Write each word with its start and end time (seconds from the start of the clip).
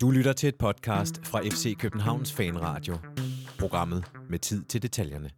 Du 0.00 0.10
lytter 0.10 0.32
til 0.32 0.48
et 0.48 0.56
podcast 0.56 1.26
fra 1.26 1.40
FC 1.40 1.76
Københavns 1.78 2.32
Fanradio. 2.32 2.96
Programmet 3.58 4.04
med 4.30 4.38
tid 4.38 4.64
til 4.64 4.82
detaljerne. 4.82 5.30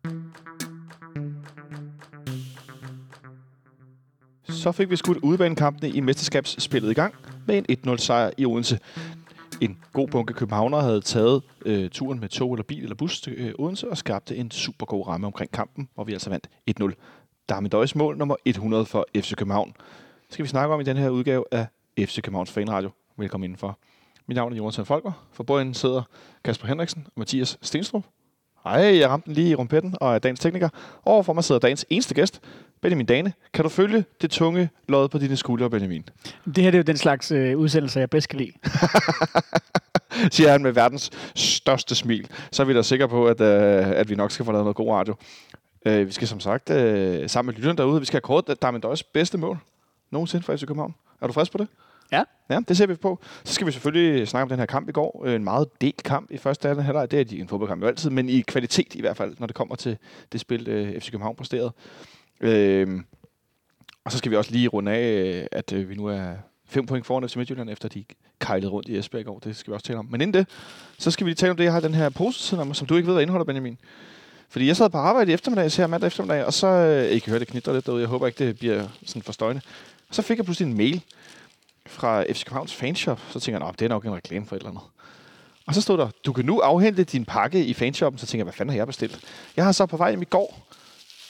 Så 4.48 4.72
fik 4.72 4.90
vi 4.90 4.96
skudt 4.96 5.18
udbanekampene 5.18 5.90
i 5.90 6.00
mesterskabsspillet 6.00 6.90
i 6.90 6.94
gang 6.94 7.14
med 7.46 7.58
en 7.68 7.92
1-0 7.94 7.96
sejr 7.96 8.30
i 8.38 8.46
Odense. 8.46 8.78
En 9.60 9.78
god 9.92 10.08
bunke 10.08 10.32
københavnere 10.32 10.82
havde 10.82 11.00
taget 11.00 11.42
øh, 11.66 11.90
turen 11.90 12.20
med 12.20 12.28
tog 12.28 12.52
eller 12.52 12.64
bil 12.64 12.82
eller 12.82 12.96
bus 12.96 13.20
til 13.20 13.32
øh, 13.32 13.54
Odense 13.58 13.90
og 13.90 13.98
skabte 13.98 14.36
en 14.36 14.50
super 14.50 14.86
god 14.86 15.06
ramme 15.06 15.26
omkring 15.26 15.50
kampen, 15.50 15.88
hvor 15.94 16.04
vi 16.04 16.12
altså 16.12 16.30
vandt 16.30 16.48
1-0. 16.80 16.92
Darmin 17.48 17.70
Døjs 17.70 17.94
mål 17.94 18.16
nummer 18.16 18.36
100 18.44 18.86
for 18.86 19.06
FC 19.16 19.34
København. 19.34 19.72
Det 20.26 20.32
skal 20.32 20.42
vi 20.42 20.48
snakke 20.48 20.74
om 20.74 20.80
i 20.80 20.84
den 20.84 20.96
her 20.96 21.08
udgave 21.08 21.44
af 21.52 21.66
FC 21.98 22.22
Københavns 22.22 22.50
Fanradio. 22.50 22.90
Velkommen 23.16 23.44
indenfor. 23.44 23.78
Mit 24.26 24.34
navn 24.34 24.52
er 24.52 24.56
Jonathan 24.56 24.86
Folker. 24.86 25.12
For 25.32 25.44
bordenden 25.44 25.74
sidder 25.74 26.02
Kasper 26.44 26.66
Henriksen 26.66 27.02
og 27.06 27.12
Mathias 27.16 27.58
Stenstrup. 27.62 28.04
Hej, 28.64 28.98
jeg 28.98 29.08
ramte 29.08 29.26
den 29.26 29.34
lige 29.34 29.50
i 29.50 29.54
rumpetten 29.54 29.94
og 30.00 30.14
er 30.14 30.18
dagens 30.18 30.40
tekniker. 30.40 30.68
Overfor 31.04 31.32
mig 31.32 31.44
sidder 31.44 31.58
dagens 31.58 31.86
eneste 31.90 32.14
gæst, 32.14 32.40
Benjamin 32.82 33.06
Dane. 33.06 33.32
Kan 33.54 33.62
du 33.62 33.68
følge 33.68 34.04
det 34.22 34.30
tunge 34.30 34.70
lod 34.88 35.08
på 35.08 35.18
dine 35.18 35.36
skuldre, 35.36 35.70
Benjamin? 35.70 36.04
Det 36.44 36.64
her 36.64 36.70
det 36.70 36.74
er 36.74 36.78
jo 36.78 36.82
den 36.82 36.96
slags 36.96 37.32
øh, 37.32 37.58
udsendelse, 37.58 38.00
jeg 38.00 38.10
bedst 38.10 38.28
kan 38.28 38.38
lide. 38.38 38.52
Siger 40.36 40.50
han 40.50 40.62
med 40.62 40.72
verdens 40.72 41.10
største 41.34 41.94
smil. 41.94 42.30
Så 42.52 42.62
er 42.62 42.66
vi 42.66 42.74
da 42.74 42.82
sikre 42.82 43.08
på, 43.08 43.26
at, 43.26 43.40
øh, 43.40 43.88
at 43.88 44.10
vi 44.10 44.14
nok 44.14 44.30
skal 44.30 44.44
få 44.44 44.52
lavet 44.52 44.64
noget 44.64 44.76
god 44.76 44.92
radio. 44.92 45.14
Øh, 45.86 46.06
vi 46.06 46.12
skal 46.12 46.28
som 46.28 46.40
sagt 46.40 46.70
øh, 46.70 47.28
sammen 47.28 47.52
med 47.52 47.54
lytterne 47.54 47.78
derude, 47.78 48.00
vi 48.00 48.06
skal 48.06 48.16
have 48.16 48.42
kort 48.42 48.62
Darmin 48.62 48.80
Døjs 48.80 49.02
bedste 49.02 49.38
mål 49.38 49.58
nogensinde 50.10 50.44
for 50.44 50.56
FC 50.56 50.60
København. 50.60 50.94
Er 51.20 51.26
du 51.26 51.32
frisk 51.32 51.52
på 51.52 51.58
det? 51.58 51.68
Ja. 52.12 52.22
Ja, 52.50 52.60
det 52.68 52.76
ser 52.76 52.86
vi 52.86 52.94
på. 52.94 53.18
Så 53.44 53.54
skal 53.54 53.66
vi 53.66 53.72
selvfølgelig 53.72 54.28
snakke 54.28 54.42
om 54.42 54.48
den 54.48 54.58
her 54.58 54.66
kamp 54.66 54.88
i 54.88 54.92
går. 54.92 55.22
Øh, 55.26 55.34
en 55.34 55.44
meget 55.44 55.68
delt 55.80 56.02
kamp 56.02 56.30
i 56.30 56.38
første 56.38 56.68
halvleg. 56.68 56.84
halvleg. 56.84 57.10
Det 57.10 57.32
er 57.32 57.40
en 57.40 57.48
fodboldkamp 57.48 57.82
jo 57.82 57.88
altid, 57.88 58.10
men 58.10 58.28
i 58.28 58.40
kvalitet 58.40 58.94
i 58.94 59.00
hvert 59.00 59.16
fald, 59.16 59.34
når 59.38 59.46
det 59.46 59.56
kommer 59.56 59.76
til 59.76 59.98
det 60.32 60.40
spil, 60.40 60.68
øh, 60.68 61.00
FC 61.00 61.10
København 61.10 61.36
præsterede. 61.36 61.72
Øhm, 62.40 63.04
og 64.04 64.12
så 64.12 64.18
skal 64.18 64.30
vi 64.30 64.36
også 64.36 64.52
lige 64.52 64.68
runde 64.68 64.92
af, 64.92 65.10
øh, 65.10 65.46
at 65.52 65.72
øh, 65.72 65.90
vi 65.90 65.94
nu 65.94 66.06
er 66.06 66.32
fem 66.68 66.86
point 66.86 67.06
foran 67.06 67.28
FC 67.28 67.36
Midtjylland, 67.36 67.70
efter 67.70 67.88
de 67.88 68.04
kejlede 68.40 68.70
rundt 68.70 68.88
i 68.88 68.98
Esbjerg 68.98 69.20
i 69.20 69.24
går. 69.24 69.38
Det 69.38 69.56
skal 69.56 69.70
vi 69.70 69.74
også 69.74 69.86
tale 69.86 69.98
om. 69.98 70.08
Men 70.10 70.20
inden 70.20 70.34
det, 70.34 70.48
så 70.98 71.10
skal 71.10 71.24
vi 71.24 71.30
lige 71.30 71.36
tale 71.36 71.50
om 71.50 71.56
det, 71.56 71.64
jeg 71.64 71.72
har 71.72 71.80
den 71.80 71.94
her 71.94 72.08
pose 72.08 72.58
om, 72.58 72.74
som 72.74 72.86
du 72.86 72.96
ikke 72.96 73.06
ved, 73.06 73.14
hvad 73.14 73.22
indeholder, 73.22 73.44
Benjamin. 73.44 73.78
Fordi 74.48 74.66
jeg 74.66 74.76
sad 74.76 74.90
på 74.90 74.98
arbejde 74.98 75.30
i 75.30 75.34
eftermiddag, 75.34 75.70
her 75.76 75.86
mandag 75.86 76.06
eftermiddag, 76.06 76.44
og 76.44 76.52
så, 76.52 76.66
øh, 76.66 77.10
I 77.10 77.18
kan 77.18 77.30
høre 77.30 77.40
det 77.40 77.48
knitter 77.48 77.72
lidt 77.72 77.86
derude, 77.86 78.00
jeg 78.00 78.08
håber 78.08 78.26
ikke, 78.26 78.46
det 78.46 78.58
bliver 78.58 78.88
sådan 79.06 79.22
for 79.22 79.32
støjende. 79.32 79.62
Og 80.08 80.14
så 80.14 80.22
fik 80.22 80.36
jeg 80.36 80.44
pludselig 80.44 80.70
en 80.70 80.76
mail 80.76 81.02
fra 81.86 82.22
FC 82.32 82.44
Københavns 82.44 82.74
fanshop. 82.74 83.20
Så 83.30 83.40
tænker 83.40 83.66
jeg, 83.66 83.74
det 83.78 83.84
er 83.84 83.88
nok 83.88 84.04
en 84.04 84.14
reklame 84.14 84.46
for 84.46 84.56
et 84.56 84.60
eller 84.60 84.70
andet. 84.70 84.82
Og 85.66 85.74
så 85.74 85.80
stod 85.80 85.98
der, 85.98 86.08
du 86.26 86.32
kan 86.32 86.44
nu 86.44 86.58
afhente 86.60 87.04
din 87.04 87.24
pakke 87.24 87.64
i 87.64 87.74
fanshoppen. 87.74 88.18
Så 88.18 88.26
tænker 88.26 88.38
jeg, 88.40 88.44
hvad 88.44 88.52
fanden 88.52 88.70
har 88.72 88.76
jeg 88.76 88.86
bestilt? 88.86 89.20
Jeg 89.56 89.64
har 89.64 89.72
så 89.72 89.86
på 89.86 89.96
vej 89.96 90.10
hjem 90.10 90.22
i 90.22 90.24
går 90.24 90.66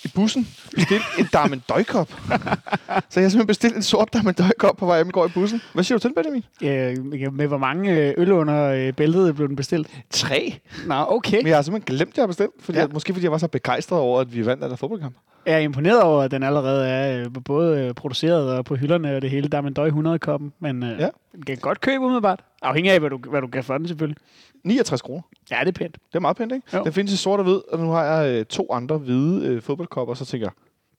i 0.04 0.08
bussen 0.14 0.48
bestilt 0.74 1.02
en 1.18 1.28
Darmen 1.32 1.62
Døjkop. 1.68 2.08
så 2.10 2.30
jeg 2.30 2.98
har 2.98 3.10
simpelthen 3.10 3.46
bestilt 3.46 3.76
en 3.76 3.82
sort 3.82 4.12
Darmen 4.12 4.34
Døjkop 4.34 4.76
på 4.76 4.86
vej 4.86 4.98
hjem 4.98 5.08
i 5.08 5.12
går 5.12 5.26
i 5.26 5.28
bussen. 5.28 5.60
Hvad 5.72 5.84
siger 5.84 5.98
du 5.98 6.02
til 6.08 6.14
Benjamin? 6.14 6.44
Øh, 6.62 7.32
med 7.32 7.46
hvor 7.46 7.58
mange 7.58 7.92
øh, 7.92 8.14
øl 8.16 8.32
under 8.32 8.64
øh, 8.64 8.92
bæltet 8.92 9.34
blev 9.34 9.48
den 9.48 9.56
bestilt? 9.56 9.88
Tre. 10.10 10.54
Nå, 10.86 11.04
okay. 11.08 11.36
Men 11.36 11.46
jeg 11.46 11.56
har 11.56 11.62
simpelthen 11.62 11.96
glemt, 11.96 12.10
at 12.10 12.16
jeg 12.16 12.22
har 12.22 12.26
bestilt. 12.26 12.50
Fordi 12.60 12.78
Ja. 12.78 12.82
ja. 12.84 12.88
måske 12.92 13.12
fordi 13.12 13.24
jeg 13.24 13.32
var 13.32 13.38
så 13.38 13.48
begejstret 13.48 13.98
over, 14.00 14.20
at 14.20 14.34
vi 14.34 14.46
vandt 14.46 14.62
den 14.62 14.70
der 14.70 14.76
fodboldkamp. 14.76 15.14
Jeg 15.46 15.54
er 15.54 15.58
imponeret 15.58 16.02
over, 16.02 16.22
at 16.22 16.30
den 16.30 16.42
allerede 16.42 16.88
er 16.88 17.20
øh, 17.20 17.26
både 17.44 17.80
øh, 17.84 17.94
produceret 17.94 18.52
og 18.58 18.64
på 18.64 18.74
hylderne 18.76 19.16
og 19.16 19.22
det 19.22 19.30
hele. 19.30 19.48
Der 19.48 19.58
er 19.58 19.62
en 19.62 19.74
døj 19.74 19.88
100-koppen, 19.90 20.52
men 20.58 20.82
øh, 20.82 21.00
Ja. 21.00 21.08
den 21.32 21.42
kan 21.42 21.56
godt 21.56 21.80
købe 21.80 22.04
umiddelbart. 22.04 22.44
Afhængig 22.62 22.92
af, 22.92 23.00
hvad 23.00 23.10
du, 23.10 23.18
hvad 23.30 23.40
du 23.40 23.46
kan 23.46 23.64
for 23.64 23.78
den 23.78 23.88
selvfølgelig. 23.88 24.16
69 24.64 25.02
kroner. 25.02 25.22
Ja, 25.50 25.56
det 25.60 25.68
er 25.68 25.72
pænt. 25.72 25.94
Det 25.94 26.14
er 26.14 26.20
meget 26.20 26.36
pænt, 26.36 26.52
ikke? 26.52 26.76
Jo. 26.76 26.84
Den 26.84 26.92
findes 26.92 27.12
i 27.12 27.16
sort 27.16 27.40
og 27.40 27.44
hvid, 27.44 27.60
og 27.72 27.78
nu 27.78 27.90
har 27.90 28.04
jeg 28.04 28.38
øh, 28.38 28.44
to 28.44 28.72
andre 28.72 28.98
hvide 28.98 29.46
øh, 29.46 29.62
fodboldkopper, 29.62 30.14
så 30.14 30.24
tænker 30.24 30.46
jeg, 30.46 30.52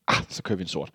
ah, 0.07 0.23
så 0.29 0.43
kører 0.43 0.57
vi 0.57 0.61
en 0.63 0.67
sort. 0.67 0.89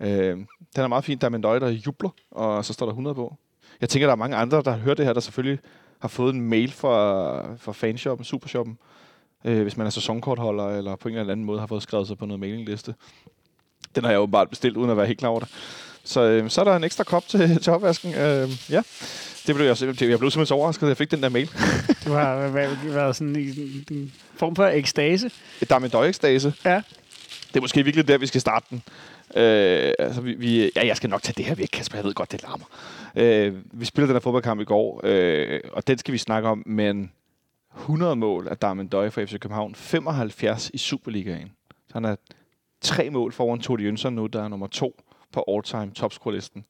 Øh, 0.00 0.08
den 0.36 0.46
er 0.76 0.86
meget 0.88 1.04
fin. 1.04 1.18
Der 1.18 1.30
er 1.30 1.34
en 1.34 1.40
døje, 1.42 1.60
der 1.60 1.68
jubler, 1.68 2.10
og 2.30 2.64
så 2.64 2.72
står 2.72 2.86
der 2.86 2.90
100 2.90 3.14
på. 3.14 3.36
Jeg 3.80 3.88
tænker, 3.88 4.06
der 4.06 4.12
er 4.12 4.16
mange 4.16 4.36
andre, 4.36 4.62
der 4.62 4.70
har 4.70 4.78
hørt 4.78 4.98
det 4.98 5.06
her, 5.06 5.12
der 5.12 5.20
selvfølgelig 5.20 5.58
har 5.98 6.08
fået 6.08 6.34
en 6.34 6.40
mail 6.40 6.72
fra, 6.72 7.54
fra 7.56 7.72
fanshoppen, 7.72 8.24
supershoppen, 8.24 8.78
øh, 9.44 9.62
hvis 9.62 9.76
man 9.76 9.86
er 9.86 9.90
sæsonkortholder, 9.90 10.68
eller 10.68 10.96
på 10.96 11.08
en 11.08 11.16
eller 11.16 11.32
anden 11.32 11.46
måde 11.46 11.60
har 11.60 11.66
fået 11.66 11.82
skrevet 11.82 12.06
sig 12.06 12.18
på 12.18 12.26
noget 12.26 12.40
mailingliste. 12.40 12.94
Den 13.94 14.04
har 14.04 14.10
jeg 14.10 14.20
åbenbart 14.20 14.50
bestilt, 14.50 14.76
uden 14.76 14.90
at 14.90 14.96
være 14.96 15.06
helt 15.06 15.18
klar 15.18 15.28
over 15.28 15.40
det. 15.40 15.48
Så, 16.04 16.20
øh, 16.20 16.50
så 16.50 16.60
er 16.60 16.64
der 16.64 16.76
en 16.76 16.84
ekstra 16.84 17.04
kop 17.04 17.28
til, 17.28 17.40
til 17.62 17.72
opvasken. 17.72 18.14
Øh, 18.14 18.50
ja, 18.70 18.82
det 19.46 19.54
blev 19.54 19.66
jeg, 19.66 19.76
jeg 19.82 19.96
blev 19.96 20.08
simpelthen 20.08 20.46
så 20.46 20.54
overrasket, 20.54 20.82
at 20.82 20.88
jeg 20.88 20.96
fik 20.96 21.10
den 21.10 21.22
der 21.22 21.28
mail. 21.28 21.50
Du 22.04 22.12
har 22.12 22.48
været, 22.48 22.78
været 22.84 23.16
sådan 23.16 23.36
i 23.36 23.60
en, 23.60 23.84
en 23.90 24.12
form 24.36 24.56
for 24.56 24.66
ekstase. 24.66 25.30
Der 25.68 25.74
er 25.74 25.78
med 25.78 25.88
døjekstase. 25.88 26.54
Ja. 26.64 26.82
Det 27.48 27.56
er 27.56 27.60
måske 27.60 27.84
virkelig 27.84 28.08
der, 28.08 28.18
vi 28.18 28.26
skal 28.26 28.40
starte 28.40 28.66
den. 28.70 28.82
Øh, 29.36 29.92
altså, 29.98 30.20
vi, 30.20 30.34
vi, 30.34 30.70
ja, 30.76 30.86
jeg 30.86 30.96
skal 30.96 31.10
nok 31.10 31.22
tage 31.22 31.34
det 31.36 31.44
her 31.44 31.54
væk, 31.54 31.68
Kasper. 31.72 31.98
Jeg 31.98 32.04
ved 32.04 32.14
godt, 32.14 32.32
det 32.32 32.42
larmer. 32.42 32.64
Øh, 33.16 33.54
vi 33.72 33.84
spillede 33.84 34.08
den 34.08 34.14
her 34.14 34.20
fodboldkamp 34.20 34.60
i 34.60 34.64
går, 34.64 35.00
øh, 35.04 35.60
og 35.72 35.86
den 35.86 35.98
skal 35.98 36.12
vi 36.12 36.18
snakke 36.18 36.48
om, 36.48 36.62
men 36.66 37.12
100 37.76 38.16
mål 38.16 38.48
af 38.48 38.56
Darmen 38.58 38.88
Døje 38.88 39.10
for 39.10 39.24
FC 39.24 39.38
København. 39.38 39.74
75 39.74 40.70
i 40.74 40.78
Superligaen. 40.78 41.52
Så 41.88 41.94
han 41.94 42.04
er 42.04 42.16
tre 42.80 43.10
mål 43.10 43.32
foran 43.32 43.60
Todi 43.60 43.84
Jønsson 43.84 44.12
nu, 44.12 44.26
der 44.26 44.42
er 44.42 44.48
nummer 44.48 44.66
to 44.66 45.00
på 45.32 45.44
all-time 45.48 45.90
topscore-listen. 45.90 46.64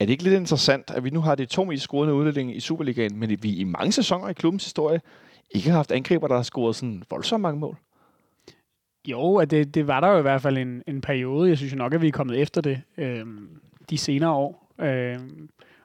Er 0.00 0.06
det 0.06 0.12
ikke 0.12 0.22
lidt 0.22 0.34
interessant, 0.34 0.90
at 0.90 1.04
vi 1.04 1.10
nu 1.10 1.20
har 1.20 1.34
de 1.34 1.46
to 1.46 1.64
mest 1.64 1.82
scorende 1.82 2.14
uddeling 2.14 2.56
i 2.56 2.60
Superligaen, 2.60 3.18
men 3.18 3.42
vi 3.42 3.56
i 3.56 3.64
mange 3.64 3.92
sæsoner 3.92 4.28
i 4.28 4.32
klubbens 4.32 4.64
historie 4.64 5.00
ikke 5.50 5.70
har 5.70 5.76
haft 5.76 5.92
angriber, 5.92 6.28
der 6.28 6.34
har 6.34 6.42
scoret 6.42 6.76
sådan 6.76 7.02
voldsomt 7.10 7.42
mange 7.42 7.60
mål? 7.60 7.76
Jo, 9.08 9.20
og 9.20 9.50
det, 9.50 9.74
det 9.74 9.86
var 9.86 10.00
der 10.00 10.08
jo 10.08 10.18
i 10.18 10.22
hvert 10.22 10.42
fald 10.42 10.58
en, 10.58 10.82
en 10.86 11.00
periode. 11.00 11.48
Jeg 11.48 11.58
synes 11.58 11.72
jo 11.72 11.78
nok, 11.78 11.94
at 11.94 12.02
vi 12.02 12.08
er 12.08 12.12
kommet 12.12 12.40
efter 12.40 12.60
det 12.60 12.82
øh, 12.96 13.26
de 13.90 13.98
senere 13.98 14.30
år. 14.30 14.74
Øh, 14.80 15.18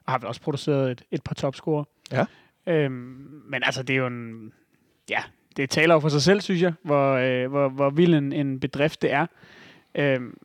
og 0.04 0.12
har 0.12 0.18
vel 0.18 0.26
også 0.26 0.40
produceret 0.40 0.90
et, 0.90 1.02
et 1.10 1.22
par 1.22 1.34
topscorer. 1.34 1.84
Ja. 2.12 2.26
Øhm, 2.68 3.42
men 3.48 3.62
altså, 3.62 3.82
det 3.82 3.94
er 3.94 3.98
jo 3.98 4.06
en... 4.06 4.52
Ja, 5.10 5.20
det 5.56 5.70
taler 5.70 5.94
jo 5.94 6.00
for 6.00 6.08
sig 6.08 6.22
selv, 6.22 6.40
synes 6.40 6.62
jeg, 6.62 6.72
hvor, 6.82 7.12
øh, 7.12 7.50
hvor, 7.50 7.68
hvor 7.68 7.90
vild 7.90 8.14
en, 8.14 8.32
en 8.32 8.60
bedrift 8.60 9.02
det 9.02 9.12
er. 9.12 9.26
Øhm, 9.94 10.38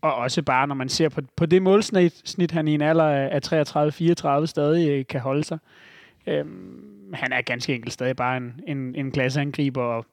og 0.00 0.14
også 0.14 0.42
bare, 0.42 0.66
når 0.66 0.74
man 0.74 0.88
ser 0.88 1.08
på, 1.08 1.20
på 1.36 1.46
det 1.46 1.62
målsnit, 1.62 2.22
snit, 2.24 2.50
han 2.50 2.68
i 2.68 2.74
en 2.74 2.80
alder 2.80 3.04
af 3.04 3.40
33-34 4.42 4.46
stadig 4.46 4.88
øh, 4.88 5.04
kan 5.08 5.20
holde 5.20 5.44
sig. 5.44 5.58
Øhm, 6.26 7.14
han 7.14 7.32
er 7.32 7.42
ganske 7.42 7.74
enkelt 7.74 7.92
stadig 7.92 8.16
bare 8.16 8.36
en, 8.36 8.60
en, 8.66 8.94
en 8.94 9.12
klasseangriber, 9.12 9.82
og 9.82 10.06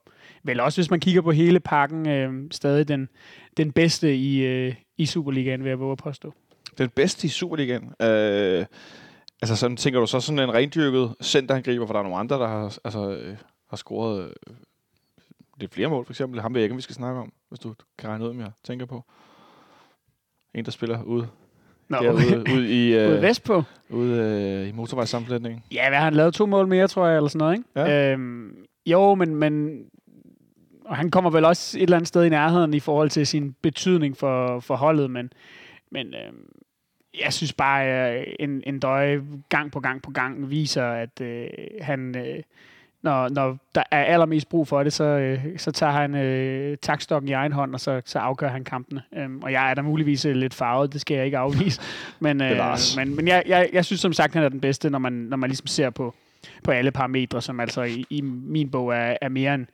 vel 0.43 0.59
også, 0.59 0.81
hvis 0.81 0.91
man 0.91 0.99
kigger 0.99 1.21
på 1.21 1.31
hele 1.31 1.59
pakken, 1.59 2.09
øh, 2.09 2.33
stadig 2.51 2.87
den, 2.87 3.09
den 3.57 3.71
bedste 3.71 4.15
i, 4.15 4.45
øh, 4.45 4.75
i 4.97 5.05
Superligaen, 5.05 5.63
vil 5.63 5.69
jeg 5.69 5.79
våge 5.79 5.91
at 5.91 5.97
påstå. 5.97 6.33
Den 6.77 6.89
bedste 6.89 7.25
i 7.25 7.29
Superligaen. 7.29 7.93
Øh, 8.01 8.65
altså 9.41 9.55
sådan, 9.55 9.77
tænker 9.77 9.99
du 9.99 10.05
så 10.05 10.19
sådan 10.19 10.39
en 10.39 10.53
rendyrket 10.53 11.15
centerangriber, 11.21 11.85
for 11.85 11.93
der 11.93 11.99
er 11.99 12.03
nogle 12.03 12.17
andre, 12.17 12.35
der 12.35 12.47
har, 12.47 12.77
altså, 12.83 13.09
øh, 13.09 13.37
har 13.69 13.77
scoret 13.77 14.23
øh, 14.23 14.55
lidt 15.57 15.73
flere 15.73 15.89
mål, 15.89 16.05
for 16.05 16.13
eksempel. 16.13 16.41
Ham 16.41 16.53
ved 16.53 16.61
jeg 16.61 16.63
ikke, 16.63 16.73
om 16.73 16.77
vi 16.77 16.81
skal 16.81 16.95
snakke 16.95 17.21
om, 17.21 17.31
hvis 17.49 17.59
du 17.59 17.75
kan 17.97 18.09
regne 18.09 18.25
ud, 18.25 18.29
om 18.29 18.39
jeg 18.39 18.51
tænker 18.63 18.85
på. 18.85 19.03
En, 20.53 20.65
der 20.65 20.71
spiller 20.71 21.03
ude, 21.03 21.27
Nå, 21.87 21.97
derude, 21.97 22.43
ude 22.55 22.69
i, 22.69 22.93
ude 23.07 23.15
øh, 23.15 23.21
vestpå. 23.21 23.63
ude, 23.89 24.19
øh, 24.21 24.69
i 24.69 24.71
motorvejssammenflætningen. 24.71 25.63
Ja, 25.71 25.89
hvad 25.89 25.97
har 25.97 26.05
han 26.05 26.13
lavet? 26.13 26.33
To 26.33 26.45
mål 26.45 26.67
mere, 26.67 26.87
tror 26.87 27.07
jeg, 27.07 27.15
eller 27.15 27.29
sådan 27.29 27.39
noget, 27.39 27.57
ikke? 27.57 27.91
Ja. 27.91 28.11
Øhm, 28.13 28.65
jo, 28.85 29.15
men, 29.15 29.35
men 29.35 29.83
og 30.85 30.97
han 30.97 31.11
kommer 31.11 31.29
vel 31.29 31.45
også 31.45 31.77
et 31.77 31.83
eller 31.83 31.97
andet 31.97 32.07
sted 32.07 32.25
i 32.25 32.29
nærheden 32.29 32.73
i 32.73 32.79
forhold 32.79 33.09
til 33.09 33.27
sin 33.27 33.55
betydning 33.61 34.17
for, 34.17 34.59
for 34.59 34.75
holdet, 34.75 35.11
men, 35.11 35.33
men 35.91 36.07
øhm, 36.07 36.49
jeg 37.23 37.33
synes 37.33 37.53
bare, 37.53 37.83
at 37.83 38.25
en, 38.39 38.63
en 38.65 38.79
døje 38.79 39.21
gang 39.49 39.71
på 39.71 39.79
gang 39.79 40.01
på 40.01 40.11
gang 40.11 40.49
viser, 40.49 40.85
at 40.85 41.21
øh, 41.21 41.47
han, 41.81 42.17
øh, 42.17 42.43
når, 43.01 43.29
når 43.29 43.57
der 43.75 43.83
er 43.91 44.03
allermest 44.03 44.49
brug 44.49 44.67
for 44.67 44.83
det, 44.83 44.93
så, 44.93 45.03
øh, 45.03 45.45
så 45.57 45.71
tager 45.71 45.93
han 45.93 46.15
øh, 46.15 46.77
takstokken 46.81 47.29
i 47.29 47.31
egen 47.31 47.51
hånd, 47.51 47.73
og 47.73 47.79
så, 47.79 48.01
så 48.05 48.19
afgør 48.19 48.49
han 48.49 48.63
kampene. 48.63 49.01
Øhm, 49.17 49.39
og 49.43 49.51
jeg 49.51 49.69
er 49.69 49.73
da 49.73 49.81
muligvis 49.81 50.25
øh, 50.25 50.35
lidt 50.35 50.53
farvet, 50.53 50.93
det 50.93 51.01
skal 51.01 51.15
jeg 51.15 51.25
ikke 51.25 51.37
afvise. 51.37 51.81
Men, 52.19 52.41
øh, 52.41 52.57
men, 52.97 53.15
men 53.15 53.27
jeg, 53.27 53.43
jeg, 53.47 53.69
jeg 53.73 53.85
synes 53.85 54.01
som 54.01 54.13
sagt, 54.13 54.33
han 54.33 54.43
er 54.43 54.49
den 54.49 54.61
bedste, 54.61 54.89
når 54.89 54.99
man, 54.99 55.13
når 55.13 55.37
man 55.37 55.49
ligesom 55.49 55.67
ser 55.67 55.89
på, 55.89 56.15
på 56.63 56.71
alle 56.71 56.91
parametre, 56.91 57.41
som 57.41 57.59
altså 57.59 57.81
i, 57.83 58.05
i 58.09 58.21
min 58.21 58.69
bog 58.69 58.93
er, 58.93 59.17
er 59.21 59.29
mere 59.29 59.53
end, 59.53 59.65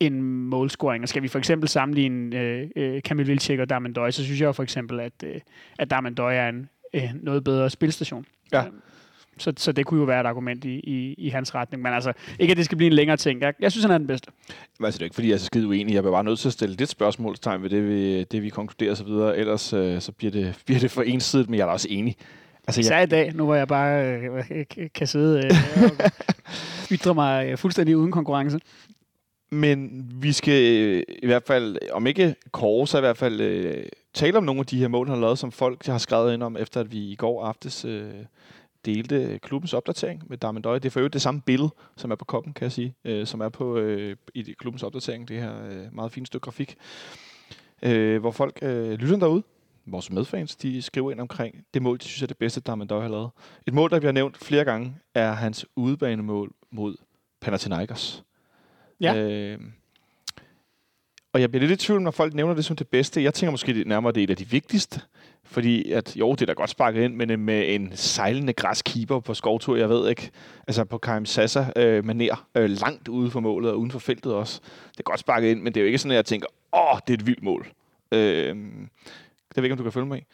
end 0.00 0.20
målscoring. 0.22 1.02
Og 1.02 1.08
skal 1.08 1.22
vi 1.22 1.28
for 1.28 1.38
eksempel 1.38 1.68
sammenligne 1.68 2.38
øh, 2.38 2.68
øh, 2.76 3.00
Camille 3.00 3.30
Vilcek 3.32 3.58
og 3.60 3.70
Darmen 3.70 3.92
Døj, 3.92 4.10
så 4.10 4.24
synes 4.24 4.40
jeg 4.40 4.54
for 4.54 4.62
eksempel, 4.62 5.00
at, 5.00 5.12
øh, 5.24 5.40
at 5.78 5.90
Darmen 5.90 6.14
Døj 6.14 6.36
er 6.36 6.48
en 6.48 6.68
øh, 6.94 7.02
noget 7.22 7.44
bedre 7.44 7.70
spilstation. 7.70 8.24
Ja. 8.52 8.64
Øhm, 8.66 8.74
Så, 9.38 9.52
så 9.56 9.72
det 9.72 9.86
kunne 9.86 10.00
jo 10.00 10.06
være 10.06 10.20
et 10.20 10.26
argument 10.26 10.64
i, 10.64 10.74
i, 10.78 11.14
i 11.18 11.28
hans 11.28 11.54
retning. 11.54 11.82
Men 11.82 11.92
altså, 11.92 12.12
ikke 12.38 12.50
at 12.50 12.56
det 12.56 12.64
skal 12.64 12.76
blive 12.76 12.86
en 12.86 12.92
længere 12.92 13.16
ting. 13.16 13.40
Jeg, 13.40 13.54
jeg 13.60 13.72
synes, 13.72 13.84
han 13.84 13.90
er 13.94 13.98
den 13.98 14.06
bedste. 14.06 14.30
Men 14.78 14.84
altså, 14.84 14.98
det 14.98 15.02
er 15.02 15.06
ikke, 15.06 15.14
fordi 15.14 15.28
jeg 15.28 15.34
er 15.34 15.38
så 15.38 15.44
skide 15.46 15.68
uenig. 15.68 15.94
Jeg 15.94 16.04
er 16.04 16.10
bare 16.10 16.24
nødt 16.24 16.38
til 16.38 16.48
at 16.48 16.52
stille 16.52 16.76
lidt 16.76 16.90
spørgsmålstegn 16.90 17.62
ved 17.62 17.70
det, 17.70 17.88
vi, 17.88 18.24
det, 18.24 18.42
vi 18.42 18.48
konkluderer 18.48 19.04
videre. 19.04 19.38
Ellers 19.38 19.72
øh, 19.72 20.00
så 20.00 20.12
bliver 20.12 20.30
det, 20.30 20.54
bliver 20.66 20.80
det 20.80 20.90
for 20.90 21.02
ensidigt, 21.02 21.50
men 21.50 21.58
jeg 21.58 21.62
er 21.62 21.66
da 21.66 21.72
også 21.72 21.88
enig. 21.90 22.16
Altså, 22.66 22.80
Især 22.80 23.00
i 23.00 23.06
dag, 23.06 23.32
nu 23.34 23.44
hvor 23.44 23.54
jeg 23.54 23.68
bare 23.68 24.16
øh, 24.16 24.64
kan 24.94 25.06
sidde 25.06 25.38
øh, 25.44 25.50
og 25.84 26.10
ytre 26.94 27.14
mig 27.14 27.46
øh, 27.50 27.58
fuldstændig 27.58 27.96
uden 27.96 28.12
konkurrence. 28.12 28.58
Men 29.50 30.06
vi 30.22 30.32
skal 30.32 30.80
øh, 30.80 31.02
i 31.22 31.26
hvert 31.26 31.42
fald, 31.46 31.78
om 31.92 32.06
ikke 32.06 32.34
kåre, 32.52 32.86
så 32.86 32.98
i 32.98 33.00
hvert 33.00 33.16
fald 33.16 33.40
øh, 33.40 33.84
tale 34.14 34.38
om 34.38 34.44
nogle 34.44 34.60
af 34.60 34.66
de 34.66 34.78
her 34.78 34.88
mål, 34.88 35.06
han 35.06 35.14
har 35.14 35.20
lavet, 35.20 35.38
som 35.38 35.52
folk 35.52 35.86
har 35.86 35.98
skrevet 35.98 36.34
ind 36.34 36.42
om, 36.42 36.56
efter 36.56 36.80
at 36.80 36.92
vi 36.92 36.98
i 36.98 37.14
går 37.14 37.44
aftes 37.44 37.84
øh, 37.84 38.10
delte 38.84 39.38
klubbens 39.42 39.74
opdatering 39.74 40.22
med 40.26 40.38
Darmen 40.38 40.62
Døje. 40.62 40.78
Det 40.78 40.84
er 40.84 40.90
for 40.90 41.00
øvrigt 41.00 41.12
det 41.12 41.22
samme 41.22 41.40
billede, 41.40 41.70
som 41.96 42.10
er 42.10 42.14
på 42.14 42.24
koppen, 42.24 42.52
kan 42.52 42.64
jeg 42.64 42.72
sige, 42.72 42.94
øh, 43.04 43.26
som 43.26 43.40
er 43.40 43.48
på 43.48 43.76
øh, 43.76 44.16
i 44.34 44.42
klubbens 44.42 44.82
opdatering, 44.82 45.28
det 45.28 45.40
her 45.40 45.64
øh, 45.70 45.94
meget 45.94 46.12
fine 46.12 46.26
stykke 46.26 46.44
grafik, 46.44 46.76
øh, 47.82 48.20
hvor 48.20 48.30
folk 48.30 48.58
øh, 48.62 48.92
lytter 48.92 49.16
derude, 49.16 49.42
vores 49.86 50.10
medfans, 50.10 50.56
de 50.56 50.82
skriver 50.82 51.10
ind 51.10 51.20
omkring 51.20 51.64
det 51.74 51.82
mål, 51.82 51.98
de 51.98 52.04
synes 52.04 52.22
er 52.22 52.26
det 52.26 52.38
bedste, 52.38 52.60
Darmen 52.60 52.88
Døje 52.88 53.02
har 53.02 53.08
lavet. 53.08 53.30
Et 53.66 53.74
mål, 53.74 53.90
der 53.90 53.98
bliver 53.98 54.12
nævnt 54.12 54.36
flere 54.38 54.64
gange, 54.64 54.96
er 55.14 55.32
hans 55.32 55.66
udebanemål 55.76 56.52
mod 56.70 56.96
Panathinaikos. 57.40 58.24
Ja. 59.00 59.16
Øh, 59.16 59.58
og 61.32 61.40
jeg 61.40 61.50
bliver 61.50 61.66
lidt 61.66 61.82
i 61.82 61.86
tvivl, 61.86 62.02
når 62.02 62.10
folk 62.10 62.34
nævner 62.34 62.54
det 62.54 62.64
som 62.64 62.76
det 62.76 62.88
bedste. 62.88 63.22
Jeg 63.22 63.34
tænker 63.34 63.50
måske 63.50 63.74
det 63.74 63.86
nærmere, 63.86 64.12
det 64.12 64.20
er 64.20 64.24
et 64.24 64.30
af 64.30 64.36
de 64.36 64.48
vigtigste. 64.48 65.00
Fordi 65.44 65.92
at, 65.92 66.16
jo, 66.16 66.32
det 66.32 66.42
er 66.42 66.46
da 66.46 66.52
godt 66.52 66.70
sparket 66.70 67.02
ind, 67.02 67.14
men 67.14 67.30
øh, 67.30 67.38
med 67.38 67.74
en 67.74 67.90
sejlende 67.94 68.52
græskeeper 68.52 69.20
på 69.20 69.34
skovtur, 69.34 69.76
jeg 69.76 69.88
ved 69.88 70.08
ikke, 70.08 70.30
altså 70.66 70.84
på 70.84 70.98
Karim 70.98 71.24
Sassa 71.24 71.72
øh, 71.76 72.04
maner, 72.04 72.46
øh, 72.54 72.70
langt 72.70 73.08
ude 73.08 73.30
for 73.30 73.40
målet 73.40 73.70
og 73.70 73.78
uden 73.78 73.90
for 73.90 73.98
feltet 73.98 74.34
også. 74.34 74.60
Det 74.92 74.98
er 74.98 75.02
godt 75.02 75.20
sparket 75.20 75.48
ind, 75.48 75.60
men 75.60 75.74
det 75.74 75.80
er 75.80 75.84
jo 75.84 75.86
ikke 75.86 75.98
sådan, 75.98 76.10
at 76.10 76.16
jeg 76.16 76.24
tænker, 76.24 76.46
åh, 76.72 76.98
det 77.06 77.14
er 77.14 77.18
et 77.18 77.26
vildt 77.26 77.42
mål. 77.42 77.72
Øh, 78.12 78.56
det 79.48 79.56
ved 79.56 79.64
ikke, 79.64 79.72
om 79.72 79.76
du 79.76 79.82
kan 79.82 79.92
følge 79.92 80.06
mig 80.06 80.18
i. 80.18 80.24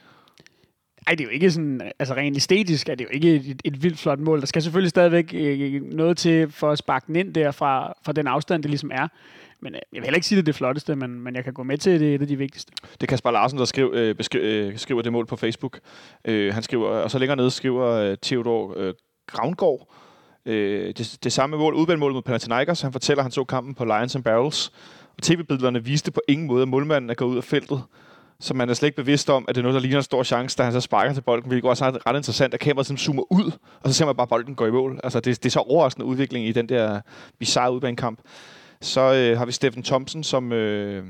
Ej, 1.06 1.14
det 1.14 1.20
er 1.20 1.24
jo 1.24 1.30
ikke 1.30 1.50
sådan, 1.50 1.80
altså 1.98 2.14
rent 2.14 2.36
æstetisk 2.36 2.88
er 2.88 2.94
det 2.94 3.04
jo 3.04 3.10
ikke 3.12 3.34
et, 3.34 3.62
et 3.64 3.82
vildt 3.82 3.98
flot 3.98 4.18
mål. 4.18 4.40
Der 4.40 4.46
skal 4.46 4.62
selvfølgelig 4.62 4.90
stadigvæk 4.90 5.34
øh, 5.34 5.82
noget 5.82 6.16
til 6.16 6.50
for 6.50 6.70
at 6.70 6.78
sparke 6.78 7.04
den 7.06 7.16
ind 7.16 7.34
der 7.34 7.50
fra, 7.50 7.92
fra 8.04 8.12
den 8.12 8.26
afstand, 8.26 8.62
det 8.62 8.70
ligesom 8.70 8.90
er. 8.94 9.08
Men 9.60 9.74
øh, 9.74 9.80
jeg 9.92 10.00
vil 10.00 10.04
heller 10.04 10.16
ikke 10.16 10.26
sige, 10.26 10.36
det 10.36 10.42
er 10.42 10.44
det 10.44 10.54
flotteste, 10.54 10.96
men, 10.96 11.20
men 11.20 11.34
jeg 11.34 11.44
kan 11.44 11.52
gå 11.52 11.62
med 11.62 11.78
til, 11.78 11.90
at 11.90 12.00
det 12.00 12.10
er 12.10 12.14
et 12.14 12.20
af 12.22 12.28
de 12.28 12.36
vigtigste. 12.36 12.72
Det 12.92 13.02
er 13.02 13.06
Kasper 13.06 13.30
Larsen, 13.30 13.58
der 13.58 13.64
skriv, 13.64 13.92
øh, 13.94 14.14
beskri, 14.14 14.38
øh, 14.38 14.78
skriver 14.78 15.02
det 15.02 15.12
mål 15.12 15.26
på 15.26 15.36
Facebook. 15.36 15.78
Øh, 16.24 16.54
han 16.54 16.62
skriver, 16.62 16.88
og 16.88 17.10
så 17.10 17.18
længere 17.18 17.36
nede 17.36 17.50
skriver 17.50 17.86
øh, 17.86 18.16
Theodor 18.22 18.74
øh, 18.76 18.94
Gravngård, 19.26 19.94
øh, 20.46 20.94
det, 20.98 21.18
det 21.24 21.32
samme 21.32 21.56
mål, 21.56 21.74
udbanemål 21.74 22.12
mod 22.12 22.22
Panathinaikos. 22.22 22.80
Han 22.80 22.92
fortæller, 22.92 23.20
at 23.20 23.24
han 23.24 23.32
så 23.32 23.44
kampen 23.44 23.74
på 23.74 23.84
Lions 23.84 24.14
and 24.14 24.24
Barrels. 24.24 24.72
Og 25.16 25.22
tv-billederne 25.22 25.84
viste 25.84 26.10
på 26.10 26.20
ingen 26.28 26.46
måde, 26.46 26.62
at 26.62 26.68
målmanden 26.68 27.10
er 27.10 27.14
gået 27.14 27.30
ud 27.30 27.36
af 27.36 27.44
feltet. 27.44 27.82
Så 28.40 28.54
man 28.54 28.68
er 28.70 28.74
slet 28.74 28.86
ikke 28.86 28.96
bevidst 28.96 29.30
om, 29.30 29.44
at 29.48 29.54
det 29.54 29.60
er 29.60 29.62
noget, 29.62 29.74
der 29.74 29.80
ligner 29.80 29.96
en 29.96 30.02
stor 30.02 30.22
chance, 30.22 30.56
da 30.58 30.62
han 30.62 30.72
så 30.72 30.80
sparker 30.80 31.12
til 31.12 31.20
bolden, 31.20 31.48
hvilket 31.48 31.70
også 31.70 31.84
er 31.84 32.06
ret 32.06 32.16
interessant, 32.16 32.54
at 32.54 32.60
kameraet 32.60 32.86
sådan 32.86 32.98
zoomer 32.98 33.32
ud, 33.32 33.52
og 33.80 33.90
så 33.90 33.94
ser 33.94 34.06
man 34.06 34.16
bare, 34.16 34.24
at 34.24 34.28
bolden 34.28 34.54
går 34.54 34.66
i 34.66 34.70
mål. 34.70 35.00
Altså, 35.04 35.20
det, 35.20 35.42
det 35.42 35.46
er 35.46 35.50
så 35.50 35.60
overraskende 35.60 36.06
udvikling 36.06 36.46
i 36.46 36.52
den 36.52 36.68
der 36.68 37.00
bizarre 37.38 37.72
udbanekamp. 37.72 38.20
Så 38.80 39.14
øh, 39.14 39.38
har 39.38 39.46
vi 39.46 39.52
Steffen 39.52 39.82
Thompson, 39.82 40.22
som 40.22 40.52
øh, 40.52 41.04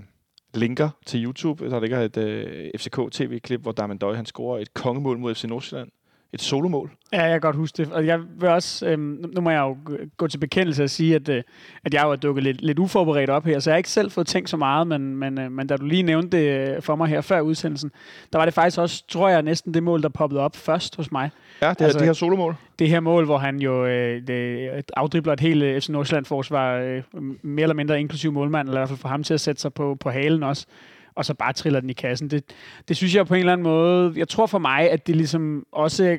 linker 0.55 0.89
til 1.07 1.25
YouTube. 1.25 1.71
Der 1.71 1.81
ligger 1.81 2.01
et 2.01 2.17
øh, 2.17 2.71
FCK-tv-klip, 2.79 3.61
hvor 3.61 3.73
Darman 3.73 3.99
Døj, 3.99 4.15
han 4.15 4.27
scorer 4.27 4.59
et 4.59 4.75
kongemål 4.75 5.19
mod 5.19 5.35
FC 5.35 5.45
Nordsjælland. 5.45 5.91
Et 6.33 6.43
solomål. 6.43 6.91
Ja, 7.13 7.23
jeg 7.23 7.31
kan 7.31 7.41
godt 7.41 7.57
huske 7.57 7.77
det. 7.77 7.93
Og 7.93 8.07
jeg 8.07 8.21
vil 8.41 8.49
også, 8.49 8.87
øhm, 8.87 9.25
nu 9.35 9.41
må 9.41 9.51
jeg 9.51 9.61
jo 9.61 9.77
gå 10.17 10.27
til 10.27 10.39
bekendelse 10.39 10.85
og 10.85 10.91
sige, 10.91 11.15
at, 11.15 11.29
øh, 11.29 11.43
at 11.85 11.95
jeg 11.95 12.03
jo 12.05 12.11
er 12.11 12.17
dukket 12.17 12.45
lidt, 12.45 12.63
lidt 12.63 12.79
uforberedt 12.79 13.31
op 13.31 13.45
her, 13.45 13.59
så 13.59 13.71
jeg 13.71 13.75
har 13.75 13.79
ikke 13.79 13.91
selv 13.91 14.11
fået 14.11 14.27
tænkt 14.27 14.51
så 14.51 14.57
meget, 14.57 14.87
men, 14.87 15.17
men, 15.17 15.39
øh, 15.39 15.53
men 15.53 15.67
da 15.67 15.77
du 15.77 15.85
lige 15.85 16.03
nævnte 16.03 16.39
det 16.39 16.85
for 16.85 16.97
mig 16.97 17.09
her 17.09 17.21
før 17.21 17.41
udsendelsen, 17.41 17.91
der 18.33 18.39
var 18.39 18.45
det 18.45 18.55
faktisk 18.55 18.79
også, 18.79 19.05
tror 19.09 19.29
jeg, 19.29 19.43
næsten 19.43 19.75
det 19.75 19.83
mål, 19.83 20.03
der 20.03 20.09
poppede 20.09 20.41
op 20.41 20.57
først 20.57 20.97
hos 20.97 21.13
mig. 21.13 21.31
Ja, 21.63 21.71
det, 21.71 21.81
altså, 21.81 21.99
det 21.99 22.07
her 22.07 22.13
solomål. 22.13 22.55
Det 22.79 22.89
her 22.89 23.01
mål, 23.01 23.25
hvor 23.25 23.39
han 23.39 23.61
jo 23.61 23.87
øh, 23.87 24.27
det, 24.27 24.71
afdribler 24.97 25.33
et 25.33 25.41
helt 25.41 25.63
øh, 25.63 25.81
FC 25.81 25.89
Nordsjælland-forsvar, 25.89 26.77
øh, 26.77 27.03
mere 27.43 27.63
eller 27.63 27.75
mindre 27.75 28.01
inklusiv 28.01 28.33
målmand, 28.33 28.69
eller 28.69 28.79
i 28.79 28.81
hvert 28.81 28.89
fald 28.89 28.99
for 28.99 29.09
ham 29.09 29.23
til 29.23 29.35
at 29.35 29.41
sætte 29.41 29.61
sig 29.61 29.75
på, 29.75 29.97
på 30.01 30.11
halen 30.11 30.43
også 30.43 30.67
og 31.17 31.25
så 31.25 31.35
bare 31.35 31.53
triller 31.53 31.81
den 31.81 31.91
i 31.91 31.93
kassen. 31.93 32.31
Det, 32.31 32.45
det 32.89 32.97
synes 32.97 33.15
jeg 33.15 33.27
på 33.27 33.35
en 33.35 33.41
eller 33.41 33.53
anden 33.53 33.63
måde, 33.63 34.13
jeg 34.17 34.29
tror 34.29 34.47
for 34.47 34.59
mig, 34.59 34.91
at 34.91 35.07
det 35.07 35.17
ligesom 35.17 35.67
også 35.73 36.19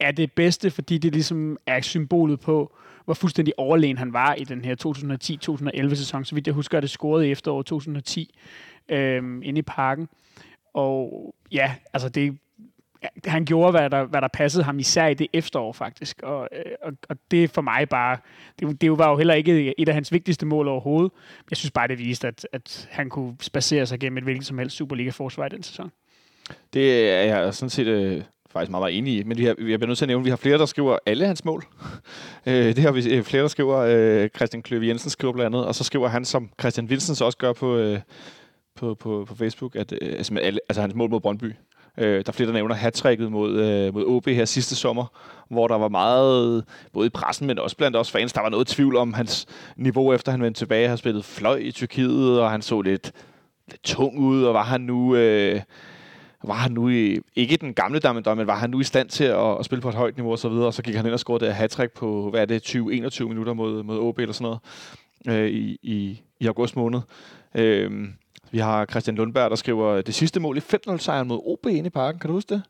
er 0.00 0.10
det 0.10 0.32
bedste, 0.32 0.70
fordi 0.70 0.98
det 0.98 1.12
ligesom 1.12 1.56
er 1.66 1.80
symbolet 1.80 2.40
på, 2.40 2.76
hvor 3.04 3.14
fuldstændig 3.14 3.54
overlegen 3.56 3.98
han 3.98 4.12
var 4.12 4.34
i 4.34 4.44
den 4.44 4.64
her 4.64 4.74
2010-2011 5.86 5.94
sæson. 5.94 6.24
Så 6.24 6.34
vidt 6.34 6.46
jeg 6.46 6.54
husker, 6.54 6.78
at 6.78 6.82
det 6.82 6.90
scorede 6.90 7.28
i 7.28 7.30
efteråret 7.30 7.66
2010 7.66 8.34
øh, 8.88 9.16
inde 9.42 9.58
i 9.58 9.62
parken. 9.62 10.08
Og 10.74 11.34
ja, 11.52 11.74
altså 11.92 12.08
det, 12.08 12.38
han 13.24 13.44
gjorde, 13.44 13.70
hvad 13.70 13.90
der, 13.90 14.04
hvad 14.04 14.20
der 14.20 14.28
passede 14.28 14.64
ham, 14.64 14.78
især 14.78 15.06
i 15.06 15.14
det 15.14 15.26
efterår 15.32 15.72
faktisk. 15.72 16.22
Og, 16.22 16.48
øh, 16.52 16.72
og, 16.82 16.92
og 17.08 17.16
det 17.30 17.50
for 17.50 17.62
mig 17.62 17.88
bare, 17.88 18.16
det, 18.58 18.80
det 18.80 18.98
var 18.98 19.10
jo 19.10 19.16
heller 19.16 19.34
ikke 19.34 19.80
et 19.80 19.88
af 19.88 19.94
hans 19.94 20.12
vigtigste 20.12 20.46
mål 20.46 20.68
overhovedet. 20.68 21.12
Jeg 21.50 21.56
synes 21.56 21.70
bare, 21.70 21.88
det 21.88 21.98
viste, 21.98 22.28
at, 22.28 22.46
at 22.52 22.88
han 22.90 23.10
kunne 23.10 23.36
spacere 23.40 23.86
sig 23.86 24.00
gennem 24.00 24.18
et 24.18 24.24
hvilket 24.24 24.46
som 24.46 24.58
helst 24.58 24.76
Superliga-forsvar 24.76 25.46
i 25.46 25.48
den 25.48 25.62
sæson. 25.62 25.90
Det 26.72 27.10
er 27.10 27.22
jeg 27.22 27.54
sådan 27.54 27.70
set 27.70 27.86
øh, 27.86 28.22
faktisk 28.50 28.70
meget, 28.70 28.82
meget 28.82 28.98
enig 28.98 29.18
i. 29.18 29.22
Men 29.22 29.38
vi 29.38 29.44
har, 29.44 29.54
vi 29.58 29.70
har 29.70 29.86
nødt 29.86 29.98
til 29.98 30.04
at 30.04 30.08
nævne, 30.08 30.22
at 30.22 30.24
vi 30.24 30.30
har 30.30 30.36
flere, 30.36 30.58
der 30.58 30.66
skriver 30.66 30.98
alle 31.06 31.26
hans 31.26 31.44
mål. 31.44 31.64
øh, 32.46 32.76
det 32.76 32.78
har 32.78 32.92
vi 32.92 33.14
øh, 33.14 33.22
flere, 33.22 33.42
der 33.42 33.48
skriver. 33.48 33.76
Øh, 33.76 34.28
Christian 34.36 34.62
Kløve 34.62 34.86
Jensen 34.86 35.10
skriver 35.10 35.32
blandt 35.32 35.46
andet, 35.54 35.66
og 35.66 35.74
så 35.74 35.84
skriver 35.84 36.08
han, 36.08 36.24
som 36.24 36.50
Christian 36.60 36.86
Wilsens 36.86 37.20
også 37.20 37.38
gør 37.38 37.52
på, 37.52 37.76
øh, 37.76 38.00
på, 38.76 38.94
på, 38.94 39.24
på 39.28 39.34
Facebook, 39.34 39.76
at 39.76 39.92
øh, 39.92 39.98
altså, 40.02 40.38
alle, 40.42 40.60
altså 40.68 40.80
hans 40.80 40.94
mål 40.94 41.10
mod 41.10 41.20
Brøndby. 41.20 41.52
Øh, 42.00 42.24
der 42.24 42.28
er 42.28 42.32
flere, 42.32 42.46
der 42.46 42.52
nævner 42.52 42.74
hat 42.74 43.04
mod, 43.30 43.60
øh, 43.60 43.94
mod 43.94 44.04
OB 44.06 44.26
her 44.26 44.44
sidste 44.44 44.76
sommer, 44.76 45.06
hvor 45.48 45.68
der 45.68 45.78
var 45.78 45.88
meget, 45.88 46.64
både 46.92 47.06
i 47.06 47.10
pressen, 47.10 47.46
men 47.46 47.58
også 47.58 47.76
blandt 47.76 47.96
os 47.96 48.10
fans, 48.10 48.32
der 48.32 48.40
var 48.40 48.48
noget 48.48 48.66
tvivl 48.66 48.96
om 48.96 49.12
hans 49.12 49.46
niveau, 49.76 50.12
efter 50.12 50.32
han 50.32 50.42
vendte 50.42 50.60
tilbage 50.60 50.86
og 50.86 50.90
har 50.90 50.96
spillet 50.96 51.24
fløj 51.24 51.56
i 51.56 51.72
Tyrkiet, 51.72 52.40
og 52.40 52.50
han 52.50 52.62
så 52.62 52.80
lidt, 52.80 53.12
lidt 53.70 53.82
tung 53.82 54.18
ud, 54.18 54.44
og 54.44 54.54
var 54.54 54.64
han 54.64 54.80
nu... 54.80 55.14
Øh, 55.16 55.60
var 56.44 56.54
han 56.54 56.72
nu 56.72 56.88
i, 56.88 57.18
ikke 57.36 57.56
den 57.56 57.74
gamle 57.74 57.98
Damendøj, 57.98 58.34
men 58.34 58.46
var 58.46 58.56
han 58.56 58.70
nu 58.70 58.80
i 58.80 58.84
stand 58.84 59.08
til 59.08 59.24
at, 59.24 59.58
at 59.58 59.64
spille 59.64 59.82
på 59.82 59.88
et 59.88 59.94
højt 59.94 60.16
niveau 60.16 60.32
og 60.32 60.38
så 60.38 60.48
videre, 60.48 60.66
og 60.66 60.74
så 60.74 60.82
gik 60.82 60.94
han 60.94 61.06
ind 61.06 61.14
og 61.14 61.20
scorede 61.20 61.46
det 61.46 61.54
hat 61.54 61.90
på, 61.94 62.30
hvad 62.30 62.40
er 62.40 62.44
det, 62.44 62.76
20-21 62.76 63.24
minutter 63.24 63.52
mod, 63.52 63.82
mod 63.82 63.98
OB 63.98 64.18
eller 64.18 64.32
sådan 64.32 64.58
noget, 65.24 65.42
øh, 65.42 65.50
i, 65.50 65.78
i, 65.82 66.22
i 66.40 66.46
august 66.46 66.76
måned. 66.76 67.00
Øh, 67.54 68.08
vi 68.50 68.58
har 68.58 68.86
Christian 68.86 69.16
Lundberg, 69.16 69.50
der 69.50 69.56
skriver 69.56 70.02
det 70.02 70.14
sidste 70.14 70.40
mål 70.40 70.56
i 70.56 70.60
5-0-sejren 70.60 71.28
mod 71.28 71.40
OB 71.44 71.66
inde 71.66 71.86
i 71.86 71.90
parken. 71.90 72.18
Kan 72.20 72.28
du 72.28 72.34
huske 72.34 72.54
det? 72.54 72.62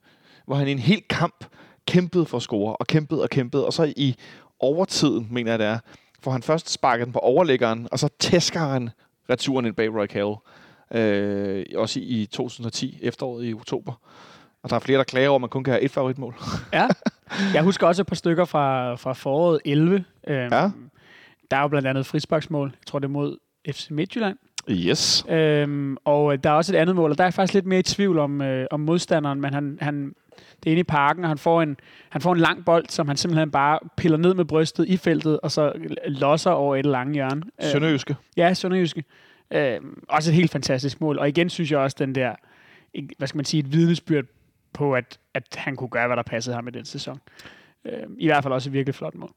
Hvor 0.46 0.54
han 0.56 0.68
i 0.68 0.72
en 0.72 0.78
hel 0.78 1.02
kamp 1.10 1.44
kæmpede 1.86 2.26
for 2.26 2.36
at 2.36 2.42
score, 2.42 2.76
og 2.76 2.86
kæmpede 2.86 3.22
og 3.22 3.30
kæmpede, 3.30 3.66
og 3.66 3.72
så 3.72 3.92
i 3.96 4.16
overtiden, 4.60 5.28
mener 5.30 5.52
jeg 5.52 5.58
det 5.58 5.66
er, 5.66 5.78
får 6.22 6.30
han 6.30 6.42
først 6.42 6.70
sparket 6.70 7.04
den 7.04 7.12
på 7.12 7.18
overlæggeren, 7.18 7.88
og 7.92 7.98
så 7.98 8.08
tæsker 8.18 8.60
han 8.60 8.90
returen 9.30 9.66
ind 9.66 9.74
bag 9.74 9.94
Roy 9.94 10.06
Carroll 10.06 10.36
øh, 10.94 11.64
også 11.76 12.00
i 12.02 12.28
2010, 12.32 12.98
efteråret 13.02 13.46
i 13.46 13.54
oktober. 13.54 13.92
Og 14.62 14.70
der 14.70 14.76
er 14.76 14.80
flere, 14.80 14.98
der 14.98 15.04
klager 15.04 15.28
over, 15.28 15.36
at 15.36 15.40
man 15.40 15.50
kun 15.50 15.64
kan 15.64 15.72
have 15.72 15.82
et 15.82 15.90
favoritmål. 15.90 16.34
ja, 16.72 16.88
jeg 17.54 17.62
husker 17.62 17.86
også 17.86 18.02
et 18.02 18.06
par 18.06 18.16
stykker 18.16 18.44
fra, 18.44 18.94
fra 18.94 19.12
foråret 19.12 19.60
11. 19.64 20.04
Øhm, 20.28 20.38
ja. 20.52 20.70
Der 21.50 21.56
er 21.56 21.60
jo 21.60 21.68
blandt 21.68 21.88
andet 21.88 22.06
frisparksmål. 22.06 22.68
Jeg 22.68 22.86
tror, 22.86 22.98
det 22.98 23.06
er 23.06 23.10
mod 23.10 23.36
FC 23.70 23.90
Midtjylland. 23.90 24.38
Yes. 24.70 25.24
Øhm, 25.28 25.96
og 26.04 26.44
der 26.44 26.50
er 26.50 26.54
også 26.54 26.74
et 26.74 26.78
andet 26.78 26.96
mål, 26.96 27.10
og 27.10 27.18
der 27.18 27.24
er 27.24 27.30
faktisk 27.30 27.54
lidt 27.54 27.66
mere 27.66 27.80
i 27.80 27.82
tvivl 27.82 28.18
om, 28.18 28.42
øh, 28.42 28.66
om 28.70 28.80
modstanderen, 28.80 29.40
men 29.40 29.54
han, 29.54 29.78
han, 29.80 30.14
det 30.36 30.66
er 30.66 30.70
inde 30.70 30.80
i 30.80 30.84
parken, 30.84 31.24
og 31.24 31.30
han 31.30 31.38
får, 31.38 31.62
en, 31.62 31.76
han 32.10 32.20
får 32.20 32.32
en 32.32 32.38
lang 32.38 32.64
bold, 32.64 32.84
som 32.88 33.08
han 33.08 33.16
simpelthen 33.16 33.50
bare 33.50 33.78
piller 33.96 34.18
ned 34.18 34.34
med 34.34 34.44
brystet 34.44 34.88
i 34.88 34.96
feltet, 34.96 35.40
og 35.40 35.50
så 35.50 35.72
losser 36.06 36.50
over 36.50 36.76
et 36.76 36.86
langt 36.86 37.14
hjørne. 37.14 37.42
Sønderjyske. 37.60 38.10
Øh, 38.10 38.16
ja, 38.36 38.54
Sønderjyske. 38.54 39.04
Øh, 39.50 39.80
også 40.08 40.30
et 40.30 40.34
helt 40.34 40.50
fantastisk 40.50 41.00
mål. 41.00 41.18
Og 41.18 41.28
igen 41.28 41.50
synes 41.50 41.70
jeg 41.70 41.78
også, 41.78 41.96
den 42.00 42.14
der, 42.14 42.34
hvad 43.18 43.28
skal 43.28 43.38
man 43.38 43.44
sige, 43.44 43.60
et 43.60 43.72
vidnesbyrd 43.72 44.24
på, 44.72 44.94
at, 44.94 45.18
at 45.34 45.56
han 45.56 45.76
kunne 45.76 45.90
gøre, 45.90 46.06
hvad 46.06 46.16
der 46.16 46.22
passede 46.22 46.54
ham 46.54 46.68
i 46.68 46.70
den 46.70 46.84
sæson. 46.84 47.20
Øh, 47.84 47.92
I 48.18 48.26
hvert 48.26 48.42
fald 48.42 48.54
også 48.54 48.70
et 48.70 48.72
virkelig 48.72 48.94
flot 48.94 49.14
mål. 49.14 49.30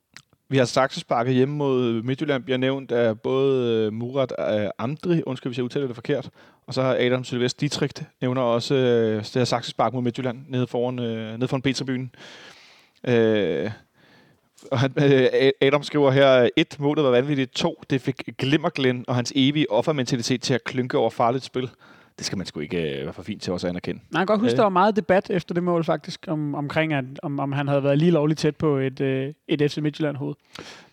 Vi 0.53 0.57
har 0.57 0.65
saksesparket 0.65 1.33
hjemme 1.33 1.55
mod 1.55 2.01
Midtjylland, 2.01 2.43
bliver 2.43 2.57
nævnt 2.57 2.91
af 2.91 3.19
både 3.19 3.86
øh, 3.86 3.93
Murat 3.93 4.33
øh, 4.39 4.69
Amdri, 4.77 5.24
undskyld 5.25 5.50
hvis 5.50 5.57
jeg 5.57 5.63
udtaler 5.63 5.88
det 5.88 5.95
forkert, 5.95 6.29
og 6.67 6.74
så 6.74 6.81
har 6.81 6.98
Adam 7.00 7.24
Sylvester 7.24 7.60
Dietrich 7.60 8.03
nævner 8.22 8.41
også 8.41 8.75
øh, 8.75 9.17
det 9.17 9.33
her 9.33 9.43
saksespark 9.43 9.93
mod 9.93 10.01
Midtjylland 10.01 10.45
nede 10.48 10.67
foran, 10.67 11.00
øh, 11.00 11.38
nede 11.38 11.48
foran 11.48 11.62
Peterbyen. 11.62 12.12
Øh, 13.07 13.72
og 14.72 14.79
han, 14.79 14.93
øh, 14.98 15.51
Adam 15.62 15.83
skriver 15.83 16.12
her, 16.12 16.50
et, 16.57 16.79
målet 16.79 17.03
var 17.05 17.12
vanvittigt, 17.12 17.51
to, 17.51 17.83
det 17.89 18.01
fik 18.01 18.29
Glimmerglen 18.38 19.05
og 19.07 19.15
hans 19.15 19.33
evige 19.36 19.72
offermentalitet 19.72 20.41
til 20.41 20.53
at 20.53 20.63
klynke 20.63 20.98
over 20.98 21.10
farligt 21.10 21.43
spil. 21.43 21.69
Det 22.17 22.25
skal 22.25 22.38
man 22.38 22.46
sgu 22.48 22.60
ikke 22.60 22.98
øh, 23.00 23.05
være 23.05 23.13
for 23.13 23.24
fint 23.24 23.41
til 23.41 23.53
også 23.53 23.67
at 23.67 23.70
anerkende. 23.70 24.01
Nej, 24.12 24.20
jeg 24.20 24.27
kan 24.27 24.34
godt 24.34 24.39
huske, 24.41 24.53
øh. 24.53 24.58
der 24.58 24.63
var 24.63 24.70
meget 24.70 24.96
debat 24.96 25.29
efter 25.29 25.53
det 25.53 25.63
mål 25.63 25.84
faktisk, 25.84 26.25
om, 26.27 26.55
omkring, 26.55 26.93
at, 26.93 27.05
om, 27.24 27.39
om 27.39 27.51
han 27.51 27.67
havde 27.67 27.84
været 27.84 27.98
lige 27.98 28.12
lovligt 28.12 28.39
tæt 28.39 28.55
på 28.55 28.77
et, 28.77 29.01
øh, 29.01 29.34
et 29.48 29.72
FC 29.72 29.77
Midtjylland-hoved. 29.77 30.36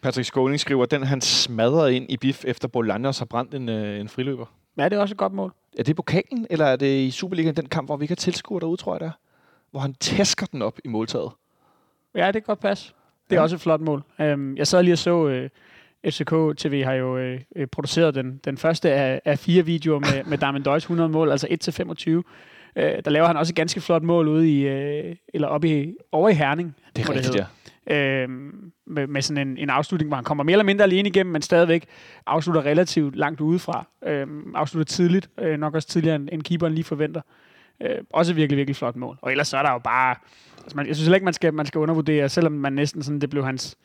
Patrick 0.03 0.27
Skåning 0.29 0.61
skriver, 0.61 0.87
den 0.87 1.03
han 1.03 1.21
smadrede 1.21 1.97
ind 1.97 2.07
i 2.09 2.17
bif, 2.17 2.45
efter 2.45 2.69
Bolaños 2.77 3.19
har 3.19 3.27
brændt 3.31 3.55
en, 3.55 3.69
øh, 3.69 4.00
en 4.00 4.09
friløber. 4.09 4.47
Ja, 4.77 4.85
det 4.85 4.93
er 4.93 5.00
også 5.00 5.12
et 5.15 5.19
godt 5.19 5.33
mål. 5.33 5.53
Er 5.79 5.83
det 5.83 5.97
pokalen, 5.97 6.47
eller 6.50 6.65
er 6.67 6.77
det 6.77 7.00
i 7.00 7.11
Superligaen 7.11 7.57
den 7.57 7.67
kamp, 7.67 7.89
hvor 7.89 7.97
vi 7.97 8.05
ikke 8.05 8.12
har 8.12 8.17
tilskuer 8.17 8.61
derude, 8.61 8.77
tror 8.77 8.95
jeg, 8.95 9.00
der? 9.00 9.11
hvor 9.71 9.81
han 9.81 9.95
tæsker 9.95 10.47
den 10.47 10.62
op 10.62 10.79
i 10.85 10.89
måltaget. 10.89 11.31
Ja, 12.15 12.27
det 12.27 12.33
kan 12.35 12.43
godt 12.43 12.61
passe. 12.61 12.93
Det 13.31 13.37
er 13.37 13.41
Ja. 13.41 13.43
også 13.43 13.57
et 13.57 13.62
flot 13.62 13.81
mål. 13.81 14.03
Um, 14.19 14.57
jeg 14.57 14.67
sad 14.67 14.83
lige 14.83 14.95
og 14.95 14.99
så, 14.99 15.29
øh, 15.29 15.50
FCK 16.07 16.33
TV 16.57 16.85
har 16.85 16.92
jo 16.92 17.19
øh, 17.19 17.40
øh, 17.57 17.66
produceret 17.66 18.14
den, 18.14 18.40
den 18.45 18.57
første 18.57 18.92
af, 18.92 19.21
af 19.25 19.38
fire 19.38 19.66
videoer 19.66 19.99
med, 19.99 20.25
med 20.25 20.38
Darmen 20.38 20.62
Døjs 20.62 20.83
100 20.83 21.09
mål, 21.09 21.30
altså 21.30 21.47
1-25. 21.47 22.11
Uh, 22.76 22.83
der 23.04 23.11
laver 23.11 23.26
han 23.26 23.37
også 23.37 23.50
et 23.50 23.57
ganske 23.57 23.80
flot 23.80 24.02
mål 24.02 24.28
ude 24.28 24.50
i, 24.59 24.69
øh, 24.69 25.16
eller 25.35 25.49
oppe 25.49 25.69
i, 25.69 25.95
over 26.12 26.28
i 26.28 26.35
Herning. 26.35 26.76
Det 26.97 27.04
er 27.04 27.09
rigtigt, 27.09 27.26
hedder. 27.26 27.40
ja. 27.40 28.23
Øhm, 28.23 28.73
med, 28.87 29.07
med 29.07 29.23
sådan 29.23 29.49
en, 29.49 29.59
en 29.59 29.71
afslutning, 29.71 30.09
hvor 30.09 30.16
han 30.16 30.25
kommer 30.25 30.45
mere 30.45 30.52
eller 30.52 30.64
mindre 30.64 30.85
alene 30.85 31.09
igennem, 31.09 31.33
men 31.33 31.42
stadigvæk 31.42 31.87
afslutter 32.26 32.64
relativt 32.64 33.16
langt 33.16 33.40
udefra. 33.40 33.87
Øhm, 34.07 34.54
afslutter 34.54 34.95
tidligt, 34.95 35.30
øh, 35.40 35.59
nok 35.59 35.75
også 35.75 35.88
tidligere 35.88 36.16
end, 36.16 36.28
end 36.33 36.42
keeperen 36.42 36.75
lige 36.75 36.85
forventer. 36.85 37.21
Øh, 37.83 37.99
også 38.12 38.35
virkelig, 38.35 38.57
virkelig 38.57 38.76
flot 38.76 38.97
mål. 38.97 39.19
Og 39.23 39.30
ellers 39.30 39.49
så 39.49 39.57
er 39.57 39.62
der 39.62 39.73
jo 39.73 39.78
bare... 39.78 40.16
Altså 40.59 40.76
man, 40.76 40.87
jeg 40.87 40.97
synes 40.97 41.07
heller 41.07 41.16
ikke, 41.16 41.25
man 41.25 41.35
skal, 41.35 41.54
man 41.54 41.66
skal 41.66 41.78
undervurdere, 41.78 42.28
selvom 42.28 42.52
man 42.52 42.73
næsten 42.73 43.02
sådan, 43.02 43.21
det 43.21 43.30
blev 43.30 43.45
hans, 43.45 43.76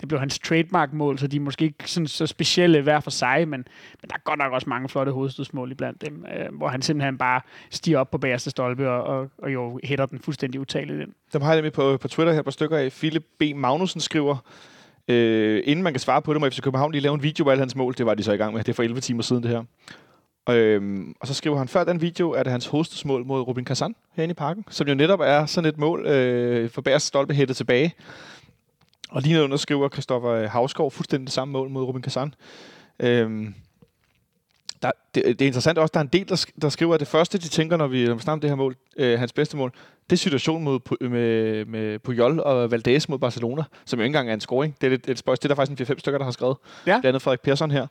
det 0.00 0.08
blev 0.08 0.20
hans 0.20 0.38
trademark-mål, 0.38 1.18
så 1.18 1.26
de 1.26 1.36
er 1.36 1.40
måske 1.40 1.64
ikke 1.64 1.90
sådan, 1.90 2.06
så 2.06 2.26
specielle 2.26 2.82
hver 2.82 3.00
for 3.00 3.10
sig, 3.10 3.48
men, 3.48 3.60
men 4.02 4.08
der 4.08 4.14
er 4.14 4.20
godt 4.24 4.38
nok 4.38 4.52
også 4.52 4.68
mange 4.68 4.88
flotte 4.88 5.12
hovedstødsmål 5.12 5.70
iblandt 5.72 6.06
dem, 6.06 6.24
øh, 6.36 6.56
hvor 6.56 6.68
han 6.68 6.82
simpelthen 6.82 7.18
bare 7.18 7.40
stiger 7.70 7.98
op 7.98 8.10
på 8.10 8.18
bagerste 8.18 8.50
stolpe 8.50 8.90
og, 8.90 9.02
og, 9.02 9.30
og 9.38 9.52
jo 9.52 9.80
hætter 9.84 10.06
den 10.06 10.18
fuldstændig 10.18 10.60
utageligt 10.60 11.00
ind. 11.00 11.12
Dem 11.32 11.42
har 11.42 11.48
jeg 11.48 11.56
nemlig 11.56 11.72
på, 11.72 11.96
på 11.96 12.08
Twitter 12.08 12.32
her 12.32 12.42
på 12.42 12.50
stykker 12.50 12.76
af. 12.76 12.92
Philip 12.92 13.24
B. 13.38 13.42
Magnussen 13.56 14.00
skriver, 14.00 14.36
øh, 15.08 15.62
inden 15.64 15.82
man 15.82 15.92
kan 15.92 16.00
svare 16.00 16.22
på 16.22 16.32
det, 16.32 16.40
må 16.40 16.50
FC 16.50 16.60
København 16.60 16.92
lige 16.92 17.02
lave 17.02 17.14
en 17.14 17.22
video 17.22 17.46
af 17.46 17.50
alle 17.50 17.60
hans 17.60 17.76
mål. 17.76 17.94
Det 17.98 18.06
var 18.06 18.14
de 18.14 18.22
så 18.22 18.32
i 18.32 18.36
gang 18.36 18.54
med. 18.54 18.64
Det 18.64 18.68
er 18.68 18.74
for 18.74 18.82
11 18.82 19.00
timer 19.00 19.22
siden, 19.22 19.42
det 19.42 19.50
her. 19.50 19.64
Øhm, 20.50 21.14
og 21.20 21.26
så 21.26 21.34
skriver 21.34 21.58
han, 21.58 21.68
før 21.68 21.84
den 21.84 22.00
video 22.00 22.30
er 22.30 22.42
det 22.42 22.52
hans 22.52 22.66
hovedstødsmål 22.66 23.26
mod 23.26 23.40
Rubin 23.40 23.64
Kazan 23.64 23.94
herinde 24.12 24.32
i 24.32 24.34
parken, 24.34 24.64
som 24.70 24.88
jo 24.88 24.94
netop 24.94 25.20
er 25.20 25.46
sådan 25.46 25.68
et 25.68 25.78
mål 25.78 26.06
øh, 26.06 26.70
for 26.70 26.82
bagerste 26.82 27.08
stolpe 27.08 27.34
hættet 27.34 27.56
tilbage. 27.56 27.94
Og 29.10 29.22
lige 29.22 29.32
nedenunder 29.32 29.56
skriver 29.56 29.88
Christoffer 29.88 30.30
øh, 30.30 30.50
Havskov 30.50 30.90
fuldstændig 30.90 31.26
det 31.26 31.34
samme 31.34 31.52
mål 31.52 31.70
mod 31.70 31.82
Ruben 31.82 32.02
Kazan. 32.02 32.34
Øhm, 33.00 33.54
der, 34.82 34.90
det, 35.14 35.24
det 35.24 35.42
er 35.42 35.46
interessant 35.46 35.78
også, 35.78 35.90
der 35.94 36.00
er 36.00 36.04
en 36.04 36.10
del, 36.12 36.28
der, 36.28 36.36
sk- 36.36 36.58
der 36.62 36.68
skriver, 36.68 36.94
at 36.94 37.00
det 37.00 37.08
første, 37.08 37.38
de 37.38 37.48
tænker, 37.48 37.76
når 37.76 37.86
vi, 37.86 38.06
snakker 38.06 38.32
om 38.32 38.40
det 38.40 38.50
her 38.50 38.54
mål, 38.56 38.76
øh, 38.96 39.18
hans 39.18 39.32
bedste 39.32 39.56
mål, 39.56 39.72
det 40.10 40.16
er 40.16 40.18
situationen 40.18 40.64
mod, 40.64 41.08
med, 41.08 41.64
med 41.64 41.98
Puyol 41.98 42.40
og 42.40 42.70
Valdez 42.70 43.08
mod 43.08 43.18
Barcelona, 43.18 43.62
som 43.84 43.98
jo 43.98 44.02
ikke 44.02 44.06
engang 44.06 44.28
er 44.30 44.34
en 44.34 44.40
scoring. 44.40 44.74
Det 44.80 44.86
er 44.86 44.90
lidt, 44.90 45.06
lidt 45.06 45.18
spøjs. 45.18 45.38
Det 45.38 45.44
er 45.44 45.48
der 45.48 45.54
faktisk 45.54 45.80
en 45.90 45.94
4-5 45.96 45.98
stykker, 45.98 46.18
der 46.18 46.24
har 46.24 46.32
skrevet. 46.32 46.56
Ja. 46.86 46.92
Blandt 46.92 47.06
andet 47.06 47.22
Frederik 47.22 47.40
Persson 47.40 47.70
her. 47.70 47.86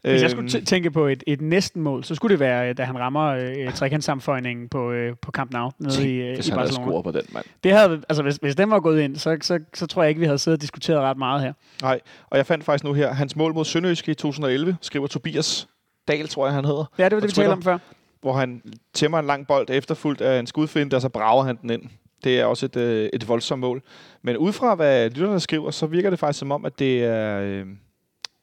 Hvis 0.00 0.22
jeg 0.22 0.30
Øhm, 0.38 0.48
skulle 0.48 0.62
t- 0.62 0.64
tænke 0.64 0.90
på 0.90 1.06
et, 1.06 1.22
et 1.26 1.40
næsten 1.40 1.82
mål, 1.82 2.04
så 2.04 2.14
skulle 2.14 2.32
det 2.32 2.40
være, 2.40 2.72
da 2.72 2.82
han 2.84 2.98
rammer 2.98 3.26
øh, 3.26 3.72
trekantssammenføjningen 3.74 4.68
på, 4.68 4.92
øh, 4.92 5.12
på 5.22 5.30
Camp 5.30 5.52
Nou 5.52 5.70
nede 5.78 6.10
i, 6.10 6.14
øh, 6.14 6.34
hvis 6.34 6.48
i 6.48 6.50
han 6.50 6.58
havde 6.58 6.68
Barcelona. 6.68 6.86
scoret 6.90 7.04
på 7.04 7.10
den, 7.10 7.22
mand. 7.32 7.44
Det 7.64 7.72
havde, 7.72 8.02
altså 8.08 8.22
hvis, 8.22 8.36
hvis 8.36 8.54
den 8.56 8.70
var 8.70 8.80
gået 8.80 9.00
ind, 9.00 9.16
så, 9.16 9.36
så, 9.40 9.58
så 9.74 9.86
tror 9.86 10.02
jeg 10.02 10.08
ikke, 10.08 10.18
vi 10.18 10.26
havde 10.26 10.38
siddet 10.38 10.58
og 10.58 10.62
diskuteret 10.62 11.00
ret 11.00 11.16
meget 11.18 11.42
her. 11.42 11.52
Nej, 11.82 12.00
og 12.30 12.36
jeg 12.38 12.46
fandt 12.46 12.64
faktisk 12.64 12.84
nu 12.84 12.92
her, 12.92 13.12
hans 13.12 13.36
mål 13.36 13.54
mod 13.54 13.64
Sønderjyske 13.64 14.10
i 14.10 14.14
2011, 14.14 14.76
skriver 14.80 15.06
Tobias 15.06 15.68
Dahl, 16.08 16.28
tror 16.28 16.46
jeg, 16.46 16.54
han 16.54 16.64
hedder, 16.64 16.84
Ja, 16.98 17.04
det 17.04 17.14
var 17.14 17.20
det, 17.20 17.28
vi 17.28 17.32
talte 17.32 17.52
om 17.52 17.62
før. 17.62 17.78
hvor 18.20 18.32
han 18.32 18.62
tæmmer 18.94 19.18
en 19.18 19.26
lang 19.26 19.46
bold 19.46 19.66
efterfulgt 19.70 20.20
af 20.20 20.38
en 20.38 20.46
skudfinde, 20.46 20.96
og 20.96 21.02
så 21.02 21.08
brager 21.08 21.42
han 21.44 21.58
den 21.62 21.70
ind. 21.70 21.82
Det 22.24 22.40
er 22.40 22.44
også 22.44 22.66
et, 22.66 22.76
øh, 22.76 23.10
et 23.12 23.28
voldsomt 23.28 23.60
mål. 23.60 23.82
Men 24.22 24.36
ud 24.36 24.52
fra, 24.52 24.74
hvad 24.74 25.10
lytterne 25.10 25.40
skriver, 25.40 25.70
så 25.70 25.86
virker 25.86 26.10
det 26.10 26.18
faktisk 26.18 26.38
som 26.38 26.52
om, 26.52 26.64
at 26.64 26.78
det 26.78 27.04
er, 27.04 27.40
øh, 27.40 27.66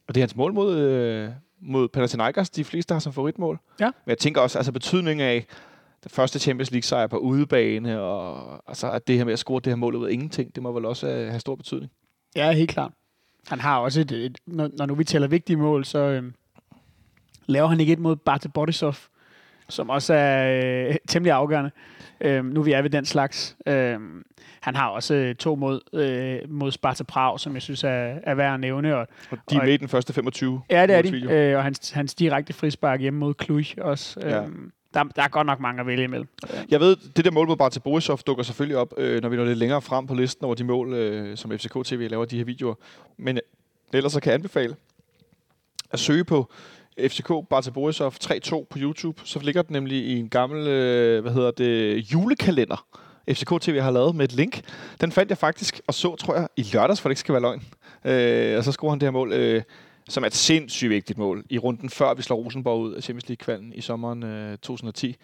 og 0.08 0.14
det 0.14 0.20
er 0.20 0.22
hans 0.22 0.36
mål 0.36 0.52
mod, 0.54 0.76
øh, 0.78 1.28
mod 1.62 1.88
Panathinaikos, 1.88 2.50
de 2.50 2.64
fleste 2.64 2.92
har 2.94 2.98
som 2.98 3.12
favoritmål. 3.12 3.58
Ja. 3.80 3.84
Men 3.84 4.10
jeg 4.10 4.18
tænker 4.18 4.40
også, 4.40 4.58
altså 4.58 4.72
betydningen 4.72 5.26
af 5.26 5.46
den 6.02 6.10
første 6.10 6.38
Champions 6.38 6.70
League-sejr 6.70 7.06
på 7.06 7.16
udebane, 7.18 8.00
og 8.00 8.62
altså, 8.68 8.90
at 8.90 9.06
det 9.08 9.16
her 9.16 9.24
med 9.24 9.32
at 9.32 9.38
score 9.38 9.60
det 9.64 9.66
her 9.70 9.76
mål 9.76 9.94
ud 9.94 10.06
af 10.06 10.12
ingenting, 10.12 10.54
det 10.54 10.62
må 10.62 10.72
vel 10.72 10.84
også 10.84 11.06
øh, 11.08 11.28
have 11.28 11.40
stor 11.40 11.54
betydning. 11.56 11.92
Ja, 12.36 12.52
helt 12.52 12.70
klart. 12.70 12.92
Han 13.48 13.60
har 13.60 13.78
også 13.78 14.00
et, 14.00 14.12
et 14.12 14.38
når, 14.46 14.70
når 14.78 14.86
nu 14.86 14.94
vi 14.94 15.04
tæller 15.04 15.28
vigtige 15.28 15.56
mål, 15.56 15.84
så 15.84 15.98
øhm, 15.98 16.34
laver 17.46 17.68
han 17.68 17.80
ikke 17.80 17.92
et 17.92 17.98
mod 17.98 18.16
Barte 18.16 18.48
Borisov, 18.48 18.94
som 19.68 19.90
også 19.90 20.14
er 20.14 20.88
øh, 20.88 20.94
temmelig 21.08 21.32
afgørende. 21.32 21.70
Øhm, 22.20 22.46
nu 22.46 22.60
er 22.60 22.64
vi 22.64 22.72
er 22.72 22.82
ved 22.82 22.90
den 22.90 23.04
slags. 23.04 23.56
Øhm, 23.66 24.24
han 24.60 24.76
har 24.76 24.88
også 24.88 25.14
øh, 25.14 25.34
to 25.34 25.54
mod, 25.54 25.80
øh, 25.92 26.50
mod 26.50 26.72
Sparta 26.72 27.04
Prag, 27.04 27.40
som 27.40 27.54
jeg 27.54 27.62
synes 27.62 27.84
er, 27.84 28.14
er 28.22 28.34
værd 28.34 28.54
at 28.54 28.60
nævne. 28.60 28.96
Og, 28.96 29.08
Og 29.30 29.38
de 29.50 29.56
er 29.56 29.62
med 29.62 29.72
i 29.72 29.76
den 29.76 29.88
første 29.88 30.12
25 30.12 30.62
ja, 30.70 30.86
det 30.86 30.94
er 30.94 31.02
de. 31.02 31.32
Øh, 31.32 31.56
og 31.56 31.62
hans, 31.62 31.90
hans 31.90 32.14
direkte 32.14 32.52
frispark 32.52 33.00
hjemme 33.00 33.18
mod 33.20 33.34
Cluj 33.44 33.64
også. 33.78 34.20
Ja. 34.20 34.42
Øhm, 34.42 34.72
der, 34.94 35.04
der 35.04 35.22
er 35.22 35.28
godt 35.28 35.46
nok 35.46 35.60
mange 35.60 35.80
at 35.80 35.86
vælge 35.86 36.04
imellem. 36.04 36.28
Jeg 36.68 36.80
ved, 36.80 36.96
det 37.16 37.24
der 37.24 37.30
mål 37.30 37.46
mod 37.46 37.56
Bartel 37.56 37.80
Borisov 37.80 38.18
dukker 38.26 38.44
selvfølgelig 38.44 38.76
op, 38.76 38.94
øh, 38.98 39.22
når 39.22 39.28
vi 39.28 39.36
når 39.36 39.44
lidt 39.44 39.58
længere 39.58 39.82
frem 39.82 40.06
på 40.06 40.14
listen 40.14 40.44
over 40.44 40.54
de 40.54 40.64
mål, 40.64 40.94
øh, 40.94 41.36
som 41.36 41.50
FCK 41.50 41.84
TV 41.84 42.08
laver 42.10 42.24
de 42.24 42.36
her 42.36 42.44
videoer. 42.44 42.74
Men 43.16 43.36
øh, 43.36 43.42
ellers 43.92 44.12
så 44.12 44.20
kan 44.20 44.30
jeg 44.30 44.34
anbefale 44.34 44.76
at 45.90 45.98
søge 45.98 46.24
på 46.24 46.50
FCK 47.00 47.28
Barca 47.50 47.70
Borisov 47.70 48.12
3-2 48.24 48.50
på 48.50 48.78
YouTube. 48.78 49.20
Så 49.24 49.38
ligger 49.38 49.62
den 49.62 49.72
nemlig 49.72 49.98
i 49.98 50.18
en 50.18 50.28
gammel, 50.28 50.66
øh, 50.66 51.22
hvad 51.22 51.32
hedder 51.32 51.50
det, 51.50 51.96
julekalender. 52.12 52.86
FCK 53.30 53.60
TV 53.60 53.80
har 53.80 53.90
lavet 53.90 54.14
med 54.16 54.24
et 54.24 54.32
link. 54.32 54.60
Den 55.00 55.12
fandt 55.12 55.30
jeg 55.30 55.38
faktisk 55.38 55.80
og 55.86 55.94
så, 55.94 56.16
tror 56.16 56.34
jeg, 56.34 56.48
i 56.56 56.62
lørdags, 56.72 57.00
for 57.00 57.08
det 57.08 57.12
ikke 57.12 57.20
skal 57.20 57.32
være 57.32 57.42
løgn. 57.42 57.62
Øh, 58.04 58.58
og 58.58 58.64
så 58.64 58.72
scorer 58.72 58.90
han 58.90 59.00
det 59.00 59.06
her 59.06 59.10
mål, 59.10 59.32
øh, 59.32 59.62
som 60.08 60.22
er 60.22 60.26
et 60.26 60.34
sindssygt 60.34 60.90
vigtigt 60.90 61.18
mål, 61.18 61.44
i 61.50 61.58
runden 61.58 61.90
før 61.90 62.14
vi 62.14 62.22
slår 62.22 62.36
Rosenborg 62.36 62.80
ud 62.80 62.92
af 62.92 63.02
Champions 63.02 63.28
League-kvalen 63.28 63.72
i 63.72 63.80
sommeren 63.80 64.22
øh, 64.22 64.58
2010 64.58 65.16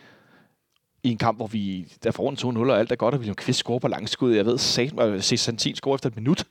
i 1.02 1.10
en 1.10 1.18
kamp, 1.18 1.38
hvor 1.38 1.46
vi 1.46 1.92
der 2.02 2.10
får 2.10 2.22
rundt 2.22 2.44
2-0, 2.44 2.46
og 2.46 2.78
alt 2.78 2.92
er 2.92 2.96
godt, 2.96 3.14
og 3.14 3.18
William 3.18 3.34
Kvist 3.34 3.58
scorer 3.58 3.78
på 3.78 3.88
langskud. 3.88 4.34
Jeg 4.34 4.46
ved, 4.46 4.58
Satan 4.58 5.22
se 5.22 5.34
øh, 5.34 5.38
Santin 5.38 5.76
score 5.76 5.94
efter 5.94 6.08
et 6.08 6.16
minut, 6.16 6.44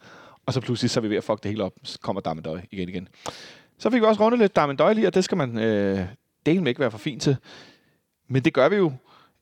og 0.46 0.54
så 0.54 0.62
pludselig 0.62 0.90
så 0.92 1.00
er 1.00 1.01
vi 1.01 1.10
ved 1.10 1.18
at 1.18 1.24
fuck 1.24 1.44
det 1.44 1.51
hele 1.51 1.63
op. 1.63 1.74
Så 1.84 2.00
kommer 2.00 2.22
Darmendøj 2.22 2.62
igen 2.72 2.90
igen. 2.90 3.08
Så 3.82 3.90
fik 3.90 4.02
vi 4.02 4.06
også 4.06 4.24
rundet 4.24 4.40
lidt 4.40 4.56
Darmendøj 4.56 4.94
lige, 4.94 5.08
og 5.08 5.14
det 5.14 5.24
skal 5.24 5.38
man 5.38 5.58
øh, 5.58 6.06
delen 6.46 6.68
ikke 6.68 6.80
være 6.80 6.92
for 6.92 6.98
fint 6.98 7.22
til. 7.22 7.38
Men 8.28 8.46
det 8.46 8.54
gør 8.54 8.70
vi 8.70 8.76
jo 8.76 8.94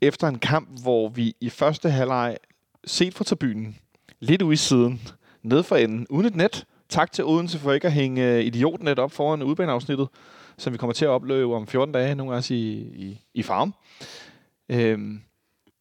efter 0.01 0.27
en 0.27 0.39
kamp, 0.39 0.81
hvor 0.81 1.09
vi 1.09 1.35
i 1.41 1.49
første 1.49 1.89
halvleg 1.89 2.37
set 2.85 3.13
fra 3.13 3.23
tribunen, 3.23 3.77
lidt 4.19 4.41
ude 4.41 4.53
i 4.53 4.57
siden, 4.57 5.01
ned 5.43 5.63
for 5.63 5.75
enden, 5.75 6.07
uden 6.09 6.25
et 6.25 6.35
net. 6.35 6.65
Tak 6.89 7.11
til 7.11 7.25
Odense 7.25 7.59
for 7.59 7.73
ikke 7.73 7.87
at 7.87 7.93
hænge 7.93 8.33
øh, 8.33 8.45
idiotnet 8.45 8.99
op 8.99 9.11
foran 9.11 9.43
udbaneafsnittet, 9.43 10.07
som 10.57 10.73
vi 10.73 10.77
kommer 10.77 10.93
til 10.93 11.05
at 11.05 11.09
opleve 11.09 11.55
om 11.55 11.67
14 11.67 11.93
dage, 11.93 12.15
nogle 12.15 12.33
af 12.33 12.37
os 12.37 12.51
i, 12.51 12.71
i, 12.79 13.21
i 13.33 13.43
farm. 13.43 13.73
Øhm, 14.69 15.21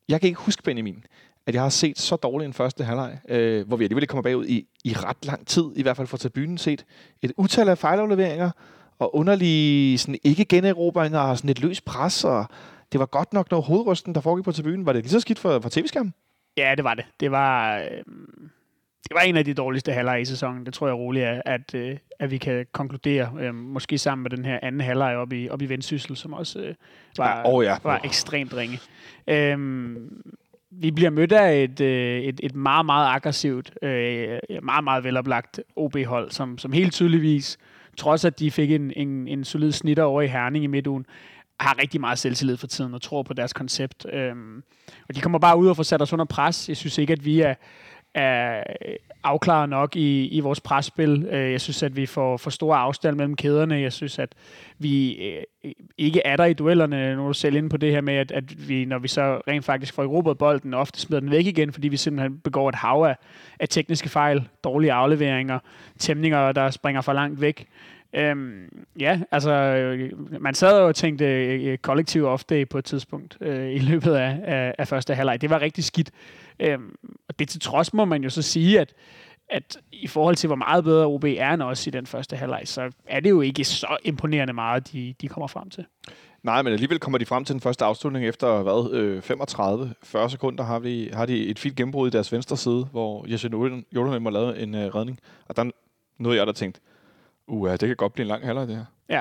jeg 0.09 0.21
kan 0.21 0.29
ikke 0.29 0.41
huske, 0.41 0.63
Benjamin, 0.63 1.05
at 1.49 1.55
jeg 1.55 1.63
har 1.63 1.69
set 1.69 1.99
så 1.99 2.17
dårlig 2.17 2.47
en 2.47 2.53
første 2.53 2.85
halvleg, 2.85 3.19
øh, 3.29 3.67
hvor 3.69 3.77
vi 3.77 3.85
alligevel 3.85 4.03
ikke 4.03 4.11
kommer 4.11 4.23
bagud 4.23 4.47
i, 4.47 4.67
i 4.85 4.93
ret 4.93 5.27
lang 5.27 5.47
tid, 5.47 5.65
i 5.77 5.83
hvert 5.83 5.97
fald 5.97 6.07
fra 6.09 6.17
tribunen 6.17 6.59
set. 6.59 6.85
Et 7.23 7.33
utal 7.37 7.69
af 7.69 7.79
fejlafleveringer, 7.79 8.51
og 8.99 9.17
underlige 9.17 9.99
sådan, 9.99 10.19
ikke 10.25 10.45
generobringer, 10.45 11.19
og 11.19 11.37
sådan 11.39 11.51
et 11.51 11.61
løs 11.61 11.81
pres, 11.81 12.25
og 12.25 12.45
det 12.93 13.01
var 13.01 13.07
godt 13.07 13.33
nok 13.33 13.51
noget 13.51 13.67
hovedrysten, 13.67 14.15
der 14.15 14.21
foregik 14.21 14.45
på 14.45 14.53
tribunen. 14.53 14.87
Var 14.87 14.93
det 14.93 15.03
lige 15.03 15.11
så 15.11 15.21
skidt 15.21 15.39
for, 15.39 15.61
for 15.61 15.69
tv-skærmen? 15.69 16.15
Ja, 16.57 16.75
det 16.77 16.85
var 16.85 16.95
det. 16.95 17.05
Det 17.21 17.31
var, 17.31 17.79
øh, 17.79 17.85
det 19.03 19.15
var 19.15 19.21
en 19.21 19.37
af 19.37 19.45
de 19.45 19.55
dårligste 19.55 19.93
halvleje 19.93 20.21
i 20.21 20.25
sæsonen. 20.25 20.67
Det 20.67 20.75
tror 20.75 20.87
jeg 20.87 20.97
roligt 20.97 21.25
er, 21.25 21.43
at, 21.45 21.75
øh, 21.75 21.97
at 22.21 22.31
vi 22.31 22.39
kan 22.39 22.67
konkludere. 22.73 23.33
Øh, 23.41 23.55
måske 23.55 23.99
sammen 23.99 24.23
med 24.23 24.31
den 24.31 24.45
her 24.45 24.59
anden 24.63 24.81
halvleg 24.81 25.17
op 25.17 25.33
i, 25.33 25.49
op 25.49 25.63
i 25.63 25.67
Vendsyssel, 25.67 26.17
som 26.17 26.33
også 26.33 26.59
øh, 26.59 26.75
var, 27.17 27.39
Ja, 27.39 27.53
åh 27.53 27.65
ja. 27.65 27.77
var 27.83 28.01
ekstremt 28.05 28.55
ringe. 28.55 28.79
Øhm, 29.29 30.23
vi 30.81 30.91
bliver 30.91 31.11
mødt 31.11 31.33
af 31.33 31.63
et, 31.63 31.81
øh, 31.81 32.21
et, 32.21 32.41
et 32.43 32.55
meget, 32.55 32.87
meget 32.87 33.07
aggressivt, 33.07 33.73
øh, 33.83 34.39
meget, 34.63 34.85
meget 34.85 35.05
veloplagt 35.05 35.61
OB-hold, 35.77 36.31
som, 36.31 36.59
som 36.59 36.73
helt 36.73 36.93
tydeligvis, 36.93 37.59
trods 37.97 38.25
at 38.25 38.39
de 38.39 38.51
fik 38.51 38.71
en, 38.71 38.93
en, 38.97 39.29
en 39.29 39.45
solid 39.45 39.73
snitter 39.73 40.03
over 40.03 40.23
i 40.23 40.27
Herning 40.27 40.65
i 40.65 40.67
midtugen, 40.67 41.07
har 41.61 41.79
rigtig 41.83 42.01
meget 42.01 42.19
selvtillid 42.19 42.57
for 42.57 42.67
tiden 42.67 42.95
og 42.95 43.03
tror 43.03 43.23
på 43.23 43.35
deres 43.35 43.53
koncept. 43.53 44.07
Øhm, 44.13 44.63
og 45.09 45.15
de 45.15 45.21
kommer 45.21 45.39
bare 45.39 45.59
ud 45.59 45.69
og 45.69 45.77
får 45.77 45.83
sat 45.83 46.03
os 46.03 46.13
under 46.13 46.25
pres. 46.25 46.69
Jeg 46.69 46.77
synes 46.77 46.99
ikke, 46.99 47.13
at 47.13 47.25
vi 47.25 47.41
er, 47.41 47.55
er 48.19 48.63
øh, 48.87 48.95
afklaret 49.25 49.69
nok 49.69 49.97
i, 49.97 50.29
i 50.29 50.41
vores 50.41 50.61
presspil. 50.61 51.27
Øh, 51.31 51.53
jeg 51.53 51.61
synes, 51.61 51.83
at 51.83 51.97
vi 51.97 52.07
får 52.07 52.37
for 52.37 52.51
store 52.51 52.77
afstand 52.77 53.17
mellem 53.17 53.37
kæderne. 53.37 53.81
Jeg 53.81 53.93
synes, 53.93 54.19
at 54.19 54.35
vi 54.79 55.15
øh, 55.15 55.73
ikke 55.99 56.23
er 56.25 56.37
der 56.37 56.45
i 56.45 56.53
duellerne. 56.53 57.17
Nu 57.17 57.23
er 57.23 57.27
du 57.27 57.33
selv 57.33 57.57
inde 57.57 57.69
på 57.69 57.77
det 57.77 57.93
her 57.93 58.01
med, 58.01 58.15
at, 58.15 58.31
at 58.33 58.69
vi, 58.69 58.85
når 58.85 58.99
vi 58.99 59.09
så 59.09 59.41
rent 59.49 59.65
faktisk 59.65 59.95
får 59.95 60.03
erobret 60.03 60.39
bolden, 60.39 60.75
ofte 60.75 61.01
smider 61.01 61.21
den 61.21 61.31
væk 61.31 61.47
igen, 61.47 61.73
fordi 61.73 61.89
vi 61.89 61.97
simpelthen 61.97 62.39
begår 62.39 62.69
et 62.69 62.75
hav 62.75 63.03
af, 63.03 63.17
af 63.61 63.69
tekniske 63.69 64.09
fejl, 64.09 64.49
dårlige 64.65 64.93
afleveringer, 64.93 65.59
tæmninger, 65.99 66.53
der 66.53 66.71
springer 66.71 67.01
for 67.01 67.13
langt 67.13 67.41
væk. 67.41 67.67
Øhm, 68.13 68.87
ja, 69.01 69.21
altså, 69.31 69.53
man 70.41 70.55
sad 70.55 70.81
og 70.81 70.95
tænkte 70.95 71.25
øh, 71.25 71.79
kollektiv 71.79 72.27
off-day 72.27 72.65
på 72.65 72.79
et 72.79 72.85
tidspunkt 72.85 73.39
øh, 73.41 73.71
i 73.71 73.79
løbet 73.79 74.15
af, 74.15 74.41
af, 74.45 74.75
af 74.79 74.89
første 74.89 75.15
halvleg. 75.15 75.41
Det 75.41 75.51
var 75.51 75.61
rigtig 75.61 75.85
skidt. 75.85 76.11
Øhm, 76.61 76.95
og 77.39 77.41
det 77.41 77.49
til 77.49 77.61
trods 77.61 77.95
må 77.95 78.05
man 78.05 78.23
jo 78.23 78.31
så 78.31 78.43
sige, 78.43 78.81
at, 78.81 78.95
at 79.49 79.79
i 79.93 80.07
forhold 80.07 80.37
til, 80.37 80.47
hvor 80.47 80.57
meget 80.57 80.85
bedre 80.85 81.07
OB 81.07 81.25
er 81.25 81.55
end 81.55 81.63
os 81.63 81.87
i 81.87 81.91
den 81.91 82.07
første 82.07 82.37
halvleg, 82.37 82.63
så 82.65 82.91
er 83.07 83.21
det 83.21 83.31
jo 83.31 83.41
ikke 83.41 83.65
så 83.65 83.97
imponerende 84.05 84.53
meget, 84.53 84.93
de, 84.93 85.15
de 85.21 85.29
kommer 85.29 85.47
frem 85.47 85.71
til. 85.71 85.85
Nej, 86.43 86.63
men 86.63 86.73
alligevel 86.73 86.99
kommer 86.99 87.19
de 87.19 87.27
frem 87.27 87.45
til 87.45 87.53
den 87.53 87.61
første 87.61 87.85
afslutning 87.85 88.27
efter, 88.27 88.63
hvad, 88.63 88.91
øh, 88.93 89.23
35-40 90.25 90.29
sekunder 90.29 90.65
har, 90.65 90.79
vi, 90.79 91.11
har 91.13 91.27
de 91.27 91.47
et 91.47 91.59
fint 91.59 91.77
gennembrud 91.77 92.09
i 92.09 92.11
deres 92.11 92.33
venstre 92.33 92.57
side, 92.57 92.85
hvor 92.85 93.27
Jesse 93.31 93.49
Jordan 93.95 94.23
har 94.23 94.31
lavet 94.31 94.63
en 94.63 94.75
øh, 94.75 94.95
redning. 94.95 95.19
Og 95.49 95.57
der 95.57 95.71
nåede 96.19 96.39
jeg, 96.39 96.47
der 96.47 96.53
tænkt, 96.53 96.81
uh, 97.47 97.71
det 97.71 97.81
kan 97.81 97.97
godt 97.97 98.13
blive 98.13 98.25
en 98.25 98.29
lang 98.29 98.47
halvleg, 98.47 98.69
det 98.69 98.77
her. 98.77 98.85
Ja, 99.09 99.21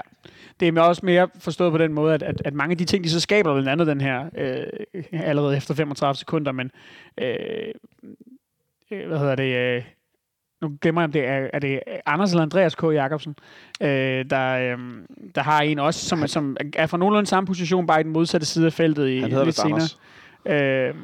det 0.60 0.78
er 0.78 0.82
også 0.82 1.06
mere 1.06 1.30
forstået 1.40 1.72
på 1.72 1.78
den 1.78 1.94
måde, 1.94 2.14
at, 2.14 2.24
at, 2.24 2.42
at 2.46 2.54
mange 2.54 2.72
af 2.72 2.78
de 2.78 2.86
ting, 2.86 3.04
de 3.04 3.10
så 3.10 3.20
skaber, 3.20 3.54
blandt 3.54 3.70
andet 3.70 3.88
den 3.88 4.02
her, 4.02 4.30
øh, 4.38 5.04
allerede 5.12 5.58
efter 5.58 5.74
35 5.74 6.16
sekunder, 6.16 6.52
men 6.52 6.72
øh, 7.18 7.36
øh, 8.92 9.08
hvad 9.08 9.20
hedder 9.20 9.36
det, 9.36 9.56
øh, 9.56 9.84
nu 10.62 10.78
glemmer 10.82 11.02
jeg, 11.02 11.06
om 11.06 11.12
det 11.12 11.26
er, 11.26 11.50
er 11.54 11.60
det 11.60 11.80
Anders 12.06 12.32
eller 12.32 12.44
Andreas 12.44 12.76
K. 12.76 12.84
Jacobsen, 12.84 13.36
øh, 13.82 14.26
der, 14.30 14.54
øh, 14.54 14.78
der 15.36 15.42
har 15.42 15.62
en 15.62 15.80
også, 15.80 16.06
som, 16.06 16.28
som 16.28 16.58
er 16.76 16.88
fra 16.88 16.98
nogenlunde 16.98 17.30
samme 17.30 17.48
position, 17.48 17.88
bare 17.88 18.00
i 18.00 18.04
den 18.04 18.12
modsatte 18.12 18.48
side 18.48 18.66
af 18.66 18.74
feltet 18.74 19.10
i, 19.10 19.20
lidt 19.20 19.56
senere. 19.56 19.74
Anders. 19.74 20.00
Øh, 20.46 20.96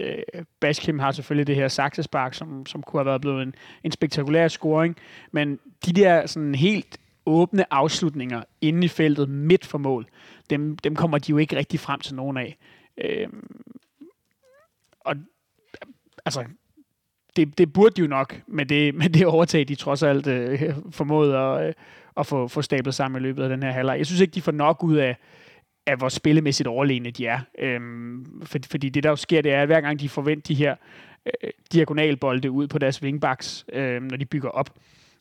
øh, 0.00 0.44
Baskim 0.60 0.98
har 0.98 1.12
selvfølgelig 1.12 1.46
det 1.46 1.56
her 1.56 1.68
saksespark, 1.68 2.34
som, 2.34 2.66
som 2.66 2.82
kunne 2.82 3.00
have 3.00 3.06
været 3.06 3.20
blevet 3.20 3.42
en, 3.42 3.54
en 3.84 3.92
spektakulær 3.92 4.48
scoring, 4.48 4.96
men 5.32 5.58
de 5.86 5.92
der 5.92 6.26
sådan 6.26 6.54
helt 6.54 6.98
åbne 7.30 7.74
afslutninger 7.74 8.42
inde 8.60 8.84
i 8.84 8.88
feltet 8.88 9.28
midt 9.28 9.66
for 9.66 9.78
mål, 9.78 10.06
dem, 10.50 10.76
dem 10.76 10.96
kommer 10.96 11.18
de 11.18 11.30
jo 11.30 11.38
ikke 11.38 11.56
rigtig 11.56 11.80
frem 11.80 12.00
til 12.00 12.14
nogen 12.14 12.36
af. 12.36 12.56
Øh, 12.98 13.28
og 15.00 15.16
altså, 16.24 16.44
det, 17.36 17.58
det 17.58 17.72
burde 17.72 17.94
de 17.94 18.00
jo 18.00 18.06
nok 18.06 18.40
med 18.46 18.66
det, 18.66 18.94
med 18.94 19.08
det 19.08 19.26
overtag, 19.26 19.68
de 19.68 19.74
trods 19.74 20.02
alt 20.02 20.26
øh, 20.26 20.74
formåede 20.90 21.38
at, 21.38 21.66
øh, 21.66 21.72
at 22.16 22.26
få, 22.26 22.48
få 22.48 22.62
stablet 22.62 22.94
sammen 22.94 23.22
i 23.22 23.22
løbet 23.22 23.42
af 23.42 23.48
den 23.48 23.62
her 23.62 23.70
halvleg. 23.70 23.98
Jeg 23.98 24.06
synes 24.06 24.20
ikke, 24.20 24.34
de 24.34 24.42
får 24.42 24.52
nok 24.52 24.84
ud 24.84 24.96
af, 24.96 25.16
af 25.86 25.96
hvor 25.96 26.08
spillemæssigt 26.08 26.66
overlegne 26.66 27.10
de 27.10 27.26
er. 27.26 27.40
Øhm, 27.58 28.42
for, 28.44 28.58
fordi 28.70 28.88
det, 28.88 29.02
der 29.02 29.10
jo 29.10 29.16
sker, 29.16 29.42
det 29.42 29.52
er, 29.52 29.62
at 29.62 29.68
hver 29.68 29.80
gang 29.80 30.00
de 30.00 30.08
forventer 30.08 30.54
de 30.54 30.54
her 30.54 30.76
øh, 31.26 31.50
diagonalbolde 31.72 32.50
ud 32.50 32.68
på 32.68 32.78
deres 32.78 33.02
wingbacks, 33.02 33.64
øh, 33.72 34.02
når 34.02 34.16
de 34.16 34.26
bygger 34.26 34.48
op, 34.48 34.70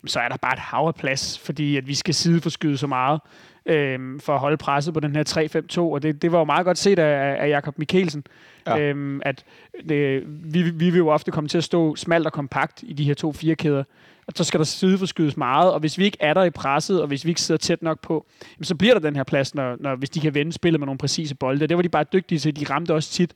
så 0.06 0.20
er 0.20 0.30
der 0.30 0.38
bare 0.38 0.54
et 0.54 0.60
hav 0.60 0.88
af 0.88 0.96
plads, 0.96 1.40
fordi 1.40 1.78
at 1.78 1.88
vi 1.88 1.96
skal 1.96 2.14
sideforskyde 2.14 2.78
så 2.78 2.88
meget 2.88 3.20
øh, 3.66 4.20
for 4.20 4.34
at 4.34 4.40
holde 4.40 4.58
presset 4.58 4.94
på 4.94 5.00
den 5.00 5.16
her 5.16 5.64
3-5-2, 5.78 5.80
og 5.80 6.04
det, 6.04 6.22
det 6.22 6.32
var 6.32 6.38
jo 6.40 6.44
meget 6.44 6.66
godt 6.66 6.78
set 6.78 7.00
af, 7.00 7.44
af 7.44 7.50
Jakob 7.50 7.78
Mikkelsen, 7.78 8.24
ja. 8.68 8.80
øh, 8.80 9.22
at 9.26 9.46
det, 9.90 10.24
vi, 10.54 10.62
vi 10.62 10.90
vil 10.90 10.98
jo 10.98 11.08
ofte 11.08 11.32
komme 11.32 11.48
til 11.48 11.58
at 11.58 11.64
stå 11.64 11.96
smalt 11.96 12.26
og 12.26 12.34
kompakt 12.34 12.84
i 12.84 12.94
de 12.94 13.04
her 13.04 13.14
to 13.14 13.32
firekæder, 13.34 13.84
og 14.28 14.34
så 14.36 14.44
skal 14.44 14.58
der 14.58 14.66
sideforskydes 14.66 15.38
meget, 15.38 15.72
og 15.72 15.80
hvis 15.80 15.98
vi 15.98 16.06
ikke 16.06 16.18
er 16.20 16.34
der 16.34 16.44
i 16.44 16.50
presset, 16.50 17.02
og 17.02 17.08
hvis 17.08 17.26
vi 17.26 17.30
ikke 17.30 17.42
sidder 17.42 17.60
tæt 17.60 17.82
nok 17.82 18.02
på, 18.02 18.26
så 18.62 18.76
bliver 18.76 18.94
der 18.94 19.02
den 19.02 19.16
her 19.16 19.24
plads, 19.24 19.56
når, 19.56 19.76
når, 19.80 19.96
hvis 19.96 20.10
de 20.10 20.20
kan 20.20 20.34
vende 20.34 20.54
spillet 20.54 20.80
med 20.80 20.86
nogle 20.86 20.98
præcise 20.98 21.36
bolde. 21.36 21.68
Det 21.68 21.78
var 21.78 21.84
de 21.84 21.90
bare 21.90 22.06
dygtige 22.14 22.40
til, 22.40 22.60
de 22.60 22.74
ramte 22.74 22.94
også 22.94 23.12
tit 23.12 23.36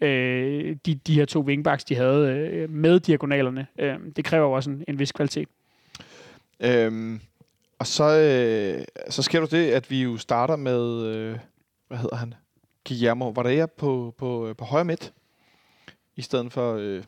øh, 0.00 0.76
de, 0.86 0.94
de 0.94 1.14
her 1.14 1.24
to 1.24 1.40
wingbacks, 1.40 1.84
de 1.84 1.94
havde 1.94 2.28
øh, 2.28 2.70
med 2.70 3.00
diagonalerne. 3.00 3.66
Øh, 3.78 3.94
det 4.16 4.24
kræver 4.24 4.46
jo 4.46 4.52
også 4.52 4.70
en, 4.70 4.84
en 4.88 4.98
vis 4.98 5.12
kvalitet. 5.12 5.48
Øhm, 6.60 7.20
og 7.78 7.86
så, 7.86 8.04
øh, 8.04 8.84
så 9.10 9.22
sker 9.22 9.40
der 9.40 9.46
det, 9.46 9.70
at 9.70 9.90
vi 9.90 10.02
jo 10.02 10.16
starter 10.16 10.56
med, 10.56 11.02
øh, 11.06 11.38
hvad 11.88 11.98
hedder 11.98 12.16
han? 12.16 12.34
Guillermo 12.88 13.28
Varela 13.28 13.66
på, 13.66 14.14
på, 14.18 14.54
på 14.58 14.64
højre 14.64 14.84
midt, 14.84 15.12
i 16.16 16.22
stedet 16.22 16.52
for, 16.52 16.74
øh, 16.74 17.02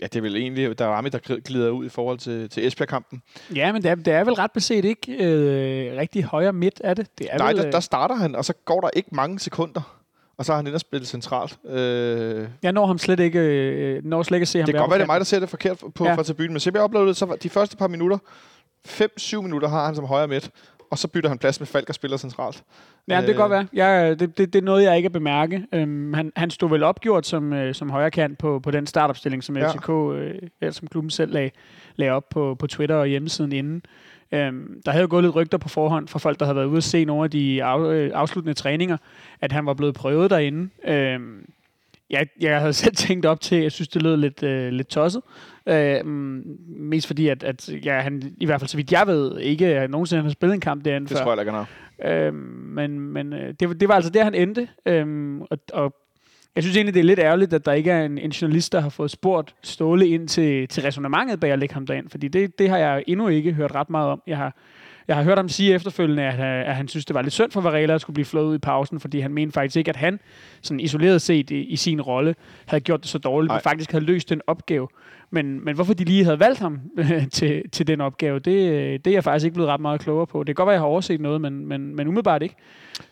ja, 0.00 0.06
det 0.06 0.16
er 0.16 0.20
vel 0.20 0.36
egentlig 0.36 0.78
der 0.78 0.86
Rami, 0.86 1.08
der 1.08 1.40
glider 1.40 1.70
ud 1.70 1.86
i 1.86 1.88
forhold 1.88 2.18
til, 2.18 2.48
til 2.50 2.66
Esbjerg-kampen. 2.66 3.22
Ja, 3.54 3.72
men 3.72 3.82
det 3.82 3.90
er, 3.90 3.94
det 3.94 4.12
er 4.12 4.24
vel 4.24 4.34
ret 4.34 4.52
beset 4.52 4.84
ikke 4.84 5.12
øh, 5.12 5.96
rigtig 5.98 6.24
højre 6.24 6.52
midt 6.52 6.80
af 6.80 6.96
det. 6.96 7.18
det 7.18 7.28
er 7.30 7.38
Nej, 7.38 7.52
vel, 7.52 7.62
der, 7.62 7.70
der 7.70 7.80
starter 7.80 8.14
han, 8.14 8.34
og 8.34 8.44
så 8.44 8.52
går 8.64 8.80
der 8.80 8.90
ikke 8.96 9.08
mange 9.12 9.38
sekunder. 9.38 10.00
Og 10.36 10.44
så 10.44 10.52
har 10.52 10.56
han 10.56 10.66
ind 10.66 10.74
og 10.74 10.80
spillet 10.80 11.08
centralt. 11.08 11.58
Øh, 11.68 12.48
jeg 12.62 12.72
når 12.72 12.86
ham 12.86 12.98
slet 12.98 13.20
ikke, 13.20 13.38
øh, 13.38 14.04
når 14.04 14.22
slet 14.22 14.36
ikke 14.36 14.44
at 14.44 14.48
se 14.48 14.58
ham 14.58 14.66
det 14.66 14.74
kan 14.74 14.80
godt 14.80 14.90
være, 14.90 14.98
det 14.98 15.04
er 15.04 15.06
mig, 15.06 15.20
der 15.20 15.24
ser 15.24 15.40
det 15.40 15.48
forkert 15.48 15.82
på, 15.94 16.04
Ja. 16.04 16.14
fra 16.14 16.22
tribunen, 16.22 16.52
men 16.52 16.60
se, 16.60 16.70
jeg 16.74 16.82
oplevede 16.82 17.08
det, 17.08 17.16
så 17.16 17.36
de 17.42 17.50
første 17.50 17.76
par 17.76 17.88
minutter, 17.88 18.18
5-7 18.88 19.40
minutter 19.40 19.68
har 19.68 19.86
han 19.86 19.94
som 19.94 20.04
højre 20.04 20.28
midt, 20.28 20.50
og 20.90 20.98
så 20.98 21.08
bytter 21.08 21.28
han 21.28 21.38
plads 21.38 21.60
med 21.60 21.66
Falk 21.66 21.88
og 21.88 21.94
spiller 21.94 22.16
centralt. 22.16 22.64
Ja, 23.08 23.16
det 23.16 23.26
kan 23.26 23.36
godt 23.36 23.50
være. 23.50 23.66
Jeg, 23.72 24.20
det, 24.20 24.38
det, 24.38 24.52
det 24.52 24.58
er 24.58 24.62
noget, 24.64 24.84
jeg 24.84 24.96
ikke 24.96 25.06
at 25.06 25.12
bemærke. 25.12 25.66
Øhm, 25.72 26.14
han, 26.14 26.32
han 26.36 26.50
stod 26.50 26.70
vel 26.70 26.82
opgjort 26.82 27.26
som, 27.26 27.52
øh, 27.52 27.74
som 27.74 27.90
højrekant 27.90 28.38
på, 28.38 28.60
på 28.60 28.70
den 28.70 28.86
startopstilling, 28.86 29.44
som 29.44 29.56
Ja. 29.56 29.72
FCK, 29.72 29.88
øh, 29.90 30.72
som 30.72 30.88
klubben 30.88 31.10
selv 31.10 31.32
lagde, 31.32 31.50
lagde 31.96 32.12
op 32.12 32.28
på, 32.28 32.56
på 32.58 32.66
Twitter 32.66 32.96
og 32.96 33.06
hjemmesiden 33.06 33.52
inden. 33.52 33.82
Øhm, 34.32 34.82
der 34.86 34.90
havde 34.92 35.02
jo 35.02 35.08
gået 35.10 35.24
lidt 35.24 35.34
rygter 35.34 35.58
på 35.58 35.68
forhånd 35.68 36.08
fra 36.08 36.18
folk, 36.18 36.38
der 36.38 36.44
havde 36.46 36.56
været 36.56 36.66
ude 36.66 36.76
at 36.76 36.84
se 36.84 37.04
nogle 37.04 37.24
af 37.24 37.30
de 37.30 37.64
af, 37.64 37.80
øh, 37.92 38.10
afsluttende 38.14 38.54
træninger, 38.54 38.96
at 39.40 39.52
han 39.52 39.66
var 39.66 39.74
blevet 39.74 39.94
prøvet 39.94 40.30
derinde. 40.30 40.70
Øhm, 40.86 41.46
jeg, 42.10 42.26
jeg 42.40 42.60
havde 42.60 42.72
selv 42.82 42.96
tænkt 42.96 43.26
op 43.26 43.40
til, 43.40 43.58
jeg 43.62 43.72
synes, 43.72 43.88
det 43.88 44.02
lød 44.02 44.16
lidt, 44.16 44.42
øh, 44.42 44.72
lidt 44.72 44.88
tosset. 44.88 45.22
Øh, 45.68 46.06
mest 46.76 47.06
fordi, 47.06 47.28
at, 47.28 47.42
at 47.42 47.68
ja, 47.84 48.00
han, 48.00 48.22
i 48.36 48.46
hvert 48.46 48.60
fald 48.60 48.68
så 48.68 48.76
vidt 48.76 48.92
jeg 48.92 49.06
ved, 49.06 49.38
ikke 49.38 49.66
at 49.66 49.90
nogensinde 49.90 50.22
har 50.22 50.30
spillet 50.30 50.54
en 50.54 50.60
kamp 50.60 50.84
derinde 50.84 51.08
Det 51.08 51.16
før. 51.16 51.24
tror 51.24 51.32
jeg 51.32 51.40
ikke, 51.40 51.52
han 51.52 51.64
har. 52.04 52.26
Øhm, 52.26 52.34
men 52.74 53.00
men 53.00 53.32
øh, 53.32 53.54
det, 53.60 53.68
var- 53.68 53.74
det 53.74 53.88
var 53.88 53.94
altså 53.94 54.10
der, 54.10 54.24
han 54.24 54.34
endte. 54.34 54.68
Øhm, 54.86 55.42
og, 55.42 55.58
og 55.72 55.94
jeg 56.54 56.62
synes 56.64 56.76
egentlig, 56.76 56.94
det 56.94 57.00
er 57.00 57.04
lidt 57.04 57.18
ærgerligt, 57.18 57.52
at 57.52 57.66
der 57.66 57.72
ikke 57.72 57.90
er 57.90 58.04
en, 58.04 58.18
en 58.18 58.30
journalist, 58.30 58.72
der 58.72 58.80
har 58.80 58.88
fået 58.88 59.10
spurgt 59.10 59.54
Ståle 59.62 60.08
ind 60.08 60.28
til, 60.28 60.68
til 60.68 60.82
resonemanget 60.82 61.40
bag 61.40 61.50
at 61.52 61.58
lægge 61.58 61.74
ham 61.74 61.86
derind. 61.86 62.08
Fordi 62.10 62.28
det, 62.28 62.58
det 62.58 62.68
har 62.70 62.78
jeg 62.78 63.04
endnu 63.06 63.28
ikke 63.28 63.52
hørt 63.52 63.74
ret 63.74 63.90
meget 63.90 64.08
om. 64.08 64.22
Jeg 64.26 64.36
har, 64.36 64.56
jeg 65.08 65.16
har 65.16 65.22
hørt 65.22 65.38
ham 65.38 65.48
sige 65.48 65.74
efterfølgende, 65.74 66.22
at, 66.22 66.40
øh, 66.40 66.68
at 66.68 66.76
han 66.76 66.88
synes, 66.88 67.04
det 67.04 67.14
var 67.14 67.22
lidt 67.22 67.34
synd 67.34 67.50
for 67.50 67.60
Varela 67.60 67.94
at 67.94 68.00
skulle 68.00 68.14
blive 68.14 68.24
flået 68.24 68.46
ud 68.46 68.54
i 68.54 68.58
pausen, 68.58 69.00
fordi 69.00 69.20
han 69.20 69.32
mente 69.32 69.52
faktisk 69.52 69.76
ikke, 69.76 69.88
at 69.88 69.96
han 69.96 70.20
sådan 70.62 70.80
isoleret 70.80 71.22
set 71.22 71.50
i, 71.50 71.64
i 71.64 71.76
sin 71.76 72.00
rolle 72.00 72.34
havde 72.66 72.80
gjort 72.80 73.00
det 73.00 73.08
så 73.08 73.18
dårligt, 73.18 73.48
Nej. 73.48 73.56
men 73.56 73.62
faktisk 73.62 73.92
havde 73.92 74.04
løst 74.04 74.30
den 74.30 74.40
opgave. 74.46 74.88
Men, 75.34 75.64
men 75.64 75.74
hvorfor 75.74 75.94
de 75.94 76.04
lige 76.04 76.24
havde 76.24 76.40
valgt 76.40 76.58
ham 76.58 76.80
til, 77.32 77.62
til 77.72 77.86
den 77.86 78.00
opgave, 78.00 78.38
det, 78.38 79.04
det 79.04 79.10
er 79.10 79.14
jeg 79.14 79.24
faktisk 79.24 79.44
ikke 79.44 79.54
blevet 79.54 79.70
ret 79.70 79.80
meget 79.80 80.00
klogere 80.00 80.26
på. 80.26 80.38
Det 80.38 80.46
kan 80.46 80.54
godt 80.54 80.66
være, 80.66 80.72
jeg 80.72 80.80
har 80.80 80.86
overset 80.86 81.20
noget, 81.20 81.40
men, 81.40 81.66
men, 81.66 81.96
men 81.96 82.08
umiddelbart 82.08 82.42
ikke. 82.42 82.56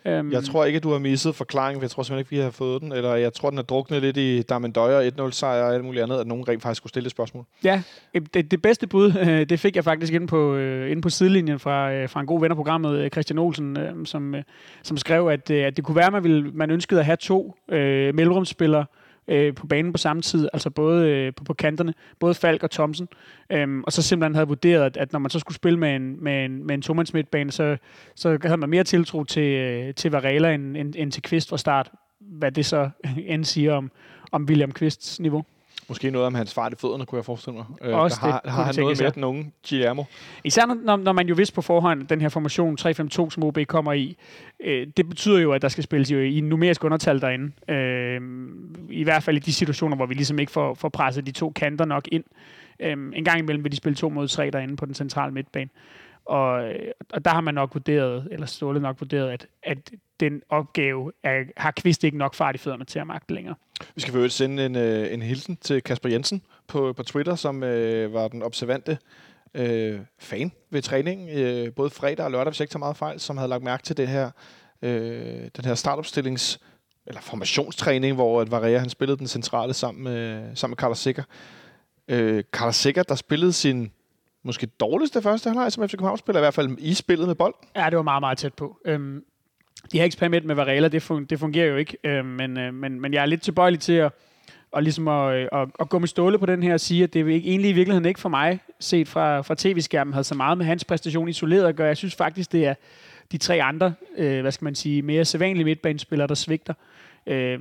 Um, 0.05 0.31
Jeg 0.31 0.43
tror 0.43 0.65
ikke, 0.65 0.77
at 0.77 0.83
du 0.83 0.91
har 0.91 0.99
misset 0.99 1.35
forklaringen, 1.35 1.79
for 1.79 1.83
jeg 1.83 1.91
tror 1.91 2.03
simpelthen 2.03 2.19
ikke, 2.19 2.29
vi 2.29 2.37
har 2.37 2.49
fået 2.49 2.81
den. 2.81 2.91
Eller 2.91 3.15
jeg 3.15 3.33
tror, 3.33 3.49
den 3.49 3.59
er 3.59 3.63
druknet 3.63 4.01
lidt 4.01 4.17
i 4.17 4.41
Damendøjer, 4.41 5.09
1-0-sejr 5.09 5.63
og 5.63 5.73
alt 5.73 5.85
muligt 5.85 6.03
andet, 6.03 6.19
at 6.19 6.27
nogen 6.27 6.47
rent 6.47 6.61
faktisk 6.61 6.77
skulle 6.77 6.89
stille 6.89 7.07
et 7.07 7.11
spørgsmål. 7.11 7.45
Ja, 7.63 7.81
det, 8.33 8.51
det 8.51 8.61
bedste 8.61 8.87
bud, 8.87 9.13
øh, 9.27 9.49
det 9.49 9.59
fik 9.59 9.75
jeg 9.75 9.83
faktisk 9.83 10.13
inde 10.13 10.27
på, 10.27 10.55
øh, 10.55 10.91
inde 10.91 11.01
på 11.01 11.09
sidelinjen 11.09 11.59
fra, 11.59 11.93
øh, 11.93 12.09
fra 12.09 12.19
en 12.19 12.27
god 12.27 12.41
ven 12.41 12.51
af 12.51 12.55
programmet, 12.55 13.11
Christian 13.11 13.39
Olsen, 13.39 13.77
som, 14.05 14.35
som 14.83 14.97
skrev, 14.97 15.27
at, 15.27 15.51
at 15.51 15.77
det 15.77 15.85
kunne 15.85 15.95
være, 15.95 16.07
at 16.07 16.13
man, 16.13 16.23
ville, 16.23 16.51
man 16.53 16.71
ønskede 16.71 16.99
at 16.99 17.05
have 17.05 17.17
to 17.17 17.55
øh, 17.71 18.15
mellemrumsspillere 18.15 18.85
øh, 19.27 19.55
på 19.55 19.67
banen 19.67 19.91
på 19.91 19.97
samme 19.97 20.21
tid, 20.21 20.49
altså 20.53 20.69
både 20.69 21.09
øh, 21.09 21.33
på, 21.33 21.43
på 21.43 21.53
kanterne, 21.53 21.93
både 22.19 22.33
Falk 22.33 22.63
og 22.63 22.71
Thomsen, 22.71 23.07
øhm, 23.49 23.83
og 23.83 23.91
så 23.91 24.01
simpelthen 24.01 24.35
havde 24.35 24.47
vurderet, 24.47 24.83
at, 24.83 24.97
at 24.97 25.11
når 25.11 25.19
man 25.19 25.29
så 25.29 25.39
skulle 25.39 25.55
spille 25.55 25.79
med 25.79 25.95
en, 25.95 26.23
med 26.23 26.45
en, 26.45 26.67
med 26.67 26.75
en 26.75 26.81
tomands 26.81 27.13
midtbane, 27.13 27.51
så, 27.51 27.77
så 28.15 28.37
havde 28.43 28.57
man 28.57 28.69
mere 28.69 28.83
tiltro 28.83 29.23
til, 29.23 29.43
øh, 29.43 29.93
til 29.93 30.11
Varela 30.11 30.53
end, 30.53 30.77
end, 30.77 30.93
end 30.97 31.11
til 31.11 31.23
Kvist 31.23 31.49
fra 31.49 31.57
start, 31.57 31.91
hvad 32.19 32.51
det 32.51 32.65
så 32.65 32.89
end 33.33 33.45
siger 33.45 33.73
om, 33.73 33.91
om 34.31 34.45
William 34.45 34.71
Kvists 34.71 35.19
niveau. 35.19 35.45
Måske 35.89 36.11
noget 36.11 36.27
om 36.27 36.35
hans 36.35 36.53
fart 36.53 36.73
i 36.73 36.75
fødderne, 36.75 37.05
kunne 37.05 37.17
jeg 37.17 37.25
forestille 37.25 37.55
mig. 37.57 37.65
Øh, 37.81 37.97
Også 37.97 38.19
der 38.21 38.27
har, 38.31 38.39
det 38.39 38.51
har 38.51 38.63
han 38.63 38.75
noget 38.77 39.01
med 39.01 39.11
den 39.11 39.23
unge 39.23 39.51
Guillermo. 39.69 40.03
Især 40.43 40.65
når- 40.65 40.95
når, 40.97 41.11
man 41.13 41.27
jo 41.27 41.35
vidste 41.35 41.55
på 41.55 41.61
forhånd, 41.61 42.03
at 42.03 42.09
den 42.09 42.21
her 42.21 42.29
formation 42.29 42.77
3-5-2, 42.81 43.29
som 43.29 43.43
OB 43.43 43.57
kommer 43.67 43.93
i, 43.93 44.17
øh, 44.59 44.87
det 44.97 45.09
betyder 45.09 45.39
jo, 45.39 45.51
at 45.51 45.61
der 45.61 45.67
skal 45.67 45.83
spilles 45.83 46.11
jo 46.11 46.19
i 46.19 46.41
numerisk 46.41 46.83
undertal 46.83 47.21
derinde. 47.21 47.51
Øh, 47.73 48.21
I 48.89 49.03
hvert 49.03 49.23
fald 49.23 49.35
i 49.35 49.39
de 49.39 49.53
situationer, 49.53 49.95
hvor 49.95 50.05
vi 50.05 50.13
ligesom 50.13 50.39
ikke 50.39 50.51
får, 50.51 50.73
får 50.73 50.89
presset 50.89 51.25
de 51.25 51.31
to 51.31 51.49
kanter 51.55 51.85
nok 51.85 52.07
ind. 52.11 52.23
Øh, 52.79 52.91
en 53.15 53.23
gang 53.25 53.39
imellem 53.39 53.63
vil 53.63 53.71
de 53.71 53.77
spille 53.77 53.95
to 53.95 54.09
mod 54.09 54.27
tre 54.27 54.49
derinde 54.49 54.75
på 54.75 54.85
den 54.85 54.93
centrale 54.93 55.33
midtbane. 55.33 55.69
Og, 56.25 56.63
øh, 56.69 56.75
og 57.13 57.25
der 57.25 57.31
har 57.31 57.41
man 57.41 57.53
nok 57.53 57.75
vurderet, 57.75 58.27
eller 58.31 58.45
Ståle 58.45 58.79
nok 58.79 59.01
vurderet, 59.01 59.29
at, 59.29 59.47
at 59.63 59.91
den 60.23 60.41
opgave 60.49 61.11
er, 61.23 61.43
har 61.57 61.71
Kvist 61.71 62.03
ikke 62.03 62.17
nok 62.17 62.33
fart 62.33 62.55
i 62.55 62.57
fødderne 62.57 62.85
til 62.85 62.99
at 62.99 63.07
magte 63.07 63.33
længere. 63.33 63.55
Vi 63.95 64.01
skal 64.01 64.13
for 64.13 64.27
sende 64.27 64.65
en, 64.65 64.75
øh, 64.75 65.13
en 65.13 65.21
hilsen 65.21 65.55
til 65.55 65.81
Kasper 65.81 66.09
Jensen 66.09 66.41
på, 66.67 66.93
på 66.93 67.03
Twitter, 67.03 67.35
som 67.35 67.63
øh, 67.63 68.13
var 68.13 68.27
den 68.27 68.43
observante 68.43 68.97
øh, 69.53 69.99
fan 70.19 70.51
ved 70.69 70.81
træningen, 70.81 71.29
øh, 71.29 71.73
både 71.73 71.89
fredag 71.89 72.25
og 72.25 72.31
lørdag, 72.31 72.51
hvis 72.51 72.59
jeg 72.59 72.63
ikke 72.63 72.71
tager 72.71 72.79
meget 72.79 72.97
fejl, 72.97 73.19
som 73.19 73.37
havde 73.37 73.49
lagt 73.49 73.63
mærke 73.63 73.83
til 73.83 73.97
det 73.97 74.07
her, 74.07 74.31
øh, 74.81 75.49
den 75.55 75.65
her 75.65 75.75
startopstillings 75.75 76.59
eller 77.07 77.21
formationstræning, 77.21 78.15
hvor 78.15 78.41
at 78.41 78.51
Varea, 78.51 78.77
han 78.77 78.89
spillede 78.89 79.17
den 79.17 79.27
centrale 79.27 79.73
sammen 79.73 80.03
med, 80.03 80.55
sammen 80.55 80.71
med 80.71 80.77
Carlos 80.77 80.99
Sikker. 80.99 81.23
Øh, 82.07 82.43
Carlos 82.51 82.75
Sikker, 82.75 83.03
der 83.03 83.15
spillede 83.15 83.53
sin 83.53 83.91
måske 84.43 84.65
dårligste 84.67 85.21
første 85.21 85.49
halvleg 85.49 85.71
som 85.71 85.87
FC 85.87 85.91
København 85.91 86.17
spiller, 86.17 86.39
i 86.39 86.43
hvert 86.43 86.53
fald 86.53 86.77
i 86.79 86.93
spillet 86.93 87.27
med 87.27 87.35
bold. 87.35 87.53
Ja, 87.75 87.89
det 87.89 87.97
var 87.97 88.03
meget, 88.03 88.21
meget 88.21 88.37
tæt 88.37 88.53
på. 88.53 88.77
Øhm, 88.85 89.23
de 89.91 89.97
her 89.97 90.05
eksperiment 90.05 90.45
med 90.45 90.55
Varela, 90.55 90.87
det, 90.87 91.11
fun- 91.11 91.25
det 91.25 91.39
fungerer 91.39 91.67
jo 91.67 91.75
ikke, 91.75 91.97
øh, 92.03 92.25
men, 92.25 92.57
øh, 92.57 92.73
men, 92.73 93.01
men 93.01 93.13
jeg 93.13 93.21
er 93.21 93.25
lidt 93.25 93.41
tilbøjelig 93.41 93.79
til 93.79 93.93
at, 93.93 94.11
og 94.71 94.83
ligesom 94.83 95.07
at, 95.07 95.35
øh, 95.35 95.47
at, 95.51 95.67
at 95.79 95.89
gå 95.89 95.99
med 95.99 96.07
ståle 96.07 96.39
på 96.39 96.45
den 96.45 96.63
her 96.63 96.73
og 96.73 96.79
sige, 96.79 97.03
at 97.03 97.13
det 97.13 97.21
er 97.21 97.27
ikke, 97.27 97.49
egentlig 97.49 97.69
i 97.69 97.73
virkeligheden 97.73 98.05
ikke 98.05 98.19
for 98.19 98.29
mig, 98.29 98.59
set 98.79 99.07
fra, 99.07 99.41
fra 99.41 99.55
tv-skærmen, 99.57 100.13
havde 100.13 100.23
så 100.23 100.35
meget 100.35 100.57
med 100.57 100.65
hans 100.65 100.85
præstation 100.85 101.29
isoleret 101.29 101.67
at 101.67 101.75
gøre. 101.75 101.87
Jeg 101.87 101.97
synes 101.97 102.15
faktisk, 102.15 102.51
det 102.51 102.65
er 102.65 102.73
de 103.31 103.37
tre 103.37 103.61
andre, 103.61 103.93
øh, 104.17 104.41
hvad 104.41 104.51
skal 104.51 104.65
man 104.65 104.75
sige, 104.75 105.01
mere 105.01 105.25
sædvanlige 105.25 105.65
midtbanespillere, 105.65 106.27
der 106.27 106.35
svigter. 106.35 106.73
Øh, 107.27 107.59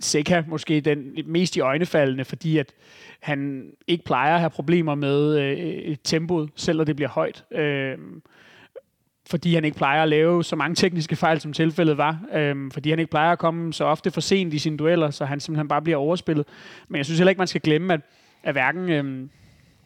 Seca 0.00 0.44
måske 0.48 0.80
den 0.80 1.12
mest 1.26 1.56
i 1.56 1.60
øjnefaldende, 1.60 2.24
fordi 2.24 2.58
at 2.58 2.72
han 3.20 3.70
ikke 3.86 4.04
plejer 4.04 4.34
at 4.34 4.40
have 4.40 4.50
problemer 4.50 4.94
med 4.94 5.38
øh, 5.38 5.96
tempoet, 6.04 6.50
selv 6.56 6.76
når 6.76 6.84
det 6.84 6.96
bliver 6.96 7.08
højt. 7.08 7.44
Øh, 7.50 7.98
fordi 9.30 9.54
han 9.54 9.64
ikke 9.64 9.76
plejer 9.76 10.02
at 10.02 10.08
lave 10.08 10.44
så 10.44 10.56
mange 10.56 10.74
tekniske 10.74 11.16
fejl, 11.16 11.40
som 11.40 11.52
tilfældet 11.52 11.98
var. 11.98 12.18
Øhm, 12.34 12.70
fordi 12.70 12.90
han 12.90 12.98
ikke 12.98 13.10
plejer 13.10 13.32
at 13.32 13.38
komme 13.38 13.72
så 13.72 13.84
ofte 13.84 14.10
for 14.10 14.20
sent 14.20 14.54
i 14.54 14.58
sine 14.58 14.76
dueller, 14.76 15.10
så 15.10 15.24
han 15.24 15.40
simpelthen 15.40 15.68
bare 15.68 15.82
bliver 15.82 15.96
overspillet. 15.96 16.46
Men 16.88 16.96
jeg 16.96 17.04
synes 17.04 17.18
heller 17.18 17.30
ikke, 17.30 17.38
man 17.38 17.48
skal 17.48 17.60
glemme, 17.60 17.94
at, 17.94 18.00
at 18.42 18.54
hverken... 18.54 18.90
øhm, 18.90 19.30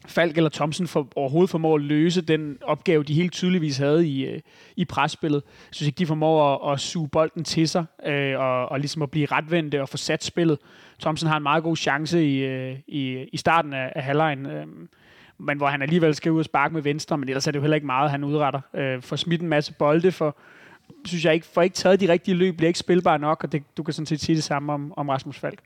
Falk 0.07 0.37
eller 0.37 0.51
Thomsen 0.51 0.89
for, 0.89 1.09
overhovedet 1.17 1.51
formår 1.51 1.75
at 1.75 1.81
løse 1.83 2.21
den 2.21 2.59
opgave, 2.63 3.03
de 3.03 3.15
helt 3.15 3.33
tydeligvis 3.33 3.79
havde 3.79 4.09
i, 4.09 4.27
øh, 4.27 4.41
i 4.77 4.85
presspillet. 4.85 5.43
Jeg 5.45 5.75
synes 5.75 5.87
ikke, 5.87 5.99
de 5.99 6.07
formår 6.07 6.67
at, 6.69 6.73
at 6.73 6.81
suge 6.81 7.09
bolden 7.09 7.45
til 7.45 7.69
sig 7.69 7.85
øh, 8.07 8.39
og, 8.39 8.69
og 8.69 8.81
ligesom 8.81 9.03
at 9.03 9.11
blive 9.11 9.27
retvendte 9.27 9.83
og 9.83 9.89
få 9.89 9.97
sat 9.97 10.25
spillet. 10.25 10.59
Thomsen 11.01 11.29
har 11.29 11.37
en 11.37 11.43
meget 11.43 11.63
god 11.63 11.77
chance 11.77 12.27
i, 12.27 12.39
øh, 12.39 12.77
i, 12.87 13.29
i 13.33 13.37
starten 13.37 13.73
af, 13.73 13.93
af 13.97 14.03
halvlejen, 14.03 14.47
øh, 14.47 14.67
men 15.41 15.57
hvor 15.57 15.67
han 15.67 15.83
alligevel 15.83 16.15
skal 16.15 16.33
ud 16.33 16.39
og 16.39 16.45
sparke 16.45 16.75
med 16.75 16.83
venstre, 16.83 17.19
men 17.19 17.29
ellers 17.29 17.47
er 17.47 17.51
det 17.51 17.57
jo 17.57 17.63
heller 17.63 17.75
ikke 17.75 17.87
meget, 17.87 18.11
han 18.11 18.25
udretter. 18.25 18.61
Øh, 18.75 19.03
får 19.03 19.17
smidt 19.17 19.43
en 19.43 19.49
masse 19.49 19.73
bolde, 19.73 20.13
for 20.13 20.37
synes 21.05 21.25
jeg 21.25 21.35
ikke, 21.35 21.47
får 21.47 21.63
ikke 21.63 21.75
taget 21.75 22.01
de 22.01 22.09
rigtige 22.09 22.35
løb, 22.35 22.57
bliver 22.57 22.69
ikke 22.69 22.79
spilbar 22.79 23.17
nok, 23.17 23.45
og 23.45 23.53
det, 23.53 23.63
du 23.77 23.83
kan 23.83 23.95
sådan 23.95 24.07
set 24.07 24.21
sige 24.21 24.37
det 24.37 24.45
samme 24.45 24.73
om, 24.73 24.93
om 24.97 25.09
Rasmus 25.09 25.39
Falk. 25.39 25.59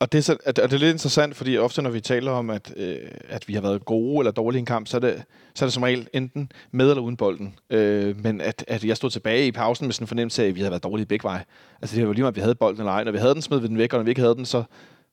Og 0.00 0.12
det, 0.12 0.18
er 0.18 0.22
så, 0.22 0.36
og 0.46 0.56
det 0.56 0.72
er 0.72 0.78
lidt 0.78 0.92
interessant, 0.92 1.36
fordi 1.36 1.58
ofte 1.58 1.82
når 1.82 1.90
vi 1.90 2.00
taler 2.00 2.30
om, 2.30 2.50
at, 2.50 2.74
øh, 2.76 2.96
at 3.28 3.48
vi 3.48 3.54
har 3.54 3.60
været 3.60 3.84
gode 3.84 4.18
eller 4.18 4.32
dårlige 4.32 4.58
i 4.58 4.60
en 4.60 4.66
kamp, 4.66 4.86
så 4.86 4.96
er 4.96 5.00
det, 5.00 5.22
så 5.54 5.64
er 5.64 5.66
det 5.66 5.74
som 5.74 5.82
regel 5.82 6.08
enten 6.12 6.52
med 6.70 6.90
eller 6.90 7.02
uden 7.02 7.16
bolden. 7.16 7.54
Øh, 7.70 8.16
men 8.22 8.40
at, 8.40 8.64
at 8.68 8.84
jeg 8.84 8.96
stod 8.96 9.10
tilbage 9.10 9.46
i 9.46 9.52
pausen 9.52 9.86
med 9.86 9.92
sådan 9.92 10.04
en 10.04 10.08
fornemmelse 10.08 10.44
af, 10.44 10.48
at 10.48 10.54
vi 10.54 10.60
havde 10.60 10.70
været 10.70 10.82
dårlige 10.82 11.06
begge 11.06 11.24
veje. 11.24 11.44
Altså 11.82 11.96
det 11.96 12.06
var 12.06 12.12
lige 12.12 12.22
meget, 12.22 12.32
at 12.32 12.36
vi 12.36 12.40
havde 12.40 12.54
bolden 12.54 12.80
eller 12.80 12.92
ej. 12.92 13.04
Når 13.04 13.12
vi 13.12 13.18
havde 13.18 13.34
den, 13.34 13.42
smed 13.42 13.58
vi 13.58 13.66
den 13.66 13.78
væk, 13.78 13.92
og 13.92 13.98
når 13.98 14.04
vi 14.04 14.10
ikke 14.10 14.20
havde 14.20 14.34
den, 14.34 14.44
så, 14.44 14.62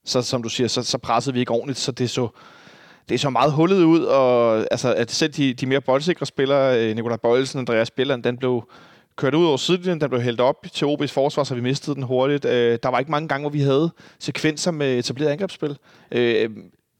så 0.05 0.21
som 0.21 0.43
du 0.43 0.49
siger, 0.49 0.67
så, 0.67 0.83
så 0.83 0.97
pressede 0.97 1.33
vi 1.33 1.39
ikke 1.39 1.51
ordentligt, 1.51 1.79
så 1.79 1.91
det 1.91 2.09
så, 2.09 2.27
det 3.09 3.19
så 3.19 3.29
meget 3.29 3.51
hullet 3.51 3.83
ud, 3.83 4.03
og 4.03 4.57
altså, 4.71 4.93
at 4.93 5.11
selv 5.11 5.31
de, 5.31 5.53
de 5.53 5.65
mere 5.65 5.81
boldsikre 5.81 6.25
spillere, 6.25 6.89
øh, 6.89 6.95
Nikolaj 6.95 7.17
Bøjelsen, 7.17 7.59
Andreas 7.59 7.91
Bjelland, 7.91 8.23
den 8.23 8.37
blev, 8.37 8.63
kørt 9.19 9.35
ud 9.35 9.45
over 9.45 9.57
sidelinjen, 9.57 10.01
den 10.01 10.09
blev 10.09 10.21
hældt 10.21 10.41
op 10.41 10.65
til 10.73 10.85
OB's 10.85 11.13
forsvar, 11.13 11.43
så 11.43 11.55
vi 11.55 11.61
mistede 11.61 11.95
den 11.95 12.03
hurtigt. 12.03 12.45
Øh, 12.45 12.79
der 12.83 12.89
var 12.89 12.99
ikke 12.99 13.11
mange 13.11 13.27
gange, 13.27 13.43
hvor 13.43 13.49
vi 13.49 13.59
havde 13.59 13.91
sekvenser 14.19 14.71
med 14.71 14.99
etableret 14.99 15.31
angrebsspil. 15.31 15.77
Øh, 16.11 16.49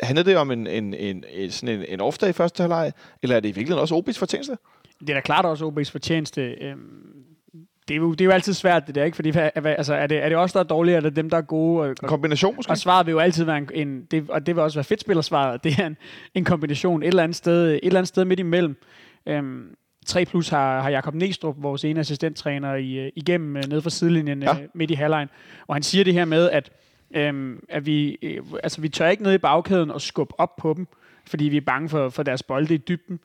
handlede 0.01 0.29
det 0.29 0.37
om 0.37 0.51
en, 0.51 0.67
en, 0.67 0.93
en, 0.93 1.23
en, 1.29 1.51
sådan 1.51 1.79
en, 1.79 1.85
en 1.87 2.01
off-day 2.01 2.27
i 2.27 2.33
første 2.33 2.63
halvleg, 2.63 2.91
eller 3.23 3.35
er 3.35 3.39
det 3.39 3.49
i 3.49 3.51
virkeligheden 3.51 3.81
også 3.81 3.95
OB's 3.95 4.19
fortjeneste? 4.19 4.57
Det 4.99 5.09
er 5.09 5.13
da 5.13 5.21
klart 5.21 5.45
også 5.45 5.65
OB's 5.69 5.91
fortjeneste. 5.91 6.41
Øhm, 6.41 6.79
det 7.89 7.95
er, 7.95 7.99
jo, 7.99 8.11
det 8.11 8.21
er 8.21 8.25
jo 8.25 8.31
altid 8.31 8.53
svært, 8.53 8.87
det 8.87 8.95
der, 8.95 9.03
ikke? 9.03 9.15
Fordi 9.15 9.31
altså, 9.55 9.93
er, 9.93 10.07
det, 10.07 10.23
er 10.23 10.29
det 10.29 10.37
os, 10.37 10.53
der 10.53 10.59
er 10.59 10.63
dårlige, 10.63 10.95
eller 10.95 11.07
er 11.07 11.09
det 11.09 11.15
dem, 11.15 11.29
der 11.29 11.37
er 11.37 11.41
gode? 11.41 11.89
Og, 11.89 11.95
kombination 11.95 12.55
måske? 12.55 12.71
Og 12.71 12.77
svaret 12.77 13.05
vil 13.05 13.11
jo 13.11 13.19
altid 13.19 13.43
være 13.43 13.57
en, 13.57 13.69
en 13.73 14.01
det, 14.11 14.29
og 14.29 14.45
det 14.45 14.55
vil 14.55 14.63
også 14.63 14.77
være 14.77 14.83
fedt 14.83 15.01
spillersvaret, 15.01 15.63
det 15.63 15.79
er 15.79 15.87
en, 15.87 15.97
en 16.35 16.45
kombination 16.45 17.03
et 17.03 17.07
eller 17.07 17.23
andet 17.23 17.35
sted, 17.35 17.71
et 17.71 17.79
eller 17.83 17.99
andet 17.99 18.07
sted 18.07 18.25
midt 18.25 18.39
imellem. 18.39 18.75
Øhm, 19.25 19.75
3 20.05 20.25
plus 20.25 20.49
har, 20.49 20.81
har 20.81 20.89
Jakob 20.89 21.15
Næstrup, 21.15 21.55
vores 21.59 21.83
ene 21.83 21.99
assistenttræner, 21.99 22.75
i, 22.75 22.93
øh, 22.93 23.11
igennem 23.15 23.57
øh, 23.57 23.63
ned 23.69 23.81
fra 23.81 23.89
sidelinjen 23.89 24.43
ja. 24.43 24.53
Øh, 24.53 24.67
midt 24.73 24.91
i 24.91 24.93
halvlejen. 24.93 25.29
Og 25.67 25.75
han 25.75 25.83
siger 25.83 26.03
det 26.03 26.13
her 26.13 26.25
med, 26.25 26.49
at, 26.49 26.71
øhm, 27.15 27.63
at 27.69 27.85
vi, 27.85 28.17
øh, 28.21 28.37
altså, 28.63 28.81
vi 28.81 28.89
tør 28.89 29.07
ikke 29.07 29.23
ned 29.23 29.33
i 29.33 29.37
bagkæden 29.37 29.91
og 29.91 30.01
skubbe 30.01 30.39
op 30.39 30.55
på 30.55 30.73
dem, 30.77 30.87
fordi 31.27 31.45
vi 31.45 31.57
er 31.57 31.61
bange 31.61 31.89
for, 31.89 32.09
for 32.09 32.23
deres 32.23 32.43
bolde 32.43 32.73
i 32.73 32.77
dybden. 32.77 33.19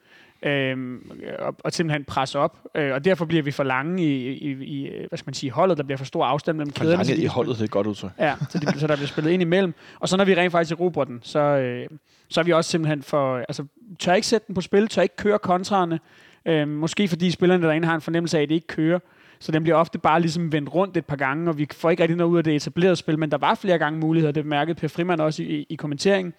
Øhm, 0.45 1.11
og, 1.39 1.57
og 1.65 1.73
simpelthen 1.73 2.05
presse 2.05 2.39
op. 2.39 2.59
Øh, 2.75 2.95
og 2.95 3.05
derfor 3.05 3.25
bliver 3.25 3.43
vi 3.43 3.51
for 3.51 3.65
lange 3.65 4.03
i, 4.03 4.29
i, 4.29 4.51
i, 4.51 4.91
hvad 5.09 5.19
skal 5.19 5.27
man 5.27 5.35
sige, 5.35 5.51
holdet. 5.51 5.79
Der 5.79 5.85
bliver 5.85 5.99
for 5.99 6.05
stor 6.05 6.25
afstand 6.25 6.57
mellem 6.57 6.73
kæderne. 6.73 7.05
For 7.05 7.05
lange 7.05 7.23
i 7.23 7.27
holdet, 7.27 7.59
det 7.59 7.65
er 7.65 7.69
godt 7.69 7.87
udtryk. 7.87 8.11
Ja, 8.19 8.35
så, 8.51 8.59
de, 8.59 8.79
så 8.79 8.87
der 8.87 8.97
bliver 8.97 9.09
spillet 9.09 9.31
ind 9.31 9.43
imellem. 9.43 9.75
Og 10.01 10.09
så 10.09 10.17
når 10.17 10.25
vi 10.25 10.35
rent 10.35 10.53
faktisk 10.53 10.73
erobrer 10.73 11.05
den, 11.05 11.21
så, 11.23 11.39
øh, 11.39 11.87
så 12.29 12.41
er 12.41 12.45
vi 12.45 12.53
også 12.53 12.71
simpelthen 12.71 13.03
for, 13.03 13.37
altså 13.37 13.65
tør 13.99 14.15
ikke 14.15 14.27
sætte 14.27 14.47
den 14.47 14.55
på 14.55 14.61
spil, 14.61 14.89
tør 14.89 15.03
ikke 15.03 15.17
køre 15.17 15.39
kontraerne, 15.39 16.01
Øh, 16.49 16.69
måske 16.69 17.09
fordi 17.09 17.31
spillerne 17.31 17.67
derinde 17.67 17.89
har 17.89 17.95
en 17.95 18.01
fornemmelse 18.01 18.39
af, 18.39 18.43
at 18.43 18.49
det 18.49 18.55
ikke 18.55 18.67
kører. 18.67 18.99
Så 19.39 19.53
den 19.53 19.63
bliver 19.63 19.77
ofte 19.77 19.99
bare 19.99 20.21
ligesom 20.21 20.53
vendt 20.53 20.75
rundt 20.75 20.97
et 20.97 21.05
par 21.05 21.17
gange, 21.17 21.51
og 21.51 21.59
vi 21.59 21.67
får 21.73 21.91
ikke 21.91 22.03
rigtig 22.03 22.17
noget 22.17 22.31
ud 22.31 22.39
af 22.39 22.45
det 22.45 22.55
etablerede 22.55 22.97
spil, 22.97 23.19
men 23.19 23.31
der 23.31 23.39
var 23.39 23.55
flere 23.55 23.79
gange 23.79 23.99
muligheder, 23.99 24.33
det 24.33 24.45
bemærkede 24.45 24.75
Per 24.75 24.89
Frimand 24.89 25.21
også 25.21 25.43
i, 25.43 25.67
i 25.69 25.75
kommenteringen, 25.75 26.35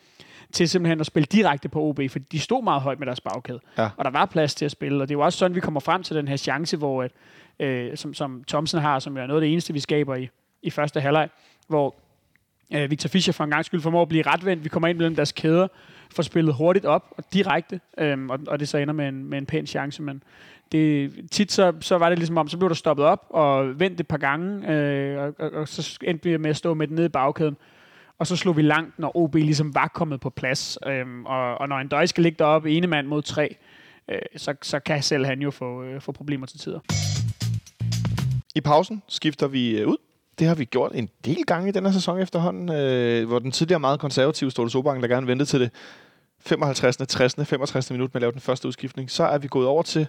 til 0.51 0.69
simpelthen 0.69 0.99
at 0.99 1.05
spille 1.05 1.27
direkte 1.31 1.69
på 1.69 1.81
OB, 1.81 1.99
for 2.09 2.19
de 2.19 2.39
stod 2.39 2.63
meget 2.63 2.81
højt 2.81 2.99
med 2.99 3.07
deres 3.07 3.21
bagkæde. 3.21 3.59
Ja. 3.77 3.89
Og 3.97 4.05
der 4.05 4.11
var 4.11 4.25
plads 4.25 4.55
til 4.55 4.65
at 4.65 4.71
spille, 4.71 5.01
og 5.01 5.09
det 5.09 5.15
er 5.15 5.17
jo 5.17 5.25
også 5.25 5.39
sådan, 5.39 5.55
vi 5.55 5.59
kommer 5.59 5.79
frem 5.79 6.03
til 6.03 6.15
den 6.15 6.27
her 6.27 6.37
chance, 6.37 6.77
hvor, 6.77 7.03
at, 7.03 7.11
øh, 7.59 7.97
som, 7.97 8.13
som 8.13 8.43
Thomsen 8.47 8.79
har, 8.79 8.99
som 8.99 9.17
er 9.17 9.27
noget 9.27 9.41
af 9.41 9.45
det 9.45 9.51
eneste, 9.51 9.73
vi 9.73 9.79
skaber 9.79 10.15
i, 10.15 10.29
i 10.61 10.69
første 10.69 11.01
halvleg, 11.01 11.29
hvor 11.67 11.95
øh, 12.73 12.91
Victor 12.91 13.09
Fischer 13.09 13.33
for 13.33 13.43
en 13.43 13.49
gang 13.49 13.65
skyld 13.65 13.81
formår 13.81 14.01
at 14.01 14.09
blive 14.09 14.23
retvendt. 14.23 14.63
Vi 14.63 14.69
kommer 14.69 14.87
ind 14.87 14.97
mellem 14.97 15.15
deres 15.15 15.31
kæder, 15.31 15.67
får 16.15 16.23
spillet 16.23 16.55
hurtigt 16.55 16.85
op 16.85 17.13
og 17.17 17.23
direkte, 17.33 17.79
øhm, 17.97 18.29
og, 18.29 18.39
og 18.47 18.59
det 18.59 18.67
så 18.67 18.77
ender 18.77 18.93
med 18.93 19.07
en, 19.07 19.25
med 19.29 19.37
en 19.37 19.45
pæn 19.45 19.67
chance, 19.67 20.01
men 20.01 20.23
det, 20.71 21.11
tit 21.31 21.51
så, 21.51 21.73
så 21.79 21.97
var 21.97 22.09
det 22.09 22.17
ligesom 22.17 22.37
om, 22.37 22.47
så 22.47 22.57
blev 22.57 22.69
der 22.69 22.75
stoppet 22.75 23.05
op 23.05 23.25
og 23.29 23.79
vendt 23.79 23.99
et 23.99 24.07
par 24.07 24.17
gange, 24.17 24.71
øh, 24.71 25.23
og, 25.23 25.33
og, 25.39 25.51
og 25.51 25.67
så 25.67 25.97
endte 26.03 26.29
vi 26.29 26.37
med 26.37 26.49
at 26.49 26.57
stå 26.57 26.73
med 26.73 26.87
den 26.87 26.95
nede 26.95 27.05
i 27.05 27.09
bagkæden. 27.09 27.57
Og 28.19 28.27
så 28.27 28.35
slog 28.35 28.57
vi 28.57 28.61
langt, 28.61 28.99
når 28.99 29.17
OB 29.17 29.35
ligesom 29.35 29.75
var 29.75 29.87
kommet 29.87 30.19
på 30.19 30.29
plads. 30.29 30.77
Øhm, 30.87 31.25
og, 31.25 31.57
og 31.57 31.69
når 31.69 31.77
en 31.77 31.87
døj 31.87 32.05
skal 32.05 32.23
ligge 32.23 32.35
deroppe, 32.39 32.71
ene 32.71 32.87
mand 32.87 33.07
mod 33.07 33.21
tre, 33.21 33.55
øh, 34.09 34.19
så, 34.37 34.53
så 34.61 34.79
kan 34.79 35.03
selv 35.03 35.25
han 35.25 35.41
jo 35.41 35.51
få, 35.51 35.83
øh, 35.83 36.01
få 36.01 36.11
problemer 36.11 36.45
til 36.45 36.59
tider. 36.59 36.79
I 38.55 38.61
pausen 38.61 39.03
skifter 39.07 39.47
vi 39.47 39.79
øh, 39.79 39.87
ud 39.87 39.97
det 40.39 40.47
har 40.47 40.55
vi 40.55 40.65
gjort 40.65 40.91
en 40.95 41.09
del 41.25 41.45
gange 41.45 41.69
i 41.69 41.71
denne 41.71 41.93
sæson 41.93 42.19
efterhånden, 42.19 42.71
øh, 42.71 43.27
hvor 43.27 43.39
den 43.39 43.51
tidligere 43.51 43.79
meget 43.79 43.99
konservative 43.99 44.51
Ståle 44.51 44.69
Sobang, 44.69 45.01
der 45.01 45.07
gerne 45.07 45.27
ventede 45.27 45.49
til 45.49 45.59
det 45.59 45.71
55., 46.39 46.97
60., 46.97 47.35
65. 47.45 47.91
minut 47.91 48.13
med 48.13 48.15
at 48.15 48.21
lave 48.21 48.31
den 48.31 48.41
første 48.41 48.67
udskiftning, 48.67 49.11
så 49.11 49.23
er 49.23 49.37
vi 49.37 49.47
gået 49.47 49.67
over 49.67 49.83
til, 49.83 50.07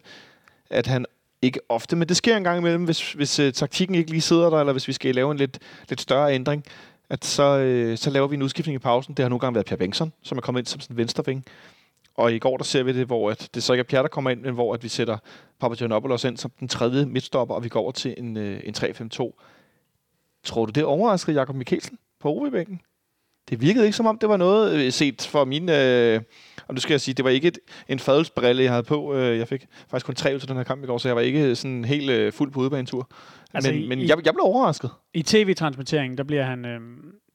at 0.71 0.87
han 0.87 1.07
ikke 1.42 1.61
ofte, 1.69 1.97
men 1.97 2.09
det 2.09 2.16
sker 2.16 2.37
en 2.37 2.45
gang 2.45 2.59
imellem, 2.59 2.85
hvis, 2.85 3.12
hvis 3.12 3.40
uh, 3.40 3.51
taktikken 3.51 3.95
ikke 3.95 4.11
lige 4.11 4.21
sidder 4.21 4.51
der, 4.51 4.61
eller 4.61 4.73
hvis 4.73 4.88
vi 4.88 4.92
skal 4.92 5.14
lave 5.14 5.31
en 5.31 5.37
lidt, 5.37 5.59
lidt 5.88 6.01
større 6.01 6.35
ændring, 6.35 6.64
at 7.11 7.25
så, 7.25 7.59
øh, 7.59 7.99
så 7.99 8.11
laver 8.11 8.29
vi 8.29 8.37
en 8.37 8.42
udskiftning 8.42 8.75
i 8.75 8.79
pausen. 8.79 9.14
Det 9.14 9.23
har 9.23 9.29
nogle 9.29 9.40
gange 9.40 9.55
været 9.55 9.66
Per 9.66 9.77
Bengtsson, 9.77 10.12
som 10.23 10.38
er 10.38 10.42
kommet 10.42 10.61
ind 10.61 10.66
som 10.66 10.81
sådan 10.81 10.95
en 10.95 10.99
venstreving. 10.99 11.45
Og 12.14 12.33
i 12.33 12.38
går 12.38 12.57
der 12.57 12.64
ser 12.64 12.83
vi 12.83 12.92
det, 12.92 13.07
hvor 13.07 13.31
at 13.31 13.49
det 13.55 13.62
så 13.62 13.73
ikke 13.73 13.81
er 13.81 13.85
Pierre, 13.85 14.03
der 14.03 14.09
kommer 14.09 14.31
ind, 14.31 14.40
men 14.40 14.55
hvor 14.55 14.75
at 14.75 14.83
vi 14.83 14.88
sætter 14.88 15.19
Papagiannopoulos 15.61 16.25
ind 16.25 16.37
som 16.37 16.51
den 16.61 16.69
tredje 16.69 17.07
midtstopper, 17.07 17.55
og 17.55 17.64
vi 17.64 17.69
går 17.69 17.81
over 17.81 17.92
til 17.92 18.14
en, 18.19 18.37
øh, 18.37 18.61
en 18.64 18.75
3-5-2 18.75 19.33
Tror 20.45 20.66
du, 20.66 20.73
det 20.73 20.85
overrasker 20.85 21.33
Jakob 21.33 21.57
Mikkelsen 21.57 21.99
på 22.21 22.37
OB-bænken? 22.37 22.81
Det 23.51 23.61
virkede 23.61 23.85
ikke 23.85 23.97
som 23.97 24.07
om, 24.07 24.19
det 24.19 24.29
var 24.29 24.37
noget 24.37 24.81
øh, 24.81 24.93
set 24.93 25.29
for 25.31 25.45
min... 25.45 25.69
Øh, 25.69 26.21
og 26.69 26.75
nu 26.75 26.81
skal 26.81 26.93
jeg 26.93 27.01
sige, 27.01 27.15
det 27.15 27.25
var 27.25 27.31
ikke 27.31 27.49
et, 27.49 27.59
en 27.89 27.99
fadelsbrille, 27.99 28.63
jeg 28.63 28.71
havde 28.71 28.83
på. 28.83 29.15
Øh, 29.15 29.39
jeg 29.39 29.49
fik 29.49 29.67
faktisk 29.91 30.07
kun 30.07 30.15
tre 30.15 30.35
ud 30.35 30.41
til 30.41 30.49
den 30.49 30.57
her 30.57 30.65
kamp 30.65 30.85
i 30.85 30.87
går, 30.87 30.99
så 30.99 31.09
jeg 31.09 31.17
var 31.17 31.23
ikke 31.23 31.57
sådan 31.57 31.85
helt 31.85 32.11
øh, 32.11 32.33
fuld 32.33 32.51
på 32.51 32.61
udebanetur. 32.61 33.09
Altså 33.55 33.73
men, 33.73 33.83
i, 33.83 33.89
men 33.89 34.01
jeg, 34.01 34.09
jeg 34.09 34.35
blev 34.35 34.45
overrasket. 34.45 34.91
I 35.15 35.23
tv-transmitteringen, 35.23 36.19
der 36.19 36.25
bliver 36.25 36.45
han... 36.45 36.65
Øh, 36.65 36.81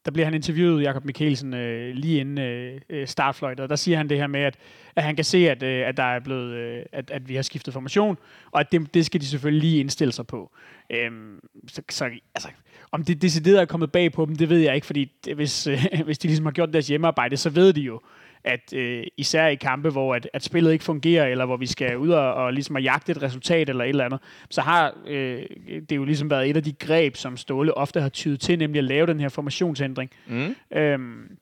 der 0.06 0.12
bliver 0.12 0.26
han 0.26 0.34
interviewet, 0.34 0.84
Jakob 0.84 1.06
Mikkelsen, 1.06 1.54
øh, 1.54 1.96
lige 1.96 2.20
inden 2.20 2.38
øh, 2.38 2.82
øh 2.90 3.08
startfløjtet, 3.08 3.64
og 3.64 3.70
der 3.70 3.76
siger 3.76 3.98
han 3.98 4.10
det 4.10 4.18
her 4.18 4.28
med, 4.28 4.40
at, 4.40 4.58
at 4.96 5.04
han 5.04 5.16
kan 5.16 5.26
se, 5.26 5.50
at, 5.50 5.64
øh, 5.64 5.88
at 5.88 5.98
der 5.98 6.04
er 6.04 6.20
blevet, 6.20 6.54
øh, 6.54 6.86
at, 6.92 7.12
at 7.12 7.30
vi 7.30 7.36
har 7.36 7.42
skiftet 7.42 7.74
formation, 7.74 8.18
og 8.52 8.60
at 8.60 8.72
det, 8.72 8.94
det 8.94 9.06
skal 9.06 9.22
de 9.22 9.26
selvfølgelig 9.26 9.62
lige 9.62 9.80
indstille 9.80 10.12
sig 10.12 10.28
på. 10.28 10.52
Øhm, 10.90 11.40
så, 11.68 11.82
så 11.90 12.10
altså, 12.36 12.50
om 12.92 13.04
det 13.04 13.22
decideret 13.22 13.62
er 13.62 13.66
kommet 13.66 13.92
bag 13.92 14.12
på 14.12 14.26
dem, 14.26 14.36
det 14.36 14.50
ved 14.50 14.60
jeg 14.60 14.76
ikke, 14.76 14.88
fordi 14.88 15.12
det, 15.26 15.36
hvis, 15.36 15.68
øh, 15.68 15.86
hvis 16.06 16.18
de 16.18 16.28
ligesom 16.28 16.46
har 16.46 16.52
gjort 16.52 16.74
deres 16.74 16.88
hjemmearbejde, 16.88 17.38
så 17.38 17.50
ved 17.50 17.74
de 17.74 17.82
jo, 17.82 18.02
at 18.44 18.74
øh, 18.74 19.04
især 19.18 19.48
i 19.48 19.56
kampe, 19.56 19.90
hvor 19.90 20.16
at, 20.16 20.30
at 20.34 20.44
spillet 20.44 20.72
ikke 20.74 20.84
fungerer, 20.84 21.28
eller 21.28 21.46
hvor 21.46 21.58
vi 21.58 21.66
skal 21.66 21.98
ud 21.98 22.10
og, 22.10 22.34
og 22.34 22.54
ligesom 22.54 22.76
at 22.76 22.84
jagte 22.84 23.12
et 23.12 23.22
resultat 23.22 23.70
eller 23.70 23.84
et 23.84 23.90
eller 23.90 24.06
andet, 24.06 24.20
så 24.50 24.62
har 24.62 24.94
øh, 25.08 25.44
det 25.90 25.96
jo 25.96 26.04
ligesom 26.06 26.30
været 26.30 26.50
et 26.50 26.58
af 26.58 26.64
de 26.64 26.74
greb, 26.74 27.16
som 27.16 27.38
Ståle 27.38 27.78
ofte 27.78 28.02
har 28.02 28.10
tydet 28.10 28.40
til, 28.40 28.60
nemlig 28.60 28.80
at 28.80 28.84
lave 28.86 29.08
den 29.08 29.20
her 29.20 29.30
formationsændring. 29.30 30.12
Mm. 30.28 30.56
Øhm, 30.72 31.38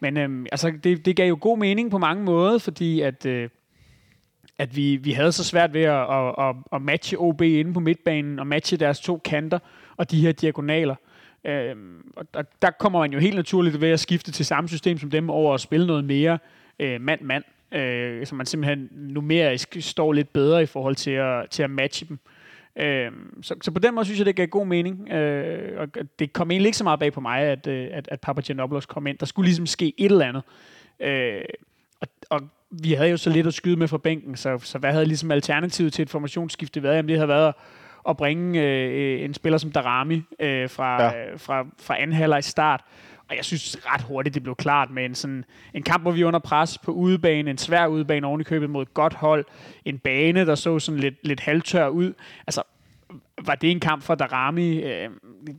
men 0.00 0.16
øhm, 0.16 0.46
altså, 0.52 0.72
det, 0.84 1.06
det 1.06 1.16
gav 1.16 1.28
jo 1.28 1.38
god 1.40 1.58
mening 1.58 1.90
på 1.90 1.98
mange 1.98 2.24
måder, 2.24 2.58
fordi 2.58 3.00
at, 3.00 3.26
øh, 3.26 3.48
at 4.58 4.76
vi, 4.76 4.96
vi 4.96 5.12
havde 5.12 5.32
så 5.32 5.44
svært 5.44 5.74
ved 5.74 5.82
at, 5.82 6.14
at, 6.14 6.34
at, 6.38 6.56
at 6.72 6.82
matche 6.82 7.18
OB 7.18 7.42
inde 7.42 7.74
på 7.74 7.80
midtbanen, 7.80 8.38
og 8.38 8.46
matche 8.46 8.76
deres 8.76 9.00
to 9.00 9.20
kanter 9.24 9.58
og 9.96 10.10
de 10.10 10.20
her 10.20 10.32
diagonaler. 10.32 10.94
Øhm, 11.46 12.12
og 12.16 12.34
der, 12.34 12.42
der 12.62 12.70
kommer 12.70 12.98
man 13.00 13.12
jo 13.12 13.18
helt 13.18 13.36
naturligt 13.36 13.80
ved 13.80 13.88
at 13.90 14.00
skifte 14.00 14.32
til 14.32 14.46
samme 14.46 14.68
system 14.68 14.98
som 14.98 15.10
dem 15.10 15.30
over 15.30 15.54
at 15.54 15.60
spille 15.60 15.86
noget 15.86 16.04
mere 16.04 16.38
øh, 16.78 17.00
mand-mand, 17.00 17.44
øh, 17.72 18.26
så 18.26 18.34
man 18.34 18.46
simpelthen 18.46 18.88
numerisk 18.92 19.76
står 19.80 20.12
lidt 20.12 20.32
bedre 20.32 20.62
i 20.62 20.66
forhold 20.66 20.96
til 20.96 21.10
at, 21.10 21.50
til 21.50 21.62
at 21.62 21.70
matche 21.70 22.06
dem. 22.08 22.18
Øh, 22.76 23.10
så, 23.42 23.54
så 23.62 23.70
på 23.70 23.78
den 23.78 23.94
måde 23.94 24.04
synes 24.04 24.18
jeg, 24.18 24.26
det 24.26 24.36
gav 24.36 24.46
god 24.46 24.66
mening. 24.66 25.08
Øh, 25.08 25.80
og 25.80 25.88
det 26.18 26.32
kom 26.32 26.50
egentlig 26.50 26.68
ikke 26.68 26.78
så 26.78 26.84
meget 26.84 26.98
bag 27.00 27.12
på 27.12 27.20
mig, 27.20 27.40
at, 27.40 27.66
øh, 27.66 27.88
at, 27.92 28.08
at 28.10 28.20
Papa 28.20 28.40
Giannopoulos 28.40 28.86
kom 28.86 29.06
ind. 29.06 29.18
Der 29.18 29.26
skulle 29.26 29.46
ligesom 29.46 29.66
ske 29.66 29.92
et 29.98 30.12
eller 30.12 30.26
andet. 30.26 30.42
Øh, 31.00 31.44
og, 32.00 32.08
og 32.30 32.40
vi 32.70 32.92
havde 32.92 33.10
jo 33.10 33.16
så 33.16 33.30
lidt 33.30 33.46
at 33.46 33.54
skyde 33.54 33.76
med 33.76 33.88
fra 33.88 33.98
bænken, 33.98 34.36
så, 34.36 34.58
så 34.58 34.78
hvad 34.78 34.92
havde 34.92 35.06
ligesom 35.06 35.30
alternativet 35.30 35.92
til 35.92 36.02
et 36.02 36.10
formationsskifte 36.10 36.82
været? 36.82 36.96
Jamen 36.96 37.08
det 37.08 37.16
havde 37.16 37.28
været 37.28 37.48
at 37.48 37.54
bringe 38.14 38.62
øh, 38.62 39.24
en 39.24 39.34
spiller 39.34 39.58
som 39.58 39.72
Darami 39.72 40.22
øh, 40.40 40.70
fra, 40.70 41.02
ja. 41.02 41.26
øh, 41.26 41.38
fra, 41.38 41.66
fra 41.80 42.02
anden 42.02 42.16
halvleg 42.16 42.44
start. 42.44 42.80
Og 43.28 43.36
jeg 43.36 43.44
synes 43.44 43.78
ret 43.84 44.02
hurtigt, 44.02 44.34
det 44.34 44.42
blev 44.42 44.54
klart 44.54 44.90
med 44.90 45.04
en, 45.04 45.14
sådan, 45.14 45.44
en 45.74 45.82
kamp, 45.82 46.02
hvor 46.02 46.10
vi 46.10 46.20
er 46.20 46.26
under 46.26 46.38
pres 46.38 46.78
på 46.78 46.92
udebane, 46.92 47.50
en 47.50 47.58
svær 47.58 47.86
udebane 47.86 48.26
oven 48.26 48.40
i 48.40 48.44
købet 48.44 48.70
mod 48.70 48.82
et 48.82 48.94
godt 48.94 49.14
hold, 49.14 49.44
en 49.84 49.98
bane, 49.98 50.46
der 50.46 50.54
så 50.54 50.78
sådan 50.78 51.00
lidt, 51.00 51.14
lidt 51.22 51.40
halvtør 51.40 51.88
ud. 51.88 52.12
Altså, 52.46 52.62
var 53.46 53.54
det 53.54 53.70
en 53.70 53.80
kamp 53.80 54.02
for 54.02 54.14
Darami? 54.14 54.82
Øh, 54.82 55.10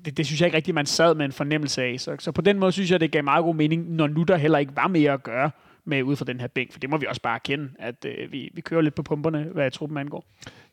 det, 0.06 0.18
det 0.18 0.26
synes 0.26 0.42
jeg 0.42 0.48
ikke 0.48 0.58
rigtigt, 0.58 0.76
man 0.76 0.86
sad 0.86 1.16
med 1.16 1.26
en 1.26 1.32
fornemmelse 1.32 1.84
af. 1.84 2.00
Så, 2.00 2.16
så 2.20 2.32
på 2.32 2.42
den 2.42 2.60
måde 2.60 2.72
synes 2.72 2.92
jeg, 2.92 3.00
det 3.00 3.12
gav 3.12 3.24
meget 3.24 3.44
god 3.44 3.56
mening, 3.56 3.92
når 3.96 4.08
nu 4.08 4.24
der 4.24 4.38
heller 4.38 4.58
ikke 4.58 4.76
var 4.76 4.88
mere 4.88 5.12
at 5.12 5.24
gøre 5.24 5.52
med 5.88 6.04
ud 6.04 6.16
fra 6.16 6.26
den 6.26 6.40
her 6.40 6.48
bænk, 6.48 6.72
for 6.72 6.80
det 6.80 6.90
må 6.90 6.98
vi 6.98 7.06
også 7.06 7.22
bare 7.22 7.36
erkende, 7.36 7.70
at 7.80 8.06
øh, 8.06 8.32
vi, 8.32 8.50
vi 8.54 8.62
kører 8.62 8.82
lidt 8.82 8.96
på 8.96 9.04
pumperne, 9.04 9.44
hvad 9.54 9.72
truppen 9.72 9.98
angår. 9.98 10.26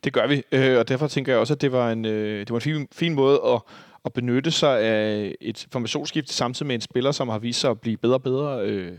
Det 0.04 0.12
gør 0.12 0.26
vi, 0.26 0.42
øh, 0.52 0.78
og 0.78 0.88
derfor 0.88 1.06
tænker 1.06 1.32
jeg 1.32 1.40
også, 1.40 1.54
at 1.54 1.60
det 1.60 1.72
var 1.72 1.92
en, 1.92 2.04
øh, 2.04 2.40
det 2.40 2.50
var 2.50 2.56
en 2.56 2.60
fin, 2.60 2.88
fin 2.92 3.14
måde 3.14 3.40
at, 3.46 3.60
at 4.04 4.12
benytte 4.12 4.50
sig 4.50 4.80
af 4.80 5.34
et 5.40 5.66
formationsskift 5.72 6.30
samtidig 6.30 6.66
med 6.66 6.74
en 6.74 6.80
spiller, 6.80 7.12
som 7.12 7.28
har 7.28 7.38
vist 7.38 7.60
sig 7.60 7.70
at 7.70 7.80
blive 7.80 7.96
bedre 7.96 8.14
og 8.14 8.22
bedre, 8.22 8.66
øh, 8.66 8.92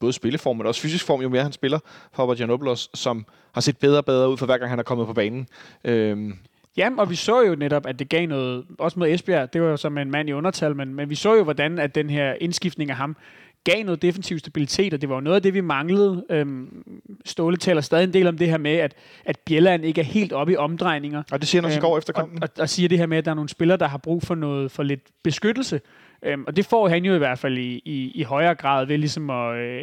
både 0.00 0.12
spilleform, 0.12 0.56
men 0.56 0.66
også 0.66 0.80
fysisk 0.80 1.06
form, 1.06 1.20
jo 1.20 1.28
mere 1.28 1.42
han 1.42 1.52
spiller, 1.52 1.78
for 2.12 2.34
Giannopoulos, 2.34 2.90
som 2.94 3.26
har 3.54 3.60
set 3.60 3.78
bedre 3.78 3.98
og 3.98 4.04
bedre 4.04 4.30
ud 4.30 4.36
for 4.36 4.46
hver 4.46 4.58
gang 4.58 4.70
han 4.70 4.78
er 4.78 4.82
kommet 4.82 5.06
på 5.06 5.12
banen. 5.12 5.48
Øh, 5.84 6.32
Jamen, 6.78 6.98
og 6.98 7.10
vi 7.10 7.14
så 7.14 7.42
jo 7.42 7.54
netop, 7.54 7.86
at 7.86 7.98
det 7.98 8.08
gav 8.08 8.26
noget, 8.26 8.64
også 8.78 8.98
mod 8.98 9.08
Esbjerg, 9.08 9.52
det 9.52 9.62
var 9.62 9.68
jo 9.68 9.76
som 9.76 9.98
en 9.98 10.10
mand 10.10 10.28
i 10.28 10.32
undertal, 10.32 10.76
men, 10.76 10.94
men 10.94 11.10
vi 11.10 11.14
så 11.14 11.34
jo, 11.34 11.44
hvordan 11.44 11.78
at 11.78 11.94
den 11.94 12.10
her 12.10 12.34
indskiftning 12.40 12.90
af 12.90 12.96
ham 12.96 13.16
gav 13.64 13.84
noget 13.84 14.02
defensiv 14.02 14.38
stabilitet, 14.38 14.94
og 14.94 15.00
det 15.00 15.08
var 15.08 15.14
jo 15.14 15.20
noget 15.20 15.36
af 15.36 15.42
det, 15.42 15.54
vi 15.54 15.60
manglede. 15.60 16.24
Øhm, 16.30 16.84
Ståle 17.24 17.56
taler 17.56 17.80
stadig 17.80 18.04
en 18.04 18.12
del 18.12 18.26
om 18.26 18.38
det 18.38 18.48
her 18.48 18.58
med, 18.58 18.76
at, 18.76 18.94
at 19.24 19.38
Bjelland 19.38 19.84
ikke 19.84 20.00
er 20.00 20.04
helt 20.04 20.32
oppe 20.32 20.52
i 20.52 20.56
omdrejninger. 20.56 21.22
Og 21.32 21.40
det 21.40 21.48
siger 21.48 21.62
han 21.62 21.64
også 21.64 21.78
øhm, 21.78 21.84
i 21.84 21.88
går 21.88 21.98
efter 21.98 22.12
kampen. 22.12 22.42
Og, 22.42 22.48
og, 22.56 22.62
og 22.62 22.68
siger 22.68 22.88
det 22.88 22.98
her 22.98 23.06
med, 23.06 23.18
at 23.18 23.24
der 23.24 23.30
er 23.30 23.34
nogle 23.34 23.48
spillere, 23.48 23.78
der 23.78 23.88
har 23.88 23.98
brug 23.98 24.22
for 24.22 24.34
noget 24.34 24.70
for 24.70 24.82
lidt 24.82 25.02
beskyttelse. 25.22 25.80
Øhm, 26.22 26.44
og 26.46 26.56
det 26.56 26.66
får 26.66 26.88
han 26.88 27.04
jo 27.04 27.14
i 27.14 27.18
hvert 27.18 27.38
fald 27.38 27.58
i, 27.58 27.82
i, 27.84 28.12
i 28.14 28.22
højere 28.22 28.54
grad 28.54 28.86
ved 28.86 28.98
ligesom 28.98 29.30
at, 29.30 29.56
øh, 29.56 29.82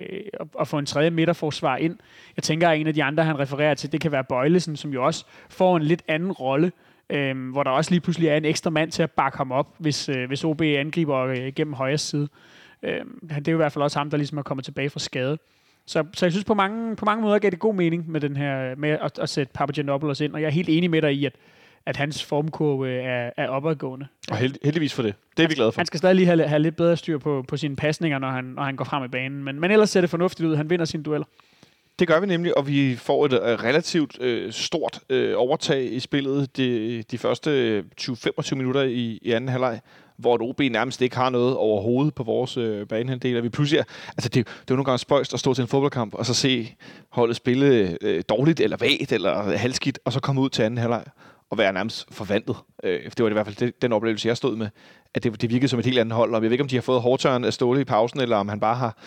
at 0.59 0.67
få 0.67 0.77
en 0.77 0.85
tredje 0.85 1.09
midterforsvar 1.09 1.77
ind. 1.77 1.97
Jeg 2.37 2.43
tænker, 2.43 2.69
at 2.69 2.79
en 2.79 2.87
af 2.87 2.93
de 2.93 3.03
andre, 3.03 3.23
han 3.23 3.39
refererer 3.39 3.73
til, 3.73 3.91
det 3.91 4.01
kan 4.01 4.11
være 4.11 4.23
Bøjlesen, 4.23 4.75
som 4.75 4.93
jo 4.93 5.05
også 5.05 5.25
får 5.49 5.77
en 5.77 5.83
lidt 5.83 6.03
anden 6.07 6.31
rolle 6.31 6.71
øhm, 7.09 7.49
hvor 7.49 7.63
der 7.63 7.71
også 7.71 7.91
lige 7.91 8.01
pludselig 8.01 8.29
er 8.29 8.37
en 8.37 8.45
ekstra 8.45 8.69
mand 8.69 8.91
til 8.91 9.03
at 9.03 9.11
bakke 9.11 9.37
ham 9.37 9.51
op, 9.51 9.75
hvis, 9.77 10.09
øh, 10.09 10.27
hvis 10.27 10.43
OB 10.43 10.61
angriber 10.61 11.17
øh, 11.17 11.53
gennem 11.55 11.73
højre 11.73 11.97
side. 11.97 12.27
Øhm, 12.83 13.19
det 13.29 13.47
er 13.47 13.51
jo 13.51 13.57
i 13.57 13.63
hvert 13.63 13.71
fald 13.71 13.83
også 13.83 13.99
ham, 13.99 14.09
der 14.09 14.17
ligesom 14.17 14.37
er 14.37 14.41
kommet 14.41 14.65
tilbage 14.65 14.89
fra 14.89 14.99
skade. 14.99 15.37
Så, 15.85 16.03
så 16.13 16.25
jeg 16.25 16.31
synes 16.33 16.45
på 16.45 16.53
mange, 16.53 16.95
på 16.95 17.05
mange 17.05 17.21
måder 17.23 17.39
gav 17.39 17.51
det 17.51 17.59
god 17.59 17.75
mening 17.75 18.11
med, 18.11 18.21
den 18.21 18.37
her, 18.37 18.75
med 18.75 18.89
at, 18.89 19.19
at 19.19 19.29
sætte 19.29 19.53
Papagiannopoulos 19.53 20.21
ind, 20.21 20.33
og 20.33 20.41
jeg 20.41 20.47
er 20.47 20.51
helt 20.51 20.69
enig 20.69 20.89
med 20.89 21.01
dig 21.01 21.13
i, 21.13 21.25
at, 21.25 21.33
at 21.85 21.97
hans 21.97 22.23
formkurve 22.23 22.91
er, 22.91 23.31
er 23.37 23.47
opadgående. 23.47 24.07
Og 24.31 24.37
held, 24.37 24.55
heldigvis 24.63 24.93
for 24.93 25.03
det. 25.03 25.15
Det 25.37 25.43
er 25.43 25.47
vi 25.47 25.55
glade 25.55 25.71
for. 25.71 25.79
Han 25.79 25.85
skal 25.85 25.97
stadig 25.97 26.15
lige 26.15 26.25
have, 26.25 26.47
have 26.47 26.61
lidt 26.61 26.75
bedre 26.75 26.97
styr 26.97 27.17
på, 27.17 27.45
på 27.47 27.57
sine 27.57 27.75
pasninger, 27.75 28.19
når 28.19 28.29
han, 28.29 28.43
når 28.43 28.63
han 28.63 28.75
går 28.75 28.85
frem 28.85 29.03
i 29.03 29.07
banen. 29.07 29.43
Men, 29.43 29.59
men 29.59 29.71
ellers 29.71 29.89
ser 29.89 30.01
det 30.01 30.09
fornuftigt 30.09 30.47
ud. 30.49 30.55
Han 30.55 30.69
vinder 30.69 30.85
sine 30.85 31.03
dueller. 31.03 31.25
Det 31.99 32.07
gør 32.07 32.19
vi 32.19 32.25
nemlig, 32.25 32.57
og 32.57 32.67
vi 32.67 32.95
får 32.95 33.25
et 33.25 33.33
uh, 33.33 33.39
relativt 33.39 34.17
uh, 34.19 34.51
stort 34.51 34.99
uh, 35.09 35.31
overtag 35.35 35.93
i 35.93 35.99
spillet 35.99 36.57
de, 36.57 37.03
de 37.11 37.17
første 37.17 37.83
20-25 38.01 38.55
minutter 38.55 38.81
i, 38.81 39.19
i 39.21 39.31
anden 39.31 39.49
halvleg, 39.49 39.79
hvor 40.17 40.35
et 40.35 40.41
OB 40.41 40.59
nærmest 40.59 41.01
ikke 41.01 41.15
har 41.15 41.29
noget 41.29 41.55
overhovedet 41.55 42.15
på 42.15 42.23
vores 42.23 42.57
øh, 42.57 42.87
banehandel. 42.87 43.43
Vi 43.43 43.49
pludselig 43.49 43.79
er, 43.79 43.83
altså 44.07 44.29
det, 44.29 44.47
det 44.47 44.51
er 44.51 44.65
jo 44.69 44.75
nogle 44.75 44.85
gange 44.85 44.99
spøjst 44.99 45.33
at 45.33 45.39
stå 45.39 45.53
til 45.53 45.61
en 45.61 45.67
fodboldkamp 45.67 46.13
og 46.13 46.25
så 46.25 46.33
se 46.33 46.75
holdet 47.09 47.35
spille 47.35 47.97
øh, 48.01 48.23
dårligt 48.29 48.59
eller 48.59 48.77
vagt 48.77 49.11
eller 49.11 49.57
halvskidt, 49.57 49.99
og 50.05 50.13
så 50.13 50.19
komme 50.19 50.41
ud 50.41 50.49
til 50.49 50.63
anden 50.63 50.77
halvleg 50.77 51.03
og 51.49 51.57
være 51.57 51.73
nærmest 51.73 52.13
forvandlet. 52.13 52.57
Øh, 52.83 53.03
det 53.03 53.23
var 53.23 53.29
i 53.29 53.33
hvert 53.33 53.45
fald 53.45 53.55
det, 53.55 53.81
den 53.81 53.93
oplevelse, 53.93 54.27
jeg 54.27 54.37
stod 54.37 54.55
med, 54.55 54.69
at 55.13 55.23
det, 55.23 55.41
det 55.41 55.49
virkede 55.49 55.67
som 55.67 55.79
et 55.79 55.85
helt 55.85 55.99
andet 55.99 56.15
hold. 56.15 56.29
Og 56.29 56.35
jeg 56.35 56.41
ved 56.41 56.51
ikke, 56.51 56.61
om 56.61 56.67
de 56.67 56.75
har 56.75 56.81
fået 56.81 57.01
hårdtøren 57.01 57.43
af 57.43 57.53
Ståle 57.53 57.81
i 57.81 57.83
pausen, 57.83 58.19
eller 58.19 58.37
om 58.37 58.47
han 58.47 58.59
bare 58.59 58.75
har 58.75 58.97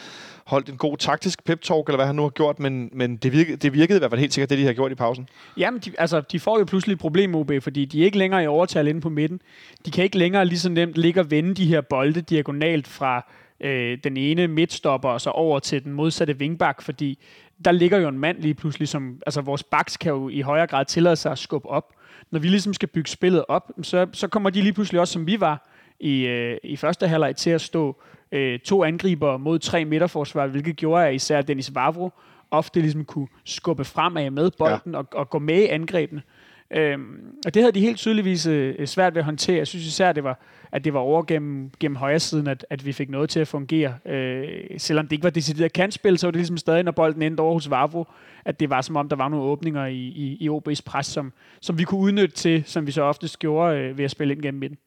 holdt 0.47 0.69
en 0.69 0.77
god 0.77 0.97
taktisk 0.97 1.45
pep-talk, 1.45 1.85
eller 1.87 1.97
hvad 1.97 2.07
han 2.07 2.15
nu 2.15 2.23
har 2.23 2.29
gjort, 2.29 2.59
men, 2.61 2.91
men 2.93 3.17
det, 3.17 3.33
virkede, 3.33 3.57
det 3.57 3.73
virkede 3.73 3.99
i 3.99 4.01
hvert 4.01 4.11
fald 4.11 4.21
helt 4.21 4.35
sikkert, 4.35 4.51
det 4.51 4.59
de 4.59 4.65
har 4.65 4.73
gjort 4.73 4.93
i 4.93 4.95
pausen. 4.95 5.29
Jamen, 5.57 5.81
de, 5.81 5.93
altså, 5.99 6.21
de 6.21 6.41
får 6.41 6.59
jo 6.59 6.65
pludselig 6.65 6.93
et 6.93 7.01
problem, 7.01 7.35
OB, 7.35 7.53
fordi 7.61 7.85
de 7.85 8.01
er 8.01 8.05
ikke 8.05 8.19
længere 8.19 8.45
i 8.45 8.47
overtal 8.47 8.89
inde 8.89 9.01
på 9.01 9.09
midten. 9.09 9.41
De 9.87 9.91
kan 9.91 10.05
ikke 10.05 10.19
længere 10.19 10.45
lige 10.45 10.59
så 10.59 10.69
nemt 10.69 10.95
ligge 10.95 11.21
og 11.21 11.31
vende 11.31 11.55
de 11.55 11.67
her 11.67 11.81
bolde 11.81 12.21
diagonalt 12.21 12.87
fra 12.89 13.27
øh, 13.61 13.99
den 14.05 14.17
ene 14.17 14.49
midtstopper 14.49 15.09
og 15.09 15.21
så 15.21 15.31
over 15.31 15.59
til 15.59 15.85
den 15.85 15.93
modsatte 15.93 16.39
vingbak, 16.39 16.83
fordi 16.83 17.19
der 17.65 17.73
ligger 17.73 17.99
jo 17.99 18.09
en 18.09 18.19
mand 18.19 18.39
lige 18.39 18.55
pludselig, 18.55 18.89
som, 18.89 19.23
altså 19.27 19.41
vores 19.41 19.63
backs 19.63 19.97
kan 19.97 20.13
jo 20.13 20.29
i 20.29 20.41
højere 20.41 20.67
grad 20.67 20.85
tillade 20.85 21.17
sig 21.17 21.33
at 21.33 21.39
skubbe 21.39 21.69
op. 21.69 21.93
Når 22.31 22.39
vi 22.39 22.49
ligesom 22.49 22.75
skal 22.75 22.89
bygge 22.89 23.11
spillet 23.11 23.45
op, 23.49 23.73
så, 23.83 24.07
så 24.13 24.29
kommer 24.29 24.51
de 24.51 24.63
lige 24.63 24.73
pludselig 24.73 25.01
også, 25.01 25.13
som 25.13 25.27
vi 25.27 25.41
var 25.41 25.69
i, 26.01 26.27
øh, 26.27 26.59
i 26.63 26.77
første 26.77 27.09
halvleg, 27.09 27.37
til 27.37 27.51
at 27.51 27.61
stå 27.61 28.03
øh, 28.33 28.59
to 28.59 28.85
angriber 28.85 29.37
mod 29.37 29.59
tre 29.59 29.85
midterforsvar, 29.85 30.47
hvilket 30.47 30.77
gjorde, 30.77 31.07
at 31.07 31.15
især 31.15 31.43
Dennis 31.43 31.75
Vavro 31.75 32.11
ofte 32.51 32.81
ligesom 32.81 33.05
kunne 33.05 33.29
skubbe 33.45 33.85
fremad 33.85 34.31
med 34.31 34.51
bolden 34.59 34.93
ja. 34.93 34.99
og, 34.99 35.07
og 35.13 35.31
gå 35.31 35.39
med 35.39 35.63
i 35.63 35.67
angrebene. 35.67 36.23
Øhm, 36.71 37.35
og 37.47 37.55
det 37.55 37.63
havde 37.63 37.73
de 37.73 37.81
helt 37.81 37.99
tydeligvis 37.99 38.47
øh, 38.47 38.87
svært 38.87 39.15
ved 39.15 39.21
at 39.21 39.25
håndtere. 39.25 39.57
Jeg 39.57 39.67
synes 39.67 39.87
især, 39.87 40.13
det 40.13 40.25
var, 40.25 40.41
at 40.73 40.85
det 40.85 40.95
var 40.95 41.01
over 41.01 41.23
gennem, 41.23 41.71
gennem 41.81 41.97
højre 41.97 42.21
siden, 42.21 42.47
at, 42.47 42.67
at 42.71 42.87
vi 42.87 42.93
fik 42.93 43.11
noget 43.11 43.31
til 43.31 43.41
at 43.41 43.49
fungere. 43.49 43.95
Øh, 44.07 44.65
selvom 44.79 45.07
det 45.07 45.13
ikke 45.13 45.25
var 45.25 45.31
decideret 45.31 45.73
kantspil, 45.73 46.19
så 46.19 46.27
var 46.27 46.31
det 46.31 46.39
ligesom 46.39 46.57
stadig, 46.57 46.83
når 46.83 46.93
bolden 46.93 47.23
endte 47.23 47.41
over 47.41 47.53
hos 47.53 47.71
Vavro, 47.71 48.07
at 48.45 48.61
det 48.61 48.71
var 48.71 48.81
som 48.81 48.97
om, 48.97 49.09
der 49.09 49.17
var 49.17 49.29
nogle 49.29 49.45
åbninger 49.45 49.87
i, 49.87 49.97
i, 49.97 50.37
i 50.41 50.49
OB's 50.49 50.81
pres, 50.87 51.07
som, 51.07 51.33
som 51.61 51.79
vi 51.79 51.85
kunne 51.85 52.01
udnytte 52.01 52.37
til, 52.37 52.65
som 52.67 52.87
vi 52.87 52.93
så 52.93 53.03
ofte 53.03 53.29
gjorde 53.39 53.79
øh, 53.79 53.99
ved 53.99 54.05
at 54.05 54.11
spille 54.11 54.35
ind 54.35 54.43
gennem 54.43 54.61
midten. 54.61 54.79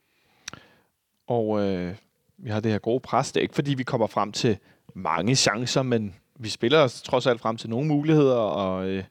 Og 1.27 1.61
øh, 1.61 1.95
vi 2.37 2.49
har 2.49 2.59
det 2.59 2.71
her 2.71 2.79
gode 2.79 2.99
pres. 2.99 3.31
Det 3.31 3.39
er 3.39 3.41
ikke, 3.41 3.55
fordi 3.55 3.73
vi 3.73 3.83
kommer 3.83 4.07
frem 4.07 4.31
til 4.31 4.57
mange 4.93 5.35
chancer, 5.35 5.81
men 5.81 6.15
vi 6.39 6.49
spiller 6.49 6.79
os 6.79 7.01
trods 7.01 7.27
alt 7.27 7.41
frem 7.41 7.57
til 7.57 7.69
nogle 7.69 7.87
muligheder, 7.87 8.35
og 8.35 8.89
øh, 8.89 9.03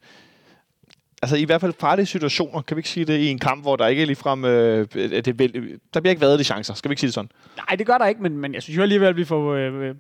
altså 1.23 1.37
i 1.37 1.45
hvert 1.45 1.61
fald 1.61 1.73
farlige 1.81 2.07
situationer, 2.07 2.63
kan 2.63 2.77
vi 2.77 2.79
ikke 2.79 2.89
sige 2.89 3.05
det, 3.07 3.19
i 3.19 3.27
en 3.27 3.39
kamp, 3.39 3.63
hvor 3.63 3.77
der 3.77 3.87
ikke 3.87 4.03
er 4.03 4.07
ligefrem, 4.07 4.45
øh, 4.45 4.87
øh 4.95 5.11
det, 5.11 5.27
der 5.95 6.01
bliver 6.01 6.11
ikke 6.11 6.21
været 6.21 6.39
de 6.39 6.45
chancer, 6.45 6.75
skal 6.75 6.89
vi 6.89 6.93
ikke 6.93 7.01
sige 7.01 7.09
det 7.09 7.15
sådan? 7.15 7.31
Nej, 7.57 7.77
det 7.77 7.87
gør 7.87 7.99
der 7.99 8.07
ikke, 8.07 8.23
men, 8.23 8.39
men 8.39 8.55
jeg 8.55 8.63
synes 8.63 8.77
jo 8.77 8.83
alligevel, 8.83 9.09
at 9.09 9.17
vi 9.17 9.25
får 9.25 9.55
øh, 9.55 9.89
øh, 9.89 9.95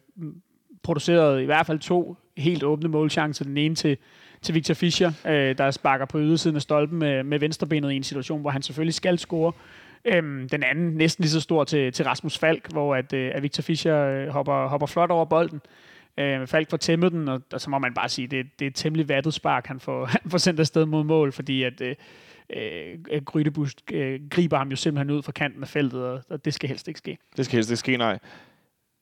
produceret 0.83 1.42
i 1.42 1.44
hvert 1.44 1.66
fald 1.66 1.78
to 1.78 2.16
helt 2.37 2.62
åbne 2.62 2.88
målchancer. 2.88 3.44
Den 3.44 3.56
ene 3.56 3.74
til, 3.74 3.96
til 4.42 4.54
Victor 4.54 4.74
Fischer, 4.74 5.12
øh, 5.26 5.59
der 5.59 5.70
sparker 5.70 6.04
på 6.04 6.18
ydersiden 6.18 6.56
af 6.56 6.62
stolpen 6.62 6.98
med, 6.98 7.22
med 7.22 7.38
venstrebenet 7.38 7.92
i 7.92 7.96
en 7.96 8.02
situation, 8.02 8.40
hvor 8.40 8.50
han 8.50 8.62
selvfølgelig 8.62 8.94
skal 8.94 9.18
score. 9.18 9.52
Øhm, 10.04 10.48
den 10.48 10.62
anden 10.62 10.90
næsten 10.90 11.22
lige 11.22 11.30
så 11.30 11.40
stor 11.40 11.64
til, 11.64 11.92
til 11.92 12.04
Rasmus 12.04 12.38
Falk, 12.38 12.72
hvor 12.72 12.94
at, 12.94 13.12
øh, 13.12 13.30
at 13.35 13.42
Victor 13.42 13.62
Fischer 13.62 14.06
øh, 14.06 14.28
hopper, 14.28 14.68
hopper 14.68 14.87
flot 14.87 15.11
over 15.11 15.24
bolden. 15.24 15.61
Øh, 16.20 16.46
Falk 16.46 16.70
får 16.70 16.76
tæmmet 16.76 17.12
den, 17.12 17.28
og, 17.28 17.42
og 17.52 17.61
så 17.61 17.70
må 17.70 17.78
man 17.78 17.94
bare 17.94 18.09
sige, 18.09 18.26
det, 18.26 18.46
det 18.59 18.64
er 18.64 18.70
et 18.70 18.74
temmelig 18.74 19.09
vattet 19.09 19.35
spark, 19.35 19.66
han 19.66 19.80
får, 19.80 20.04
han 20.22 20.30
får 20.30 20.38
sendt 20.38 20.61
afsted 20.61 20.87
mod 20.87 21.04
mål, 21.04 21.33
fordi 21.33 21.62
at 21.62 21.80
øh, 21.80 21.96
øh, 22.56 23.24
Grydebus 23.24 23.74
øh, 23.92 24.20
griber 24.30 24.59
ham 24.59 24.68
jo 24.68 24.76
simpelthen 24.76 25.16
ud 25.16 25.22
fra 25.22 25.33
kanten 25.33 25.62
af 25.62 25.68
feltet, 25.68 26.02
og, 26.02 26.22
og 26.30 26.44
det 26.44 26.54
skal 26.54 26.68
helst 26.68 26.88
ikke 26.88 26.98
ske. 26.98 27.18
Det 27.37 27.44
skal 27.44 27.56
helst 27.56 27.70
ikke 27.70 27.78
ske, 27.78 27.96
nej. 27.96 28.18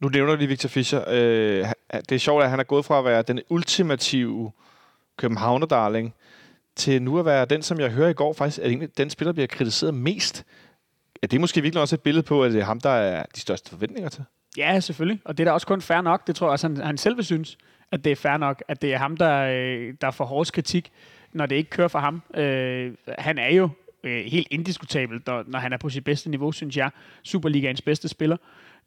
Nu 0.00 0.08
nævner 0.08 0.32
du 0.32 0.38
lige 0.38 0.48
Victor 0.48 0.68
Fischer. 0.68 1.04
Øh, 1.08 1.66
det 1.92 2.12
er 2.12 2.18
sjovt, 2.18 2.44
at 2.44 2.50
han 2.50 2.60
er 2.60 2.64
gået 2.64 2.84
fra 2.84 2.98
at 2.98 3.04
være 3.04 3.22
den 3.22 3.40
ultimative 3.48 4.52
Københavner-darling, 5.16 6.14
til 6.76 7.02
nu 7.02 7.18
at 7.18 7.24
være 7.24 7.44
den, 7.44 7.62
som 7.62 7.80
jeg 7.80 7.90
hører 7.90 8.08
i 8.08 8.12
går, 8.12 8.32
faktisk 8.32 8.60
er 8.62 8.86
den 8.96 9.10
spiller, 9.10 9.32
bliver 9.32 9.46
kritiseret 9.46 9.94
mest 9.94 10.46
er 11.22 11.26
det 11.26 11.40
måske 11.40 11.62
virkelig 11.62 11.80
også 11.80 11.96
et 11.96 12.00
billede 12.00 12.22
på, 12.22 12.44
at 12.44 12.52
det 12.52 12.60
er 12.60 12.64
ham, 12.64 12.80
der 12.80 12.90
er 12.90 13.24
de 13.34 13.40
største 13.40 13.70
forventninger 13.70 14.08
til? 14.08 14.24
Ja, 14.56 14.80
selvfølgelig. 14.80 15.20
Og 15.24 15.38
det 15.38 15.44
er 15.44 15.50
da 15.50 15.52
også 15.52 15.66
kun 15.66 15.80
fair 15.80 16.00
nok. 16.00 16.26
Det 16.26 16.36
tror 16.36 16.46
jeg 16.46 16.52
også, 16.52 16.68
han, 16.68 16.76
han 16.76 16.98
selv 16.98 17.22
synes, 17.22 17.58
at 17.92 18.04
det 18.04 18.12
er 18.12 18.16
fair 18.16 18.36
nok, 18.36 18.62
at 18.68 18.82
det 18.82 18.94
er 18.94 18.98
ham, 18.98 19.16
der, 19.16 19.38
øh, 19.38 19.94
der 20.00 20.10
får 20.10 20.24
hårdest 20.24 20.52
kritik, 20.52 20.92
når 21.32 21.46
det 21.46 21.56
ikke 21.56 21.70
kører 21.70 21.88
for 21.88 21.98
ham. 21.98 22.22
Øh, 22.36 22.94
han 23.18 23.38
er 23.38 23.54
jo 23.54 23.68
øh, 24.04 24.24
helt 24.24 24.48
indiskutabel, 24.50 25.20
når, 25.26 25.44
når 25.46 25.58
han 25.58 25.72
er 25.72 25.76
på 25.76 25.88
sit 25.88 26.04
bedste 26.04 26.30
niveau, 26.30 26.52
synes 26.52 26.76
jeg. 26.76 26.90
Superligaens 27.22 27.82
bedste 27.82 28.08
spiller. 28.08 28.36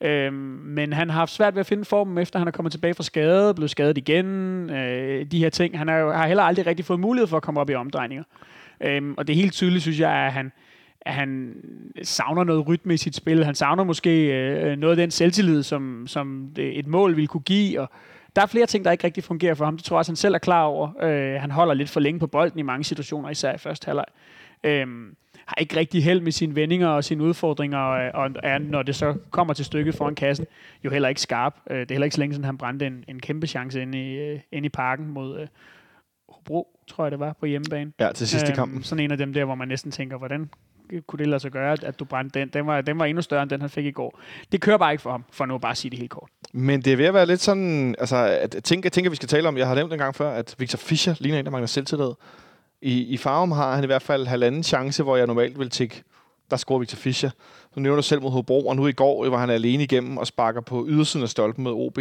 Øh, 0.02 0.34
men 0.34 0.94
han 0.94 1.10
har 1.10 1.20
haft 1.20 1.32
svært 1.32 1.56
ved 1.56 1.60
at 1.60 1.66
finde 1.66 1.86
formen, 1.86 2.18
efter 2.18 2.40
han 2.40 2.48
er 2.48 2.52
kommet 2.52 2.72
tilbage 2.72 2.94
fra 2.94 3.04
skade, 3.04 3.54
blevet 3.54 3.72
skadet 3.72 3.98
igen, 3.98 4.26
øh, 4.70 5.26
de 5.26 5.40
her 5.40 5.50
ting. 5.50 5.78
Han 5.78 5.88
har, 5.88 5.98
jo, 5.98 6.12
har 6.12 6.28
heller 6.28 6.44
aldrig 6.44 6.66
rigtig 6.66 6.86
fået 6.86 7.00
mulighed 7.00 7.28
for 7.28 7.38
at 7.38 7.44
komme 7.44 7.60
op 7.60 7.70
i 7.70 7.74
omdrejninger. 7.74 8.24
Øh, 8.82 9.14
og 9.18 9.28
det 9.28 9.34
er 9.34 9.38
helt 9.38 9.54
tydeligt, 9.54 9.82
synes 9.82 10.00
jeg, 10.00 10.12
at 10.12 10.34
han, 10.34 10.52
at 11.02 11.14
han 11.14 11.56
savner 12.04 12.44
noget 12.44 12.68
rytme 12.68 12.94
i 12.94 12.98
sit 12.98 13.16
spil. 13.16 13.46
Han 13.46 13.56
savner 13.56 13.84
måske 13.84 14.26
øh, 14.26 14.78
noget 14.78 14.92
af 14.92 14.98
den 14.98 15.12
selvtillid, 15.12 15.64
som, 15.64 16.08
som 16.08 16.50
det, 16.56 16.80
et 16.80 16.88
mål 16.88 17.16
vil 17.16 17.28
kunne 17.28 17.42
give. 17.42 17.82
Og 17.82 17.90
der 18.36 18.42
er 18.42 18.46
flere 18.46 18.66
ting, 18.66 18.86
der 18.86 18.92
ikke 18.92 19.04
rigtig 19.04 19.24
fungerer 19.24 19.54
for 19.54 19.66
ham. 19.66 19.78
Det 19.78 19.86
tror 19.86 19.96
jeg 19.96 20.00
også, 20.00 20.12
han 20.12 20.16
selv 20.16 20.34
er 20.34 20.40
klar 20.40 20.64
over. 20.64 20.90
Øh, 21.02 21.42
han 21.42 21.52
holder 21.52 21.74
lidt 21.74 21.90
for 21.90 22.00
længe 22.00 22.20
på 22.20 22.28
bolden 22.28 22.60
i 22.60 22.62
mange 22.62 22.84
situationer, 22.84 23.30
især 23.30 23.54
i 23.54 23.58
første 23.58 23.86
halvleg. 23.86 24.06
Øh, 24.64 24.88
har 25.46 25.56
ikke 25.60 25.78
rigtig 25.78 26.04
held 26.04 26.22
med 26.22 26.32
sine 26.32 26.56
vendinger 26.56 26.88
og 26.88 27.04
sine 27.04 27.24
udfordringer, 27.24 27.78
og, 27.78 28.24
og 28.24 28.32
er, 28.44 28.58
når 28.58 28.84
det 28.84 28.96
så 28.96 29.16
kommer 29.32 29.54
til 29.54 29.66
stykket 29.66 29.96
foran 29.96 30.16
kassen, 30.16 30.46
jo 30.84 30.90
heller 30.90 31.10
ikke 31.10 31.22
skarp. 31.22 31.56
Øh, 31.70 31.80
det 31.80 31.92
er 31.92 31.94
heller 31.94 32.06
ikke 32.06 32.16
så 32.16 32.22
længe 32.22 32.34
siden, 32.34 32.46
han 32.46 32.58
brændte 32.58 32.88
en, 32.88 33.04
en 33.08 33.20
kæmpe 33.20 33.48
chance 33.48 33.82
inde 33.82 34.12
i, 34.12 34.18
øh, 34.18 34.40
inde 34.52 34.66
i 34.66 34.70
parken 34.70 35.08
mod, 35.08 35.40
øh, 35.40 35.48
Hobro, 36.30 36.80
tror 36.88 37.04
jeg 37.04 37.12
det 37.12 37.20
var, 37.20 37.34
på 37.40 37.46
hjemmebane. 37.46 37.92
Ja, 38.00 38.12
til 38.12 38.28
sidste 38.28 38.48
Øhm, 38.48 38.56
kampen. 38.56 38.84
Sådan 38.84 39.04
en 39.04 39.12
af 39.12 39.18
dem 39.18 39.34
der, 39.34 39.46
hvor 39.46 39.56
man 39.56 39.68
næsten 39.68 39.92
tænker, 39.92 40.18
hvordan 40.18 40.50
kunne 41.08 41.18
det 41.18 41.28
lade 41.28 41.40
sig 41.40 41.52
gøre, 41.52 41.78
at 41.84 42.00
du 42.00 42.06
brændte 42.06 42.40
den? 42.40 42.50
Den 42.50 42.68
var, 42.68 42.82
den 42.82 43.00
var 43.00 43.06
endnu 43.06 43.22
større, 43.22 43.42
end 43.42 43.50
den 43.50 43.62
han 43.62 43.70
fik 43.70 43.86
i 43.86 43.92
går. 43.92 44.20
Det 44.52 44.62
kører 44.62 44.78
bare 44.78 44.92
ikke 44.92 45.02
for 45.02 45.12
ham, 45.12 45.26
for 45.32 45.46
nu 45.46 45.56
at 45.56 45.62
bare 45.62 45.76
sige 45.76 45.90
det 45.90 46.00
helt 46.00 46.12
kort. 46.12 46.30
Men 46.54 46.82
det 46.82 46.94
er 46.94 46.98
ved 46.98 47.06
at 47.06 47.14
være 47.14 47.26
lidt 47.26 47.42
sådan, 47.42 47.96
altså, 48.00 48.16
at 48.16 48.52
tænke, 48.52 48.62
tænker, 48.62 48.88
jeg 48.88 48.92
tænker, 48.92 49.10
vi 49.10 49.16
skal 49.16 49.30
tale 49.30 49.48
om, 49.48 49.58
jeg 49.58 49.68
har 49.68 49.76
nævnt 49.76 49.94
en 49.94 50.00
gang 50.00 50.16
før, 50.16 50.32
at 50.32 50.56
Victor 50.58 50.78
Fischer 50.78 51.16
ligner 51.20 51.40
en, 51.40 51.46
der 51.46 51.52
mangler 51.52 51.68
selvtillid. 51.68 52.12
I, 52.82 53.02
I 53.02 53.18
Farum 53.18 53.52
har 53.52 53.76
han 53.76 53.84
i 53.84 53.88
hvert 53.88 54.02
fald 54.02 54.28
halvanden 54.28 54.64
chance, 54.64 55.04
hvor 55.04 55.18
jeg 55.18 55.28
normalt 55.28 55.60
vil 55.60 55.70
tænke, 55.70 56.04
der 56.52 56.58
scorer 56.58 56.80
Victor 56.80 56.96
Fischer. 56.96 57.30
Nu 57.76 57.82
nævner 57.82 57.96
du 57.96 58.02
selv 58.02 58.22
mod 58.22 58.32
Hobro, 58.32 58.68
og 58.68 58.76
nu 58.76 58.88
i 58.88 58.92
går 58.92 59.26
øh, 59.26 59.32
var 59.32 59.38
han 59.38 59.50
alene 59.50 59.84
igennem 59.84 60.18
og 60.18 60.28
sparker 60.28 60.62
på 60.62 60.86
ydersiden 60.90 61.24
af 61.24 61.30
stolpen 61.30 61.64
mod 61.64 61.74
OB. 61.74 62.00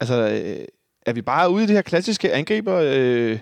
Altså, 0.00 0.14
øh, 0.14 0.64
er 1.06 1.12
vi 1.12 1.22
bare 1.22 1.50
ude 1.50 1.64
i 1.64 1.66
det 1.66 1.74
her 1.74 1.82
klassiske 1.82 2.32
angriber 2.32 2.80
øh, 2.84 3.38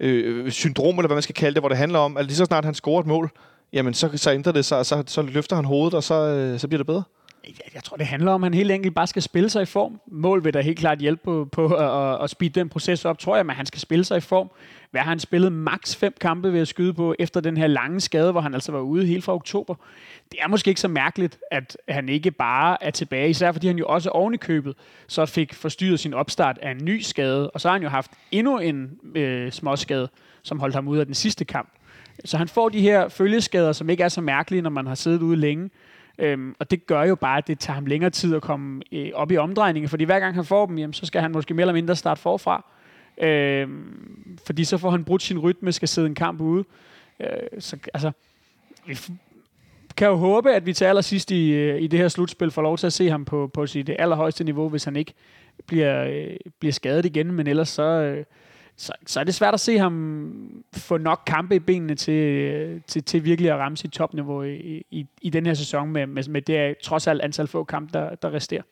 øh, 0.00 0.50
syndrom, 0.50 0.98
eller 0.98 1.06
hvad 1.06 1.16
man 1.16 1.22
skal 1.22 1.34
kalde 1.34 1.54
det, 1.54 1.62
hvor 1.62 1.68
det 1.68 1.78
handler 1.78 1.98
om, 1.98 2.16
at 2.16 2.24
lige 2.24 2.36
så 2.36 2.44
snart 2.44 2.64
han 2.64 2.74
scorer 2.74 3.00
et 3.00 3.06
mål, 3.06 3.30
jamen 3.72 3.94
så, 3.94 4.10
så 4.16 4.32
ændrer 4.32 4.52
det 4.52 4.64
sig, 4.64 4.78
og 4.78 4.86
så, 4.86 5.02
så 5.06 5.22
løfter 5.22 5.56
han 5.56 5.64
hovedet, 5.64 5.94
og 5.94 6.02
så, 6.02 6.14
øh, 6.14 6.58
så 6.58 6.68
bliver 6.68 6.78
det 6.78 6.86
bedre. 6.86 7.02
Jeg, 7.46 7.54
jeg 7.74 7.84
tror, 7.84 7.96
det 7.96 8.06
handler 8.06 8.32
om, 8.32 8.44
at 8.44 8.46
han 8.46 8.54
helt 8.54 8.70
enkelt 8.70 8.94
bare 8.94 9.06
skal 9.06 9.22
spille 9.22 9.50
sig 9.50 9.62
i 9.62 9.66
form. 9.66 10.00
Mål 10.06 10.44
vil 10.44 10.54
da 10.54 10.60
helt 10.60 10.78
klart 10.78 10.98
hjælpe 10.98 11.22
på, 11.24 11.48
på 11.52 11.66
at, 11.66 12.24
at, 12.24 12.30
speede 12.30 12.60
den 12.60 12.68
proces 12.68 13.04
op, 13.04 13.18
tror 13.18 13.36
jeg, 13.36 13.46
men 13.46 13.56
han 13.56 13.66
skal 13.66 13.80
spille 13.80 14.04
sig 14.04 14.16
i 14.16 14.20
form. 14.20 14.50
Hvad 14.90 15.00
har 15.00 15.08
han 15.08 15.18
spillet 15.18 15.52
maks 15.52 15.96
fem 15.96 16.14
kampe 16.20 16.52
ved 16.52 16.60
at 16.60 16.68
skyde 16.68 16.94
på, 16.94 17.14
efter 17.18 17.40
den 17.40 17.56
her 17.56 17.66
lange 17.66 18.00
skade, 18.00 18.32
hvor 18.32 18.40
han 18.40 18.54
altså 18.54 18.72
var 18.72 18.80
ude 18.80 19.06
helt 19.06 19.24
fra 19.24 19.34
oktober. 19.34 19.74
Det 20.32 20.38
er 20.42 20.48
måske 20.48 20.68
ikke 20.68 20.80
så 20.80 20.88
mærkeligt, 20.88 21.38
at 21.50 21.76
han 21.88 22.08
ikke 22.08 22.30
bare 22.30 22.84
er 22.84 22.90
tilbage, 22.90 23.30
især 23.30 23.52
fordi 23.52 23.66
han 23.66 23.78
jo 23.78 23.86
også 23.86 24.10
oven 24.10 24.34
i 24.34 24.36
købet 24.36 24.74
så 25.06 25.26
fik 25.26 25.54
forstyrret 25.54 26.00
sin 26.00 26.14
opstart 26.14 26.58
af 26.62 26.70
en 26.70 26.84
ny 26.84 27.00
skade, 27.00 27.50
og 27.50 27.60
så 27.60 27.68
har 27.68 27.72
han 27.72 27.82
jo 27.82 27.88
haft 27.88 28.10
endnu 28.30 28.58
en 28.58 28.90
øh, 29.14 29.52
småskade, 29.52 30.08
som 30.42 30.60
holdt 30.60 30.74
ham 30.74 30.88
ude 30.88 31.00
af 31.00 31.06
den 31.06 31.14
sidste 31.14 31.44
kamp. 31.44 31.68
Så 32.24 32.38
han 32.38 32.48
får 32.48 32.68
de 32.68 32.80
her 32.80 33.08
følgeskader, 33.08 33.72
som 33.72 33.90
ikke 33.90 34.02
er 34.02 34.08
så 34.08 34.20
mærkelige, 34.20 34.62
når 34.62 34.70
man 34.70 34.86
har 34.86 34.94
siddet 34.94 35.22
ude 35.22 35.36
længe. 35.36 35.70
Øhm, 36.18 36.54
og 36.58 36.70
det 36.70 36.86
gør 36.86 37.02
jo 37.02 37.14
bare, 37.14 37.38
at 37.38 37.46
det 37.46 37.58
tager 37.58 37.74
ham 37.74 37.86
længere 37.86 38.10
tid 38.10 38.34
at 38.34 38.42
komme 38.42 38.82
øh, 38.92 39.10
op 39.14 39.32
i 39.32 39.36
omdrejningen, 39.36 39.88
fordi 39.88 40.04
hver 40.04 40.20
gang 40.20 40.34
han 40.34 40.44
får 40.44 40.66
dem, 40.66 40.78
jamen, 40.78 40.94
så 40.94 41.06
skal 41.06 41.20
han 41.20 41.32
måske 41.32 41.54
mere 41.54 41.62
eller 41.62 41.72
mindre 41.72 41.96
starte 41.96 42.20
forfra. 42.20 42.64
Øhm, 43.18 44.38
fordi 44.46 44.64
så 44.64 44.78
får 44.78 44.90
han 44.90 45.04
brudt 45.04 45.22
sin 45.22 45.38
rytme, 45.38 45.72
skal 45.72 45.88
sidde 45.88 46.06
en 46.06 46.14
kamp 46.14 46.40
ude. 46.40 46.64
Øh, 47.20 47.26
så 47.58 47.76
altså, 47.94 48.12
vi 48.86 48.92
f- 48.92 49.12
kan 49.96 50.08
jo 50.08 50.14
håbe, 50.14 50.52
at 50.52 50.66
vi 50.66 50.72
til 50.72 50.84
allersidst 50.84 51.30
i, 51.30 51.50
øh, 51.50 51.82
i 51.82 51.86
det 51.86 51.98
her 51.98 52.08
slutspil 52.08 52.50
får 52.50 52.62
lov 52.62 52.78
til 52.78 52.86
at 52.86 52.92
se 52.92 53.10
ham 53.10 53.24
på, 53.24 53.50
på 53.54 53.66
sit 53.66 53.90
allerhøjeste 53.98 54.44
niveau, 54.44 54.68
hvis 54.68 54.84
han 54.84 54.96
ikke 54.96 55.12
bliver, 55.66 56.04
øh, 56.04 56.36
bliver 56.58 56.72
skadet 56.72 57.04
igen, 57.04 57.32
men 57.32 57.46
ellers 57.46 57.68
så, 57.68 57.82
øh, 57.82 58.24
så, 58.76 58.92
så 59.06 59.20
er 59.20 59.24
det 59.24 59.34
svært 59.34 59.54
at 59.54 59.60
se 59.60 59.78
ham 59.78 60.64
få 60.74 60.98
nok 60.98 61.22
kampe 61.26 61.54
i 61.54 61.58
benene 61.58 61.94
til, 61.94 62.82
til, 62.86 63.04
til 63.04 63.24
virkelig 63.24 63.50
at 63.50 63.58
ramme 63.58 63.76
sit 63.76 63.90
topniveau 63.90 64.42
i, 64.42 64.84
i, 64.90 65.06
i 65.22 65.30
den 65.30 65.46
her 65.46 65.54
sæson 65.54 65.92
med, 65.92 66.06
med, 66.06 66.28
med 66.28 66.42
det 66.42 66.78
trods 66.78 67.06
alt 67.06 67.20
antal 67.20 67.46
få 67.46 67.64
kampe, 67.64 67.98
der, 67.98 68.14
der 68.14 68.32
resterer. 68.32 68.62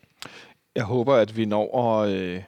Jeg 0.77 0.85
håber, 0.85 1.15
at 1.15 1.37
vi 1.37 1.45
når 1.45 2.03
at, 2.03 2.11
øh, 2.11 2.43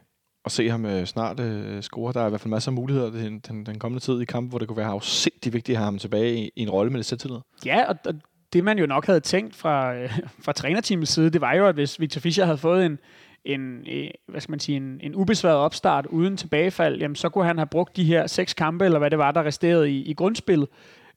at 0.44 0.52
se 0.52 0.70
ham 0.70 0.86
øh, 0.86 1.04
snart 1.06 1.40
øh, 1.40 1.82
score. 1.82 2.12
Der 2.12 2.20
er 2.20 2.26
i 2.26 2.28
hvert 2.28 2.40
fald 2.40 2.50
masser 2.50 2.70
af 2.70 2.74
muligheder 2.74 3.10
den, 3.10 3.38
den, 3.38 3.66
den 3.66 3.78
kommende 3.78 4.04
tid 4.04 4.20
i 4.20 4.24
kampen, 4.24 4.50
hvor 4.50 4.58
det 4.58 4.68
kunne 4.68 4.76
være 4.76 4.86
afsindig 4.86 5.52
vigtigt 5.52 5.76
at 5.76 5.78
have 5.78 5.84
ham 5.84 5.98
tilbage 5.98 6.36
i, 6.36 6.50
i 6.56 6.62
en 6.62 6.70
rolle 6.70 6.90
med 6.90 6.98
det 6.98 7.06
selvtillid. 7.06 7.38
Ja, 7.66 7.88
og, 7.88 7.96
og 8.06 8.14
det 8.52 8.64
man 8.64 8.78
jo 8.78 8.86
nok 8.86 9.06
havde 9.06 9.20
tænkt 9.20 9.56
fra, 9.56 9.94
øh, 9.94 10.18
fra 10.44 10.52
trænerteamets 10.52 11.12
side, 11.12 11.30
det 11.30 11.40
var 11.40 11.52
jo, 11.52 11.66
at 11.66 11.74
hvis 11.74 12.00
Victor 12.00 12.20
Fischer 12.20 12.44
havde 12.44 12.58
fået 12.58 12.86
en, 12.86 12.98
en, 13.44 13.86
øh, 13.92 14.10
hvad 14.28 14.40
skal 14.40 14.52
man 14.52 14.60
sige, 14.60 14.76
en, 14.76 15.00
en 15.02 15.14
ubesværet 15.14 15.56
opstart 15.56 16.06
uden 16.06 16.36
tilbagefald, 16.36 17.00
jamen 17.00 17.16
så 17.16 17.28
kunne 17.28 17.44
han 17.44 17.58
have 17.58 17.66
brugt 17.66 17.96
de 17.96 18.04
her 18.04 18.26
seks 18.26 18.54
kampe, 18.54 18.84
eller 18.84 18.98
hvad 18.98 19.10
det 19.10 19.18
var, 19.18 19.30
der 19.30 19.44
resterede 19.44 19.90
i, 19.90 20.02
i 20.02 20.14
grundspillet, 20.14 20.68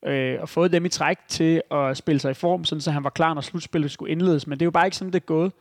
øh, 0.05 0.37
og 0.41 0.49
fået 0.49 0.71
dem 0.71 0.85
i 0.85 0.89
træk 0.89 1.17
til 1.27 1.61
at 1.71 1.97
spille 1.97 2.19
sig 2.19 2.31
i 2.31 2.33
form, 2.33 2.63
sådan 2.63 2.81
så 2.81 2.91
han 2.91 3.03
var 3.03 3.09
klar, 3.09 3.33
når 3.33 3.41
slutspillet 3.41 3.91
skulle 3.91 4.11
indledes. 4.11 4.47
Men 4.47 4.59
det 4.59 4.63
er 4.63 4.67
jo 4.67 4.71
bare 4.71 4.87
ikke 4.87 4.97
sådan, 4.97 5.13
det 5.13 5.19
er 5.19 5.25
gået. 5.25 5.51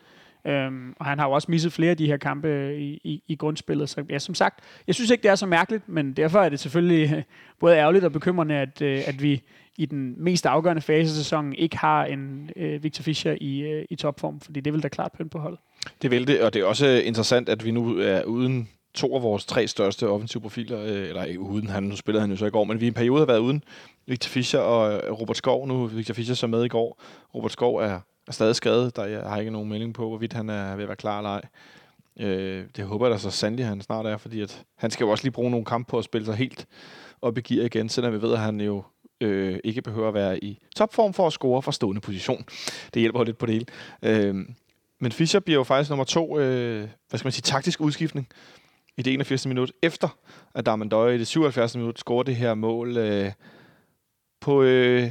Øhm, 0.46 0.94
og 0.98 1.06
han 1.06 1.18
har 1.18 1.26
jo 1.26 1.32
også 1.32 1.50
misset 1.50 1.72
flere 1.72 1.90
af 1.90 1.96
de 1.96 2.06
her 2.06 2.16
kampe 2.16 2.48
øh, 2.48 2.80
i, 2.80 3.00
i, 3.04 3.22
i 3.28 3.36
grundspillet. 3.36 3.88
Så 3.88 4.04
ja, 4.10 4.18
som 4.18 4.34
sagt, 4.34 4.64
jeg 4.86 4.94
synes 4.94 5.10
ikke, 5.10 5.22
det 5.22 5.30
er 5.30 5.34
så 5.34 5.46
mærkeligt, 5.46 5.88
men 5.88 6.12
derfor 6.12 6.40
er 6.40 6.48
det 6.48 6.60
selvfølgelig 6.60 7.24
både 7.60 7.76
ærgerligt 7.76 8.04
og 8.04 8.12
bekymrende, 8.12 8.54
at, 8.54 8.82
øh, 8.82 9.02
at 9.06 9.22
vi 9.22 9.42
i 9.78 9.86
den 9.86 10.14
mest 10.16 10.46
afgørende 10.46 10.82
fase 10.82 11.10
af 11.10 11.16
sæsonen 11.16 11.52
ikke 11.52 11.76
har 11.76 12.04
en 12.04 12.50
øh, 12.56 12.82
Victor 12.82 13.02
Fischer 13.02 13.36
i, 13.40 13.60
øh, 13.60 13.84
i 13.90 13.96
topform, 13.96 14.40
fordi 14.40 14.60
det 14.60 14.72
vil 14.72 14.82
da 14.82 14.88
klart 14.88 15.12
pynte 15.12 15.30
på 15.30 15.38
holdet. 15.38 15.60
Det 16.02 16.10
vil 16.10 16.26
det, 16.26 16.40
og 16.40 16.54
det 16.54 16.62
er 16.62 16.66
også 16.66 16.86
øh, 16.86 17.06
interessant, 17.06 17.48
at 17.48 17.64
vi 17.64 17.70
nu 17.70 17.98
er 17.98 18.24
uden 18.24 18.68
to 18.94 19.16
af 19.16 19.22
vores 19.22 19.46
tre 19.46 19.68
største 19.68 20.08
offensive 20.08 20.40
profiler, 20.42 20.80
øh, 20.80 21.08
eller 21.08 21.24
ikke 21.24 21.40
uden, 21.40 21.68
han, 21.68 21.82
nu 21.82 21.96
spillede 21.96 22.20
han 22.20 22.30
jo 22.30 22.36
så 22.36 22.46
i 22.46 22.50
går, 22.50 22.64
men 22.64 22.80
vi 22.80 22.84
i 22.84 22.88
en 22.88 22.94
periode 22.94 23.18
har 23.18 23.26
været 23.26 23.38
uden 23.38 23.64
Victor 24.06 24.28
Fischer 24.28 24.60
og 24.60 24.92
øh, 24.92 25.12
Robert 25.12 25.36
Skov. 25.36 25.66
Nu 25.66 25.86
Victor 25.86 26.14
Fischer 26.14 26.34
så 26.34 26.46
med 26.46 26.64
i 26.64 26.68
går. 26.68 27.02
Robert 27.34 27.52
Skov 27.52 27.76
er, 27.76 28.00
er 28.28 28.32
stadig 28.32 28.56
skadet, 28.56 28.96
der 28.96 29.04
jeg 29.04 29.20
har 29.20 29.38
ikke 29.38 29.50
nogen 29.50 29.68
melding 29.68 29.94
på, 29.94 30.08
hvorvidt 30.08 30.32
han 30.32 30.50
er 30.50 30.74
ved 30.74 30.82
at 30.82 30.88
være 30.88 30.96
klar 30.96 31.18
eller 31.18 31.30
ej. 31.30 31.42
Øh, 32.20 32.64
det 32.76 32.84
håber 32.84 33.06
jeg 33.06 33.12
da 33.12 33.18
så 33.18 33.30
sandelig, 33.30 33.66
han 33.66 33.80
snart 33.80 34.06
er, 34.06 34.16
fordi 34.16 34.40
at 34.40 34.64
han 34.76 34.90
skal 34.90 35.04
jo 35.04 35.10
også 35.10 35.24
lige 35.24 35.32
bruge 35.32 35.50
nogle 35.50 35.66
kampe 35.66 35.90
på 35.90 35.98
at 35.98 36.04
spille 36.04 36.24
sig 36.24 36.34
helt 36.34 36.66
op 37.22 37.38
i 37.38 37.40
gear 37.40 37.64
igen, 37.64 37.88
selvom 37.88 38.12
vi 38.12 38.22
ved, 38.22 38.32
at 38.32 38.38
han 38.38 38.60
jo 38.60 38.82
øh, 39.24 39.58
ikke 39.64 39.82
behøver 39.82 40.08
at 40.08 40.14
være 40.14 40.44
i 40.44 40.58
topform 40.76 41.14
for 41.14 41.26
at 41.26 41.32
score 41.32 41.62
fra 41.62 41.72
stående 41.72 42.00
position. 42.00 42.44
Det 42.94 43.00
hjælper 43.00 43.20
jo 43.20 43.24
lidt 43.24 43.38
på 43.38 43.46
det 43.46 43.54
hele. 43.54 43.66
Øh, 44.02 44.34
men 45.00 45.12
Fischer 45.12 45.40
bliver 45.40 45.58
jo 45.58 45.64
faktisk 45.64 45.90
nummer 45.90 46.04
to, 46.04 46.38
øh, 46.38 46.88
hvad 47.08 47.18
skal 47.18 47.26
man 47.26 47.32
sige, 47.32 47.42
taktisk 47.42 47.80
udskiftning 47.80 48.28
i 48.96 49.02
det 49.02 49.12
81. 49.12 49.46
minut, 49.46 49.72
efter 49.82 50.18
at 50.54 50.66
Darmandøje 50.66 51.14
i 51.14 51.18
det 51.18 51.26
77. 51.26 51.76
minut 51.76 51.98
scorer 51.98 52.22
det 52.22 52.36
her 52.36 52.54
mål 52.54 52.96
øh, 52.96 53.32
på, 54.40 54.62
øh, 54.62 55.10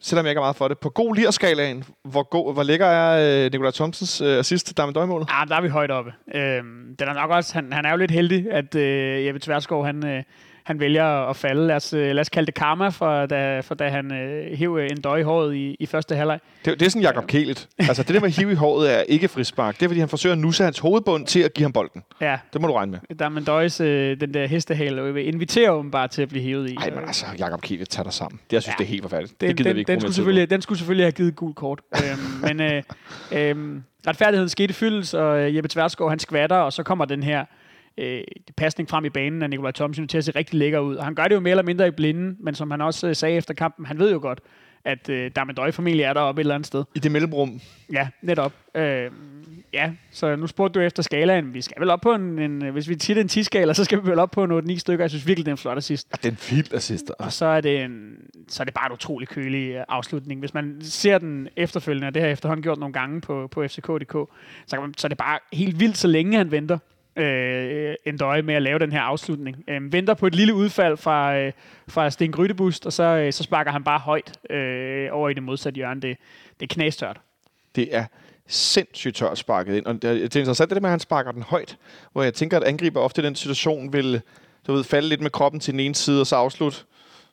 selvom 0.00 0.24
jeg 0.26 0.30
ikke 0.30 0.38
er 0.38 0.42
meget 0.42 0.56
for 0.56 0.68
det, 0.68 0.78
på 0.78 0.90
god 0.90 1.16
lirskalaen, 1.16 1.84
Hvor, 2.04 2.22
god, 2.22 2.52
hvor 2.52 2.62
lækker 2.62 2.86
er 2.86 3.44
øh, 3.44 3.52
Nikolaj 3.52 3.70
Thomsens 3.70 4.20
øh, 4.20 4.38
assist 4.38 4.66
til 4.66 4.76
Darman 4.76 5.08
målet? 5.08 5.28
Ah, 5.30 5.48
der 5.48 5.56
er 5.56 5.60
vi 5.60 5.68
højt 5.68 5.90
oppe. 5.90 6.12
Øh, 6.34 6.62
den 6.98 7.08
er 7.08 7.12
nok 7.12 7.30
også, 7.30 7.54
han, 7.54 7.72
han 7.72 7.84
er 7.84 7.90
jo 7.90 7.96
lidt 7.96 8.10
heldig, 8.10 8.46
at 8.50 8.74
øh, 8.74 9.26
Jeppe 9.26 9.40
Tverskov, 9.40 9.86
han, 9.86 10.06
øh, 10.06 10.22
han 10.64 10.80
vælger 10.80 11.04
at 11.30 11.36
falde. 11.36 11.66
Lad 11.66 11.76
os, 11.76 11.92
øh, 11.92 12.06
lad 12.14 12.20
os 12.20 12.28
kalde 12.28 12.46
det 12.46 12.54
karma, 12.54 12.88
for 12.88 13.26
da, 13.26 13.60
for 13.60 13.74
da 13.74 13.88
han 13.88 14.12
øh, 14.12 14.58
hæv 14.58 14.76
en 14.76 15.00
døj 15.00 15.18
i 15.18 15.22
håret 15.22 15.54
i, 15.56 15.76
i 15.80 15.86
første 15.86 16.16
halvleg. 16.16 16.40
Det, 16.64 16.80
det 16.80 16.86
er 16.86 16.90
sådan 16.90 17.02
Jakob 17.02 17.26
Kælet. 17.26 17.68
Altså 17.78 18.02
det 18.02 18.14
der 18.14 18.20
med 18.20 18.28
at 18.28 18.36
hive 18.36 18.52
i 18.52 18.54
håret 18.54 18.94
er 18.98 19.00
ikke 19.02 19.28
frispark. 19.28 19.74
Det 19.74 19.82
er 19.82 19.88
fordi, 19.88 20.00
han 20.00 20.08
forsøger 20.08 20.32
at 20.32 20.38
nusse 20.38 20.64
hans 20.64 20.78
hovedbund 20.78 21.26
til 21.26 21.40
at 21.40 21.54
give 21.54 21.64
ham 21.64 21.72
bolden. 21.72 22.02
Ja, 22.20 22.38
Det 22.52 22.60
må 22.60 22.66
du 22.66 22.72
regne 22.74 22.92
med. 22.92 23.16
der 23.16 23.24
er 23.24 23.28
man 23.28 23.44
døjs, 23.44 23.80
øh, 23.80 24.20
den 24.20 24.34
der 24.34 24.46
hestehale, 24.46 25.22
inviterer 25.24 25.76
dem 25.76 25.90
bare 25.90 26.08
til 26.08 26.22
at 26.22 26.28
blive 26.28 26.42
hævet 26.44 26.70
i. 26.70 26.74
Nej, 26.74 26.90
men 26.90 26.98
altså, 26.98 27.26
Jakob 27.38 27.60
Kælet 27.60 27.88
tager 27.88 28.04
dig 28.04 28.12
sammen. 28.12 28.40
Det, 28.50 28.52
jeg 28.52 28.62
synes, 28.62 28.74
Ja. 28.74 28.78
det 28.78 28.84
er 28.84 28.88
helt 28.92 29.02
forfærdeligt. 29.02 29.40
den, 29.40 29.48
det 29.48 29.56
gider 29.56 29.70
den, 29.70 29.74
vi 29.76 29.80
ikke 29.80 29.92
den, 29.92 30.00
skulle 30.00 30.14
selvfølgelig, 30.14 30.50
den 30.50 30.62
skulle 30.62 30.78
selvfølgelig 30.78 31.04
have 31.04 31.12
givet 31.12 31.36
gul 31.36 31.54
kort. 31.54 31.80
øhm, 31.94 32.56
men 32.56 32.60
øh, 32.60 32.82
øh, 33.32 33.80
retfærdigheden 34.06 34.48
skete 34.48 34.74
fyldes, 34.74 35.14
og 35.14 35.38
øh, 35.40 35.56
Jeppe 35.56 35.68
Tverskov, 35.68 36.10
han 36.10 36.18
skvatter, 36.18 36.56
og 36.56 36.72
så 36.72 36.82
kommer 36.82 37.04
den 37.04 37.22
her 37.22 37.44
øh, 37.98 38.22
pasning 38.56 38.88
frem 38.88 39.04
i 39.04 39.10
banen 39.10 39.42
af 39.42 39.50
Nikolaj 39.50 39.72
Thomsen 39.72 40.08
til 40.08 40.18
at 40.18 40.24
se 40.24 40.30
rigtig 40.30 40.58
lækker 40.58 40.78
ud. 40.78 40.96
Og 40.96 41.04
han 41.04 41.14
gør 41.14 41.24
det 41.24 41.34
jo 41.34 41.40
mere 41.40 41.50
eller 41.50 41.62
mindre 41.62 41.88
i 41.88 41.90
blinden, 41.90 42.36
men 42.40 42.54
som 42.54 42.70
han 42.70 42.80
også 42.80 43.08
øh, 43.08 43.16
sagde 43.16 43.36
efter 43.36 43.54
kampen, 43.54 43.86
han 43.86 43.98
ved 43.98 44.12
jo 44.12 44.18
godt, 44.22 44.40
at 44.84 45.08
øh, 45.08 45.30
Darmendøj 45.36 45.70
familie 45.70 46.04
er 46.04 46.12
deroppe 46.12 46.40
et 46.40 46.42
eller 46.42 46.54
andet 46.54 46.66
sted. 46.66 46.84
I 46.94 46.98
det 46.98 47.12
mellemrum. 47.12 47.60
Ja, 47.92 48.08
netop. 48.22 48.52
Øh, 48.74 49.10
ja, 49.72 49.90
så 50.10 50.36
nu 50.36 50.46
spurgte 50.46 50.80
du 50.80 50.84
efter 50.84 51.02
skalaen. 51.02 51.54
Vi 51.54 51.60
skal 51.60 51.80
vel 51.80 51.90
op 51.90 52.00
på 52.00 52.14
en, 52.14 52.38
en 52.38 52.72
hvis 52.72 52.88
vi 52.88 52.96
tit 52.96 53.18
en 53.18 53.28
10-skala, 53.32 53.72
så 53.72 53.84
skal 53.84 54.04
vi 54.04 54.10
vel 54.10 54.18
op 54.18 54.30
på 54.30 54.44
en 54.44 54.70
8-9 54.70 54.78
stykker. 54.78 55.04
Jeg 55.04 55.10
synes 55.10 55.26
virkelig, 55.26 55.46
det 55.46 55.50
er 55.50 55.54
en 55.54 55.58
flot 55.58 55.76
assist. 55.76 56.08
Ah, 56.12 56.18
det 56.22 56.26
er 56.26 56.30
en 56.30 56.56
vild 56.56 56.74
assist. 56.74 57.12
Og 57.18 57.32
så 57.32 57.46
er 57.46 57.60
det, 57.60 57.82
en, 57.82 58.16
så 58.48 58.62
er 58.62 58.64
det 58.64 58.74
bare 58.74 58.86
en 58.86 58.92
utrolig 58.92 59.28
kølig 59.28 59.70
øh, 59.70 59.84
afslutning. 59.88 60.40
Hvis 60.40 60.54
man 60.54 60.76
ser 60.80 61.18
den 61.18 61.48
efterfølgende, 61.56 62.06
og 62.06 62.14
det 62.14 62.22
har 62.22 62.26
jeg 62.26 62.32
efterhånden 62.32 62.62
gjort 62.62 62.78
nogle 62.78 62.92
gange 62.92 63.20
på, 63.20 63.48
på 63.50 63.68
FCK.dk, 63.68 64.12
så, 64.66 64.76
kan 64.76 64.80
man, 64.80 64.94
så 64.96 65.06
er 65.06 65.08
det 65.08 65.18
bare 65.18 65.38
helt 65.52 65.80
vildt, 65.80 65.96
så 65.96 66.08
længe 66.08 66.36
han 66.36 66.50
venter 66.50 66.78
øh, 67.16 67.94
en 68.06 68.16
døje 68.16 68.42
med 68.42 68.54
at 68.54 68.62
lave 68.62 68.78
den 68.78 68.92
her 68.92 69.00
afslutning. 69.00 69.64
Øh, 69.68 69.92
venter 69.92 70.14
på 70.14 70.26
et 70.26 70.34
lille 70.34 70.54
udfald 70.54 70.96
fra, 70.96 71.36
øh, 71.36 71.52
fra 71.88 72.10
Sten 72.10 72.32
Grydebust, 72.32 72.86
og 72.86 72.92
så, 72.92 73.02
øh, 73.02 73.32
så 73.32 73.42
sparker 73.42 73.70
han 73.70 73.84
bare 73.84 73.98
højt 73.98 74.50
øh, 74.50 75.08
over 75.12 75.28
i 75.28 75.34
det 75.34 75.42
modsatte 75.42 75.76
hjørne. 75.76 76.00
Det, 76.00 76.16
det 76.60 76.70
er 76.70 76.74
knastørt. 76.74 77.20
Det 77.76 77.96
er 77.96 78.04
sindssygt 78.46 79.16
tørt 79.16 79.38
sparket 79.38 79.76
ind. 79.76 79.86
Og 79.86 80.02
det 80.02 80.10
er, 80.10 80.14
interessant, 80.40 80.70
det 80.70 80.76
der 80.76 80.80
med, 80.80 80.88
at 80.88 80.92
han 80.92 81.00
sparker 81.00 81.32
den 81.32 81.42
højt. 81.42 81.76
Hvor 82.12 82.22
jeg 82.22 82.34
tænker, 82.34 82.56
at 82.56 82.64
angriber 82.64 83.00
ofte 83.00 83.22
i 83.22 83.24
den 83.24 83.34
situation 83.34 83.92
vil 83.92 84.20
du 84.66 84.72
ved, 84.72 84.84
falde 84.84 85.08
lidt 85.08 85.20
med 85.20 85.30
kroppen 85.30 85.60
til 85.60 85.72
den 85.72 85.80
ene 85.80 85.94
side, 85.94 86.20
og 86.20 86.26
så 86.26 86.36
afslutte 86.36 86.78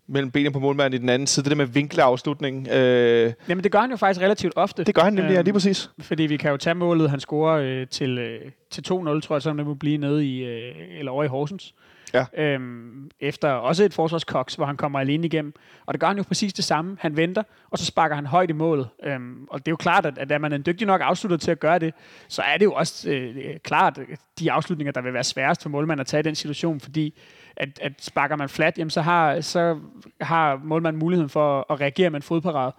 mellem 0.08 0.32
benene 0.32 0.52
på 0.54 0.60
målmanden 0.60 0.98
i 0.98 1.02
den 1.02 1.10
anden 1.10 1.28
side. 1.28 1.44
Det 1.44 1.52
der 1.52 1.58
med 1.58 1.66
vinkle 1.66 2.04
afslutning. 2.04 2.68
Øh, 2.68 3.34
Jamen, 3.50 3.64
det 3.64 3.72
gør 3.72 3.80
han 3.80 3.90
jo 3.92 3.98
faktisk 3.98 4.22
relativt 4.22 4.54
ofte. 4.56 4.84
det 4.84 4.96
gør 4.96 5.02
han 5.02 5.14
nemlig, 5.14 5.32
ja, 5.32 5.38
Øhm, 5.38 5.44
lige 5.44 5.54
præcis. 5.54 5.90
Fordi 6.00 6.24
vi 6.24 6.38
kan 6.38 6.52
jo 6.52 6.58
tage 6.58 6.74
målet, 6.76 7.10
han 7.10 7.20
scorer 7.20 7.58
øh, 7.82 7.88
til, 7.88 8.18
øh, 8.18 8.42
til 8.70 8.82
2-0, 8.82 8.94
tror 8.94 9.36
jeg, 9.36 9.42
så 9.42 9.54
det 9.54 9.66
må 9.66 9.74
blive 9.74 9.98
nede 9.98 10.26
i, 10.26 10.44
øh, 10.44 10.76
eller 11.00 11.12
over 11.12 11.24
i 11.24 11.28
Horsens. 11.28 11.74
Ja. 12.14 12.26
Øhm, 12.38 13.10
efter 13.20 13.50
også 13.50 13.84
et 13.84 13.94
forsvarskoks, 13.94 14.56
hvor 14.56 14.66
han 14.66 14.78
kommer 14.78 15.00
alene 15.00 15.26
igennem. 15.26 15.54
Og 15.86 15.94
det 15.94 16.02
gør 16.02 16.08
han 16.08 16.18
jo 16.18 16.24
præcis 16.24 16.54
det 16.54 16.66
samme. 16.66 16.98
Han 17.00 17.18
venter, 17.18 17.44
og 17.70 17.78
så 17.78 17.86
sparker 17.86 18.16
han 18.16 18.26
højt 18.26 18.50
i 18.50 18.54
målet. 18.54 18.88
Øhm, 19.04 19.46
og 19.50 19.60
det 19.60 19.68
er 19.68 19.72
jo 19.72 19.76
klart, 19.76 20.06
at, 20.06 20.18
at 20.18 20.32
er 20.32 20.38
man 20.38 20.54
en 20.54 20.64
dygtig 20.66 20.88
nok 20.88 21.02
afslutter 21.04 21.38
til 21.38 21.52
at 21.52 21.60
gøre 21.60 21.80
det, 21.80 21.94
så 22.28 22.42
er 22.42 22.58
det 22.58 22.66
jo 22.66 22.74
også 22.74 23.10
øh, 23.10 23.36
klart 23.64 24.00
de 24.40 24.52
afslutninger, 24.52 24.92
der 24.92 25.02
vil 25.02 25.14
være 25.14 25.24
sværest 25.24 25.62
for 25.62 25.70
målmanden 25.70 26.02
at 26.02 26.08
tage 26.08 26.20
i 26.20 26.24
den 26.24 26.36
situation, 26.36 26.80
fordi 26.80 27.14
at, 27.58 27.70
at 27.82 27.94
sparker 28.00 28.36
man 28.36 28.50
flat, 28.50 28.78
jamen 28.78 28.90
så 28.90 29.02
har, 29.02 29.42
så 29.42 29.78
har 30.22 30.62
målmanden 30.64 31.00
muligheden 31.00 31.30
for 31.30 31.72
at 31.74 31.82
reagere 31.82 32.10
med 32.10 32.20
en 32.20 32.24
fodparade. 32.24 32.74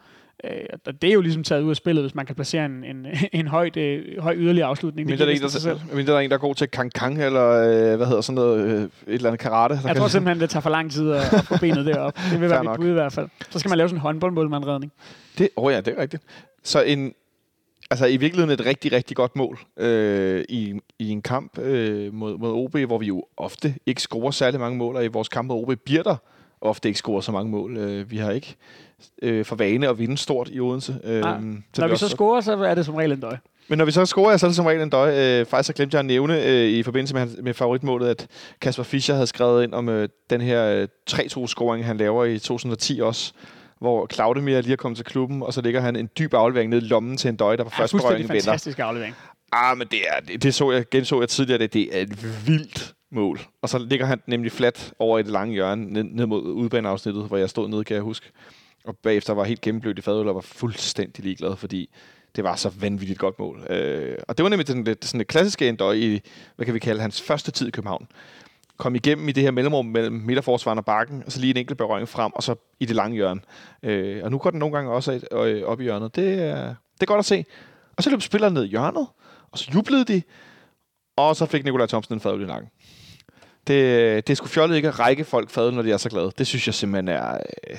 Øh, 0.44 0.50
og 0.86 1.02
det 1.02 1.10
er 1.10 1.14
jo 1.14 1.20
ligesom 1.20 1.44
taget 1.44 1.62
ud 1.62 1.70
af 1.70 1.76
spillet, 1.76 2.04
hvis 2.04 2.14
man 2.14 2.26
kan 2.26 2.34
placere 2.34 2.64
en, 2.64 2.84
en, 2.84 3.06
en 3.32 3.48
højt, 3.48 3.76
øh, 3.76 4.22
høj 4.22 4.34
yderligere 4.36 4.68
afslutning. 4.68 5.08
Men 5.08 5.18
der, 5.18 5.24
er 5.24 5.28
der, 5.28 5.94
men 5.94 6.06
der 6.06 6.14
er 6.14 6.18
en, 6.18 6.30
der 6.30 6.36
er 6.36 6.40
god 6.40 6.54
til 6.54 6.68
kang 6.68 6.92
kang, 6.92 7.22
eller 7.22 7.48
øh, 7.48 7.96
hvad 7.96 8.06
hedder 8.06 8.20
sådan 8.20 8.34
noget, 8.34 8.64
øh, 8.64 8.82
et 8.82 8.90
eller 9.06 9.28
andet 9.28 9.40
karate. 9.40 9.80
Jeg 9.84 9.96
tror 9.96 10.08
simpelthen, 10.08 10.40
det 10.40 10.50
tager 10.50 10.60
for 10.60 10.70
lang 10.70 10.92
tid 10.92 11.10
at, 11.10 11.34
at 11.34 11.44
få 11.44 11.58
benet 11.58 11.86
derop. 11.86 12.16
Det 12.32 12.40
vil 12.40 12.50
være 12.50 12.64
mit 12.64 12.76
bud 12.76 12.88
i 12.88 12.92
hvert 12.92 13.12
fald. 13.12 13.28
Så 13.50 13.58
skal 13.58 13.68
man 13.68 13.78
lave 13.78 13.88
sådan 13.88 13.98
en 13.98 14.00
håndboldmålmandredning. 14.00 14.92
Det, 15.38 15.48
åh 15.56 15.64
oh 15.64 15.72
ja, 15.72 15.80
det 15.80 15.94
er 15.96 16.02
rigtigt. 16.02 16.22
Så 16.62 16.82
en, 16.82 17.14
altså 17.92 18.06
i 18.06 18.16
virkeligheden 18.16 18.60
et 18.60 18.66
rigtig, 18.66 18.92
rigtig 18.92 19.16
godt 19.16 19.36
mål 19.36 19.58
øh, 19.76 20.44
i, 20.48 20.74
i 20.98 21.08
en 21.08 21.22
kamp 21.22 21.58
øh, 21.58 22.14
mod, 22.14 22.38
mod 22.38 22.52
OB, 22.52 22.76
hvor 22.78 22.98
vi 22.98 23.06
jo 23.06 23.24
ofte 23.36 23.74
ikke 23.86 24.02
scorer 24.02 24.30
særlig 24.30 24.60
mange 24.60 24.78
mål, 24.78 24.96
og 24.96 25.04
i 25.04 25.08
vores 25.08 25.28
kamp 25.28 25.48
mod 25.48 25.62
OB 25.62 25.78
bliver 25.84 26.02
der 26.02 26.16
ofte 26.60 26.88
ikke 26.88 26.98
scorer 26.98 27.20
så 27.20 27.32
mange 27.32 27.50
mål. 27.50 27.76
Øh, 27.76 28.10
vi 28.10 28.16
har 28.16 28.30
ikke 28.30 28.56
øh, 29.22 29.44
for 29.44 29.56
vane 29.56 29.88
at 29.88 29.98
vinde 29.98 30.16
stort 30.18 30.50
i 30.52 30.60
Odense. 30.60 30.98
Øh, 31.04 31.20
Nej. 31.20 31.40
Når 31.78 31.86
vi, 31.86 31.90
vi 31.90 31.96
så 31.96 32.08
scorer, 32.08 32.40
så 32.40 32.52
er 32.52 32.74
det 32.74 32.86
som 32.86 32.94
regel 32.94 33.12
en 33.12 33.20
døj. 33.20 33.36
Men 33.68 33.78
når 33.78 33.84
vi 33.84 33.90
så 33.90 34.06
scorer, 34.06 34.36
så 34.36 34.46
er 34.46 34.48
det 34.48 34.56
som 34.56 34.66
regel 34.66 34.82
en 34.82 34.90
døj. 34.90 35.40
Øh, 35.40 35.46
faktisk 35.46 35.66
så 35.66 35.72
glemte 35.72 35.94
jeg 35.94 35.98
at 35.98 36.06
nævne 36.06 36.44
øh, 36.44 36.68
i 36.68 36.82
forbindelse 36.82 37.14
med, 37.14 37.42
med 37.42 37.54
favoritmålet, 37.54 38.08
at 38.08 38.26
Kasper 38.60 38.82
Fischer 38.82 39.14
havde 39.14 39.26
skrevet 39.26 39.64
ind 39.64 39.74
om 39.74 39.88
øh, 39.88 40.08
den 40.30 40.40
her 40.40 40.66
øh, 40.66 40.88
3-2-scoring, 41.10 41.84
han 41.84 41.96
laver 41.96 42.24
i 42.24 42.38
2010 42.38 43.00
også 43.00 43.32
hvor 43.82 44.06
Claudemir 44.12 44.60
lige 44.60 44.72
er 44.72 44.76
kommet 44.76 44.96
til 44.96 45.04
klubben, 45.04 45.42
og 45.42 45.54
så 45.54 45.60
ligger 45.60 45.80
han 45.80 45.96
en 45.96 46.08
dyb 46.18 46.34
aflevering 46.34 46.70
ned 46.70 46.82
i 46.82 46.84
lommen 46.84 47.16
til 47.16 47.28
en 47.28 47.36
døj, 47.36 47.56
der 47.56 47.64
på 47.64 47.70
første 47.70 47.96
berøring 47.96 48.18
vinder. 48.18 48.34
fantastisk 48.34 48.78
aflevering. 48.78 49.14
Ah, 49.52 49.78
men 49.78 49.86
det, 49.90 50.00
er, 50.08 50.20
det, 50.20 50.42
det 50.42 50.54
så 50.54 50.70
jeg, 50.70 50.84
genså 50.90 51.20
jeg 51.20 51.28
tidligere, 51.28 51.58
det, 51.58 51.72
det 51.72 51.98
er 51.98 52.02
et 52.02 52.46
vildt 52.46 52.94
mål. 53.10 53.40
Og 53.62 53.68
så 53.68 53.78
ligger 53.78 54.06
han 54.06 54.20
nemlig 54.26 54.52
flat 54.52 54.92
over 54.98 55.18
i 55.18 55.22
det 55.22 55.30
lange 55.30 55.54
hjørne, 55.54 55.92
ned, 55.92 56.04
ned 56.04 56.26
mod 56.26 56.42
udbaneafsnittet, 56.42 57.24
hvor 57.24 57.36
jeg 57.36 57.50
stod 57.50 57.68
nede, 57.68 57.84
kan 57.84 57.94
jeg 57.94 58.02
huske. 58.02 58.30
Og 58.84 58.96
bagefter 58.96 59.32
var 59.32 59.44
helt 59.44 59.60
gennemblødt 59.60 59.98
i 59.98 60.02
fadøl 60.02 60.28
og 60.28 60.34
var 60.34 60.40
fuldstændig 60.40 61.24
ligeglad, 61.24 61.56
fordi 61.56 61.90
det 62.36 62.44
var 62.44 62.56
så 62.56 62.68
vanvittigt 62.80 63.18
godt 63.18 63.38
mål. 63.38 63.66
Øh, 63.70 64.16
og 64.28 64.38
det 64.38 64.42
var 64.42 64.50
nemlig 64.50 64.66
sådan 64.66 64.84
lidt, 64.84 65.04
sådan 65.04 65.20
et 65.20 65.26
klassisk 65.26 65.62
endøj 65.62 65.92
i, 65.92 66.20
hvad 66.56 66.66
kan 66.66 66.74
vi 66.74 66.78
kalde, 66.78 67.00
hans 67.00 67.22
første 67.22 67.50
tid 67.50 67.68
i 67.68 67.70
København. 67.70 68.06
Kom 68.82 68.94
igennem 68.94 69.28
i 69.28 69.32
det 69.32 69.42
her 69.42 69.50
mellemrum 69.50 69.86
mellem 69.86 70.12
midterforsvaren 70.14 70.78
og 70.78 70.84
bakken, 70.84 71.22
og 71.26 71.32
så 71.32 71.40
lige 71.40 71.50
en 71.50 71.56
enkelt 71.56 71.78
berøring 71.78 72.08
frem, 72.08 72.32
og 72.34 72.42
så 72.42 72.54
i 72.80 72.84
det 72.84 72.96
lange 72.96 73.14
hjørne. 73.14 73.40
Øh, 73.82 74.24
og 74.24 74.30
nu 74.30 74.38
går 74.38 74.50
den 74.50 74.58
nogle 74.58 74.74
gange 74.74 74.90
også 74.90 75.20
øh, 75.32 75.62
op 75.62 75.80
i 75.80 75.84
hjørnet. 75.84 76.16
Det, 76.16 76.42
er, 76.42 76.64
det 76.94 77.02
er 77.02 77.06
godt 77.06 77.18
at 77.18 77.24
se. 77.24 77.44
Og 77.96 78.02
så 78.02 78.10
løb 78.10 78.22
spillerne 78.22 78.54
ned 78.54 78.64
i 78.64 78.68
hjørnet, 78.68 79.06
og 79.52 79.58
så 79.58 79.70
jublede 79.74 80.04
de, 80.04 80.22
og 81.16 81.36
så 81.36 81.46
fik 81.46 81.64
Nikolaj 81.64 81.86
Thomsen 81.86 82.14
en 82.14 82.20
fadøl 82.20 82.42
i 82.42 82.46
nakken. 82.46 82.70
Det, 83.66 84.26
det 84.26 84.32
er 84.32 84.36
sgu 84.36 84.46
fjollet 84.46 84.76
ikke 84.76 84.88
at 84.88 84.98
række 84.98 85.24
folk 85.24 85.50
fadøl, 85.50 85.74
når 85.74 85.82
de 85.82 85.92
er 85.92 85.96
så 85.96 86.08
glade. 86.08 86.32
Det 86.38 86.46
synes 86.46 86.66
jeg 86.66 86.74
simpelthen 86.74 87.08
er... 87.08 87.38
Øh, 87.70 87.76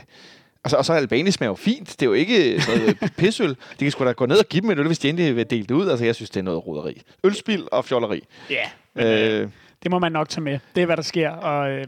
Altså, 0.65 0.77
og 0.77 0.85
så 0.85 0.93
Albani 0.93 1.31
smager 1.31 1.49
jo 1.49 1.55
fint. 1.55 1.89
Det 1.89 2.01
er 2.01 2.05
jo 2.05 2.13
ikke 2.13 2.63
noget 2.67 2.97
pisøl. 3.17 3.49
De 3.49 3.55
kan 3.79 3.91
sgu 3.91 4.05
da 4.05 4.11
gå 4.11 4.25
ned 4.25 4.37
og 4.37 4.45
give 4.45 4.61
dem 4.61 4.69
et 4.69 4.79
øl, 4.79 4.87
hvis 4.87 4.99
de 4.99 5.09
endelig 5.09 5.35
vil 5.35 5.49
dele 5.49 5.63
det 5.63 5.71
ud. 5.71 5.89
Altså, 5.89 6.05
jeg 6.05 6.15
synes, 6.15 6.29
det 6.29 6.39
er 6.39 6.43
noget 6.43 6.67
roderi. 6.67 7.01
Ølspil 7.23 7.67
og 7.71 7.85
fjolleri. 7.85 8.23
Ja, 8.49 8.69
yeah, 8.99 9.41
øh, 9.41 9.49
det 9.83 9.91
må 9.91 9.99
man 9.99 10.11
nok 10.11 10.29
tage 10.29 10.43
med. 10.43 10.59
Det 10.75 10.81
er, 10.81 10.85
hvad 10.85 10.97
der 10.97 11.03
sker. 11.03 11.29
Og, 11.29 11.71
øh, 11.71 11.85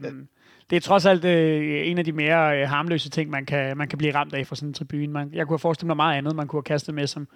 det 0.70 0.76
er 0.76 0.80
trods 0.80 1.06
alt 1.06 1.26
øh, 1.26 1.88
en 1.88 1.98
af 1.98 2.06
de 2.06 2.12
mere 2.12 2.62
øh, 2.62 2.68
harmløse 2.68 3.10
ting, 3.10 3.30
man 3.30 3.46
kan, 3.46 3.78
man 3.78 3.88
kan 3.88 3.98
blive 3.98 4.16
ramt 4.16 4.34
af 4.34 4.48
fra 4.48 4.56
sådan 4.56 4.70
en 4.70 4.74
tribune. 4.74 5.08
Man, 5.08 5.30
jeg 5.34 5.46
kunne 5.46 5.54
have 5.54 5.60
forestillet 5.60 5.88
mig 5.88 5.96
meget 5.96 6.18
andet, 6.18 6.36
man 6.36 6.48
kunne 6.48 6.58
have 6.58 6.64
kastet 6.64 6.96
med, 6.96 7.08
som, 7.08 7.28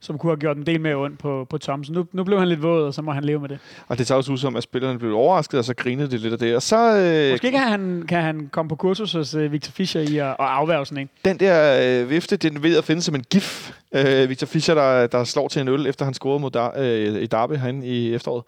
som 0.00 0.18
kunne 0.18 0.30
have 0.30 0.40
gjort 0.40 0.56
en 0.56 0.66
del 0.66 0.80
mere 0.80 0.94
ondt 0.94 1.18
på, 1.18 1.46
på 1.50 1.58
Tom. 1.58 1.84
Så 1.84 1.92
nu, 1.92 2.06
nu 2.12 2.24
blev 2.24 2.38
han 2.38 2.48
lidt 2.48 2.62
våd, 2.62 2.86
og 2.86 2.94
så 2.94 3.02
må 3.02 3.12
han 3.12 3.24
leve 3.24 3.40
med 3.40 3.48
det. 3.48 3.58
Og 3.88 3.98
det 3.98 4.06
tager 4.06 4.16
også 4.16 4.32
ud 4.32 4.38
som, 4.38 4.56
at 4.56 4.62
spillerne 4.62 4.98
blev 4.98 5.14
overrasket, 5.14 5.58
og 5.58 5.64
så 5.64 5.74
grinede 5.74 6.10
det 6.10 6.20
lidt 6.20 6.32
af 6.32 6.38
det. 6.38 6.56
Og 6.56 6.62
så, 6.62 6.98
øh, 6.98 7.30
Måske 7.30 7.50
kan 7.50 7.60
han, 7.60 8.04
kan 8.08 8.22
han 8.22 8.48
komme 8.52 8.68
på 8.68 8.76
kursus 8.76 9.12
hos 9.12 9.34
øh, 9.34 9.52
Victor 9.52 9.70
Fischer 9.70 10.00
i 10.00 10.16
at, 10.16 10.26
at 10.26 10.36
afværge 10.38 10.86
sådan 10.86 11.02
en. 11.02 11.08
Den 11.24 11.40
der 11.40 11.80
øh, 12.02 12.10
vifte, 12.10 12.36
den 12.36 12.62
ved 12.62 12.78
at 12.78 12.84
finde 12.84 13.02
som 13.02 13.14
en 13.14 13.24
gif. 13.30 13.72
Øh, 13.92 14.28
Victor 14.28 14.46
Fischer, 14.46 14.74
der, 14.74 15.06
der 15.06 15.24
slår 15.24 15.48
til 15.48 15.62
en 15.62 15.68
øl, 15.68 15.86
efter 15.86 16.04
han 16.04 16.14
scorede 16.14 16.40
mod 16.40 16.50
der, 16.50 16.70
øh, 16.78 17.22
i 17.22 17.26
Derby 17.26 17.52
herinde 17.52 17.86
i 17.86 18.14
efteråret. 18.14 18.44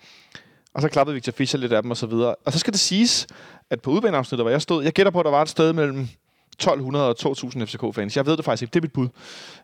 Og 0.75 0.83
så 0.83 0.89
klappede 0.89 1.15
Victor 1.15 1.33
Fischer 1.33 1.61
lidt 1.61 1.73
af 1.73 1.83
dem 1.83 1.91
og 1.91 1.97
så 1.97 2.07
videre. 2.07 2.35
Og 2.45 2.53
så 2.53 2.59
skal 2.59 2.73
det 2.73 2.81
siges, 2.81 3.27
at 3.71 3.81
på 3.81 3.91
udbaneafsnittet, 3.91 4.45
hvor 4.45 4.51
jeg 4.51 4.63
stod, 4.63 4.85
jeg 4.85 4.93
gætter 4.93 5.11
på, 5.11 5.21
at 5.21 5.25
der 5.25 5.31
var 5.31 5.43
et 5.43 5.49
sted 5.49 5.73
mellem 5.73 6.09
1200 6.53 7.09
og 7.09 7.17
2000 7.17 7.67
FCK-fans. 7.67 8.17
Jeg 8.17 8.27
ved 8.27 8.37
det 8.37 8.45
faktisk 8.45 8.63
ikke. 8.63 8.73
Det 8.73 8.81
er 8.81 8.83
mit 8.83 8.93
bud. 8.93 9.09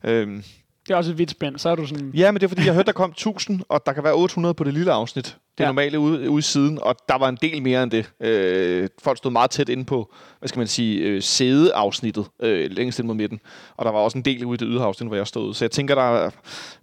Øhm, 0.04 0.42
det 0.86 0.92
er 0.92 0.96
også 0.96 1.10
et 1.10 1.18
vidt 1.18 1.30
spænd. 1.30 1.58
Så 1.58 1.68
er 1.68 1.74
du 1.74 1.86
sådan... 1.86 2.10
Ja, 2.14 2.30
men 2.30 2.40
det 2.40 2.46
er 2.46 2.48
fordi, 2.48 2.66
jeg 2.66 2.74
hørte, 2.74 2.86
der 2.86 2.92
kom 2.92 3.10
1000, 3.10 3.60
og 3.68 3.86
der 3.86 3.92
kan 3.92 4.04
være 4.04 4.14
800 4.14 4.54
på 4.54 4.64
det 4.64 4.74
lille 4.74 4.92
afsnit. 4.92 5.24
Det 5.24 5.64
er 5.64 5.64
ja. 5.64 5.68
normale 5.68 5.98
ude, 5.98 6.30
ude 6.30 6.42
siden, 6.42 6.78
og 6.82 6.96
der 7.08 7.18
var 7.18 7.28
en 7.28 7.38
del 7.42 7.62
mere 7.62 7.82
end 7.82 7.90
det. 7.90 8.12
Øh, 8.20 8.88
folk 9.02 9.18
stod 9.18 9.30
meget 9.30 9.50
tæt 9.50 9.68
inde 9.68 9.84
på, 9.84 10.14
hvad 10.38 10.48
skal 10.48 10.58
man 10.58 10.66
sige, 10.66 10.98
øh, 10.98 11.22
sædeafsnittet, 11.22 12.26
øh, 12.42 12.70
længst 12.70 12.98
ind 12.98 13.06
mod 13.06 13.14
midten. 13.14 13.40
Og 13.76 13.84
der 13.84 13.90
var 13.92 13.98
også 13.98 14.18
en 14.18 14.24
del 14.24 14.44
ude 14.44 14.54
i 14.54 14.58
det 14.58 14.68
ydre 14.70 14.84
afsnit, 14.84 15.08
hvor 15.08 15.16
jeg 15.16 15.26
stod. 15.26 15.54
Så 15.54 15.64
jeg 15.64 15.70
tænker, 15.70 15.94
der 15.94 16.02
er 16.02 16.30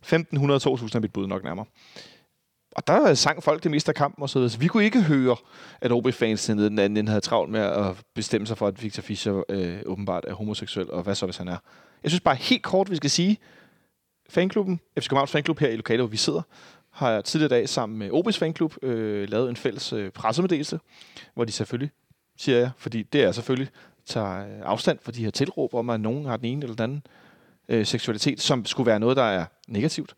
1500-2000 0.06 0.96
af 0.96 1.02
mit 1.02 1.14
bud 1.14 1.28
nok 1.28 1.44
nærmere 1.44 1.66
og 2.76 2.88
der 2.88 3.14
sang 3.14 3.44
folk 3.44 3.64
det 3.64 3.72
meste 3.72 3.90
af 3.90 3.96
kampen 3.96 4.24
og 4.24 4.30
så 4.30 4.40
videre. 4.40 4.50
Så 4.50 4.60
vi 4.60 4.68
kunne 4.68 4.84
ikke 4.84 5.02
høre, 5.02 5.36
at 5.82 5.92
OB-fans 5.92 6.46
den 6.46 6.80
anden 6.80 7.08
havde 7.08 7.22
travlt 7.22 7.52
med 7.52 7.60
at 7.62 7.86
bestemme 8.14 8.48
sig 8.48 8.58
for, 8.58 8.68
at 8.68 8.84
Victor 8.84 9.02
Fischer 9.02 9.44
øh, 9.50 9.82
åbenbart 9.86 10.26
er 10.28 10.34
homoseksuel, 10.34 10.92
og 10.92 11.04
hvad 11.04 11.16
så, 11.16 11.26
hvis 11.26 11.38
han 11.38 11.48
er. 11.48 11.58
Jeg 12.04 12.12
synes 12.12 12.22
bare 12.22 12.36
helt 12.36 12.64
kort, 12.64 12.92
vi 12.92 12.96
skal 12.96 13.10
sige, 13.10 13.38
fanklubben, 14.30 14.80
FC 15.00 15.08
Københavns 15.10 15.32
fanklub 15.32 15.60
her 15.60 15.70
i 15.70 15.76
lokalet, 15.76 16.00
hvor 16.02 16.08
vi 16.08 16.18
sidder, 16.18 16.42
har 16.92 17.12
jeg 17.12 17.24
tidligere 17.26 17.50
dag 17.50 17.70
sammen 17.70 18.00
med 18.00 18.10
OB's 18.12 18.40
fanklub 18.40 18.76
øh, 18.82 19.30
lavet 19.30 19.50
en 19.50 19.56
fælles 19.56 19.94
øh, 19.94 20.12
pressemeddelelse, 20.12 20.80
hvor 21.34 21.46
de 21.46 21.52
selvfølgelig, 21.52 21.92
siger 22.38 22.58
jeg, 22.58 22.72
fordi 22.78 23.04
det 23.04 23.24
er 23.24 23.32
selvfølgelig, 23.32 23.70
tager 24.06 24.46
øh, 24.46 24.62
afstand 24.64 25.00
for 25.02 25.12
de 25.12 25.24
her 25.24 25.32
tilråb 25.32 25.74
om, 25.74 25.90
at 25.90 26.00
nogen 26.00 26.26
har 26.26 26.38
den 26.38 26.46
ene 26.46 26.64
eller 26.64 26.76
den 26.76 26.84
anden 26.84 27.04
øh, 27.70 27.86
seksualitet, 27.86 28.42
som 28.42 28.66
skulle 28.66 28.88
være 28.88 29.00
noget, 29.00 29.18
der 29.18 29.24
er 29.24 29.46
negativt. 29.68 30.16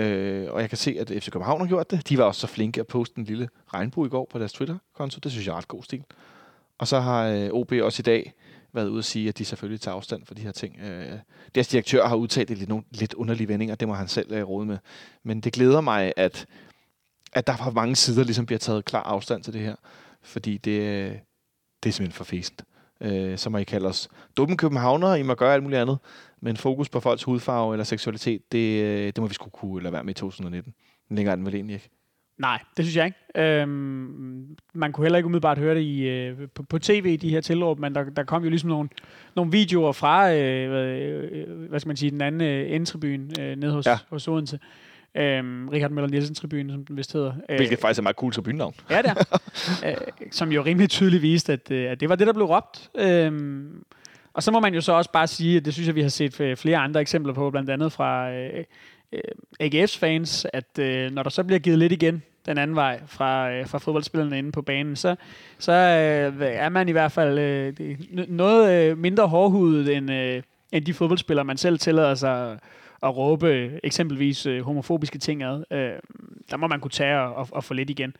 Øh, 0.00 0.52
og 0.52 0.60
jeg 0.60 0.68
kan 0.68 0.78
se, 0.78 0.96
at 1.00 1.08
FC 1.08 1.30
København 1.30 1.60
har 1.60 1.68
gjort 1.68 1.90
det. 1.90 2.08
De 2.08 2.18
var 2.18 2.24
også 2.24 2.40
så 2.40 2.46
flinke 2.46 2.80
at 2.80 2.86
poste 2.86 3.18
en 3.18 3.24
lille 3.24 3.48
regnbue 3.74 4.06
i 4.06 4.10
går 4.10 4.28
på 4.30 4.38
deres 4.38 4.52
Twitter-konto. 4.52 5.18
Det 5.22 5.32
synes 5.32 5.46
jeg 5.46 5.52
er 5.52 5.56
ret 5.56 5.68
god 5.68 5.82
stil. 5.82 6.04
Og 6.78 6.88
så 6.88 7.00
har 7.00 7.26
øh, 7.26 7.50
OB 7.52 7.72
også 7.72 8.00
i 8.00 8.02
dag 8.02 8.32
været 8.72 8.88
ude 8.88 8.98
at 8.98 9.04
sige, 9.04 9.28
at 9.28 9.38
de 9.38 9.44
selvfølgelig 9.44 9.80
tager 9.80 9.94
afstand 9.94 10.26
for 10.26 10.34
de 10.34 10.42
her 10.42 10.52
ting. 10.52 10.80
Øh, 10.80 11.18
deres 11.54 11.68
direktør 11.68 12.06
har 12.06 12.16
udtalt 12.16 12.50
lidt, 12.50 12.68
nogle 12.68 12.84
lidt 12.90 13.14
underlige 13.14 13.48
vendinger, 13.48 13.74
det 13.74 13.88
må 13.88 13.94
han 13.94 14.08
selv 14.08 14.32
øh, 14.32 14.48
råde 14.48 14.66
med. 14.66 14.78
Men 15.22 15.40
det 15.40 15.52
glæder 15.52 15.80
mig, 15.80 16.12
at, 16.16 16.46
at 17.32 17.46
der 17.46 17.56
fra 17.56 17.70
mange 17.70 17.96
sider 17.96 18.24
ligesom 18.24 18.46
bliver 18.46 18.58
taget 18.58 18.84
klar 18.84 19.02
afstand 19.02 19.44
til 19.44 19.52
det 19.52 19.60
her. 19.60 19.74
Fordi 20.22 20.56
det, 20.56 20.80
øh, 20.80 21.16
det 21.82 21.88
er 21.88 21.92
simpelthen 21.92 22.12
for 22.12 22.24
fæsent. 22.24 22.64
Øh, 23.00 23.38
så 23.38 23.50
må 23.50 23.58
I 23.58 23.64
kalde 23.64 23.88
os 23.88 24.08
dumme 24.36 24.56
københavnere, 24.56 25.20
I 25.20 25.22
må 25.22 25.34
gøre 25.34 25.54
alt 25.54 25.62
muligt 25.62 25.80
andet. 25.80 25.98
Men 26.40 26.56
fokus 26.56 26.88
på 26.88 27.00
folks 27.00 27.22
hudfarve 27.22 27.74
eller 27.74 27.84
seksualitet, 27.84 28.52
det, 28.52 28.82
øh, 28.82 29.06
det 29.06 29.18
må 29.18 29.26
vi 29.26 29.34
skulle 29.34 29.52
kunne 29.52 29.82
lade 29.82 29.92
være 29.92 30.04
med 30.04 30.10
i 30.10 30.14
2019. 30.14 30.74
Længere 31.10 31.36
den 31.36 31.46
vel 31.46 31.54
egentlig 31.54 31.74
ikke. 31.74 31.90
Nej, 32.38 32.58
det 32.76 32.84
synes 32.84 32.96
jeg 32.96 33.06
ikke. 33.06 33.18
Øhm, 33.36 34.56
man 34.74 34.92
kunne 34.92 35.04
heller 35.04 35.16
ikke 35.16 35.26
umiddelbart 35.26 35.58
høre 35.58 35.74
det 35.74 35.80
i, 35.80 36.08
øh, 36.08 36.48
på, 36.54 36.62
på 36.62 36.78
tv, 36.78 37.16
de 37.16 37.30
her 37.30 37.40
tilråb, 37.40 37.78
men 37.78 37.94
der, 37.94 38.04
der 38.04 38.24
kom 38.24 38.42
jo 38.42 38.50
ligesom 38.50 38.70
nogle, 38.70 38.88
nogle 39.36 39.52
videoer 39.52 39.92
fra, 39.92 40.32
øh, 40.34 40.70
hvad, 40.70 40.86
øh, 40.86 41.68
hvad 41.68 41.80
skal 41.80 41.88
man 41.88 41.96
sige, 41.96 42.10
den 42.10 42.20
anden 42.20 42.40
øh, 42.40 42.70
endtribune 42.70 43.40
øh, 43.40 43.56
nede 43.56 43.72
hos, 43.72 43.86
ja. 43.86 43.98
hos 44.10 44.28
Odense. 44.28 44.58
Øhm, 45.14 45.68
Richard 45.68 45.90
Møller 45.90 46.10
Nielsen 46.10 46.34
tribune, 46.34 46.72
som 46.72 46.84
den 46.84 46.96
vist 46.96 47.12
hedder. 47.12 47.32
Øh, 47.48 47.56
Hvilket 47.56 47.78
faktisk 47.78 47.98
er 47.98 48.02
meget 48.02 48.16
cool 48.16 48.32
tribunenavn. 48.32 48.74
Ja, 48.90 49.02
det 49.02 49.10
er. 49.10 49.38
øh, 49.86 49.96
som 50.30 50.52
jo 50.52 50.62
rimelig 50.64 50.90
tydeligt 50.90 51.22
viste, 51.22 51.52
at, 51.52 51.70
øh, 51.70 51.90
at 51.90 52.00
det 52.00 52.08
var 52.08 52.14
det, 52.14 52.26
der 52.26 52.32
blev 52.32 52.46
råbt. 52.46 52.90
Øhm, 52.98 53.84
og 54.32 54.42
så 54.42 54.50
må 54.50 54.60
man 54.60 54.74
jo 54.74 54.80
så 54.80 54.92
også 54.92 55.12
bare 55.12 55.26
sige, 55.26 55.56
at 55.56 55.64
det 55.64 55.72
synes 55.72 55.86
jeg, 55.86 55.94
vi 55.94 56.02
har 56.02 56.08
set 56.08 56.58
flere 56.58 56.78
andre 56.78 57.00
eksempler 57.00 57.32
på, 57.32 57.50
blandt 57.50 57.70
andet 57.70 57.92
fra 57.92 58.30
øh, 58.32 58.64
øh, 59.12 59.20
AGF's 59.62 59.98
fans, 59.98 60.46
at 60.52 60.78
øh, 60.78 61.10
når 61.10 61.22
der 61.22 61.30
så 61.30 61.44
bliver 61.44 61.58
givet 61.58 61.78
lidt 61.78 61.92
igen 61.92 62.22
den 62.46 62.58
anden 62.58 62.76
vej 62.76 63.00
fra, 63.06 63.50
øh, 63.50 63.66
fra 63.66 63.78
fodboldspillerne 63.78 64.38
inde 64.38 64.52
på 64.52 64.62
banen, 64.62 64.96
så, 64.96 65.16
så 65.58 65.72
øh, 65.72 66.46
er 66.46 66.68
man 66.68 66.88
i 66.88 66.92
hvert 66.92 67.12
fald 67.12 67.38
øh, 67.38 67.98
noget 68.28 68.90
øh, 68.90 68.98
mindre 68.98 69.26
hårdhudet 69.28 69.96
end, 69.96 70.12
øh, 70.12 70.42
end 70.72 70.84
de 70.84 70.94
fodboldspillere, 70.94 71.44
man 71.44 71.56
selv 71.56 71.78
tillader 71.78 72.14
sig 72.14 72.58
at 73.02 73.16
råbe 73.16 73.46
øh, 73.46 73.78
eksempelvis 73.84 74.46
øh, 74.46 74.62
homofobiske 74.62 75.18
ting 75.18 75.42
ad. 75.42 75.64
Øh, 75.70 75.98
der 76.50 76.56
må 76.56 76.66
man 76.66 76.80
kunne 76.80 76.90
tage 76.90 77.20
og, 77.20 77.34
og, 77.34 77.48
og 77.52 77.64
få 77.64 77.74
lidt 77.74 77.90
igen. 77.90 78.16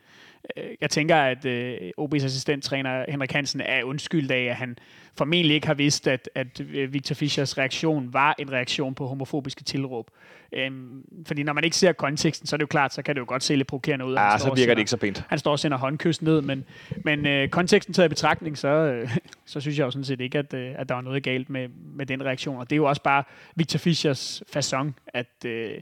Øh, 0.57 0.65
jeg 0.81 0.91
tænker, 0.91 1.17
at 1.17 1.45
øh, 1.45 1.77
OB's 2.01 2.25
assistenttræner 2.25 3.05
Henrik 3.09 3.33
Hansen 3.33 3.61
er 3.61 3.85
undskyldt 3.85 4.31
af, 4.31 4.45
at 4.45 4.57
han 4.57 4.79
formentlig 5.15 5.55
ikke 5.55 5.67
har 5.67 5.75
vidst, 5.75 6.09
at, 6.09 6.31
at 6.35 6.61
øh, 6.61 6.93
Victor 6.93 7.15
Fischers 7.15 7.59
reaktion 7.59 8.13
var 8.13 8.35
en 8.39 8.53
reaktion 8.53 8.95
på 8.95 9.07
homofobiske 9.07 9.65
tilråb. 9.65 10.11
Øhm, 10.53 11.05
fordi 11.27 11.43
når 11.43 11.53
man 11.53 11.65
ikke 11.65 11.77
ser 11.77 11.93
konteksten, 11.93 12.47
så 12.47 12.57
er 12.57 12.59
det 12.59 12.63
jo 12.63 12.67
klart, 12.67 12.95
så 12.95 13.03
kan 13.03 13.15
det 13.15 13.21
jo 13.21 13.25
godt 13.29 13.43
se 13.43 13.57
lidt 13.57 13.69
provokerende 13.69 14.05
ud. 14.05 14.15
Ja, 14.15 14.39
så 14.39 14.55
virker 14.55 14.75
det 14.75 14.79
ikke 14.79 14.91
så 14.91 14.97
pænt. 14.97 15.25
Han 15.29 15.39
står 15.39 15.53
og 15.53 15.59
sender 15.59 15.79
håndkys 15.79 16.23
ned, 16.23 16.41
men, 16.43 16.65
men 17.05 17.27
øh, 17.27 17.49
konteksten 17.49 17.95
taget 17.95 18.07
i 18.07 18.09
betragtning, 18.09 18.59
så, 18.59 18.69
øh, 18.69 19.17
så 19.47 19.61
synes 19.61 19.79
jeg 19.79 19.85
jo 19.85 19.91
sådan 19.91 20.05
set 20.05 20.21
ikke, 20.21 20.39
at, 20.39 20.55
øh, 20.55 20.75
at 20.77 20.89
der 20.89 20.95
var 20.95 21.03
noget 21.03 21.23
galt 21.23 21.51
med, 21.51 21.69
med 21.95 22.07
den 22.07 22.25
reaktion. 22.25 22.57
Og 22.57 22.71
det 22.71 22.77
er 22.77 22.77
jo 22.77 22.89
også 22.89 23.03
bare 23.03 23.25
Victor 23.57 23.79
Fischers 23.79 24.43
façon, 24.57 24.93
at... 25.07 25.45
Øh 25.45 25.81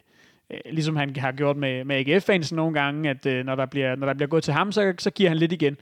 Øh, 0.50 0.60
ligesom 0.70 0.96
han 0.96 1.16
har 1.16 1.32
gjort 1.32 1.56
med, 1.56 1.84
med 1.84 1.96
AGF-fans 1.96 2.52
nogle 2.52 2.80
gange, 2.80 3.10
at 3.10 3.26
øh, 3.26 3.44
når, 3.44 3.54
der 3.54 3.66
bliver, 3.66 3.96
når 3.96 4.06
der 4.06 4.14
bliver 4.14 4.28
gået 4.28 4.44
til 4.44 4.54
ham, 4.54 4.72
så, 4.72 4.94
så 4.98 5.10
giver 5.10 5.30
han 5.30 5.36
lidt 5.36 5.52
igen. 5.52 5.76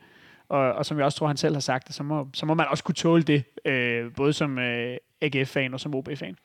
Og, 0.48 0.72
og 0.72 0.86
som 0.86 0.96
jeg 0.96 1.04
også 1.04 1.18
tror, 1.18 1.26
han 1.26 1.36
selv 1.36 1.54
har 1.54 1.60
sagt, 1.60 1.94
så 1.94 2.02
må, 2.02 2.28
så 2.34 2.46
må 2.46 2.54
man 2.54 2.66
også 2.70 2.84
kunne 2.84 2.94
tåle 2.94 3.22
det, 3.22 3.44
øh, 3.64 4.12
både 4.16 4.32
som 4.32 4.58
øh, 4.58 4.96
AGF-fan 5.20 5.74
og 5.74 5.80
som 5.80 5.94
OB-fan. 5.94 6.36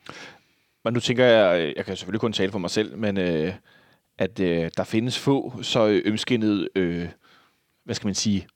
Men 0.84 0.94
nu 0.94 1.00
tænker 1.00 1.24
jeg, 1.24 1.60
øh, 1.60 1.72
jeg 1.76 1.84
kan 1.84 1.96
selvfølgelig 1.96 2.20
kun 2.20 2.32
tale 2.32 2.52
for 2.52 2.58
mig 2.58 2.70
selv, 2.70 2.98
men 2.98 3.18
øh, 3.18 3.52
at 4.18 4.40
øh, 4.40 4.70
der 4.76 4.84
findes 4.84 5.18
få 5.18 5.62
så 5.62 6.00
ømskinnede, 6.04 6.68
øh, 6.74 7.08
hvad 7.84 7.94
skal 7.94 8.06
man 8.06 8.14
sige, 8.14 8.46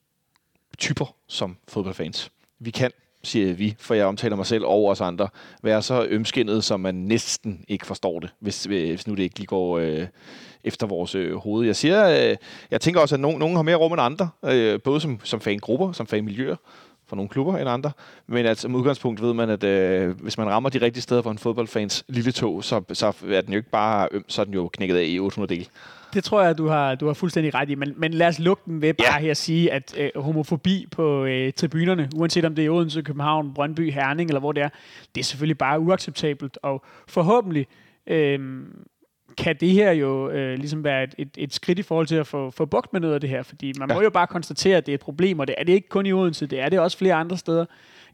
typer 0.78 1.16
som 1.28 1.56
fodboldfans. 1.68 2.32
Vi 2.58 2.70
kan, 2.70 2.90
siger 3.26 3.54
vi, 3.54 3.74
for 3.78 3.94
jeg 3.94 4.06
omtaler 4.06 4.36
mig 4.36 4.46
selv 4.46 4.64
og 4.64 4.86
os 4.86 5.00
andre, 5.00 5.28
være 5.62 5.82
så 5.82 6.06
ømskindet, 6.08 6.64
som 6.64 6.80
man 6.80 6.94
næsten 6.94 7.64
ikke 7.68 7.86
forstår 7.86 8.20
det, 8.20 8.30
hvis, 8.40 8.66
øh, 8.66 8.88
hvis 8.88 9.06
nu 9.06 9.14
det 9.14 9.22
ikke 9.22 9.38
lige 9.38 9.46
går 9.46 9.78
øh, 9.78 10.06
efter 10.64 10.86
vores 10.86 11.14
øh, 11.14 11.36
hoved. 11.36 11.66
Jeg 11.66 11.76
siger, 11.76 12.30
øh, 12.30 12.36
jeg 12.70 12.80
tænker 12.80 13.00
også, 13.00 13.14
at 13.14 13.20
nogen, 13.20 13.38
nogen 13.38 13.56
har 13.56 13.62
mere 13.62 13.76
rum 13.76 13.92
end 13.92 14.00
andre, 14.00 14.28
øh, 14.44 14.80
både 14.80 15.00
som, 15.00 15.20
som 15.24 15.40
fangrupper, 15.40 15.92
som 15.92 16.06
fanmiljøer, 16.06 16.56
for 17.06 17.16
nogle 17.16 17.28
klubber 17.28 17.58
end 17.58 17.68
andre. 17.68 17.92
Men 18.26 18.46
at 18.46 18.58
som 18.58 18.74
udgangspunkt 18.74 19.22
ved 19.22 19.34
man, 19.34 19.50
at 19.50 19.64
øh, 19.64 20.20
hvis 20.20 20.38
man 20.38 20.48
rammer 20.48 20.70
de 20.70 20.80
rigtige 20.80 21.02
steder 21.02 21.22
for 21.22 21.30
en 21.30 21.38
fodboldfans 21.38 22.04
lille 22.08 22.32
tog, 22.32 22.64
så, 22.64 22.82
så 22.92 23.12
er 23.28 23.40
den 23.40 23.52
jo 23.52 23.56
ikke 23.56 23.70
bare 23.70 24.08
øm, 24.12 24.24
så 24.28 24.40
er 24.40 24.44
den 24.44 24.54
jo 24.54 24.68
knækket 24.68 24.96
af 24.96 25.04
i 25.04 25.18
800 25.18 25.54
dele. 25.54 25.66
Det 26.16 26.24
tror 26.24 26.42
jeg, 26.42 26.58
du 26.58 26.68
har, 26.68 26.94
du 26.94 27.06
har 27.06 27.14
fuldstændig 27.14 27.54
ret 27.54 27.70
i. 27.70 27.74
Men, 27.74 27.94
men 27.96 28.14
lad 28.14 28.26
os 28.28 28.38
lukke 28.38 28.62
den 28.66 28.82
ved 28.82 28.94
bare 28.94 29.14
ja. 29.14 29.18
her 29.18 29.30
at 29.30 29.36
sige, 29.36 29.72
at 29.72 29.94
øh, 29.98 30.22
homofobi 30.22 30.86
på 30.90 31.24
øh, 31.24 31.52
tribunerne, 31.52 32.08
uanset 32.14 32.44
om 32.44 32.54
det 32.54 32.66
er 32.66 32.70
Odense, 32.70 33.02
København, 33.02 33.54
Brøndby, 33.54 33.92
Herning 33.92 34.30
eller 34.30 34.40
hvor 34.40 34.52
det 34.52 34.62
er, 34.62 34.68
det 35.14 35.20
er 35.20 35.24
selvfølgelig 35.24 35.58
bare 35.58 35.80
uacceptabelt. 35.80 36.58
Og 36.62 36.84
forhåbentlig 37.08 37.66
øh, 38.06 38.60
kan 39.38 39.56
det 39.60 39.70
her 39.70 39.92
jo 39.92 40.30
øh, 40.30 40.58
ligesom 40.58 40.84
være 40.84 41.04
et, 41.04 41.14
et, 41.18 41.28
et 41.36 41.54
skridt 41.54 41.78
i 41.78 41.82
forhold 41.82 42.06
til 42.06 42.16
at 42.16 42.26
få, 42.26 42.50
få 42.50 42.64
bugt 42.64 42.92
med 42.92 43.00
noget 43.00 43.14
af 43.14 43.20
det 43.20 43.30
her, 43.30 43.42
fordi 43.42 43.72
man 43.78 43.90
ja. 43.90 43.94
må 43.94 44.02
jo 44.02 44.10
bare 44.10 44.26
konstatere, 44.26 44.76
at 44.76 44.86
det 44.86 44.92
er 44.92 44.94
et 44.94 45.00
problem, 45.00 45.38
og 45.38 45.46
det 45.46 45.54
er 45.58 45.64
det 45.64 45.72
ikke 45.72 45.88
kun 45.88 46.06
i 46.06 46.12
Odense, 46.12 46.46
det 46.46 46.60
er 46.60 46.68
det 46.68 46.80
også 46.80 46.98
flere 46.98 47.14
andre 47.14 47.36
steder. 47.36 47.64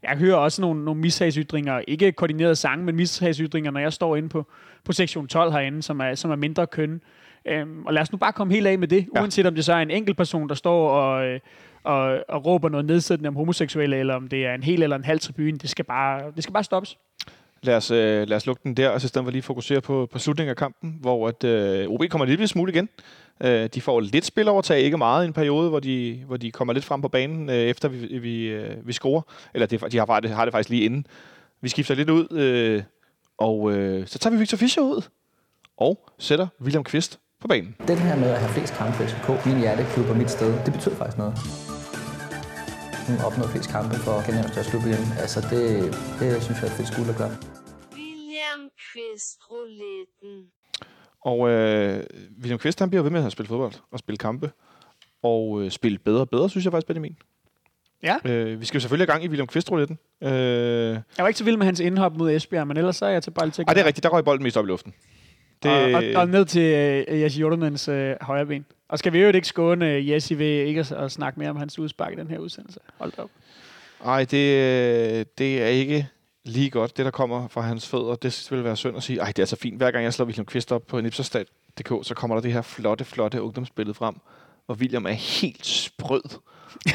Jeg 0.03 0.17
hører 0.17 0.35
også 0.35 0.61
nogle, 0.61 0.85
nogle 0.85 1.01
mishagsytringer, 1.01 1.81
ikke 1.87 2.11
koordinerede 2.11 2.55
sange, 2.55 2.85
men 2.85 2.95
mishagsytringer, 2.95 3.71
når 3.71 3.79
jeg 3.79 3.93
står 3.93 4.15
inde 4.15 4.29
på, 4.29 4.47
på 4.83 4.93
sektion 4.93 5.27
12 5.27 5.51
herinde, 5.51 5.83
som 5.83 5.99
er, 5.99 6.15
som 6.15 6.31
er 6.31 6.35
mindre 6.35 6.67
køn. 6.67 7.01
Øhm, 7.45 7.85
og 7.85 7.93
lad 7.93 8.01
os 8.01 8.11
nu 8.11 8.17
bare 8.17 8.33
komme 8.33 8.53
helt 8.53 8.67
af 8.67 8.79
med 8.79 8.87
det, 8.87 9.07
ja. 9.15 9.21
uanset 9.21 9.45
om 9.45 9.55
det 9.55 9.65
så 9.65 9.73
er 9.73 9.77
en 9.77 9.91
enkelt 9.91 10.17
person, 10.17 10.49
der 10.49 10.55
står 10.55 10.89
og, 10.89 11.25
øh, 11.25 11.39
og, 11.83 12.19
og 12.29 12.45
råber 12.45 12.69
noget 12.69 12.85
nedsættende 12.85 13.27
om 13.27 13.35
homoseksuelle, 13.35 13.97
eller 13.97 14.15
om 14.15 14.27
det 14.27 14.45
er 14.45 14.53
en 14.53 14.63
hel 14.63 14.83
eller 14.83 14.95
en 14.95 15.03
halv 15.03 15.19
tribune. 15.19 15.57
Det 15.57 15.69
skal 15.69 15.85
bare, 15.85 16.31
det 16.35 16.43
skal 16.43 16.53
bare 16.53 16.63
stoppes. 16.63 16.97
Lad 17.63 17.75
os, 17.75 17.91
øh, 17.91 18.27
lad 18.27 18.37
os 18.37 18.45
lukke 18.45 18.61
den 18.63 18.73
der, 18.73 18.89
og 18.89 19.01
så 19.01 19.07
stedet 19.07 19.25
for 19.25 19.31
lige 19.31 19.41
fokusere 19.41 19.81
på, 19.81 20.07
på 20.11 20.19
slutningen 20.19 20.49
af 20.49 20.55
kampen, 20.55 20.97
hvor 21.01 21.27
at, 21.27 21.43
øh, 21.43 21.87
OB 21.87 22.03
kommer 22.09 22.25
lidt 22.25 22.49
smule 22.49 22.71
igen. 22.71 22.89
Øh, 23.43 23.69
de 23.73 23.81
får 23.81 23.99
lidt 23.99 24.25
spilovertag, 24.25 24.79
ikke 24.79 24.97
meget 24.97 25.23
i 25.23 25.27
en 25.27 25.33
periode, 25.33 25.69
hvor 25.69 25.79
de, 25.79 26.23
hvor 26.27 26.37
de 26.37 26.51
kommer 26.51 26.73
lidt 26.73 26.85
frem 26.85 27.01
på 27.01 27.07
banen, 27.07 27.49
øh, 27.49 27.55
efter 27.55 27.89
vi, 27.89 28.17
vi, 28.17 28.45
øh, 28.45 28.87
vi 28.87 28.93
scorer. 28.93 29.21
Eller 29.53 29.65
det, 29.65 29.91
de 29.91 29.97
har, 29.97 30.27
har 30.35 30.45
det 30.45 30.51
faktisk 30.51 30.69
lige 30.69 30.85
inden. 30.85 31.07
Vi 31.61 31.69
skifter 31.69 31.95
lidt 31.95 32.09
ud, 32.09 32.31
øh, 32.31 32.83
og 33.37 33.71
øh, 33.71 34.07
så 34.07 34.19
tager 34.19 34.31
vi 34.31 34.39
Victor 34.39 34.57
Fischer 34.57 34.83
ud, 34.83 35.01
og 35.77 36.09
sætter 36.19 36.47
William 36.61 36.83
Kvist 36.83 37.19
på 37.43 37.47
banen. 37.47 37.75
Den 37.87 37.97
her 37.97 38.15
med 38.23 38.29
at 38.35 38.39
have 38.43 38.51
flest 38.55 38.73
kampe 38.79 38.93
for 38.97 39.03
FCK, 39.09 39.45
min 39.45 39.57
hjerteklub 39.63 40.07
og 40.09 40.17
mit 40.17 40.31
sted, 40.37 40.51
det 40.65 40.71
betyder 40.73 40.95
faktisk 40.95 41.17
noget 41.17 41.33
hun 43.07 43.17
opnået 43.27 43.49
flest 43.49 43.69
kampe 43.69 43.95
for 43.95 44.21
Canadiens 44.21 44.51
største 44.51 44.71
klub 44.71 44.83
igen. 44.85 45.05
Altså, 45.23 45.39
det, 45.51 45.61
det 46.19 46.43
synes 46.43 46.57
jeg 46.61 46.67
er 46.67 46.71
et 46.71 46.77
fedt 46.79 46.87
skuld 46.93 47.09
at 47.09 47.17
gøre. 47.21 47.33
William 47.97 48.61
Kvist 48.83 49.39
Og 51.21 51.49
øh, 51.49 52.03
William 52.41 52.59
Kvist, 52.59 52.79
han 52.79 52.89
bliver 52.89 53.03
ved 53.03 53.11
med 53.11 53.25
at 53.25 53.31
spille 53.31 53.47
fodbold 53.47 53.73
og 53.91 53.99
spille 53.99 54.17
kampe. 54.17 54.51
Og 55.23 55.61
øh, 55.61 55.71
spille 55.71 55.97
bedre 55.97 56.21
og 56.21 56.29
bedre, 56.29 56.49
synes 56.49 56.65
jeg 56.65 56.71
faktisk, 56.71 56.87
Benjamin. 56.87 57.17
Ja. 58.03 58.17
Øh, 58.25 58.59
vi 58.59 58.65
skal 58.65 58.77
jo 58.77 58.81
selvfølgelig 58.81 59.07
have 59.07 59.13
gang 59.13 59.23
i 59.23 59.27
William 59.27 59.47
kvist 59.47 59.71
-rouletten. 59.71 60.27
Øh, 60.27 60.29
jeg 60.31 61.03
var 61.17 61.27
ikke 61.27 61.37
så 61.37 61.43
vild 61.43 61.57
med 61.57 61.65
hans 61.65 61.79
indhop 61.79 62.17
mod 62.17 62.31
Esbjerg, 62.31 62.67
men 62.67 62.77
ellers 62.77 62.95
så 62.95 63.05
er 63.05 63.09
jeg 63.09 63.23
til 63.23 63.31
bare 63.31 63.49
til 63.49 63.65
Ej, 63.67 63.73
det 63.73 63.81
er 63.81 63.85
rigtigt. 63.85 64.03
Der 64.03 64.09
røg 64.09 64.25
bolden 64.25 64.43
mest 64.43 64.57
op 64.57 64.65
i 64.65 64.67
luften. 64.67 64.93
Det... 65.63 65.95
Og, 65.95 66.03
og, 66.03 66.03
og 66.15 66.29
ned 66.29 66.45
til 66.45 67.05
uh, 67.11 67.21
Jesse 67.21 67.39
Jordanens 67.39 67.89
uh, 67.89 68.11
højre 68.21 68.45
ben. 68.45 68.65
Og 68.89 68.99
skal 68.99 69.13
vi 69.13 69.19
jo 69.19 69.27
ikke 69.27 69.47
skåne 69.47 69.97
uh, 69.97 70.09
Jesse 70.09 70.39
ved 70.39 70.45
ikke 70.65 70.79
at, 70.79 70.91
at 70.91 71.11
snakke 71.11 71.39
mere 71.39 71.49
om 71.49 71.55
hans 71.55 71.79
udspark 71.79 72.13
i 72.13 72.15
den 72.15 72.27
her 72.27 72.37
udsendelse? 72.37 72.79
Hold 72.97 73.13
op. 73.17 73.29
Nej, 74.05 74.19
det, 74.19 75.37
det 75.37 75.61
er 75.61 75.67
ikke 75.67 76.07
lige 76.45 76.69
godt, 76.69 76.97
det 76.97 77.05
der 77.05 77.11
kommer 77.11 77.47
fra 77.47 77.61
hans 77.61 77.87
fødder. 77.87 78.15
Det 78.15 78.47
vil 78.51 78.63
være 78.63 78.75
synd 78.75 78.97
at 78.97 79.03
sige, 79.03 79.19
ej, 79.19 79.31
det 79.35 79.39
er 79.41 79.45
så 79.45 79.55
fint. 79.55 79.77
Hver 79.77 79.91
gang 79.91 80.03
jeg 80.03 80.13
slår 80.13 80.25
William 80.25 80.45
Kvist 80.45 80.71
op 80.71 80.87
på 80.87 81.01
nipserstad.dk, 81.01 82.07
så 82.07 82.13
kommer 82.15 82.35
der 82.35 82.41
det 82.41 82.53
her 82.53 82.61
flotte, 82.61 83.05
flotte 83.05 83.41
ungdomsbillede 83.41 83.93
frem, 83.93 84.15
hvor 84.65 84.75
William 84.75 85.05
er 85.05 85.11
helt 85.11 85.65
sprød 85.65 86.39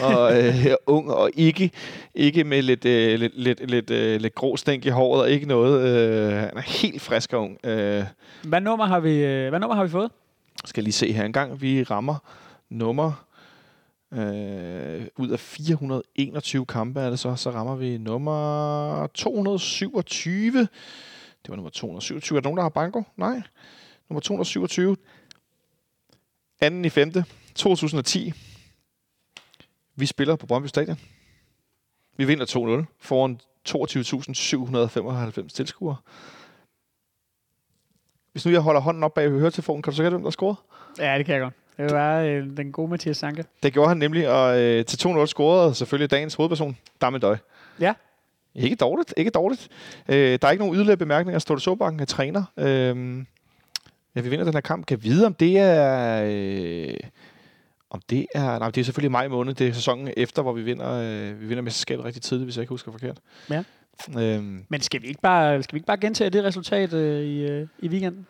og 0.03 0.45
øh, 0.45 0.67
ung, 0.87 1.11
og 1.11 1.31
ikke, 1.35 1.71
ikke 2.15 2.45
med 2.45 2.63
lidt, 2.63 2.85
øh, 2.85 3.19
lidt, 3.19 3.39
lidt, 3.39 3.71
lidt, 3.71 3.91
øh, 3.91 4.21
lidt 4.21 4.35
grå 4.35 4.57
stænk 4.57 4.87
i 4.87 4.89
håret, 4.89 5.23
og 5.23 5.31
ikke 5.31 5.47
noget. 5.47 5.83
Øh, 5.83 6.33
han 6.33 6.57
er 6.57 6.83
helt 6.83 7.03
frisk 7.03 7.33
og 7.33 7.43
ung. 7.43 7.59
Øh. 7.65 8.05
Hvad, 8.43 8.61
nummer 8.61 8.87
har 8.87 9.01
vi, 9.01 9.25
øh, 9.25 9.49
hvad 9.49 9.61
nummer 9.61 9.77
har 9.77 9.85
vi 9.85 9.91
fået? 9.91 10.11
Skal 10.65 10.85
lige 10.85 10.93
se 10.93 11.13
her 11.13 11.25
en 11.25 11.33
gang. 11.33 11.61
Vi 11.61 11.83
rammer 11.83 12.17
nummer 12.71 13.25
øh, 14.13 15.07
ud 15.17 15.29
af 15.29 15.41
421 15.41 16.67
kampe, 16.67 17.01
er 17.01 17.11
det 17.11 17.19
så, 17.19 17.37
så 17.37 17.51
rammer 17.51 17.77
vi 17.77 17.99
nummer 17.99 19.07
227. 19.15 20.69
Det 21.43 21.49
var 21.49 21.57
nummer 21.57 21.71
227. 21.71 22.37
Er 22.37 22.41
der 22.41 22.47
nogen, 22.47 22.57
der 22.57 22.63
har 22.63 22.69
banko? 22.69 23.03
Nej. 23.17 23.43
Nummer 24.11 24.21
227. 24.21 24.97
Anden 26.61 26.85
i 26.85 26.89
5. 26.89 27.13
2010. 27.55 28.33
Vi 29.99 30.07
spiller 30.07 30.37
på 30.37 30.47
Brøndby 30.47 30.67
Stadion. 30.67 30.99
Vi 32.17 32.25
vinder 32.25 32.85
2-0 32.85 32.85
foran 33.01 33.41
22.795 33.69 35.49
tilskuere. 35.49 35.97
Hvis 38.33 38.47
nu 38.47 38.53
jeg 38.53 38.61
holder 38.61 38.81
hånden 38.81 39.03
op 39.03 39.15
bag 39.15 39.31
høretelefonen, 39.31 39.83
kan 39.83 39.91
du 39.91 39.97
så 39.97 40.03
gætte, 40.03 40.15
hvem 40.15 40.25
der 40.25 40.31
scorede? 40.31 40.57
Ja, 40.99 41.19
det 41.19 41.27
kan 41.27 41.35
jeg 41.35 41.43
godt. 41.43 41.55
Det 41.77 41.93
var 41.93 42.21
øh, 42.21 42.57
den 42.57 42.73
gode 42.73 42.91
Mathias 42.91 43.17
Sanke. 43.17 43.45
Det 43.63 43.73
gjorde 43.73 43.89
han 43.89 43.97
nemlig, 43.97 44.29
og 44.29 44.61
øh, 44.61 44.85
til 44.85 45.09
2-0 45.09 45.27
scorede 45.27 45.75
selvfølgelig 45.75 46.11
dagens 46.11 46.35
hovedperson, 46.35 46.77
Damme 47.01 47.19
Døj. 47.19 47.37
Ja. 47.81 47.95
Ikke 48.55 48.77
dårligt, 48.77 49.15
ikke 49.17 49.31
dårligt. 49.31 49.69
Øh, 50.09 50.39
der 50.43 50.49
er 50.49 50.51
ikke 50.51 50.63
nogen 50.63 50.77
yderligere 50.77 50.97
bemærkninger. 50.97 51.39
Ståle 51.39 51.61
Sobakken 51.61 52.01
er 52.01 52.05
træner. 52.05 52.45
Øh, 52.57 53.25
ja, 54.15 54.21
vi 54.21 54.29
vinder 54.29 54.45
den 54.45 54.55
her 54.55 54.61
kamp. 54.61 54.87
Kan 54.87 55.03
vide, 55.03 55.27
om 55.27 55.35
det 55.35 55.59
er... 55.59 56.23
Øh, 56.27 56.95
om 57.91 58.01
det 58.11 58.27
er... 58.35 58.59
Nej, 58.59 58.71
det 58.71 58.81
er 58.81 58.85
selvfølgelig 58.85 59.13
maj 59.13 59.29
måned. 59.29 59.55
Det 59.55 59.69
er 59.69 59.73
sæsonen 59.73 60.13
efter, 60.17 60.43
hvor 60.43 60.53
vi 60.53 60.63
vinder, 60.63 60.93
øh, 60.93 61.41
vi 61.41 61.47
vinder 61.47 61.63
mesterskabet 61.63 62.05
rigtig 62.05 62.23
tidligt, 62.23 62.47
hvis 62.47 62.57
jeg 62.57 62.63
ikke 62.63 62.71
husker 62.71 62.93
forkert. 62.93 63.19
Ja. 63.51 63.63
Øhm. 64.19 64.65
Men 64.69 64.81
skal 64.81 65.03
vi 65.03 65.07
ikke 65.07 65.21
bare, 65.21 65.63
skal 65.63 65.75
vi 65.75 65.77
ikke 65.77 65.87
bare 65.87 65.97
gentage 65.97 66.31
det 66.31 66.45
resultat 66.45 66.93
øh, 66.93 67.25
i, 67.25 67.51
øh, 67.51 67.67
i 67.79 67.89
weekenden? 67.89 68.27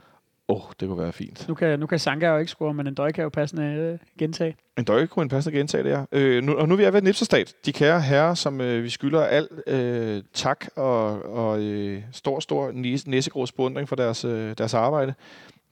Åh, 0.50 0.56
oh, 0.56 0.72
det 0.80 0.88
kunne 0.88 0.98
være 0.98 1.12
fint. 1.12 1.48
Nu 1.48 1.54
kan, 1.54 1.80
nu 1.80 1.86
kan 1.86 1.98
Sanka 1.98 2.26
jo 2.26 2.38
ikke 2.38 2.50
score, 2.50 2.74
men 2.74 2.86
en 2.86 2.94
døj 2.94 3.12
kan 3.12 3.22
jo 3.22 3.28
passende 3.28 3.64
øh, 3.64 3.98
gentage. 4.18 4.56
En 4.78 4.84
døj 4.84 5.06
kunne 5.06 5.22
en 5.22 5.28
passende 5.28 5.59
gentage, 5.59 5.84
det 5.84 5.92
er. 5.92 6.06
Øh, 6.12 6.42
nu, 6.42 6.54
og 6.54 6.68
nu 6.68 6.74
er 6.74 6.76
vi 6.76 6.92
ved 6.92 7.02
Nipserstat. 7.02 7.54
De 7.66 7.72
kære 7.72 8.00
herrer, 8.00 8.34
som 8.34 8.61
øh, 8.61 8.84
vi 8.84 8.90
skylder 8.90 9.24
al 9.24 9.48
øh, 9.66 10.22
tak 10.34 10.66
og, 10.76 11.22
og 11.22 11.61
øh, 11.61 12.02
stor, 12.12 12.40
stor 12.40 12.70
næsegrås 13.06 13.52
beundring 13.52 13.88
for 13.88 13.96
deres, 13.96 14.24
øh, 14.24 14.54
deres 14.59 14.74
arbejde. 14.74 15.14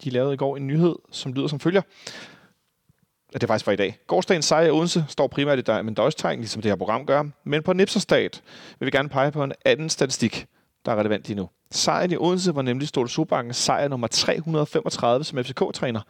De 0.05 0.11
lavede 0.11 0.35
i 0.35 0.37
går 0.37 0.57
en 0.57 0.67
nyhed, 0.67 0.97
som 1.11 1.33
lyder 1.33 1.47
som 1.47 1.61
følger 1.61 1.83
at 3.37 3.41
det 3.41 3.49
faktisk 3.49 3.67
var 3.67 3.73
i 3.73 3.77
dag. 3.77 3.99
Gårdsdagens 4.07 4.45
sejr 4.45 4.67
i 4.67 4.71
Odense 4.71 5.05
står 5.09 5.27
primært 5.27 5.59
i 5.59 5.63
Diamond 5.63 5.97
Dodge-tegn, 5.97 6.39
ligesom 6.39 6.63
det 6.63 6.71
her 6.71 6.77
program 6.77 7.07
gør. 7.07 7.25
Men 7.45 7.63
på 7.63 7.73
Nipserstat 7.73 8.43
vil 8.79 8.87
vi 8.87 8.91
gerne 8.91 9.09
pege 9.09 9.33
på 9.33 9.45
en 9.45 9.53
anden 9.65 9.91
statistik, 9.91 10.47
der 10.87 10.93
er 10.93 10.97
relevant 10.97 11.27
lige 11.27 11.37
nu. 11.37 11.49
Sejren 11.71 12.13
i 12.13 12.17
Odense 12.17 12.55
var 12.55 12.63
nemlig 12.63 12.89
Ståle 12.89 13.09
Sobankens 13.09 13.57
sejr 13.57 13.89
nummer 13.89 14.07
335 14.07 15.25
som 15.25 15.45
FCK-træner. 15.45 16.01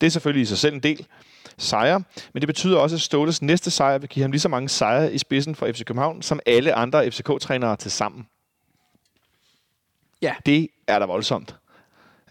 Det 0.00 0.06
er 0.06 0.10
selvfølgelig 0.10 0.42
i 0.42 0.46
sig 0.46 0.58
selv 0.58 0.74
en 0.74 0.80
del 0.80 1.06
sejre, 1.58 2.02
men 2.32 2.40
det 2.40 2.46
betyder 2.46 2.78
også, 2.78 2.96
at 2.96 3.00
Ståles 3.00 3.42
næste 3.42 3.70
sejr 3.70 3.98
vil 3.98 4.08
give 4.08 4.22
ham 4.22 4.30
lige 4.30 4.40
så 4.40 4.48
mange 4.48 4.68
sejre 4.68 5.12
i 5.12 5.18
spidsen 5.18 5.54
for 5.54 5.66
FC 5.66 5.84
København, 5.84 6.22
som 6.22 6.40
alle 6.46 6.74
andre 6.74 7.10
FCK-trænere 7.10 7.76
til 7.76 7.90
sammen. 7.90 8.26
Ja. 10.22 10.34
Det 10.46 10.68
er 10.86 10.98
da 10.98 11.04
voldsomt. 11.04 11.54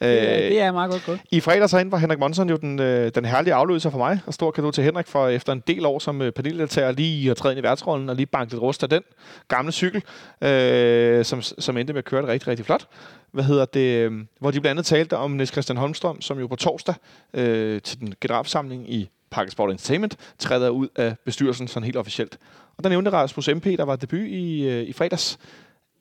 Det, 0.01 0.29
er- 0.45 0.49
det 0.49 0.61
er 0.61 0.71
meget 0.71 0.91
godt 0.91 1.05
gået. 1.05 1.19
I 1.31 1.39
fredags 1.39 1.71
herinde 1.71 1.91
var 1.91 1.97
Henrik 1.97 2.19
Monson 2.19 2.49
jo 2.49 2.55
den, 2.55 2.79
øh, 2.79 3.11
den 3.15 3.25
herlige 3.25 3.53
afløser 3.53 3.89
for 3.89 3.97
mig, 3.97 4.19
og 4.25 4.33
stor 4.33 4.51
kado 4.51 4.71
til 4.71 4.83
Henrik 4.83 5.07
for 5.07 5.27
efter 5.27 5.53
en 5.53 5.63
del 5.67 5.85
år 5.85 5.99
som 5.99 6.21
øh, 6.21 6.31
paneldeltager 6.31 6.91
lige 6.91 7.31
at 7.31 7.37
træde 7.37 7.53
ind 7.53 7.59
i 7.59 7.63
værtsrollen 7.63 8.09
og 8.09 8.15
lige 8.15 8.25
banke 8.25 8.51
lidt 8.53 8.61
rust 8.61 8.83
af 8.83 8.89
den 8.89 9.01
gamle 9.47 9.71
cykel, 9.71 10.03
øh, 10.41 11.25
som, 11.25 11.41
som 11.41 11.77
endte 11.77 11.93
med 11.93 11.97
at 11.99 12.05
køre 12.05 12.21
det 12.21 12.29
rigtig, 12.29 12.47
rigtig 12.47 12.65
flot. 12.65 12.87
Hvad 13.31 13.43
hedder 13.43 13.65
det? 13.65 13.79
øh, 13.79 14.11
Hvor 14.39 14.51
de 14.51 14.59
blandt 14.61 14.71
andet 14.79 14.85
talte 14.85 15.17
om 15.17 15.31
Niels 15.31 15.51
Christian 15.51 15.77
Holmstrøm, 15.77 16.21
som 16.21 16.39
jo 16.39 16.47
på 16.47 16.55
torsdag 16.55 16.95
øh, 17.33 17.81
til 17.81 17.99
den 17.99 18.13
generalforsamling 18.21 18.93
i 18.93 19.09
Park 19.31 19.49
Sport 19.51 19.71
Entertainment 19.71 20.17
træder 20.39 20.69
ud 20.69 20.87
af 20.95 21.15
bestyrelsen 21.25 21.67
sådan 21.67 21.83
helt 21.85 21.97
officielt. 21.97 22.37
Og 22.77 22.83
der 22.83 22.89
nævnte 22.89 23.11
Rasmus 23.11 23.49
MP, 23.49 23.63
der 23.65 23.83
var 23.83 23.95
debut 23.95 24.19
i, 24.19 24.63
øh, 24.69 24.83
i 24.83 24.93
fredags, 24.93 25.37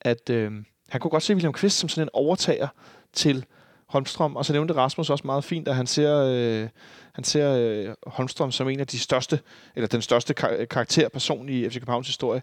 at 0.01 0.31
øh, 0.31 0.51
han 0.89 1.01
kunne 1.01 1.11
godt 1.11 1.23
se 1.23 1.35
William 1.35 1.53
Kvist 1.53 1.79
som 1.79 1.89
sådan 1.89 2.05
en 2.05 2.11
overtager 2.13 2.69
til 3.13 3.45
Holmstrøm, 3.93 4.37
og 4.37 4.45
så 4.45 4.53
nævnte 4.53 4.75
Rasmus 4.75 5.11
også 5.11 5.27
meget 5.27 5.45
fint, 5.45 5.69
at 5.69 5.77
han 5.77 5.87
ser, 5.87 6.25
øh, 6.27 6.69
han 7.13 7.25
ser 7.25 7.53
øh, 7.53 7.95
Holmstrøm 8.07 8.53
som 8.53 8.69
en 8.69 8.81
af 8.81 8.87
de 8.87 8.99
største, 8.99 9.41
eller 9.75 9.89
den 9.89 10.03
største 10.03 10.35
kar- 10.35 10.65
karakterperson 10.65 11.49
i 11.49 11.69
FC 11.69 11.75
Københavns 11.75 12.07
historie. 12.07 12.43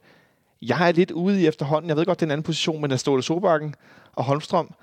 Jeg 0.62 0.88
er 0.88 0.92
lidt 0.92 1.12
ude 1.12 1.42
i 1.42 1.48
efterhånden, 1.48 1.90
jeg 1.90 1.98
ved 1.98 2.06
godt, 2.06 2.20
det 2.20 2.26
er 2.26 2.28
en 2.28 2.32
anden 2.32 2.44
position, 2.44 2.82
men 2.82 2.92
at 2.92 3.00
Ståle 3.00 3.24
Sobakken 3.24 3.76
og 4.16 4.24
Holmstrøm, 4.24 4.74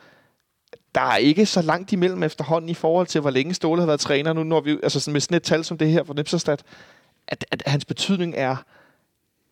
der 0.94 1.00
er 1.00 1.16
ikke 1.16 1.46
så 1.46 1.62
langt 1.62 1.92
imellem 1.92 2.22
efterhånden 2.22 2.68
i 2.70 2.74
forhold 2.74 3.06
til, 3.06 3.20
hvor 3.20 3.30
længe 3.30 3.54
Ståle 3.54 3.80
har 3.80 3.86
været 3.86 4.00
træner. 4.00 4.32
Nu 4.32 4.42
når 4.42 4.60
vi 4.60 4.78
altså 4.82 5.00
sådan 5.00 5.12
med 5.12 5.20
sådan 5.20 5.36
et 5.36 5.42
tal 5.42 5.64
som 5.64 5.78
det 5.78 5.90
her 5.90 6.04
fra 6.04 6.14
Nipserstad, 6.14 6.58
at, 7.28 7.44
at 7.50 7.62
hans 7.66 7.84
betydning 7.84 8.34
er, 8.36 8.56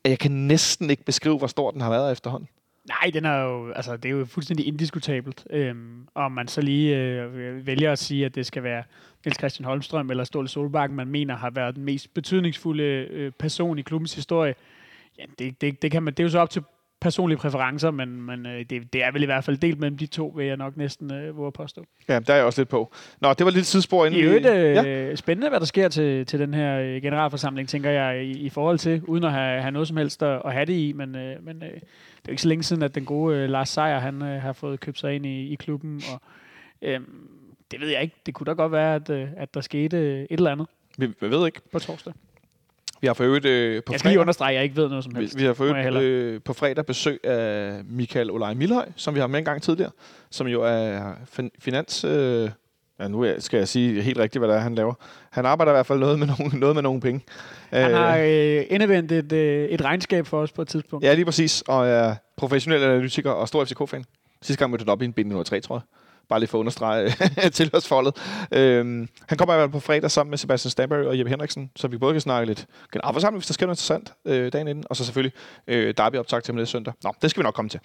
at 0.04 0.10
jeg 0.10 0.18
kan 0.18 0.30
næsten 0.30 0.90
ikke 0.90 1.04
beskrive, 1.04 1.38
hvor 1.38 1.46
stor 1.46 1.70
den 1.70 1.80
har 1.80 1.90
været 1.90 2.12
efterhånden. 2.12 2.48
Nej, 2.88 3.10
den 3.14 3.24
er 3.24 3.42
jo, 3.42 3.70
altså, 3.72 3.96
det 3.96 4.08
er 4.08 4.12
jo 4.12 4.24
fuldstændig 4.24 4.66
indiskutabelt. 4.66 5.46
Øhm, 5.50 6.08
om 6.14 6.32
man 6.32 6.48
så 6.48 6.60
lige 6.60 6.96
øh, 6.96 7.66
vælger 7.66 7.92
at 7.92 7.98
sige, 7.98 8.24
at 8.24 8.34
det 8.34 8.46
skal 8.46 8.62
være 8.62 8.82
Niels 9.24 9.38
Christian 9.38 9.64
Holmstrøm 9.64 10.10
eller 10.10 10.24
Ståle 10.24 10.48
Solbakken, 10.48 10.96
man 10.96 11.08
mener 11.08 11.36
har 11.36 11.50
været 11.50 11.76
den 11.76 11.84
mest 11.84 12.14
betydningsfulde 12.14 12.82
øh, 13.10 13.32
person 13.32 13.78
i 13.78 13.82
klubbens 13.82 14.14
historie. 14.14 14.54
Ja, 15.18 15.24
det, 15.38 15.60
det, 15.60 15.82
det, 15.82 15.90
kan 15.90 16.02
man, 16.02 16.14
det 16.14 16.20
er 16.20 16.24
jo 16.24 16.30
så 16.30 16.38
op 16.38 16.50
til 16.50 16.62
personlige 17.04 17.38
præferencer, 17.38 17.90
men, 17.90 18.22
men 18.22 18.46
øh, 18.46 18.64
det, 18.70 18.92
det 18.92 19.04
er 19.04 19.12
vel 19.12 19.22
i 19.22 19.26
hvert 19.26 19.44
fald 19.44 19.56
delt 19.56 19.80
mellem 19.80 19.98
de 19.98 20.06
to, 20.06 20.32
vil 20.36 20.46
jeg 20.46 20.56
nok 20.56 20.76
næsten 20.76 21.14
øh, 21.14 21.36
våge 21.36 21.46
at 21.46 21.52
påstå. 21.52 21.84
Ja, 22.08 22.18
der 22.18 22.32
er 22.32 22.36
jeg 22.36 22.46
også 22.46 22.60
lidt 22.60 22.68
på. 22.68 22.92
Nå, 23.20 23.32
det 23.32 23.44
var 23.44 23.50
lidt 23.50 23.66
tidsspor 23.66 24.06
inden 24.06 24.20
I 24.20 24.22
øvrigt 24.22 24.46
øh, 24.46 24.74
ja. 24.74 24.82
ja. 24.82 25.16
spændende, 25.16 25.48
hvad 25.48 25.60
der 25.60 25.66
sker 25.66 25.88
til, 25.88 26.26
til 26.26 26.38
den 26.38 26.54
her 26.54 26.78
øh, 26.80 27.02
generalforsamling, 27.02 27.68
tænker 27.68 27.90
jeg, 27.90 28.24
i, 28.24 28.30
i 28.30 28.48
forhold 28.50 28.78
til, 28.78 29.02
uden 29.02 29.24
at 29.24 29.32
have, 29.32 29.60
have 29.60 29.72
noget 29.72 29.88
som 29.88 29.96
helst 29.96 30.22
at, 30.22 30.42
at 30.44 30.52
have 30.52 30.66
det 30.66 30.72
i, 30.72 30.92
men, 30.92 31.16
øh, 31.16 31.44
men 31.44 31.62
øh, 31.62 31.68
det 31.70 31.76
er 31.76 32.28
jo 32.28 32.30
ikke 32.30 32.42
så 32.42 32.48
længe 32.48 32.62
siden, 32.62 32.82
at 32.82 32.94
den 32.94 33.04
gode 33.04 33.36
øh, 33.36 33.48
Lars 33.48 33.68
Seier, 33.68 33.98
han 33.98 34.22
øh, 34.22 34.42
har 34.42 34.52
fået 34.52 34.80
købt 34.80 34.98
sig 34.98 35.14
ind 35.14 35.26
i, 35.26 35.52
i 35.52 35.54
klubben, 35.54 36.02
og 36.12 36.22
øh, 36.82 37.00
det 37.70 37.80
ved 37.80 37.88
jeg 37.88 38.02
ikke. 38.02 38.16
Det 38.26 38.34
kunne 38.34 38.46
da 38.46 38.52
godt 38.52 38.72
være, 38.72 38.94
at, 38.94 39.10
øh, 39.10 39.28
at 39.36 39.54
der 39.54 39.60
skete 39.60 39.96
øh, 39.96 40.20
et 40.20 40.26
eller 40.30 40.50
andet 40.52 40.66
Vi, 40.98 41.06
vi 41.06 41.30
ved 41.30 41.46
ikke. 41.46 41.60
på 41.72 41.78
torsdag. 41.78 42.12
Vi 43.04 43.06
har 43.06 43.14
for 43.14 43.24
øvrigt 43.24 43.46
øh, 43.46 43.82
på 43.86 43.92
Jeg 43.92 44.00
skal 44.00 44.08
lige 44.08 44.14
fredag, 44.14 44.20
understrege, 44.20 44.48
at 44.50 44.54
jeg 44.54 44.64
ikke 44.64 44.76
ved 44.76 44.88
noget 44.88 45.04
som 45.04 45.14
vi, 45.14 45.20
helst. 45.20 45.38
vi 45.38 45.44
har 45.44 45.54
for 45.54 45.64
øvrigt 45.64 45.96
øh, 45.96 46.40
på 46.44 46.52
fredag 46.52 46.86
besøg 46.86 47.20
af 47.26 47.80
Michael 47.90 48.30
Olaj 48.30 48.54
Milhøj, 48.54 48.86
som 48.96 49.14
vi 49.14 49.20
har 49.20 49.26
med 49.26 49.38
en 49.38 49.44
gang 49.44 49.62
tidligere, 49.62 49.90
som 50.30 50.46
jo 50.46 50.62
er 50.62 51.12
fin- 51.32 51.50
finans... 51.58 52.04
Øh, 52.04 52.50
ja, 53.00 53.08
nu 53.08 53.26
skal 53.38 53.58
jeg 53.58 53.68
sige 53.68 54.02
helt 54.02 54.18
rigtigt, 54.18 54.40
hvad 54.40 54.48
det 54.48 54.56
er, 54.56 54.60
han 54.60 54.74
laver. 54.74 54.94
Han 55.30 55.46
arbejder 55.46 55.72
i 55.72 55.74
hvert 55.74 55.86
fald 55.86 55.98
noget 55.98 56.18
med 56.18 56.26
nogle, 56.38 56.58
noget 56.60 56.76
med 56.76 56.82
nogle 56.82 57.00
penge. 57.00 57.20
Han 57.70 57.90
Øh, 57.90 57.96
har 57.96 58.16
øh, 58.18 58.62
endevendt 58.70 59.12
et, 59.12 59.32
øh, 59.32 59.68
et 59.68 59.84
regnskab 59.84 60.26
for 60.26 60.40
os 60.40 60.52
på 60.52 60.62
et 60.62 60.68
tidspunkt. 60.68 61.04
Ja, 61.04 61.14
lige 61.14 61.24
præcis. 61.24 61.62
Og 61.66 61.86
er 61.86 62.14
professionel 62.36 62.82
analytiker 62.82 63.30
og 63.30 63.48
stor 63.48 63.64
FCK-fan. 63.64 64.04
Sidste 64.42 64.58
gang 64.58 64.70
mødte 64.70 64.82
han 64.82 64.88
op 64.88 65.02
i 65.02 65.04
en 65.04 65.12
binde 65.12 65.44
3, 65.44 65.60
tror 65.60 65.76
jeg. 65.76 65.82
Bare 66.28 66.40
lige 66.40 66.48
for 66.48 66.58
at 66.58 66.60
understrege 66.60 67.10
tilhørsforholdet. 67.58 68.16
Øhm, 68.52 69.08
han 69.28 69.38
kommer 69.38 69.54
i 69.54 69.56
hvert 69.56 69.70
fald 69.70 69.72
på 69.72 69.80
fredag 69.80 70.10
sammen 70.10 70.30
med 70.30 70.38
Sebastian 70.38 70.70
Stamberg 70.70 71.06
og 71.06 71.18
Jeppe 71.18 71.30
Henriksen, 71.30 71.70
så 71.76 71.88
vi 71.88 71.98
både 71.98 72.14
kan 72.14 72.20
snakke 72.20 72.46
lidt 72.46 72.66
generalforsamling, 72.92 73.38
hvis 73.38 73.46
der 73.46 73.54
sker 73.54 73.66
noget 73.66 73.76
interessant 73.76 74.12
øh, 74.24 74.52
dagen 74.52 74.68
inden, 74.68 74.84
og 74.90 74.96
så 74.96 75.04
selvfølgelig 75.04 75.32
øh, 75.66 75.94
derby 75.96 76.16
optag 76.16 76.42
til 76.42 76.54
med 76.54 76.60
det 76.60 76.68
søndag. 76.68 76.94
Nå, 77.02 77.14
det 77.22 77.30
skal 77.30 77.40
vi 77.40 77.44
nok 77.44 77.54
komme 77.54 77.68
til. 77.68 77.80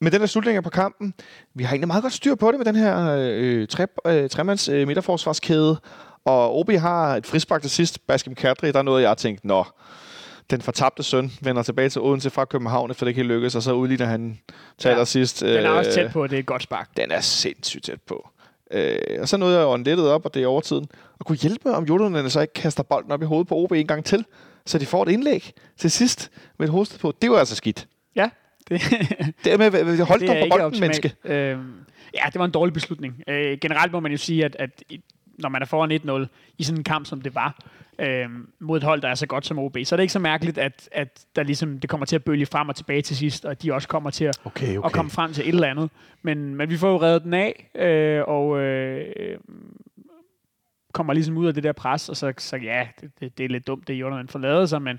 Med 0.00 0.10
den 0.10 0.20
her 0.20 0.26
slutning 0.26 0.64
på 0.64 0.70
kampen, 0.70 1.14
vi 1.54 1.64
har 1.64 1.70
egentlig 1.72 1.88
meget 1.88 2.02
godt 2.02 2.12
styr 2.12 2.34
på 2.34 2.50
det 2.50 2.58
med 2.58 2.66
den 2.66 2.76
her 2.76 3.16
øh, 3.18 3.68
tre, 3.68 3.86
øh, 4.06 4.30
tremands 4.30 4.68
øh, 4.68 4.86
midterforsvarskæde, 4.86 5.80
og 6.24 6.58
OB 6.58 6.70
har 6.70 7.16
et 7.16 7.26
frispark 7.26 7.62
til 7.62 7.70
sidst, 7.70 8.06
Baskim 8.06 8.34
Kadri, 8.34 8.72
der 8.72 8.78
er 8.78 8.82
noget, 8.82 9.02
jeg 9.02 9.10
har 9.10 9.14
tænkt, 9.14 9.44
nå, 9.44 9.64
den 10.50 10.60
fortabte 10.60 11.02
søn 11.02 11.32
vender 11.42 11.62
tilbage 11.62 11.88
til 11.88 12.00
Odense 12.00 12.30
fra 12.30 12.44
København, 12.44 12.90
efter 12.90 13.06
det 13.06 13.08
ikke 13.10 13.18
helt 13.18 13.28
lykkedes, 13.28 13.54
og 13.54 13.62
så 13.62 13.72
udligner 13.72 14.06
han 14.06 14.38
til 14.78 14.88
Ja. 14.88 14.92
allersidst. 14.92 15.40
Den 15.40 15.48
er 15.64 15.68
også 15.70 15.90
øh, 15.90 15.94
tæt 15.94 16.12
på, 16.12 16.26
det 16.26 16.34
er 16.36 16.40
et 16.40 16.46
godt 16.46 16.62
spark. 16.62 16.88
Den 16.96 17.10
er 17.10 17.20
sindssygt 17.20 17.84
tæt 17.84 18.00
på. 18.00 18.28
Øh, 18.70 18.98
og 19.20 19.28
så 19.28 19.36
nåede 19.36 19.56
jeg 19.58 19.62
jo 19.64 19.76
lettet 19.76 20.08
op, 20.10 20.24
og 20.24 20.34
det 20.34 20.42
er 20.42 20.46
overtiden. 20.46 20.86
Og 21.18 21.26
kunne 21.26 21.38
hjælpe, 21.38 21.70
om 21.70 21.84
Jolunderne 21.84 22.30
så 22.30 22.40
ikke 22.40 22.54
kaster 22.54 22.82
bolden 22.82 23.12
op 23.12 23.22
i 23.22 23.24
hovedet 23.24 23.48
på 23.48 23.54
OB 23.56 23.72
en 23.72 23.86
gang 23.86 24.04
til, 24.04 24.24
så 24.66 24.78
de 24.78 24.86
får 24.86 25.02
et 25.02 25.08
indlæg 25.12 25.52
til 25.76 25.90
sidst 25.90 26.30
med 26.58 26.66
et 26.66 26.72
hovedstød 26.72 26.98
på. 26.98 27.14
Det 27.22 27.30
var 27.30 27.38
altså 27.38 27.54
skidt. 27.56 27.88
Ja, 28.16 28.28
det, 28.68 28.80
Det 29.44 29.52
er 29.52 29.56
med, 29.58 29.66
er 29.66 29.70
dig 30.18 30.48
på 30.50 30.56
bolden, 30.58 30.80
menneske. 30.80 31.14
Øhm, 31.24 31.72
ja, 32.14 32.20
det 32.26 32.38
var 32.38 32.44
en 32.44 32.50
dårlig 32.50 32.72
beslutning. 32.74 33.22
Øh, 33.28 33.58
generelt 33.60 33.92
må 33.92 34.00
man 34.00 34.12
jo 34.12 34.18
sige, 34.18 34.44
at, 34.44 34.56
at 34.58 34.70
når 35.40 35.48
man 35.48 35.62
er 35.62 35.66
foran 35.66 36.22
1-0 36.22 36.26
i 36.58 36.62
sådan 36.62 36.80
en 36.80 36.84
kamp, 36.84 37.06
som 37.06 37.20
det 37.20 37.34
var, 37.34 37.58
øhm, 37.98 38.48
mod 38.58 38.76
et 38.76 38.82
hold, 38.82 39.02
der 39.02 39.08
er 39.08 39.14
så 39.14 39.26
godt 39.26 39.46
som 39.46 39.58
OB, 39.58 39.76
så 39.84 39.94
er 39.94 39.96
det 39.96 40.02
ikke 40.02 40.12
så 40.12 40.18
mærkeligt, 40.18 40.58
at, 40.58 40.88
at 40.92 41.24
der 41.36 41.42
ligesom, 41.42 41.78
det 41.78 41.90
kommer 41.90 42.06
til 42.06 42.16
at 42.16 42.24
bølge 42.24 42.46
frem 42.46 42.68
og 42.68 42.76
tilbage 42.76 43.02
til 43.02 43.16
sidst, 43.16 43.44
og 43.44 43.62
de 43.62 43.74
også 43.74 43.88
kommer 43.88 44.10
til 44.10 44.24
at, 44.24 44.40
Okay, 44.44 44.78
at 44.84 44.92
komme 44.92 45.10
frem 45.10 45.32
til 45.32 45.48
et 45.48 45.54
eller 45.54 45.68
andet. 45.68 45.90
Men, 46.22 46.54
men 46.54 46.70
vi 46.70 46.76
får 46.76 46.90
jo 46.90 47.02
reddet 47.02 47.24
den 47.24 47.34
af, 47.34 47.70
øh, 47.74 48.22
og 48.26 48.60
øh, 48.60 49.06
øh, 49.16 49.38
kommer 50.92 51.12
ligesom 51.12 51.36
ud 51.36 51.46
af 51.46 51.54
det 51.54 51.62
der 51.62 51.72
pres, 51.72 52.08
og 52.08 52.16
så, 52.16 52.32
så 52.38 52.56
ja, 52.56 52.88
det, 53.00 53.10
det, 53.20 53.38
det 53.38 53.44
er 53.44 53.48
lidt 53.48 53.66
dumt, 53.66 53.88
det 53.88 53.94
Jonathan 53.94 54.28
får 54.28 54.38
lavet 54.38 54.68
sig, 54.68 54.82
men 54.82 54.98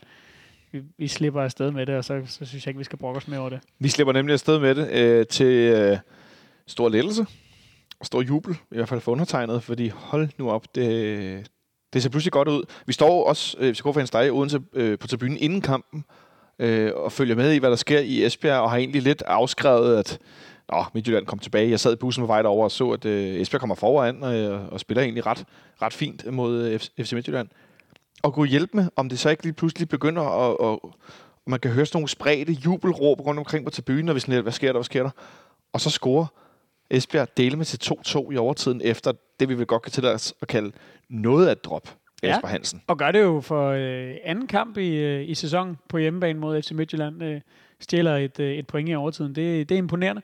vi, 0.72 0.82
vi 0.98 1.08
slipper 1.08 1.42
afsted 1.42 1.72
med 1.72 1.86
det, 1.86 1.96
og 1.96 2.04
så, 2.04 2.22
så 2.26 2.46
synes 2.46 2.66
jeg 2.66 2.68
ikke, 2.68 2.78
vi 2.78 2.84
skal 2.84 3.00
brokke 3.00 3.18
os 3.18 3.28
mere 3.28 3.40
over 3.40 3.50
det. 3.50 3.60
Vi 3.80 3.90
slipper 3.90 4.14
nemlig 4.14 4.34
afsted 4.34 4.60
med 4.60 4.76
det 4.76 4.90
øh, 4.92 5.28
til 5.28 5.46
øh, 5.46 5.98
stor 6.68 6.90
lettelse 6.90 7.26
stor 8.04 8.22
jubel, 8.22 8.54
i 8.72 8.76
hvert 8.76 8.90
fald 8.90 9.02
for 9.02 9.12
undertegnet, 9.12 9.64
fordi 9.64 9.88
hold 9.90 10.30
nu 10.38 10.52
op, 10.52 10.76
det, 10.76 11.50
det 11.94 12.04
ser 12.04 12.10
pludselig 12.10 12.32
godt 12.32 12.48
ud. 12.48 12.64
Vi 12.86 12.94
står 12.94 13.28
også, 13.28 13.58
øh, 13.60 13.74
FCK-fans, 13.76 14.12
for 14.12 14.20
en 14.20 14.28
i 14.28 14.30
Odense 14.30 14.62
øh, 14.74 15.00
på 15.00 15.08
tribunen 15.08 15.38
inden 15.38 15.62
kampen, 15.62 16.06
øh, 16.60 16.92
og 16.96 17.12
følger 17.12 17.36
med 17.36 17.54
i, 17.54 17.58
hvad 17.58 17.70
der 17.70 17.76
sker 17.76 18.00
i 18.00 18.26
Esbjerg, 18.26 18.60
og 18.60 18.72
har 18.72 18.78
egentlig 18.78 19.02
lidt 19.02 19.22
afskrevet, 19.22 19.98
at 19.98 20.20
Nå, 20.72 20.86
Midtjylland 20.94 21.26
kom 21.26 21.40
tilbage. 21.40 21.70
Jeg 21.70 21.80
sad 21.80 21.94
i 21.94 21.96
bussen 21.96 22.22
på 22.24 22.28
vej 22.28 22.42
derover 22.42 22.64
og 22.64 22.72
så, 22.72 22.90
at 22.90 23.06
øh, 23.06 23.42
Esbjerg 23.42 23.60
kommer 23.60 23.76
foran 23.76 24.24
øh, 24.24 24.74
og 24.74 24.80
spiller 24.80 25.04
egentlig 25.04 25.26
ret, 25.26 25.46
ret 25.82 25.94
fint 25.94 26.34
mod 26.34 26.62
øh, 26.62 26.80
FC 26.80 27.14
Midtjylland. 27.14 27.48
Og 28.24 28.34
kunne 28.34 28.48
hjælpe 28.48 28.78
med, 28.78 28.90
om 28.96 29.10
det 29.10 29.20
så 29.20 29.30
ikke 29.30 29.44
lige 29.44 29.54
pludselig 29.54 29.90
begynder 29.90 30.22
at, 30.22 30.52
at, 30.52 30.80
og 31.46 31.48
man 31.48 31.60
kan 31.60 31.72
høre 31.72 31.86
sådan 31.86 31.98
nogle 31.98 32.10
spredte 32.10 32.54
jubelråb 32.54 33.20
rundt 33.20 33.40
omkring 33.40 33.66
på 33.66 33.72
tribunen, 33.72 34.10
og 34.10 34.16
vi 34.16 34.20
sådan 34.20 34.34
lidt, 34.34 34.44
hvad 34.44 34.54
sker 34.54 34.68
der, 34.68 34.74
hvad 34.74 34.84
sker 34.84 35.04
der? 35.04 35.10
Og 35.74 35.82
så 35.82 35.90
scorer 35.90 36.26
Esbjerg 36.92 37.38
dele 37.38 37.56
med 37.58 37.66
til 37.66 37.94
2-2 37.94 38.32
i 38.32 38.38
overtiden, 38.38 38.82
efter 38.84 39.12
det, 39.40 39.50
vi 39.50 39.54
vil 39.54 39.66
godt 39.66 39.82
kan 39.82 39.92
tillade 39.92 40.14
os 40.14 40.34
at 40.42 40.48
kalde 40.48 40.72
noget 41.10 41.48
af 41.48 41.52
et 41.52 41.66
drop. 41.66 41.90
Ja. 42.24 42.30
Jesper 42.30 42.48
Hansen. 42.48 42.82
Og 42.88 42.98
gør 42.98 43.12
det 43.12 43.22
jo 43.22 43.42
for 43.42 43.70
øh, 43.70 44.16
anden 44.24 44.48
kamp 44.48 44.78
i, 44.78 44.96
øh, 44.96 45.30
i 45.30 45.36
sæsonen 45.36 45.78
på 45.90 45.98
hjemmebane 45.98 46.40
mod 46.40 46.62
FC 46.62 46.72
Midtjylland. 46.72 47.24
Øh, 47.24 47.42
stjæler 47.80 48.18
et, 48.18 48.40
øh, 48.40 48.54
et 48.54 48.68
point 48.68 48.90
i 48.90 48.96
overtiden. 48.96 49.36
Det, 49.36 49.70
det 49.70 49.76
er 49.76 49.80
imponerende. 49.80 50.22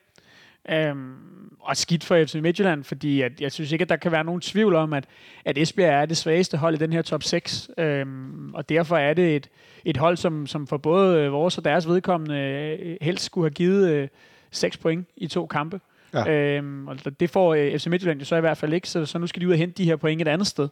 Um, 0.91 1.15
og 1.59 1.77
skidt 1.77 2.03
for 2.03 2.25
FC 2.25 2.35
Midtjylland, 2.35 2.83
fordi 2.83 3.21
at, 3.21 3.41
jeg 3.41 3.51
synes 3.51 3.71
ikke, 3.71 3.83
at 3.83 3.89
der 3.89 3.95
kan 3.95 4.11
være 4.11 4.23
nogen 4.23 4.41
tvivl 4.41 4.75
om, 4.75 4.93
at, 4.93 5.05
at 5.45 5.57
Esbjerg 5.57 6.01
er 6.01 6.05
det 6.05 6.17
svageste 6.17 6.57
hold 6.57 6.75
i 6.75 6.77
den 6.77 6.93
her 6.93 7.01
top 7.01 7.23
6. 7.23 7.69
Um, 7.77 8.51
og 8.53 8.69
derfor 8.69 8.97
er 8.97 9.13
det 9.13 9.35
et, 9.35 9.49
et 9.85 9.97
hold, 9.97 10.17
som, 10.17 10.47
som 10.47 10.67
for 10.67 10.77
både 10.77 11.29
vores 11.29 11.57
og 11.57 11.65
deres 11.65 11.87
vedkommende 11.87 12.35
øh, 12.35 12.97
helst 13.01 13.25
skulle 13.25 13.45
have 13.45 13.53
givet 13.53 13.89
øh, 13.89 14.07
6 14.51 14.77
point 14.77 15.07
i 15.15 15.27
to 15.27 15.45
kampe. 15.45 15.79
Ja. 16.25 16.57
Øhm, 16.57 16.87
og 16.87 17.19
det 17.19 17.29
får 17.29 17.53
øh, 17.53 17.79
FC 17.79 17.87
Midtjylland 17.87 18.19
jo 18.19 18.25
så 18.25 18.35
i 18.35 18.39
hvert 18.39 18.57
fald 18.57 18.73
ikke, 18.73 18.89
så, 18.89 19.05
så 19.05 19.17
nu 19.17 19.27
skal 19.27 19.41
de 19.41 19.47
ud 19.47 19.51
og 19.51 19.57
hente 19.57 19.83
de 19.83 19.85
her 19.85 19.95
point 19.95 20.21
et 20.21 20.27
andet 20.27 20.47
sted. 20.47 20.69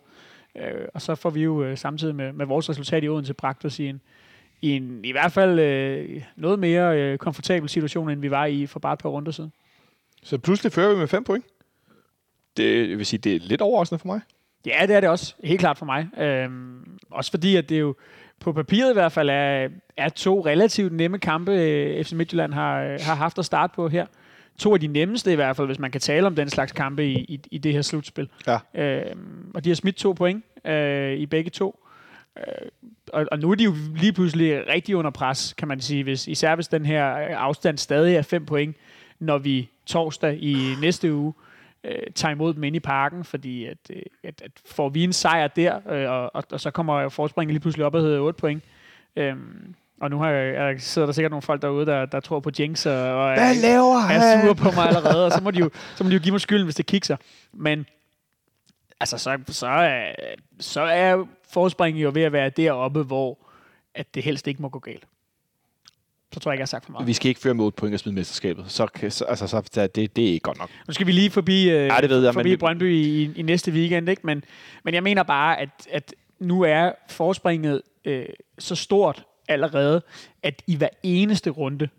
Øh, 0.56 0.88
og 0.94 1.02
så 1.02 1.16
får 1.16 1.30
vi 1.30 1.44
jo 1.44 1.64
øh, 1.64 1.78
samtidig 1.78 2.16
med, 2.16 2.34
med 2.34 2.46
vores 2.46 2.70
resultat 2.70 3.04
i 3.04 3.10
Odense 3.10 3.34
bragt 3.34 3.66
os 3.66 3.80
i 3.80 3.88
en, 3.88 4.02
i 4.62 4.70
en 4.70 5.06
i 5.06 5.12
hvert 5.12 5.32
fald 5.32 5.60
øh, 5.60 6.22
noget 6.36 6.60
mere 6.60 7.00
øh, 7.00 7.18
komfortabel 7.18 7.70
situation, 7.70 8.10
end 8.10 8.22
vi 8.22 8.32
var 8.32 8.46
i 8.46 8.66
for 8.66 8.80
bare 8.80 8.94
et 8.94 9.00
par 9.00 9.10
runder 9.10 9.32
siden. 9.32 9.52
Så 10.24 10.38
pludselig 10.38 10.72
fører 10.72 10.94
vi 10.94 11.00
med 11.00 11.08
5 11.08 11.24
point. 11.24 11.46
Det 12.58 12.90
jeg 12.90 12.98
vil 12.98 13.06
sige, 13.06 13.20
det 13.20 13.36
er 13.36 13.40
lidt 13.40 13.62
overraskende 13.62 14.00
for 14.00 14.08
mig. 14.08 14.22
Ja, 14.66 14.86
det 14.88 14.96
er 14.96 15.00
det 15.00 15.10
også. 15.10 15.36
Helt 15.44 15.60
klart 15.60 15.78
for 15.78 15.86
mig. 15.86 16.08
Øhm, 16.18 16.98
også 17.12 17.32
fordi, 17.32 17.56
at 17.56 17.70
det 17.70 17.80
jo 17.80 17.96
på 18.40 18.54
papiret 18.54 18.90
i 18.90 18.94
hvert 18.94 19.12
fald 19.12 19.30
er, 19.30 19.70
er 19.98 20.10
to 20.10 20.46
relativt 20.46 20.94
nemme 20.94 21.20
kampe, 21.20 21.52
øh, 21.52 22.04
FC 22.04 22.12
Midtjylland 22.12 22.54
har, 22.54 23.04
har 23.04 23.16
haft 23.16 23.40
at 23.40 23.46
starte 23.46 23.74
på 23.76 23.88
her. 23.88 24.06
To 24.58 24.74
af 24.74 24.80
de 24.80 24.88
nemmeste 24.88 25.32
i 25.32 25.36
hvert 25.36 25.56
fald, 25.56 25.68
hvis 25.68 25.80
man 25.80 25.92
kan 25.92 26.02
tale 26.02 26.28
om 26.28 26.36
den 26.36 26.50
slags 26.50 26.72
kampe 26.72 27.06
i, 27.06 27.14
i, 27.14 27.40
i 27.52 27.58
det 27.58 27.74
her 27.74 27.82
slutspil. 27.82 28.30
Ja. 28.48 28.58
Øhm, 28.74 29.52
og 29.54 29.64
de 29.64 29.70
har 29.70 29.76
smidt 29.76 29.96
to 29.96 30.14
point 30.14 30.46
øh, 30.66 31.14
i 31.14 31.26
begge 31.26 31.50
to. 31.50 31.86
Øh, 32.38 32.44
og, 33.14 33.26
og 33.32 33.40
nu 33.40 33.52
er 33.52 33.56
de 33.56 33.64
jo 33.64 33.74
lige 33.96 34.14
pludselig 34.14 34.68
rigtig 34.68 34.96
under 34.96 35.12
pres, 35.12 35.54
kan 35.58 35.68
man 35.68 35.80
sige, 35.80 36.04
hvis, 36.04 36.28
især 36.28 36.56
hvis 36.56 36.68
den 36.68 36.86
her 36.86 37.16
øh, 37.18 37.28
afstand 37.30 37.78
stadig 37.78 38.16
er 38.16 38.22
5 38.22 38.46
point, 38.46 38.76
når 39.20 39.38
vi 39.38 39.70
torsdag 39.86 40.38
i 40.44 40.76
næste 40.82 41.14
uge 41.14 41.34
øh, 41.84 42.12
tager 42.16 42.32
imod 42.32 42.54
dem 42.54 42.64
ind 42.64 42.76
i 42.76 42.80
parken, 42.80 43.24
fordi 43.24 43.66
at, 43.66 43.78
øh, 43.90 44.02
at, 44.24 44.42
at 44.42 44.52
får 44.66 44.90
vi 44.90 45.04
en 45.04 45.14
sejr 45.14 45.48
der, 45.48 45.80
øh, 45.90 46.12
og, 46.12 46.36
og, 46.36 46.44
og 46.52 46.60
så 46.60 46.72
kommer 46.72 47.10
forspringet 47.10 47.54
lige 47.54 47.62
pludselig 47.62 47.86
op 47.86 47.96
og 47.96 48.02
hedder 48.02 48.20
8 48.20 48.38
point. 48.38 48.64
Øhm, 49.16 49.76
og 50.02 50.10
nu 50.10 50.18
har 50.20 50.30
jeg, 50.30 50.54
jeg 50.56 50.82
sidder 50.82 51.06
der 51.06 51.14
sikkert 51.14 51.32
nogle 51.32 51.42
folk 51.42 51.62
derude, 51.62 51.86
der, 51.86 52.06
der 52.06 52.20
tror 52.20 52.40
på 52.40 52.52
Jinx, 52.60 52.86
og, 52.86 52.94
og 52.94 53.30
er, 53.32 53.36
Hvad 53.36 53.56
laver 53.56 53.98
han? 53.98 54.22
er 54.22 54.42
sure 54.42 54.56
på 54.56 54.72
mig 54.72 54.88
allerede, 54.88 55.26
og 55.26 55.32
så 55.32 55.40
må, 55.44 55.52
de 55.52 55.60
jo, 55.60 55.70
så 55.96 56.04
må 56.04 56.10
de 56.10 56.16
jo 56.16 56.22
give 56.22 56.32
mig 56.32 56.42
skylden, 56.42 56.66
hvis 56.66 56.76
det 56.76 56.86
kikser. 56.86 57.18
Men 57.54 57.86
altså, 59.00 59.18
så, 59.18 59.38
så, 59.48 59.68
er, 59.68 60.12
så 60.60 60.82
er 60.82 61.26
forspringet 61.50 62.04
jo 62.04 62.12
ved 62.14 62.22
at 62.24 62.32
være 62.32 62.50
deroppe, 62.50 63.04
hvor 63.04 63.38
at 63.96 64.16
det 64.16 64.24
helst 64.24 64.48
ikke 64.48 64.62
må 64.62 64.70
gå 64.70 64.80
galt. 64.80 65.04
Så 66.34 66.40
tror 66.40 66.52
jeg 66.52 66.54
ikke, 66.56 66.60
jeg 66.60 66.64
har 66.64 66.68
sagt 66.68 66.86
for 66.86 66.92
meget. 66.92 67.08
Vi 67.08 67.14
skal 67.14 67.30
ikke 67.30 67.42
føre 67.42 67.54
med 67.54 67.66
8 67.66 67.76
point 67.76 67.94
og 67.94 68.00
smide 68.00 68.16
mesterskabet. 68.16 68.66
Så, 68.68 68.86
kan- 68.88 69.12
så, 69.12 69.26
altså, 69.26 69.48
så 69.48 69.62
det, 69.96 70.16
det 70.16 70.24
er 70.24 70.28
ikke 70.34 70.40
godt 70.40 70.58
nok. 70.58 70.70
Nu 70.88 70.94
skal 70.94 71.08
vi 71.08 71.12
lige 71.12 71.32
forbi, 71.32 71.70
øh, 71.70 71.86
Ja, 71.86 71.98
det 72.02 72.10
ved 72.10 72.24
jeg, 72.24 72.34
forbi 72.34 72.50
men- 72.50 72.60
Brøndby 72.60 72.94
i, 72.94 73.32
i 73.36 73.42
næste 73.42 73.72
weekend, 73.72 74.10
ikke? 74.10 74.22
Men, 74.26 74.44
men 74.84 74.94
jeg 74.94 75.04
mener 75.04 75.24
bare, 75.24 75.60
at, 75.60 75.70
at 75.92 76.14
nu 76.40 76.62
er 76.62 76.92
forspringet 77.10 77.82
øh, 78.06 78.26
så 78.60 78.76
stort 78.76 79.24
allerede, 79.48 80.02
at 80.44 80.62
i 80.68 80.76
hver 80.76 80.90
eneste 81.04 81.50
runde, 81.50 81.90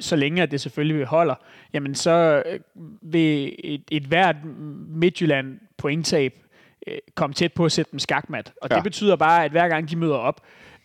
så 0.00 0.16
længe 0.16 0.46
det 0.46 0.60
selvfølgelig 0.60 1.06
holder, 1.06 1.34
jamen 1.72 1.94
så 1.94 2.42
øh, 2.46 2.60
vil 3.02 3.54
et, 3.58 3.82
et 3.90 4.02
hvert 4.02 4.36
Midtjylland 4.88 5.60
pointtab 5.76 6.34
øh, 6.86 6.98
komme 7.14 7.34
tæt 7.34 7.52
på 7.52 7.64
at 7.64 7.72
sætte 7.72 7.90
dem 7.90 7.98
skakmat. 7.98 8.52
Og. 8.62 8.68
Ja. 8.70 8.74
det 8.74 8.84
betyder 8.84 9.16
bare, 9.16 9.44
at 9.44 9.50
hver 9.50 9.68
gang 9.68 9.90
de 9.90 9.96
møder 9.96 10.16
op 10.16 10.40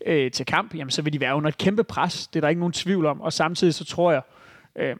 øh, 0.05 0.31
til 0.31 0.45
kamp, 0.45 0.75
jamen 0.75 0.91
så 0.91 1.01
vil 1.01 1.13
de 1.13 1.19
være 1.19 1.35
under 1.35 1.49
et 1.49 1.57
kæmpe 1.57 1.83
pres. 1.83 2.27
Det 2.27 2.39
er 2.39 2.41
der 2.41 2.49
ikke 2.49 2.59
nogen 2.59 2.73
tvivl 2.73 3.05
om. 3.05 3.21
Og 3.21 3.33
samtidig 3.33 3.73
så 3.73 3.85
tror 3.85 4.11
jeg, 4.11 4.21
øh, 4.75 4.95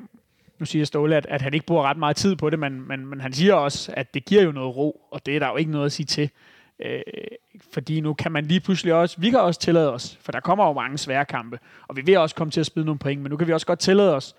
nu 0.60 0.66
siger 0.66 0.86
Ståle, 0.86 1.16
at, 1.16 1.26
at 1.30 1.42
han 1.42 1.54
ikke 1.54 1.66
bruger 1.66 1.84
ret 1.84 1.98
meget 1.98 2.16
tid 2.16 2.36
på 2.36 2.50
det, 2.50 2.60
men, 2.60 2.88
men, 2.88 3.06
men 3.06 3.22
han 3.22 3.34
siger 3.34 3.54
også, 3.54 3.94
at 3.98 4.14
det 4.14 4.26
giver 4.26 4.44
jo 4.44 4.52
noget 4.52 4.76
ro, 4.76 5.08
og 5.12 5.26
det 5.26 5.36
er 5.36 5.40
der 5.40 5.48
jo 5.48 5.56
ikke 5.56 5.72
noget 5.72 5.86
at 5.86 5.92
sige 5.92 6.06
til. 6.06 6.30
Øh, 6.80 7.02
fordi 7.74 8.00
nu 8.02 8.14
kan 8.14 8.32
man 8.32 8.46
lige 8.46 8.60
pludselig 8.60 8.94
også, 8.94 9.22
vi 9.22 9.30
kan 9.30 9.40
også 9.40 9.60
tillade 9.60 9.94
os, 9.94 10.18
for 10.22 10.32
der 10.32 10.40
kommer 10.40 10.68
jo 10.68 10.74
mange 10.74 10.98
svære 10.98 11.26
kampe, 11.26 11.60
og 11.88 11.96
vi 11.96 12.02
vil 12.02 12.18
også 12.18 12.36
komme 12.36 12.52
til 12.52 12.60
at 12.60 12.66
spille 12.66 12.86
nogle 12.86 13.00
point, 13.00 13.22
men 13.22 13.30
nu 13.30 13.38
kan 13.38 13.48
vi 13.48 13.54
også 13.54 13.68
godt 13.68 13.80
tillade 13.80 14.16
os, 14.16 14.36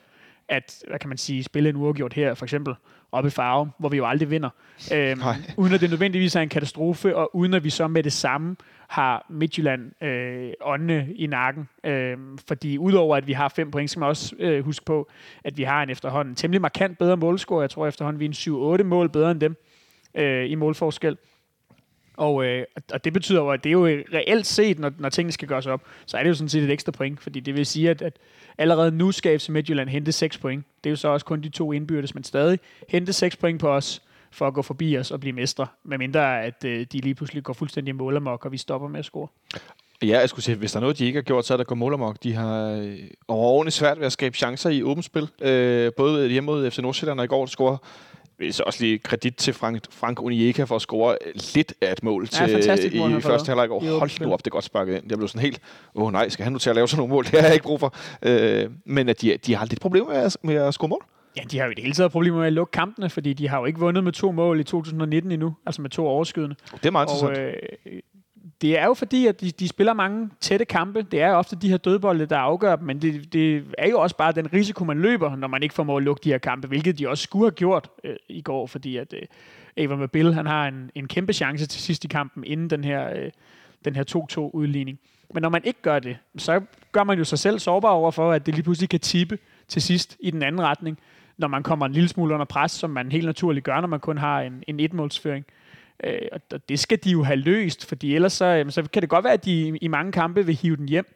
at, 0.49 0.85
hvad 0.89 0.99
kan 0.99 1.09
man 1.09 1.19
sige, 1.19 1.43
spille 1.43 1.69
en 1.69 1.77
uafgjort 1.77 2.13
her, 2.13 2.35
for 2.35 2.45
eksempel 2.45 2.75
oppe 3.13 3.29
i 3.29 3.31
Farve, 3.31 3.71
hvor 3.79 3.89
vi 3.89 3.97
jo 3.97 4.07
aldrig 4.07 4.31
vinder. 4.31 4.51
Øhm, 4.95 5.19
Nej. 5.19 5.37
uden 5.57 5.75
at 5.75 5.81
det 5.81 5.91
nødvendigvis 5.91 6.37
er 6.37 6.41
en 6.41 6.49
katastrofe, 6.49 7.17
og 7.17 7.37
uden 7.37 7.55
at 7.55 7.65
vi 7.65 7.71
så 7.71 7.89
med 7.89 8.03
det 8.03 8.13
samme 8.13 8.57
har 8.89 9.27
Midtjylland 9.31 10.05
øh, 10.05 10.53
åndene 10.61 11.09
i 11.15 11.27
nakken. 11.27 11.69
Øh, 11.85 12.17
fordi 12.49 12.79
udover 12.79 13.17
at 13.17 13.27
vi 13.27 13.33
har 13.33 13.49
fem 13.49 13.71
point, 13.71 13.91
skal 13.91 14.01
man 14.01 14.09
også 14.09 14.37
øh, 14.39 14.65
huske 14.65 14.85
på, 14.85 15.09
at 15.45 15.57
vi 15.57 15.63
har 15.63 15.83
en 15.83 15.91
efterhånden 15.91 16.35
temmelig 16.35 16.61
markant 16.61 16.99
bedre 16.99 17.17
målscore. 17.17 17.61
Jeg 17.61 17.71
tror 17.71 17.87
efterhånden, 17.87 18.21
vi 18.21 18.25
er 18.25 18.29
en 18.29 18.81
7-8 18.81 18.83
mål 18.83 19.09
bedre 19.09 19.31
end 19.31 19.41
dem 19.41 19.57
øh, 20.15 20.51
i 20.51 20.55
målforskel. 20.55 21.17
Og, 22.17 22.45
øh, 22.45 22.65
og 22.93 23.05
det 23.05 23.13
betyder 23.13 23.41
jo, 23.41 23.51
at 23.51 23.65
det 23.65 23.71
er 23.71 23.73
jo 23.73 23.87
reelt 23.87 24.47
set, 24.47 24.79
når, 24.79 24.93
når 24.99 25.09
tingene 25.09 25.33
skal 25.33 25.49
gøres 25.49 25.67
op, 25.67 25.83
så 26.07 26.17
er 26.17 26.23
det 26.23 26.31
jo 26.31 26.35
sådan 26.35 26.49
set 26.49 26.63
et 26.63 26.71
ekstra 26.71 26.93
point, 26.93 27.21
fordi 27.21 27.41
det 27.41 27.57
vil 27.57 27.67
sige, 27.67 27.91
at, 27.91 28.03
at 28.03 28.13
allerede 28.59 28.91
nu 28.91 29.13
skal 29.13 29.39
FC 29.39 29.49
Midtjylland 29.49 29.89
hente 29.89 30.13
6 30.13 30.39
point. 30.39 30.65
Det 30.85 30.91
er 30.91 30.93
jo 30.93 30.97
så 30.97 31.09
også 31.09 31.27
kun 31.27 31.41
de 31.41 31.49
to 31.49 31.73
indbyrdes, 31.73 32.15
men 32.15 32.25
stadig 32.25 32.59
hente 32.89 33.13
6 33.13 33.37
point 33.37 33.61
på 33.61 33.69
os, 33.69 34.03
for 34.31 34.47
at 34.47 34.55
gå 34.55 34.63
forbi 34.63 34.99
os 34.99 35.11
og 35.11 35.21
blive 35.21 35.33
mestre, 35.33 35.67
medmindre 35.85 36.43
at 36.43 36.65
øh, 36.65 36.87
de 36.93 36.99
lige 36.99 37.15
pludselig 37.15 37.43
går 37.43 37.53
fuldstændig 37.53 37.95
målermok, 37.95 38.45
og 38.45 38.53
vi 38.53 38.59
stopper 38.59 38.89
med 38.89 38.99
at 38.99 39.05
score. 39.05 39.29
Ja, 40.03 40.19
jeg 40.19 40.29
skulle 40.29 40.45
sige, 40.45 40.57
hvis 40.57 40.73
der 40.73 40.79
er 40.79 40.81
noget, 40.81 40.99
de 40.99 41.05
ikke 41.07 41.17
har 41.17 41.23
gjort, 41.23 41.47
så 41.47 41.53
er 41.53 41.57
der 41.57 41.65
gået 41.65 41.79
målermok. 41.79 42.17
De 42.23 42.35
har 42.35 42.71
øh, 42.71 42.99
overordentligt 43.29 43.75
svært 43.75 43.99
ved 43.99 44.07
at 44.07 44.13
skabe 44.13 44.37
chancer 44.37 44.71
i 44.71 44.83
åbent 44.83 45.05
spil. 45.05 45.29
Øh, 45.43 45.93
både 45.97 46.29
hjemme 46.29 46.47
mod 46.47 46.71
FC 46.71 46.79
Nordsjælland 46.79 47.21
og 47.21 47.25
i 47.25 47.29
går 47.29 47.47
scorer 47.47 47.77
så 48.51 48.63
også 48.67 48.85
lige 48.85 48.99
kredit 48.99 49.37
til 49.37 49.55
Frank, 49.55 49.83
Frank 49.91 50.23
Onyeka 50.23 50.65
for 50.65 50.77
at 50.77 50.83
score 50.83 51.17
lidt 51.55 51.75
af 51.81 51.93
et 51.93 52.03
mål 52.03 52.29
til, 52.29 52.49
fantastisk 52.49 52.95
mål, 52.97 53.19
i 53.19 53.21
første 53.21 53.47
halvleg 53.49 53.71
åbent 53.71 53.91
Hold 53.91 54.21
nu 54.21 54.33
op, 54.33 54.39
det 54.39 54.47
er 54.47 54.51
godt 54.51 54.65
sparket 54.65 54.95
ind. 54.97 55.05
Jeg 55.09 55.19
blev 55.19 55.29
sådan 55.29 55.43
helt, 55.43 55.61
åh 55.95 56.05
oh, 56.05 56.13
nej, 56.13 56.29
skal 56.29 56.43
han 56.45 56.53
nu 56.53 56.59
til 56.59 56.71
at 56.71 56.77
lave 56.77 56.89
sådan 56.89 56.99
nogle 56.99 57.11
mål? 57.11 57.25
Det 57.31 57.33
har 57.33 57.47
jeg 57.47 57.55
ikke 57.55 57.63
brug 57.65 57.81
for. 57.81 57.95
Øh, 58.23 58.71
men 58.85 59.09
at 59.09 59.21
de, 59.23 59.37
de 59.47 59.55
har 59.55 59.67
lidt 59.67 59.81
problemer 59.81 60.09
med 60.09 60.17
at, 60.17 60.37
med 60.43 60.55
at 60.55 60.75
score 60.75 60.89
mål. 60.89 61.05
Ja, 61.37 61.43
de 61.51 61.59
har 61.59 61.65
jo 61.65 61.71
i 61.71 61.75
det 61.75 61.83
hele 61.83 61.95
taget 61.95 62.13
problemer 62.13 62.39
med 62.39 62.47
at 62.47 62.53
lukke 62.53 62.71
kampene, 62.71 63.11
fordi 63.11 63.33
de 63.33 63.49
har 63.49 63.59
jo 63.59 63.65
ikke 63.65 63.79
vundet 63.79 64.05
med 64.05 64.13
to 64.13 64.33
mål 64.33 64.61
i 64.61 64.65
2019 64.65 65.33
endnu, 65.33 65.55
altså 65.67 65.83
med 65.83 65.91
to 65.91 66.07
overskydende. 66.07 66.57
Det 66.75 66.87
er 66.87 66.91
meget 66.91 67.09
Og 67.09 67.31
interessant. 67.31 67.57
øh, 67.87 68.01
det 68.61 68.79
er 68.79 68.85
jo 68.85 68.95
fordi, 68.95 69.27
at 69.27 69.41
de, 69.41 69.51
de 69.51 69.69
spiller 69.69 69.93
mange 69.93 70.31
tætte 70.41 70.65
kampe. 70.65 71.03
Det 71.03 71.23
er 71.23 71.29
jo 71.29 71.35
ofte 71.35 71.57
de 71.57 71.69
her 71.69 71.77
dødbolde, 71.77 72.27
der 72.27 72.39
afgør 72.39 72.77
dem, 72.77 72.87
men 72.87 73.03
det, 73.03 73.33
det 73.33 73.65
er 73.79 73.89
jo 73.89 74.01
også 74.01 74.17
bare 74.17 74.33
den 74.33 74.53
risiko, 74.53 74.85
man 74.85 75.01
løber, 75.01 75.37
når 75.37 75.49
man 75.49 75.63
ikke 75.63 75.75
formår 75.75 75.97
at 75.97 76.03
lukke 76.03 76.21
de 76.25 76.31
her 76.31 76.39
kampe, 76.39 76.69
hvilket 76.69 76.99
de 76.99 77.09
også 77.09 77.23
skulle 77.23 77.45
have 77.45 77.55
gjort 77.55 77.91
øh, 78.05 78.17
i 78.29 78.43
går, 78.43 78.67
fordi 78.67 78.97
at 78.97 79.13
øh, 79.13 79.23
Ava 79.77 79.97
Mabil, 79.97 80.35
han 80.35 80.47
har 80.47 80.69
en, 80.69 80.91
en 80.95 81.09
kæmpe 81.09 81.33
chance 81.33 81.67
til 81.67 81.81
sidst 81.83 82.05
i 82.05 82.09
kampen, 82.09 82.45
inden 82.45 82.71
den 82.71 82.85
her, 82.85 83.11
øh, 83.17 83.31
den 83.85 83.97
her 83.97 84.27
2-2 84.39 84.41
udligning. 84.41 84.99
Men 85.35 85.43
når 85.43 85.49
man 85.49 85.65
ikke 85.65 85.83
gør 85.83 85.99
det, 85.99 86.17
så 86.39 86.61
gør 86.93 87.05
man 87.05 87.19
jo 87.19 87.25
sig 87.25 87.39
selv 87.39 87.59
sårbar 87.59 87.91
over 87.91 88.11
for, 88.11 88.33
at 88.33 88.47
det 88.47 88.55
lige 88.55 88.63
pludselig 88.63 88.89
kan 88.89 89.01
tippe 89.01 89.39
til 89.69 89.83
sidst 89.83 90.17
i 90.21 90.31
den 90.31 90.43
anden 90.43 90.63
retning, 90.63 90.99
når 91.39 91.49
man 91.49 91.63
kommer 91.63 91.87
en 91.87 91.93
lille 91.93 92.09
smule 92.09 92.35
under 92.35 92.47
pres, 92.47 92.73
som 92.73 92.91
man 92.91 93.13
helt 93.13 93.27
naturligt 93.27 93.65
gør, 93.65 93.81
når 93.81 93.89
man 93.89 94.01
kun 94.01 94.19
har 94.19 94.41
en, 94.41 94.65
en 94.67 94.81
etmålsføring. 94.81 95.45
Øh, 96.05 96.19
og 96.53 96.69
det 96.69 96.79
skal 96.79 96.99
de 97.05 97.11
jo 97.11 97.23
have 97.23 97.37
løst, 97.37 97.87
fordi 97.89 98.15
ellers 98.15 98.33
så, 98.33 98.45
jamen, 98.47 98.71
så 98.71 98.83
kan 98.93 99.03
det 99.03 99.09
godt 99.11 99.25
være, 99.25 99.33
at 99.33 99.45
de 99.45 99.69
i- 99.69 99.77
i 99.81 99.89
mange 99.89 100.13
kampe 100.13 100.47
vil 100.47 100.55
hive 100.55 100.77
den 100.77 100.89
hjem 100.89 101.07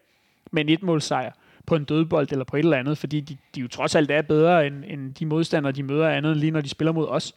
med 0.52 0.62
en 0.64 0.68
etmålsejr 0.68 1.32
på 1.66 1.76
en 1.76 1.84
dødbold 1.84 2.32
eller 2.32 2.44
på 2.44 2.56
et 2.56 2.60
eller 2.64 2.76
andet, 2.76 2.98
fordi 2.98 3.20
de, 3.20 3.36
de 3.54 3.60
jo 3.60 3.68
trods 3.68 3.94
alt 3.94 4.10
er 4.10 4.22
bedre 4.22 4.66
end, 4.66 4.84
end 4.86 5.14
de 5.14 5.26
modstandere, 5.26 5.72
de 5.72 5.82
møder 5.82 6.08
andet 6.10 6.32
end 6.32 6.40
lige 6.40 6.50
når 6.50 6.60
de 6.60 6.68
spiller 6.68 6.92
mod 6.92 7.08
os. 7.08 7.34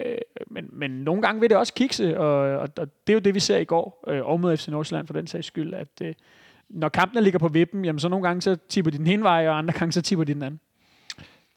Øh, 0.00 0.16
men, 0.46 0.68
men 0.72 0.90
nogle 0.90 1.22
gange 1.22 1.40
vil 1.40 1.50
det 1.50 1.58
også 1.58 1.74
kikse, 1.74 2.18
og, 2.18 2.36
og, 2.58 2.68
og 2.78 2.88
det 3.06 3.12
er 3.12 3.14
jo 3.14 3.20
det, 3.20 3.34
vi 3.34 3.40
ser 3.40 3.56
i 3.58 3.64
går, 3.64 4.04
øh, 4.08 4.26
og 4.26 4.40
mod 4.40 4.56
FC 4.56 4.68
Nordsjælland 4.68 5.06
for 5.06 5.14
den 5.14 5.26
sags 5.26 5.46
skyld, 5.46 5.74
at 5.74 5.88
øh, 6.02 6.14
når 6.68 6.88
kampene 6.88 7.20
ligger 7.20 7.38
på 7.38 7.48
vippen, 7.48 7.84
jamen 7.84 7.98
så 8.00 8.08
nogle 8.08 8.26
gange 8.26 8.42
så 8.42 8.56
tipper 8.68 8.90
de 8.90 8.98
den 8.98 9.06
ene 9.06 9.22
vej, 9.22 9.48
og 9.48 9.58
andre 9.58 9.74
gange 9.78 9.92
så 9.92 10.02
tipper 10.02 10.24
de 10.24 10.34
den 10.34 10.42
anden. 10.42 10.60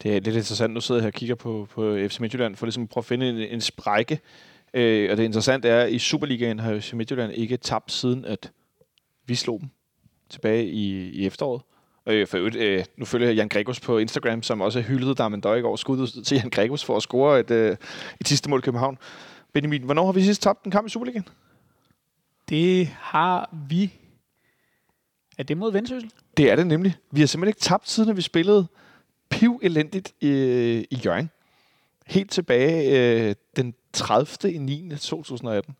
Det 0.04 0.12
er 0.12 0.14
lidt 0.22 0.36
interessant. 0.36 0.74
Nu 0.74 0.82
sidder 0.82 1.00
jeg 1.02 1.04
her 1.04 1.10
og 1.10 1.14
kigger 1.14 1.36
på, 1.36 1.68
på 1.72 1.98
FC 2.08 2.20
Midtjylland 2.20 2.56
for 2.56 2.66
ligesom 2.66 2.84
at 2.84 2.90
prøve 2.90 3.02
at 3.02 3.06
finde 3.06 3.30
en, 3.30 3.36
en 3.38 3.62
sprække. 3.62 4.20
Øh, 4.74 5.12
og 5.12 5.18
det 5.18 5.24
interessante 5.24 5.70
er, 5.70 5.82
at 5.84 5.92
i 5.92 6.00
Superligaen 6.00 6.60
har 6.60 6.80
FC 6.80 6.94
Midtjylland 6.94 7.34
ikke 7.34 7.58
tabt 7.58 7.92
siden, 7.92 8.26
at 8.26 8.52
vi 9.26 9.36
slog 9.36 9.60
dem 9.60 9.70
tilbage 10.30 10.66
i, 10.66 11.10
i 11.10 11.26
efteråret. 11.26 11.62
Øh, 12.08 12.28
for 12.28 12.38
øvrigt, 12.38 12.56
øh, 12.56 12.86
nu 12.98 13.06
følger 13.06 13.28
jeg 13.28 13.36
Jan 13.36 13.50
Gregos 13.50 13.80
på 13.80 13.98
Instagram, 13.98 14.44
som 14.44 14.62
også 14.62 14.82
hyldede 14.82 15.16
Darmendøj 15.16 15.56
i 15.56 15.62
går. 15.62 15.76
Skud 15.76 16.24
til 16.24 16.38
Jan 16.38 16.50
Gregos 16.50 16.86
for 16.86 16.98
at 16.98 17.04
score 17.04 17.40
et, 17.40 17.52
øh, 17.52 17.78
et 18.22 18.28
sidste 18.28 18.50
mål 18.50 18.60
i 18.60 18.62
København. 18.62 18.98
Benjamin, 19.54 19.84
hvornår 19.84 20.06
har 20.06 20.12
vi 20.12 20.24
sidst 20.24 20.42
tabt 20.42 20.64
en 20.64 20.72
kamp 20.72 20.88
i 20.88 20.90
Superligaen? 20.90 21.28
Det 22.50 22.88
har 22.88 23.50
vi. 23.70 23.94
Er 25.38 25.44
det 25.44 25.58
mod 25.58 25.72
Vendsyssel? 25.72 26.12
Det 26.38 26.52
er 26.52 26.56
det 26.56 26.68
nemlig. 26.68 26.96
Vi 27.12 27.20
har 27.20 27.28
simpelthen 27.28 27.50
ikke 27.50 27.60
tabt, 27.60 27.90
siden 27.90 28.10
at 28.10 28.18
vi 28.18 28.22
spillede 28.22 28.68
piv 29.30 29.60
elendigt 29.64 30.14
i, 30.22 30.30
i 30.92 31.02
Jørgen. 31.06 31.30
Helt 32.06 32.32
tilbage 32.32 33.00
øh, 33.30 33.36
den 33.56 33.74
30. 33.94 34.54
i 34.54 34.58
9. 34.58 34.90
2018. 34.90 35.76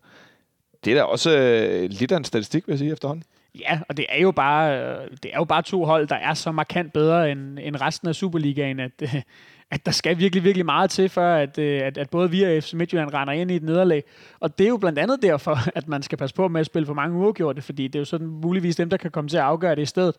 Det 0.84 0.90
er 0.90 0.96
da 0.96 1.02
også 1.02 1.38
øh, 1.38 1.90
lidt 1.90 2.12
af 2.12 2.16
en 2.16 2.24
statistik, 2.24 2.66
vil 2.66 2.72
jeg 2.72 2.78
sige 2.78 2.92
efterhånden. 2.92 3.24
Ja, 3.60 3.80
og 3.88 3.96
det 3.96 4.06
er 4.08 4.22
jo 4.22 4.30
bare, 4.30 4.78
øh, 4.78 5.10
det 5.22 5.30
er 5.32 5.36
jo 5.38 5.44
bare 5.44 5.62
to 5.62 5.84
hold, 5.84 6.06
der 6.06 6.16
er 6.16 6.34
så 6.34 6.52
markant 6.52 6.92
bedre 6.92 7.30
end, 7.30 7.58
end 7.62 7.80
resten 7.80 8.08
af 8.08 8.14
Superligaen, 8.14 8.80
at, 8.80 8.92
øh, 9.02 9.22
at 9.70 9.86
der 9.86 9.92
skal 9.92 10.18
virkelig, 10.18 10.44
virkelig 10.44 10.66
meget 10.66 10.90
til, 10.90 11.08
for 11.08 11.26
at, 11.26 11.58
øh, 11.58 11.82
at, 11.82 11.98
at 11.98 12.10
både 12.10 12.30
vi 12.30 12.42
og 12.42 12.62
FC 12.62 12.72
Midtjylland 12.72 13.14
render 13.14 13.34
ind 13.34 13.50
i 13.50 13.56
et 13.56 13.62
nederlag. 13.62 14.04
Og 14.40 14.58
det 14.58 14.64
er 14.64 14.68
jo 14.68 14.76
blandt 14.76 14.98
andet 14.98 15.22
derfor, 15.22 15.58
at 15.78 15.88
man 15.88 16.02
skal 16.02 16.18
passe 16.18 16.34
på 16.34 16.48
med 16.48 16.60
at 16.60 16.66
spille 16.66 16.86
for 16.86 16.94
mange 16.94 17.18
uafgjorte, 17.18 17.62
fordi 17.62 17.88
det 17.88 17.94
er 17.94 18.00
jo 18.00 18.04
sådan 18.04 18.26
muligvis 18.26 18.76
dem, 18.76 18.90
der 18.90 18.96
kan 18.96 19.10
komme 19.10 19.28
til 19.28 19.36
at 19.36 19.42
afgøre 19.42 19.74
det 19.74 19.82
i 19.82 19.86
stedet. 19.86 20.16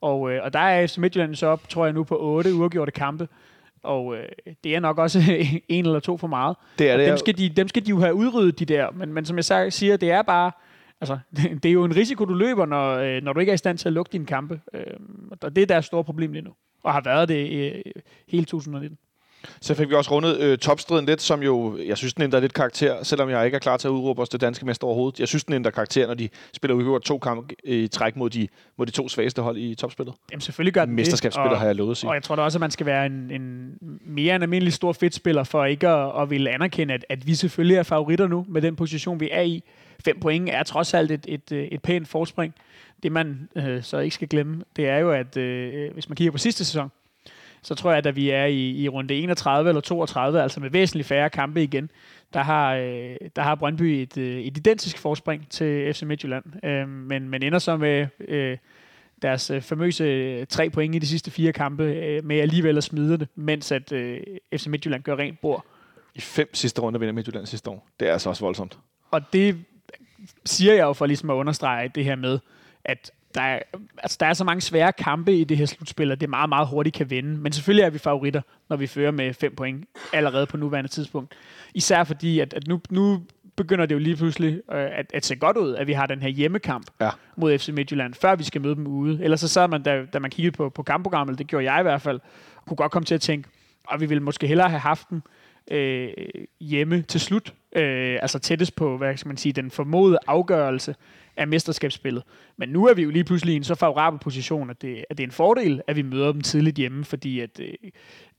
Og, 0.00 0.20
og 0.20 0.52
der 0.52 0.58
er 0.60 0.86
FC 0.86 0.98
Midtjylland 0.98 1.34
så 1.34 1.46
op, 1.46 1.68
tror 1.68 1.84
jeg 1.84 1.92
nu, 1.92 2.04
på 2.04 2.16
otte 2.20 2.54
uafgjorte 2.54 2.92
kampe. 2.92 3.28
Og 3.82 4.16
øh, 4.16 4.28
det 4.64 4.74
er 4.76 4.80
nok 4.80 4.98
også 4.98 5.20
en 5.68 5.86
eller 5.86 6.00
to 6.00 6.16
for 6.16 6.26
meget. 6.26 6.56
Det 6.78 6.88
er 6.90 6.92
Og 6.92 6.98
det. 6.98 7.08
dem, 7.08 7.16
skal 7.16 7.38
de, 7.38 7.48
dem 7.48 7.68
skal 7.68 7.86
de 7.86 7.90
jo 7.90 7.98
have 8.00 8.14
udryddet, 8.14 8.58
de 8.58 8.64
der. 8.64 8.90
Men, 8.90 9.12
men 9.12 9.24
som 9.24 9.36
jeg 9.36 9.72
siger, 9.72 9.96
det 9.96 10.10
er 10.10 10.22
bare... 10.22 10.52
Altså, 11.00 11.18
det 11.62 11.64
er 11.64 11.72
jo 11.72 11.84
en 11.84 11.96
risiko, 11.96 12.24
du 12.24 12.34
løber, 12.34 12.66
når, 12.66 12.96
øh, 12.96 13.22
når 13.22 13.32
du 13.32 13.40
ikke 13.40 13.50
er 13.50 13.54
i 13.54 13.58
stand 13.58 13.78
til 13.78 13.88
at 13.88 13.92
lukke 13.92 14.12
dine 14.12 14.26
kampe. 14.26 14.60
Øh, 14.74 14.84
og 15.42 15.56
det 15.56 15.62
er 15.62 15.66
deres 15.66 15.84
store 15.84 16.04
problem 16.04 16.32
lige 16.32 16.42
nu. 16.42 16.50
Og 16.82 16.92
har 16.92 17.00
været 17.00 17.28
det 17.28 17.72
øh, 17.74 17.92
hele 18.28 18.44
2019. 18.44 18.98
Så 19.60 19.74
fik 19.74 19.88
vi 19.88 19.94
også 19.94 20.10
rundet 20.10 20.40
øh, 20.40 20.58
topstriden 20.58 21.06
lidt, 21.06 21.22
som 21.22 21.42
jo, 21.42 21.78
jeg 21.86 21.96
synes, 21.96 22.14
den 22.14 22.22
ændrer 22.22 22.40
lidt 22.40 22.54
karakter, 22.54 23.02
selvom 23.02 23.30
jeg 23.30 23.44
ikke 23.44 23.54
er 23.54 23.58
klar 23.58 23.76
til 23.76 23.88
at 23.88 23.92
udråbe 23.92 24.22
os 24.22 24.28
det 24.28 24.40
danske 24.40 24.66
mester 24.66 24.86
overhovedet. 24.86 25.20
Jeg 25.20 25.28
synes, 25.28 25.44
den 25.44 25.54
ændrer 25.54 25.70
karakter, 25.70 26.06
når 26.06 26.14
de 26.14 26.28
spiller 26.52 26.74
udgjort 26.74 27.02
to 27.02 27.18
kampe 27.18 27.54
i 27.64 27.88
træk 27.88 28.16
mod 28.16 28.30
de, 28.30 28.48
mod 28.76 28.86
de 28.86 28.92
to 28.92 29.08
svageste 29.08 29.42
hold 29.42 29.56
i 29.56 29.74
topspillet. 29.74 30.14
Jamen 30.30 30.40
selvfølgelig 30.40 30.74
gør 30.74 30.84
den 30.84 30.94
Mesterskabsspiller 30.94 31.48
det. 31.48 31.58
har 31.58 31.66
jeg 31.66 31.74
lovet 31.74 31.90
at 31.90 31.96
sige. 31.96 32.10
Og 32.10 32.14
jeg 32.14 32.22
tror 32.22 32.36
da 32.36 32.42
også, 32.42 32.58
at 32.58 32.60
man 32.60 32.70
skal 32.70 32.86
være 32.86 33.06
en, 33.06 33.30
en 33.30 33.72
mere 34.06 34.36
en 34.36 34.42
almindelig 34.42 34.72
stor 34.72 34.92
fedtspiller 34.92 35.44
for 35.44 35.64
ikke 35.64 35.88
at, 35.88 36.22
at 36.22 36.30
ville 36.30 36.50
anerkende, 36.50 36.94
at, 36.94 37.04
at 37.08 37.26
vi 37.26 37.34
selvfølgelig 37.34 37.76
er 37.76 37.82
favoritter 37.82 38.26
nu 38.26 38.46
med 38.48 38.62
den 38.62 38.76
position, 38.76 39.20
vi 39.20 39.28
er 39.32 39.42
i. 39.42 39.62
Fem 40.04 40.20
point 40.20 40.50
er 40.50 40.62
trods 40.62 40.94
alt 40.94 41.10
et, 41.10 41.24
et, 41.28 41.52
øh, 41.52 41.64
et 41.64 41.82
pænt 41.82 42.08
forspring. 42.08 42.54
Det 43.02 43.12
man 43.12 43.48
øh, 43.56 43.82
så 43.82 43.98
ikke 43.98 44.14
skal 44.14 44.28
glemme, 44.28 44.62
det 44.76 44.88
er 44.88 44.98
jo, 44.98 45.10
at 45.12 45.36
øh, 45.36 45.92
hvis 45.92 46.08
man 46.08 46.16
kigger 46.16 46.32
på 46.32 46.38
sidste 46.38 46.64
sæson, 46.64 46.90
så 47.62 47.74
tror 47.74 47.90
jeg, 47.92 48.06
at 48.06 48.16
vi 48.16 48.30
er 48.30 48.44
i, 48.44 48.70
i 48.70 48.88
runde 48.88 49.14
31 49.14 49.68
eller 49.68 49.80
32, 49.80 50.42
altså 50.42 50.60
med 50.60 50.70
væsentligt 50.70 51.08
færre 51.08 51.30
kampe 51.30 51.62
igen, 51.62 51.90
der 52.34 52.42
har, 52.42 52.74
øh, 52.74 53.16
der 53.36 53.42
har 53.42 53.54
Brøndby 53.54 53.82
et, 53.82 54.16
øh, 54.16 54.40
et 54.40 54.56
identisk 54.56 54.98
forspring 54.98 55.50
til 55.50 55.94
FC 55.94 56.02
Midtjylland, 56.02 56.44
øh, 56.64 56.88
men, 56.88 57.28
men 57.28 57.42
ender 57.42 57.58
så 57.58 57.76
med 57.76 58.06
øh, 58.28 58.58
deres 59.22 59.50
øh, 59.50 59.62
famøse 59.62 60.04
øh, 60.04 60.46
tre 60.46 60.70
point 60.70 60.94
i 60.94 60.98
de 60.98 61.06
sidste 61.06 61.30
fire 61.30 61.52
kampe, 61.52 61.84
øh, 61.84 62.24
med 62.24 62.40
alligevel 62.40 62.76
at 62.76 62.84
smide 62.84 63.18
det, 63.18 63.28
mens 63.34 63.72
at 63.72 63.92
øh, 63.92 64.20
FC 64.56 64.66
Midtjylland 64.66 65.02
gør 65.02 65.16
rent 65.16 65.40
bord. 65.40 65.64
I 66.14 66.20
fem 66.20 66.54
sidste 66.54 66.80
runder 66.80 66.98
vinder 66.98 67.12
Midtjylland 67.12 67.46
sidste 67.46 67.70
år. 67.70 67.88
Det 68.00 68.08
er 68.08 68.12
altså 68.12 68.28
også 68.28 68.44
voldsomt. 68.44 68.78
Og 69.10 69.32
det 69.32 69.64
siger 70.44 70.74
jeg 70.74 70.82
jo 70.82 70.92
for 70.92 71.06
ligesom 71.06 71.30
at 71.30 71.34
understrege 71.34 71.88
det 71.88 72.04
her 72.04 72.16
med, 72.16 72.38
at 72.84 73.10
der 73.34 73.40
er, 73.40 73.58
altså, 73.98 74.16
der 74.20 74.26
er 74.26 74.32
så 74.32 74.44
mange 74.44 74.60
svære 74.60 74.92
kampe 74.92 75.36
i 75.36 75.44
det 75.44 75.56
her 75.56 75.66
slutspil, 75.66 76.12
at 76.12 76.20
det 76.20 76.30
meget, 76.30 76.48
meget 76.48 76.68
hurtigt 76.68 76.96
kan 76.96 77.10
vinde. 77.10 77.28
Men 77.38 77.52
selvfølgelig 77.52 77.82
er 77.84 77.90
vi 77.90 77.98
favoritter, 77.98 78.40
når 78.68 78.76
vi 78.76 78.86
fører 78.86 79.10
med 79.10 79.34
fem 79.34 79.56
point 79.56 79.84
allerede 80.12 80.46
på 80.46 80.56
nuværende 80.56 80.90
tidspunkt. 80.90 81.34
Især 81.74 82.04
fordi, 82.04 82.40
at, 82.40 82.54
at 82.54 82.66
nu, 82.68 82.80
nu 82.90 83.22
begynder 83.56 83.86
det 83.86 83.94
jo 83.94 83.98
lige 83.98 84.16
pludselig 84.16 84.54
øh, 84.72 84.88
at, 84.92 85.06
at 85.14 85.24
se 85.24 85.36
godt 85.36 85.56
ud, 85.56 85.74
at 85.74 85.86
vi 85.86 85.92
har 85.92 86.06
den 86.06 86.22
her 86.22 86.28
hjemmekamp 86.28 86.86
Ja. 87.00 87.10
mod 87.36 87.58
FC 87.58 87.68
Midtjylland, 87.68 88.14
før 88.14 88.36
vi 88.36 88.44
skal 88.44 88.60
møde 88.60 88.74
dem 88.74 88.86
ude. 88.86 89.18
Ellers 89.22 89.40
så 89.40 89.48
sad 89.48 89.68
man, 89.68 89.82
da, 89.82 90.04
da 90.12 90.18
man 90.18 90.30
kiggede 90.30 90.56
på, 90.56 90.68
på 90.68 90.82
kampprogrammet, 90.82 91.38
det 91.38 91.46
gjorde 91.46 91.72
jeg 91.72 91.80
i 91.80 91.82
hvert 91.82 92.02
fald, 92.02 92.20
kunne 92.66 92.76
godt 92.76 92.92
komme 92.92 93.06
til 93.06 93.14
at 93.14 93.20
tænke, 93.20 93.48
og 93.86 94.00
vi 94.00 94.06
ville 94.06 94.22
måske 94.22 94.46
hellere 94.46 94.68
have 94.68 94.80
haft 94.80 95.08
den 95.10 95.22
øh, 95.70 96.08
hjemme 96.60 97.02
til 97.02 97.20
slut, 97.20 97.54
øh, 97.76 98.18
altså 98.22 98.38
tættest 98.38 98.76
på, 98.76 98.96
hvad 98.96 99.16
skal 99.16 99.28
man 99.28 99.36
sige, 99.36 99.52
den 99.52 99.70
formodede 99.70 100.18
afgørelse 100.26 100.94
af 101.40 101.48
mesterskabsspillet. 101.48 102.22
Men 102.56 102.68
nu 102.68 102.86
er 102.86 102.94
vi 102.94 103.02
jo 103.02 103.10
lige 103.10 103.24
pludselig 103.24 103.52
i 103.52 103.56
en 103.56 103.64
så 103.64 103.74
favorabel 103.74 104.18
position, 104.18 104.70
at 104.70 104.82
det, 104.82 105.04
at 105.10 105.18
det 105.18 105.24
er 105.24 105.26
en 105.26 105.32
fordel, 105.32 105.82
at 105.86 105.96
vi 105.96 106.02
møder 106.02 106.32
dem 106.32 106.40
tidligt 106.40 106.76
hjemme, 106.76 107.04
fordi 107.04 107.40
at, 107.40 107.60
øh, 107.60 107.90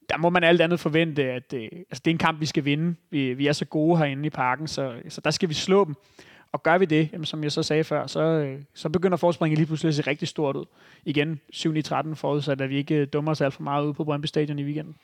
der 0.09 0.17
må 0.17 0.29
man 0.29 0.43
alt 0.43 0.61
andet 0.61 0.79
forvente, 0.79 1.23
at 1.23 1.53
øh, 1.53 1.61
altså 1.73 2.01
det 2.05 2.07
er 2.07 2.11
en 2.11 2.17
kamp, 2.17 2.39
vi 2.39 2.45
skal 2.45 2.65
vinde. 2.65 2.95
Vi, 3.09 3.33
vi 3.33 3.47
er 3.47 3.53
så 3.53 3.65
gode 3.65 3.97
herinde 3.97 4.27
i 4.27 4.29
parken, 4.29 4.67
så, 4.67 4.93
så 5.09 5.21
der 5.21 5.31
skal 5.31 5.49
vi 5.49 5.53
slå 5.53 5.85
dem. 5.85 5.95
Og 6.51 6.63
gør 6.63 6.77
vi 6.77 6.85
det, 6.85 7.09
jamen, 7.13 7.25
som 7.25 7.43
jeg 7.43 7.51
så 7.51 7.63
sagde 7.63 7.83
før, 7.83 8.07
så, 8.07 8.19
øh, 8.19 8.61
så 8.73 8.89
begynder 8.89 9.17
forspringet 9.17 9.57
lige 9.57 9.67
pludselig 9.67 9.89
at 9.89 9.95
se 9.95 10.01
rigtig 10.01 10.27
stort 10.27 10.55
ud. 10.55 10.65
Igen 11.05 11.39
7-13 11.53 12.13
forudsat, 12.13 12.61
at 12.61 12.69
vi 12.69 12.77
ikke 12.77 12.95
øh, 12.95 13.07
dummer 13.13 13.31
os 13.31 13.41
alt 13.41 13.53
for 13.53 13.63
meget 13.63 13.85
ude 13.85 13.93
på 13.93 14.03
Brøndby 14.03 14.25
Stadion 14.25 14.59
i 14.59 14.63
weekenden. 14.63 14.95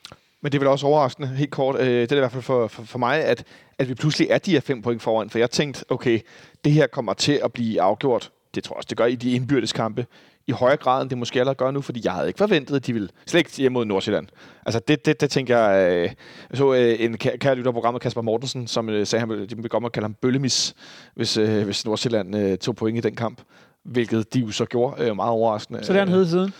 Men 0.42 0.52
det 0.52 0.58
er 0.58 0.60
vel 0.60 0.68
også 0.68 0.86
overraskende, 0.86 1.28
helt 1.28 1.50
kort, 1.50 1.80
øh, 1.80 1.86
det 1.86 2.12
er 2.12 2.16
i 2.16 2.18
hvert 2.18 2.32
fald 2.32 2.42
for, 2.42 2.66
for, 2.66 2.82
for 2.82 2.98
mig, 2.98 3.24
at, 3.24 3.44
at 3.78 3.88
vi 3.88 3.94
pludselig 3.94 4.28
er 4.30 4.38
de 4.38 4.52
her 4.52 4.60
fem 4.60 4.82
point 4.82 5.02
foran. 5.02 5.30
For 5.30 5.38
jeg 5.38 5.50
tænkte, 5.50 5.84
okay, 5.88 6.20
det 6.64 6.72
her 6.72 6.86
kommer 6.86 7.12
til 7.12 7.40
at 7.44 7.52
blive 7.52 7.82
afgjort. 7.82 8.30
Det 8.54 8.64
tror 8.64 8.74
jeg 8.74 8.76
også, 8.76 8.86
det 8.90 8.98
gør 8.98 9.06
i 9.06 9.14
de 9.14 9.32
indbyrdes 9.32 9.72
kampe. 9.72 10.06
I 10.46 10.52
højere 10.52 10.76
grad, 10.76 11.02
end 11.02 11.10
det 11.10 11.18
måske 11.18 11.40
allerede 11.40 11.56
gør 11.56 11.70
nu, 11.70 11.80
fordi 11.80 12.00
jeg 12.04 12.12
havde 12.12 12.26
ikke 12.26 12.38
forventet, 12.38 12.76
at 12.76 12.86
de 12.86 12.92
ville 12.92 13.08
slet 13.26 13.38
ikke 13.38 13.56
hjem 13.56 13.72
mod 13.72 13.84
Nordsjælland. 13.84 14.28
Altså 14.66 14.80
det, 14.88 15.06
det, 15.06 15.20
det 15.20 15.30
tænker 15.30 15.58
jeg, 15.58 15.92
øh, 15.92 16.02
jeg 16.50 16.58
så 16.58 16.74
øh, 16.74 16.96
en 17.00 17.18
kære, 17.18 17.54
lytter 17.54 17.70
på 17.70 17.74
programmet, 17.74 18.02
Kasper 18.02 18.22
Mortensen, 18.22 18.66
som 18.66 18.88
øh, 18.88 19.06
sagde, 19.06 19.20
han 19.20 19.28
ville, 19.28 19.46
de 19.46 19.56
ville 19.56 19.68
godt 19.68 19.92
kalde 19.92 20.04
ham 20.04 20.14
bøllemis, 20.14 20.74
hvis, 21.14 21.36
øh, 21.36 21.64
hvis 21.64 21.84
Nordsjælland 21.86 22.36
øh, 22.36 22.58
tog 22.58 22.76
point 22.76 22.98
i 22.98 23.00
den 23.00 23.16
kamp. 23.16 23.42
Hvilket 23.84 24.34
de 24.34 24.40
jo 24.40 24.50
så 24.50 24.64
gjorde, 24.64 25.04
øh, 25.04 25.16
meget 25.16 25.30
overraskende. 25.30 25.84
Så 25.84 25.92
det 25.92 26.00
er 26.00 26.04
han 26.04 26.14
hed 26.14 26.26
siden. 26.26 26.52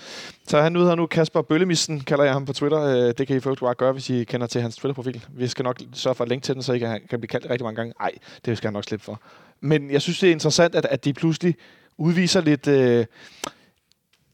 Så 0.49 0.61
han 0.61 0.77
ud 0.77 0.87
her 0.87 0.95
nu, 0.95 1.07
Kasper 1.07 1.43
Bøllemissen, 1.43 2.01
kalder 2.01 2.25
jeg 2.25 2.33
ham 2.33 2.45
på 2.45 2.53
Twitter. 2.53 2.81
Øh, 2.83 3.14
Det 3.19 3.27
kan 3.27 3.37
I 3.37 3.41
faktisk 3.41 3.61
bare 3.61 3.75
gøre, 3.75 3.93
hvis 3.93 4.11
I 4.11 4.25
kender 4.25 4.47
til 4.47 4.61
hans 4.61 4.77
Twitter-profil. 4.77 5.25
Vi 5.31 5.47
skal 5.47 5.62
nok 5.62 5.77
sørge 5.93 6.14
for 6.14 6.25
at 6.25 6.29
linke 6.29 6.45
til 6.45 6.55
den, 6.55 6.62
så 6.62 6.73
I 6.73 6.79
kan, 6.79 7.01
kan 7.11 7.21
blive 7.21 7.29
kaldt 7.29 7.51
rigtig 7.51 7.64
mange 7.64 7.77
gange. 7.77 7.95
Nej, 8.01 8.11
det 8.45 8.57
skal 8.57 8.69
han 8.69 8.73
nok 8.73 8.85
slippe 8.85 9.05
for. 9.05 9.21
Men 9.61 9.91
jeg 9.91 10.03
synes, 10.03 10.19
det 10.19 10.29
er 10.29 10.33
interessant, 10.33 10.75
at, 10.75 10.85
at 10.85 11.05
de 11.05 11.12
pludselig 11.12 11.55
udviser 11.99 12.41
lidt... 12.41 12.66
Øh, 12.66 13.07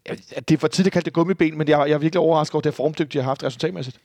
at 0.07 0.49
det 0.49 0.55
er 0.55 0.59
for 0.59 0.69
tidligt 0.69 0.87
at 0.87 0.93
kalde 0.93 1.05
det 1.05 1.13
gummiben, 1.13 1.59
men 1.59 1.69
jeg, 1.69 1.79
jeg 1.79 1.95
er 1.95 1.99
virkelig 1.99 2.21
overrasket 2.21 2.55
over 2.55 2.63
det 2.63 2.75
formdygt, 2.75 3.13
de 3.13 3.19
har 3.19 3.25
haft 3.25 3.45
resultatmæssigt. 3.45 3.99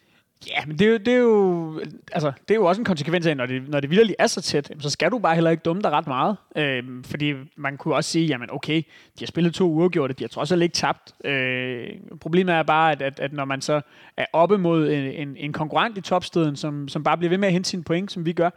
Ja, 0.47 0.65
men 0.65 0.79
det 0.79 0.87
er, 0.87 0.91
jo, 0.91 0.97
det, 0.97 1.13
er 1.13 1.17
jo, 1.17 1.81
altså, 2.11 2.31
det 2.47 2.53
er 2.53 2.55
jo 2.55 2.65
også 2.65 2.81
en 2.81 2.85
konsekvens 2.85 3.25
af, 3.25 3.37
når 3.37 3.45
det, 3.45 3.69
når 3.69 3.79
det 3.79 3.89
virkelig 3.89 4.15
er 4.19 4.27
så 4.27 4.41
tæt, 4.41 4.71
så 4.79 4.89
skal 4.89 5.11
du 5.11 5.19
bare 5.19 5.35
heller 5.35 5.51
ikke 5.51 5.61
dumme 5.61 5.81
dig 5.81 5.91
ret 5.91 6.07
meget. 6.07 6.37
Øhm, 6.55 7.03
fordi 7.03 7.33
man 7.55 7.77
kunne 7.77 7.95
også 7.95 8.09
sige, 8.09 8.25
jamen 8.25 8.51
okay, 8.51 8.77
de 9.19 9.19
har 9.19 9.25
spillet 9.25 9.53
to 9.53 9.71
uafgjorte, 9.71 10.13
de 10.13 10.23
har 10.23 10.27
trods 10.27 10.51
alt 10.51 10.63
ikke 10.63 10.73
tabt. 10.73 11.13
Øh, 11.25 11.87
problemet 12.21 12.55
er 12.55 12.63
bare, 12.63 12.91
at, 12.91 13.01
at, 13.01 13.19
at 13.19 13.33
når 13.33 13.45
man 13.45 13.61
så 13.61 13.81
er 14.17 14.25
oppe 14.33 14.57
mod 14.57 14.91
en, 14.91 15.03
en, 15.03 15.37
en 15.37 15.53
konkurrent 15.53 15.97
i 15.97 16.01
topsteden, 16.01 16.55
som, 16.55 16.87
som 16.87 17.03
bare 17.03 17.17
bliver 17.17 17.29
ved 17.29 17.37
med 17.37 17.47
at 17.47 17.53
hente 17.53 17.69
sine 17.69 17.83
point, 17.83 18.11
som 18.11 18.25
vi 18.25 18.33
gør, 18.33 18.49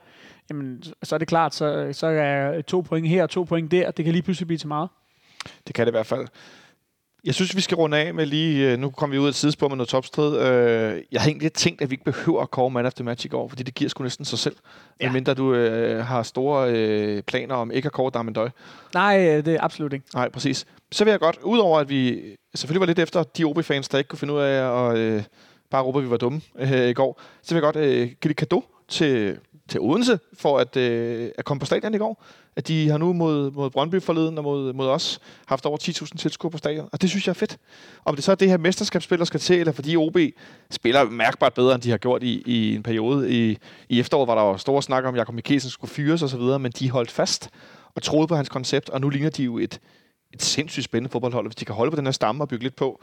jamen 0.51 0.83
så 1.03 1.15
er 1.15 1.19
det 1.19 1.29
klart, 1.29 1.55
så, 1.55 1.89
så 1.93 2.07
er 2.07 2.61
to 2.61 2.81
point 2.81 3.09
her 3.09 3.23
og 3.23 3.31
to 3.31 3.43
point 3.43 3.71
der, 3.71 3.91
det 3.91 4.05
kan 4.05 4.13
lige 4.13 4.23
pludselig 4.23 4.47
blive 4.47 4.59
til 4.59 4.69
meget. 4.69 4.89
Det 5.67 5.75
kan 5.75 5.87
det 5.87 5.91
i 5.91 5.97
hvert 5.97 6.07
fald. 6.07 6.27
Jeg 7.25 7.35
synes, 7.35 7.57
vi 7.57 7.61
skal 7.61 7.75
runde 7.77 7.97
af 7.99 8.15
med 8.15 8.27
lige... 8.27 8.73
øh, 8.73 8.79
Nu 8.79 8.91
kommer 8.91 9.15
vi 9.15 9.19
ud 9.19 9.25
af 9.27 9.29
et 9.29 9.35
sidespor 9.35 9.69
med 9.69 9.77
noget 9.77 9.89
topstrid. 9.89 10.37
Øh, 10.39 11.03
Jeg 11.13 11.21
har 11.21 11.29
egentlig 11.29 11.53
tænkt, 11.53 11.83
at 11.83 11.91
vi 11.91 11.95
ikke 11.95 12.05
behøver 12.05 12.43
at 12.43 12.51
kåre 12.51 12.71
man 12.71 12.87
of 12.87 12.95
the 12.95 13.05
match 13.05 13.27
i 13.27 13.29
går, 13.29 13.49
fordi 13.49 13.63
det 13.63 13.75
giver 13.75 13.89
sgu 13.89 14.03
næsten 14.03 14.25
sig 14.25 14.39
selv. 14.39 14.57
Ja. 15.01 15.07
Medmindre 15.07 15.35
du 15.35 15.55
øh, 15.55 16.05
har 16.05 16.23
store 16.23 16.73
øh, 16.73 17.23
planer 17.23 17.55
om 17.55 17.71
ikke 17.71 17.87
at 17.87 17.93
kåre 17.93 18.11
Darmendøj. 18.15 18.49
Nej, 18.95 19.17
det 19.41 19.49
er 19.49 19.59
absolut 19.65 19.93
ikke. 19.93 20.07
Nej, 20.15 20.29
præcis. 20.29 20.67
Så 20.93 21.05
vil 21.05 21.11
jeg 21.11 21.21
godt, 21.21 21.39
udover 21.43 21.79
at 21.81 21.89
vi 21.89 22.21
selvfølgelig 22.55 22.81
var 22.81 22.87
lidt 22.87 22.99
efter 22.99 23.23
de 23.23 23.45
OB-fans, 23.45 23.89
der 23.89 23.99
ikke 23.99 24.09
kunne 24.09 24.19
finde 24.19 24.35
ud 24.35 24.41
af 24.41 24.91
at 24.91 24.99
øh, 24.99 25.23
bare 25.71 25.83
råbe, 25.83 25.99
at 25.99 26.05
vi 26.05 26.11
var 26.11 26.17
dumme 26.17 26.41
øh, 26.59 26.89
i 26.89 26.93
går, 26.93 27.21
så 27.43 27.55
vil 27.55 27.63
jeg 27.63 27.73
godt 27.73 27.77
øh, 27.85 27.99
give 27.99 28.29
det 28.29 28.37
kado 28.37 28.65
til, 28.89 29.39
til 29.69 29.81
Odense 29.81 30.19
for 30.39 30.59
at, 30.59 30.77
øh, 30.77 31.31
at 31.39 31.45
komme 31.45 31.61
på 31.61 31.67
stadion 31.67 31.95
i 31.95 31.99
går. 31.99 32.25
At 32.57 32.69
de 32.69 32.89
har 32.89 32.99
nu 32.99 33.13
mod, 33.13 33.51
mod 33.51 33.71
Brøndby 33.71 34.03
forleden 34.03 34.39
og 34.39 34.45
mod, 34.45 34.73
mod 34.73 34.89
os 34.89 35.21
haft 35.47 35.67
over 35.67 35.79
10.000 35.83 36.17
tilskuere 36.19 36.51
på 36.51 36.59
stadion. 36.59 36.89
Og 36.93 37.03
det 37.03 37.11
synes 37.11 37.27
jeg 37.27 37.31
er 37.31 37.35
fedt. 37.35 37.59
Om 38.05 38.15
det 38.15 38.25
så 38.25 38.31
er 38.31 38.35
det 38.35 38.49
her 38.49 38.57
mesterskabsspil, 38.57 39.19
der 39.19 39.25
skal 39.25 39.41
til, 39.41 39.59
eller 39.59 39.73
fordi 39.73 39.97
OB 39.97 40.17
spiller 40.71 41.05
mærkbart 41.05 41.55
bedre, 41.55 41.75
end 41.75 41.83
de 41.83 41.91
har 41.91 41.99
gjort 41.99 42.23
i, 42.23 42.43
i 42.47 42.75
en 42.75 42.83
periode. 42.83 43.33
I, 43.33 43.59
I 43.89 44.01
efteråret 44.01 44.29
var 44.29 44.35
der 44.35 44.43
jo 44.43 44.59
store 44.59 44.83
snak 44.83 45.05
om, 45.05 45.15
at 45.15 45.19
Jakob 45.19 45.35
Mikkelsen 45.35 45.71
skulle 45.71 45.91
fyres 45.91 46.23
osv., 46.23 46.41
men 46.41 46.73
de 46.79 46.91
holdt 46.91 47.11
fast 47.11 47.51
og 47.95 48.03
troede 48.03 48.27
på 48.27 48.37
hans 48.37 48.49
koncept, 48.49 48.91
og 48.91 49.01
nu 49.01 49.09
ligner 49.09 49.31
de 49.31 49.45
jo 49.45 49.59
et, 49.59 49.81
et 50.33 50.43
sindssygt 50.43 50.85
spændende 50.85 51.13
fodboldhold. 51.13 51.47
Hvis 51.47 51.57
de 51.57 51.65
kan 51.65 51.75
holde 51.75 51.91
på 51.91 51.97
den 51.97 52.07
her 52.07 52.13
stamme 52.13 52.45
og 52.45 52.49
bygge 52.49 52.65
lidt 52.65 52.77
på, 52.77 53.03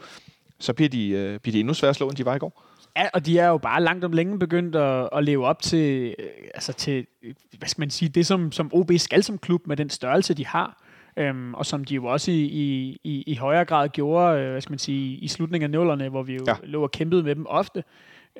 så 0.58 0.72
bliver 0.72 0.88
de, 0.88 1.08
øh, 1.08 1.40
bliver 1.40 1.52
de 1.52 1.60
endnu 1.60 1.74
sværere 1.74 1.90
at 1.90 1.96
slå, 1.96 2.08
end 2.08 2.16
de 2.16 2.24
var 2.24 2.34
i 2.34 2.38
går. 2.38 2.69
Ja, 2.96 3.08
og 3.14 3.26
de 3.26 3.38
er 3.38 3.48
jo 3.48 3.58
bare 3.58 3.82
langt 3.82 4.04
om 4.04 4.12
længe 4.12 4.38
begyndt 4.38 4.76
at, 4.76 5.08
at 5.12 5.24
leve 5.24 5.46
op 5.46 5.62
til, 5.62 6.14
øh, 6.18 6.26
altså 6.54 6.72
til, 6.72 7.06
øh, 7.22 7.34
hvad 7.58 7.68
skal 7.68 7.80
man 7.82 7.90
sige, 7.90 8.08
det 8.08 8.26
som, 8.26 8.52
som 8.52 8.70
OB 8.74 8.90
skal 8.96 9.22
som 9.22 9.38
klub 9.38 9.66
med 9.66 9.76
den 9.76 9.90
størrelse, 9.90 10.34
de 10.34 10.46
har. 10.46 10.82
Øhm, 11.16 11.54
og 11.54 11.66
som 11.66 11.84
de 11.84 11.94
jo 11.94 12.04
også 12.04 12.30
i, 12.30 12.34
i, 12.44 12.98
i, 13.04 13.22
i 13.26 13.34
højere 13.36 13.64
grad 13.64 13.88
gjorde, 13.88 14.40
øh, 14.40 14.50
hvad 14.50 14.60
skal 14.60 14.72
man 14.72 14.78
sige, 14.78 15.16
i 15.16 15.28
slutningen 15.28 15.64
af 15.64 15.70
nullerne, 15.78 16.08
hvor 16.08 16.22
vi 16.22 16.34
jo 16.34 16.44
Ja. 16.46 16.54
lå 16.62 16.82
og 16.82 16.90
kæmpede 16.90 17.22
med 17.22 17.34
dem 17.34 17.46
ofte. 17.48 17.84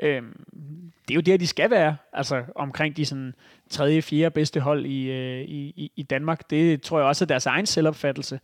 Øhm, 0.03 0.45
det 1.09 1.11
er 1.11 1.15
jo 1.15 1.21
der, 1.21 1.37
de 1.37 1.47
skal 1.47 1.71
være, 1.71 1.97
altså 2.13 2.43
omkring 2.55 2.97
de 2.97 3.05
sådan 3.05 3.35
tredje, 3.71 4.03
fjerde 4.03 4.31
bedste 4.31 4.61
hold 4.61 4.87
i, 4.87 5.11
øh, 5.11 5.41
i, 5.41 5.73
i- 5.77 5.93
i 5.97 6.03
Danmark. 6.03 6.51
Det 6.51 6.83
tror 6.83 6.99
jeg 6.99 7.07
også 7.09 7.25
er 7.25 7.27
deres 7.27 7.47
egen 7.47 7.67
selvopfattelse. 7.67 8.41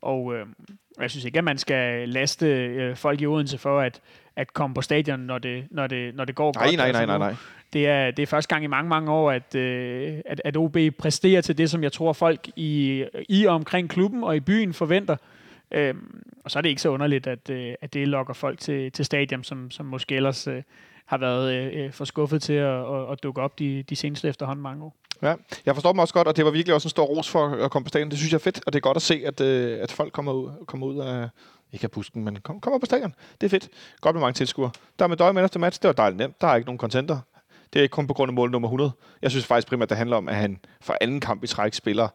Og 0.00 0.34
øh, 0.34 0.46
jeg 1.00 1.10
synes 1.10 1.24
ikke, 1.24 1.38
at 1.38 1.44
man 1.44 1.58
skal 1.58 2.08
laste 2.08 2.46
øh, 2.46 2.96
folk 2.96 3.20
i 3.20 3.26
Odense 3.26 3.58
for 3.58 3.80
at, 3.80 4.00
at 4.40 4.52
komme 4.52 4.74
på 4.74 4.82
stadion, 4.82 5.20
når 5.20 5.38
det, 5.38 5.64
når 5.70 5.86
det, 5.86 6.14
når 6.14 6.24
det 6.24 6.34
går 6.34 6.52
Nej, 6.56 6.64
godt. 6.64 6.76
nej, 6.76 6.86
Altså 6.86 7.06
nej, 7.06 7.18
nej, 7.18 7.28
nej. 7.28 7.36
Det 7.72 7.86
er, 7.86 8.10
det 8.10 8.22
er 8.22 8.26
første 8.26 8.48
gang 8.54 8.64
i 8.64 8.66
mange, 8.66 8.88
mange 8.88 9.10
år, 9.12 9.30
at, 9.30 9.54
øh, 9.54 10.18
at, 10.24 10.40
at 10.44 10.56
OB 10.56 10.76
præsterer 10.98 11.40
til 11.40 11.58
det, 11.58 11.70
som 11.70 11.82
jeg 11.82 11.92
tror, 11.92 12.12
folk 12.12 12.48
i, 12.56 13.04
i 13.28 13.44
og 13.44 13.54
omkring 13.54 13.90
klubben 13.90 14.24
og 14.24 14.36
i 14.36 14.40
byen 14.40 14.72
forventer. 14.74 15.16
Øhm, 15.70 16.22
og 16.44 16.50
så 16.50 16.58
er 16.58 16.62
det 16.62 16.68
ikke 16.68 16.82
så 16.82 16.88
underligt, 16.88 17.26
at, 17.26 17.50
øh, 17.50 17.74
at 17.80 17.94
det 17.94 18.08
lokker 18.08 18.34
folk 18.34 18.58
til, 18.58 18.92
til 18.92 19.04
stadion, 19.04 19.44
som, 19.44 19.70
som 19.70 19.86
måske 19.86 20.16
ellers 20.16 20.46
øh, 20.46 20.62
har 21.06 21.18
været 21.18 21.72
øh, 21.74 21.92
for 21.92 22.04
skuffet 22.04 22.42
til 22.42 22.52
at, 22.52 22.94
at, 22.94 23.12
at 23.12 23.22
dukke 23.22 23.40
op 23.42 23.58
de, 23.58 23.84
de 23.88 23.96
seneste 23.96 24.28
efterhånden 24.28 24.62
mange 24.62 24.84
år. 24.84 24.96
Ja, 25.22 25.34
jeg 25.66 25.74
forstår 25.74 25.92
dem 25.92 25.98
også 25.98 26.14
godt, 26.14 26.28
og 26.28 26.36
det 26.36 26.44
var 26.44 26.50
virkelig 26.50 26.74
også 26.74 26.86
en 26.86 26.90
stor 26.90 27.04
ros 27.04 27.28
for 27.30 27.64
at 27.64 27.70
komme 27.70 27.84
på 27.84 27.88
stadion. 27.88 28.10
Det 28.10 28.18
synes 28.18 28.32
jeg 28.32 28.38
er 28.38 28.42
fedt, 28.42 28.60
og 28.66 28.72
det 28.72 28.78
er 28.78 28.80
godt 28.80 28.96
at 28.96 29.02
se, 29.02 29.22
at, 29.26 29.40
øh, 29.40 29.78
at 29.82 29.92
folk 29.92 30.12
kommer 30.12 30.32
ud, 30.32 30.64
kommer 30.66 30.86
ud 30.86 30.98
af, 30.98 31.28
ikke 31.72 31.84
af 31.84 31.90
busken, 31.90 32.24
men 32.24 32.40
kom, 32.40 32.60
kommer 32.60 32.78
på 32.78 32.86
stadion. 32.86 33.14
Det 33.40 33.46
er 33.46 33.50
fedt. 33.50 33.68
Godt 34.00 34.16
med 34.16 34.20
mange 34.20 34.34
tilskuere. 34.34 34.70
Der 34.98 35.04
er 35.04 35.08
med 35.08 35.16
døje 35.16 35.44
efter 35.44 35.60
match, 35.60 35.82
det 35.82 35.88
var 35.88 35.92
dejligt 35.92 36.18
nemt. 36.18 36.40
Der 36.40 36.46
er 36.46 36.54
ikke 36.54 36.66
nogen 36.66 36.78
contenter. 36.78 37.18
Det 37.72 37.78
er 37.78 37.82
ikke 37.82 37.92
kun 37.92 38.06
på 38.06 38.14
grund 38.14 38.30
af 38.30 38.34
mål 38.34 38.50
nummer 38.50 38.68
100. 38.68 38.90
Jeg 39.22 39.30
synes 39.30 39.46
faktisk 39.46 39.68
primært, 39.68 39.88
det 39.88 39.96
handler 39.96 40.16
om, 40.16 40.28
at 40.28 40.34
han 40.34 40.58
for 40.80 40.96
anden 41.00 41.20
kamp 41.20 41.44
i 41.44 41.46
træk 41.46 41.74
spiller 41.74 42.08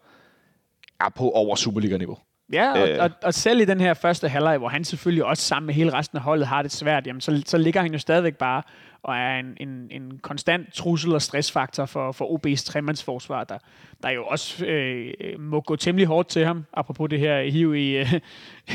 er 1.00 1.08
på 1.16 1.30
over 1.30 1.56
Superliga-niveau. 1.56 2.18
Ja, 2.52 2.72
og, 2.72 2.88
øh. 2.88 2.98
og, 3.00 3.10
og 3.22 3.34
selv 3.34 3.60
i 3.60 3.64
den 3.64 3.80
her 3.80 3.94
første 3.94 4.28
halvleg, 4.28 4.58
hvor 4.58 4.68
han 4.68 4.84
selvfølgelig 4.84 5.24
også 5.24 5.42
sammen 5.42 5.66
med 5.66 5.74
hele 5.74 5.92
resten 5.92 6.18
af 6.18 6.22
holdet 6.22 6.46
har 6.46 6.62
det 6.62 6.72
svært, 6.72 7.06
jamen, 7.06 7.20
så, 7.20 7.42
så 7.46 7.58
ligger 7.58 7.82
han 7.82 7.92
jo 7.92 7.98
stadigvæk 7.98 8.36
bare 8.36 8.62
og 9.06 9.16
er 9.16 9.38
en, 9.38 9.56
en, 9.60 9.88
en 9.90 10.18
konstant 10.22 10.74
trussel 10.74 11.14
og 11.14 11.22
stressfaktor 11.22 11.86
for, 11.86 12.12
for 12.12 12.24
OB's 12.24 12.64
tremandsforsvar, 12.64 13.44
der, 13.44 13.58
der 14.02 14.10
jo 14.10 14.24
også 14.24 14.66
øh, 14.66 15.40
må 15.40 15.60
gå 15.60 15.76
temmelig 15.76 16.06
hårdt 16.06 16.28
til 16.28 16.44
ham, 16.44 16.64
apropos 16.72 17.10
det 17.10 17.20
her 17.20 17.42
hiv 17.42 17.74
i, 17.74 17.96
øh, 17.96 18.20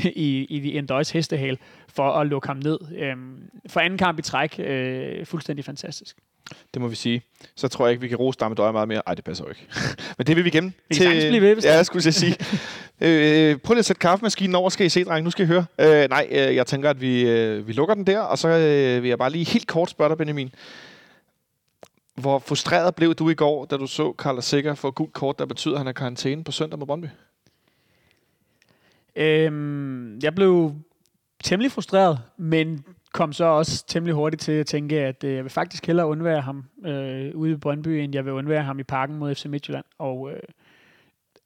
i, 0.04 0.46
i 0.50 0.78
en 0.78 0.86
døjs 0.86 1.12
hestehale, 1.12 1.58
for 1.88 2.12
at 2.12 2.28
lukke 2.28 2.48
ham 2.48 2.58
ned. 2.58 2.80
Øhm, 2.98 3.50
for 3.68 3.80
anden 3.80 3.98
kamp 3.98 4.20
i 4.20 4.22
træk, 4.22 4.60
øh, 4.60 5.26
fuldstændig 5.26 5.66
fantastisk. 5.66 6.18
Det 6.74 6.82
må 6.82 6.88
vi 6.88 6.96
sige. 6.96 7.22
Så 7.56 7.68
tror 7.68 7.86
jeg 7.86 7.92
ikke, 7.92 8.02
vi 8.02 8.08
kan 8.08 8.18
rose 8.18 8.38
Damme 8.40 8.56
Døjer 8.56 8.72
meget 8.72 8.88
mere. 8.88 9.02
Ej, 9.08 9.14
det 9.14 9.24
passer 9.24 9.44
jo 9.46 9.50
ikke. 9.50 9.68
Men 10.18 10.28
det 10.28 10.36
vil 10.36 10.46
vi 10.46 10.50
gemme. 10.50 10.74
Vi 10.90 10.96
kan 10.96 11.04
sagtens 11.04 11.26
blive 11.26 11.42
ved, 11.42 11.54
hvis 11.54 11.66
Ja, 11.66 11.76
jeg 11.76 11.86
skulle 11.86 12.02
til 12.02 12.10
at 12.10 12.14
sige. 12.14 12.36
øh, 13.08 13.58
prøv 13.58 13.74
lige 13.74 13.80
at 13.80 13.86
sætte 13.86 14.00
kaffemaskinen 14.00 14.56
over, 14.56 14.70
skal 14.70 14.86
I 14.86 14.90
se, 14.90 15.04
dreng. 15.04 15.24
Nu 15.24 15.32
skal 15.32 15.46
I 15.46 15.48
høre. 15.48 15.66
Øh, 15.80 16.10
nej, 16.10 16.28
øh, 16.32 16.56
jeg 16.56 16.68
tænker, 16.68 16.90
at 16.90 17.02
vi, 17.02 17.30
øh, 17.30 17.68
vi 17.68 17.74
lukker 17.74 17.96
den 17.96 18.08
der, 18.08 18.20
og 18.20 18.38
så 18.38 18.48
øh, 18.48 19.04
vil 19.04 19.10
jeg 19.10 19.18
bare 19.18 19.32
lige 19.32 19.46
helt 19.46 19.68
kort 19.68 19.90
spørge 19.90 20.10
dig, 20.10 20.18
Benjamin. 20.22 20.50
Hvor 22.16 22.40
frustreret 22.40 22.96
blev 22.96 23.14
du 23.14 23.30
i 23.30 23.34
går, 23.34 23.66
da 23.66 23.78
du 23.78 23.88
så 23.88 24.12
Karl 24.12 24.42
Sikker 24.42 24.76
få 24.76 24.92
gult 24.92 25.14
kort, 25.14 25.40
der 25.40 25.46
betyder, 25.46 25.74
at 25.74 25.80
han 25.80 25.88
er 25.88 25.92
karantæne 25.92 26.44
på 26.44 26.52
søndag 26.52 26.80
mod 26.80 26.88
Brøndby? 26.88 27.08
Øhm, 29.16 30.20
jeg 30.24 30.36
blev 30.36 30.76
temmelig 31.44 31.72
frustreret, 31.72 32.20
men 32.38 32.86
kom 33.14 33.34
så 33.34 33.46
også 33.46 33.86
temmelig 33.88 34.16
hurtigt 34.16 34.42
til 34.42 34.52
at 34.52 34.66
tænke, 34.66 35.00
at 35.00 35.24
øh, 35.24 35.36
jeg 35.36 35.44
vil 35.44 35.52
faktisk 35.52 35.88
hellere 35.88 36.08
undvære 36.08 36.42
ham 36.42 36.66
øh, 36.86 37.36
ude 37.36 37.52
i 37.52 37.56
Brøndby, 37.56 37.88
end 37.88 38.16
jeg 38.16 38.26
vil 38.26 38.34
undvære 38.34 38.64
ham 38.64 38.80
i 38.80 38.84
parken 38.84 39.16
mod 39.16 39.36
FC 39.36 39.46
Midtjylland. 39.46 39.86
Og 39.98 40.32
øh, 40.32 40.40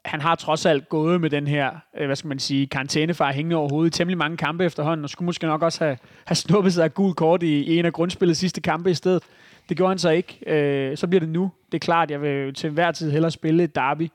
han 0.06 0.22
har 0.22 0.36
trods 0.36 0.66
alt 0.66 0.90
gået 0.90 1.22
med 1.22 1.30
den 1.30 1.48
her, 1.48 1.72
øh, 1.98 2.06
hvad 2.06 2.16
skal 2.16 2.28
man 2.28 2.40
sige, 2.40 2.68
karantænefar 2.68 3.32
hængende 3.32 3.56
over 3.56 3.70
hovedet 3.70 3.96
i 3.96 3.98
temmelig 3.98 4.18
mange 4.18 4.38
kampe 4.38 4.66
efterhånden, 4.66 5.04
og 5.04 5.10
skulle 5.10 5.26
måske 5.26 5.46
nok 5.46 5.62
også 5.62 5.84
have, 5.84 5.98
have 6.26 6.36
snuppet 6.36 6.74
sig 6.74 6.84
af 6.84 6.94
gul 6.94 7.14
kort 7.14 7.44
i, 7.44 7.64
i 7.64 7.80
en 7.80 7.86
af 7.86 7.94
grundspillets 7.94 8.40
sidste 8.40 8.62
kampe 8.62 8.92
i 8.92 8.94
stedet. 8.94 9.24
Det 9.70 9.78
gjorde 9.78 9.90
han 9.90 10.00
så 10.00 10.10
ikke. 10.10 10.40
Øh, 10.48 10.98
så 10.98 11.08
bliver 11.08 11.20
det 11.20 11.30
nu. 11.30 11.52
Det 11.72 11.78
er 11.78 11.80
klart, 11.80 12.12
jeg 12.12 12.22
vil 12.22 12.54
til 12.54 12.70
hver 12.70 12.92
tid 12.92 13.12
hellere 13.12 13.32
spille 13.32 13.64
et 13.64 13.76
derby 13.76 14.10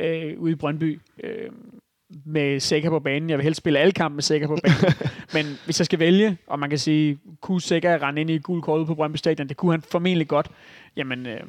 øh, 0.00 0.40
ude 0.40 0.52
i 0.52 0.54
Brøndby. 0.54 1.00
Øh, 1.22 1.50
med 2.24 2.60
Sækker 2.60 2.90
på 2.90 2.98
banen. 2.98 3.30
Jeg 3.30 3.38
vil 3.38 3.44
helst 3.44 3.58
spille 3.58 3.78
alle 3.78 3.92
kampe 3.92 4.14
med 4.14 4.22
Sækker 4.22 4.46
på 4.46 4.58
banen. 4.62 4.94
Men 5.34 5.58
hvis 5.64 5.80
jeg 5.80 5.86
skal 5.86 5.98
vælge, 5.98 6.36
og 6.46 6.58
man 6.58 6.70
kan 6.70 6.78
sige, 6.78 7.18
kunne 7.40 7.60
Sækker 7.60 8.02
rende 8.02 8.20
ind 8.20 8.30
i 8.30 8.38
gul 8.38 8.62
kort 8.62 8.78
ude 8.78 8.86
på 8.86 8.94
Brøndby 8.94 9.16
Stadion, 9.16 9.48
det 9.48 9.56
kunne 9.56 9.72
han 9.72 9.82
formentlig 9.82 10.28
godt, 10.28 10.50
jamen, 10.96 11.26
øh, 11.26 11.40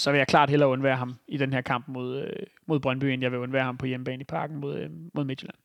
så 0.00 0.10
vil 0.10 0.18
jeg 0.18 0.26
klart 0.26 0.50
hellere 0.50 0.68
undvære 0.68 0.96
ham 0.96 1.14
i 1.28 1.36
den 1.36 1.52
her 1.52 1.60
kamp 1.60 1.84
mod, 1.88 2.18
øh, 2.18 2.32
mod 2.66 2.80
Brøndby, 2.80 3.04
end 3.04 3.22
jeg 3.22 3.30
vil 3.30 3.38
undvære 3.38 3.64
ham 3.64 3.76
på 3.76 3.86
hjemmebane 3.86 4.20
i 4.20 4.24
parken 4.24 4.56
mod, 4.56 4.76
øh, 4.78 4.90
mod 5.14 5.24
Midtjylland. 5.24 5.56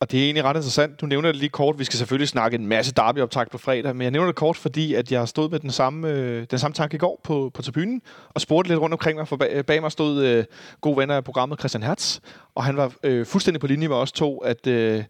Og 0.00 0.10
det 0.10 0.20
er 0.20 0.24
egentlig 0.24 0.44
ret 0.44 0.56
interessant. 0.56 1.00
Du 1.00 1.06
nævner 1.06 1.28
det 1.28 1.36
lige 1.36 1.48
kort. 1.48 1.78
Vi 1.78 1.84
skal 1.84 1.98
selvfølgelig 1.98 2.28
snakke 2.28 2.54
en 2.54 2.66
masse 2.66 2.94
derbyoptag 2.94 3.46
på 3.50 3.58
fredag, 3.58 3.96
men 3.96 4.02
jeg 4.02 4.10
nævner 4.10 4.26
det 4.26 4.36
kort, 4.36 4.56
fordi 4.56 4.94
at 4.94 5.12
jeg 5.12 5.28
stod 5.28 5.50
med 5.50 5.58
den 5.58 5.70
samme, 5.70 6.08
øh, 6.08 6.46
den 6.50 6.58
samme 6.58 6.74
tanke 6.74 6.94
i 6.94 6.98
går 6.98 7.20
på, 7.24 7.50
på 7.54 7.62
tribunen, 7.62 8.02
og 8.28 8.40
spurgte 8.40 8.70
lidt 8.70 8.80
rundt 8.80 8.92
omkring 8.92 9.18
mig, 9.18 9.28
for 9.28 9.36
bag, 9.36 9.66
bag 9.66 9.80
mig 9.80 9.92
stod 9.92 10.24
øh, 10.24 10.44
god 10.80 10.96
venner 10.96 11.16
af 11.16 11.24
programmet 11.24 11.58
Christian 11.58 11.82
Hertz, 11.82 12.20
og 12.54 12.64
han 12.64 12.76
var 12.76 12.92
øh, 13.02 13.26
fuldstændig 13.26 13.60
på 13.60 13.66
linje 13.66 13.88
med 13.88 13.96
os 13.96 14.12
to, 14.12 14.38
at, 14.38 14.66
øh, 14.66 15.04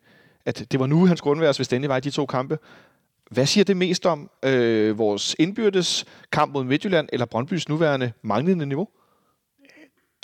at 0.46 0.66
det 0.72 0.80
var 0.80 0.86
nu, 0.86 1.06
han 1.06 1.16
skulle 1.16 1.32
undværes, 1.32 1.56
hvis 1.56 1.68
det 1.68 1.76
endelig 1.76 1.88
var 1.88 1.96
i 1.96 2.00
de 2.00 2.10
to 2.10 2.26
kampe. 2.26 2.58
Hvad 3.34 3.46
siger 3.46 3.64
det 3.64 3.76
mest 3.76 4.06
om 4.06 4.30
øh, 4.44 4.98
vores 4.98 5.36
indbyrdes 5.38 6.04
kamp 6.32 6.52
mod 6.52 6.64
Midtjylland, 6.64 7.08
eller 7.12 7.26
Brøndbys 7.26 7.68
nuværende 7.68 8.12
manglende 8.22 8.66
niveau? 8.66 8.88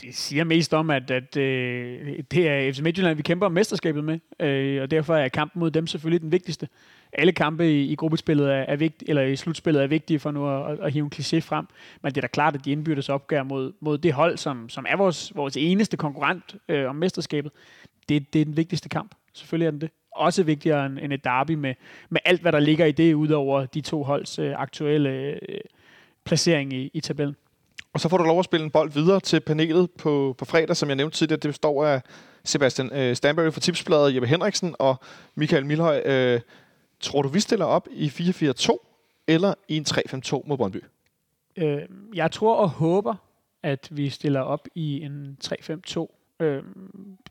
det 0.02 0.14
siger 0.14 0.44
mest 0.44 0.74
om, 0.74 0.90
at, 0.90 1.10
at 1.10 1.36
øh, 1.36 2.18
det 2.30 2.48
er 2.48 2.72
FC 2.72 2.80
Midtjylland, 2.80 3.16
vi 3.16 3.22
kæmper 3.22 3.46
om 3.46 3.52
mesterskabet 3.52 4.04
med, 4.04 4.18
øh, 4.40 4.82
og 4.82 4.90
derfor 4.90 5.16
er 5.16 5.28
kampen 5.28 5.60
mod 5.60 5.70
dem 5.70 5.86
selvfølgelig 5.86 6.20
den 6.20 6.32
vigtigste. 6.32 6.68
Alle 7.12 7.32
kampe 7.32 7.72
i, 7.72 7.92
i 7.92 7.94
gruppespillet 7.94 8.50
er, 8.50 8.62
er 8.68 8.76
vigtige, 8.76 9.08
eller 9.08 9.22
i 9.22 9.36
slutspillet 9.36 9.82
er 9.82 9.86
vigtige 9.86 10.18
for 10.18 10.30
nu 10.30 10.48
at, 10.48 10.72
at, 10.72 10.80
at 10.80 10.92
hive 10.92 11.04
en 11.04 11.12
kliché 11.14 11.38
frem, 11.38 11.66
men 12.02 12.12
det 12.12 12.16
er 12.16 12.20
da 12.20 12.26
klart, 12.26 12.54
at 12.54 12.64
de 12.64 12.72
indbyrdes 12.72 13.08
opgør 13.08 13.42
mod, 13.42 13.72
mod 13.80 13.98
det 13.98 14.12
hold, 14.12 14.36
som, 14.36 14.68
som 14.68 14.86
er 14.88 14.96
vores, 14.96 15.36
vores 15.36 15.56
eneste 15.56 15.96
konkurrent 15.96 16.56
øh, 16.68 16.88
om 16.88 16.96
mesterskabet, 16.96 17.52
det, 18.08 18.32
det 18.32 18.40
er 18.40 18.44
den 18.44 18.56
vigtigste 18.56 18.88
kamp. 18.88 19.14
Selvfølgelig 19.34 19.66
er 19.66 19.70
den 19.70 19.80
det. 19.80 19.90
Også 20.16 20.42
vigtigere 20.42 20.86
end, 20.86 20.98
end 20.98 21.12
et 21.12 21.24
derby 21.24 21.52
med, 21.52 21.74
med 22.10 22.20
alt, 22.24 22.40
hvad 22.40 22.52
der 22.52 22.60
ligger 22.60 22.86
i 22.86 22.92
det, 22.92 23.14
udover 23.14 23.66
de 23.66 23.80
to 23.80 24.02
holds 24.02 24.38
øh, 24.38 24.52
aktuelle 24.56 25.10
øh, 25.10 25.60
placering 26.24 26.72
i, 26.72 26.90
i 26.94 27.00
tabellen. 27.00 27.36
Og 27.92 28.00
så 28.00 28.08
får 28.08 28.18
du 28.18 28.24
lov 28.24 28.38
at 28.38 28.44
spille 28.44 28.64
en 28.64 28.70
bold 28.70 28.90
videre 28.90 29.20
til 29.20 29.40
panelet 29.40 29.90
på, 29.90 30.34
på 30.38 30.44
fredag, 30.44 30.76
som 30.76 30.88
jeg 30.88 30.96
nævnte 30.96 31.16
tidligere. 31.16 31.40
Det 31.40 31.48
består 31.48 31.84
af 31.84 32.02
Sebastian 32.44 32.92
øh, 32.92 33.16
Stanbury 33.16 33.50
fra 33.50 33.60
Tipsbladet, 33.60 34.14
Jeppe 34.14 34.28
Henriksen 34.28 34.74
og 34.78 34.96
Michael 35.34 35.66
Milhøj. 35.66 36.02
Øh, 36.04 36.40
tror 37.00 37.22
du, 37.22 37.28
vi 37.28 37.40
stiller 37.40 37.64
op 37.64 37.88
i 37.90 38.06
4-4-2 38.06 39.24
eller 39.26 39.54
i 39.68 39.76
en 39.76 39.84
3-5-2 39.88 40.48
mod 40.48 40.56
Brøndby? 40.56 40.84
Øh, 41.56 41.82
jeg 42.14 42.30
tror 42.30 42.54
og 42.54 42.70
håber, 42.70 43.14
at 43.62 43.88
vi 43.90 44.10
stiller 44.10 44.40
op 44.40 44.68
i 44.74 45.00
en 45.02 45.38
3-5-2. 45.44 46.34
Øh, 46.40 46.62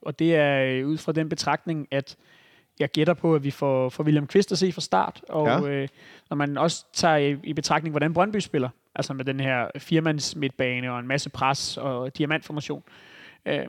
og 0.02 0.20
det 0.20 0.36
er 0.36 0.64
øh, 0.64 0.88
ud 0.88 0.98
fra 0.98 1.12
den 1.12 1.30
betragtning, 1.30 1.88
at 1.92 2.16
jeg 2.80 2.90
gætter 2.90 3.14
på, 3.14 3.36
at 3.36 3.44
vi 3.44 3.52
får, 3.52 3.90
får 3.90 4.04
William 4.04 4.28
Kvist 4.28 4.52
at 4.52 4.58
se 4.58 4.72
fra 4.72 4.82
start. 4.82 5.22
Og 5.30 5.48
Ja. 5.48 5.60
ja. 5.60 5.70
øh, 5.70 5.88
når 6.30 6.36
man 6.38 6.58
også 6.58 6.86
tager 6.94 7.16
i, 7.18 7.38
i 7.44 7.54
betragtning, 7.54 7.92
hvordan 7.94 8.14
Brøndby 8.14 8.40
spiller, 8.40 8.70
altså 8.96 9.14
med 9.14 9.26
den 9.26 9.40
her 9.40 9.68
firmands 9.78 10.36
midtbane 10.36 10.92
og 10.92 11.00
en 11.00 11.08
masse 11.08 11.30
pres 11.30 11.78
og 11.78 12.18
diamantformation, 12.18 12.84
øh, 13.46 13.60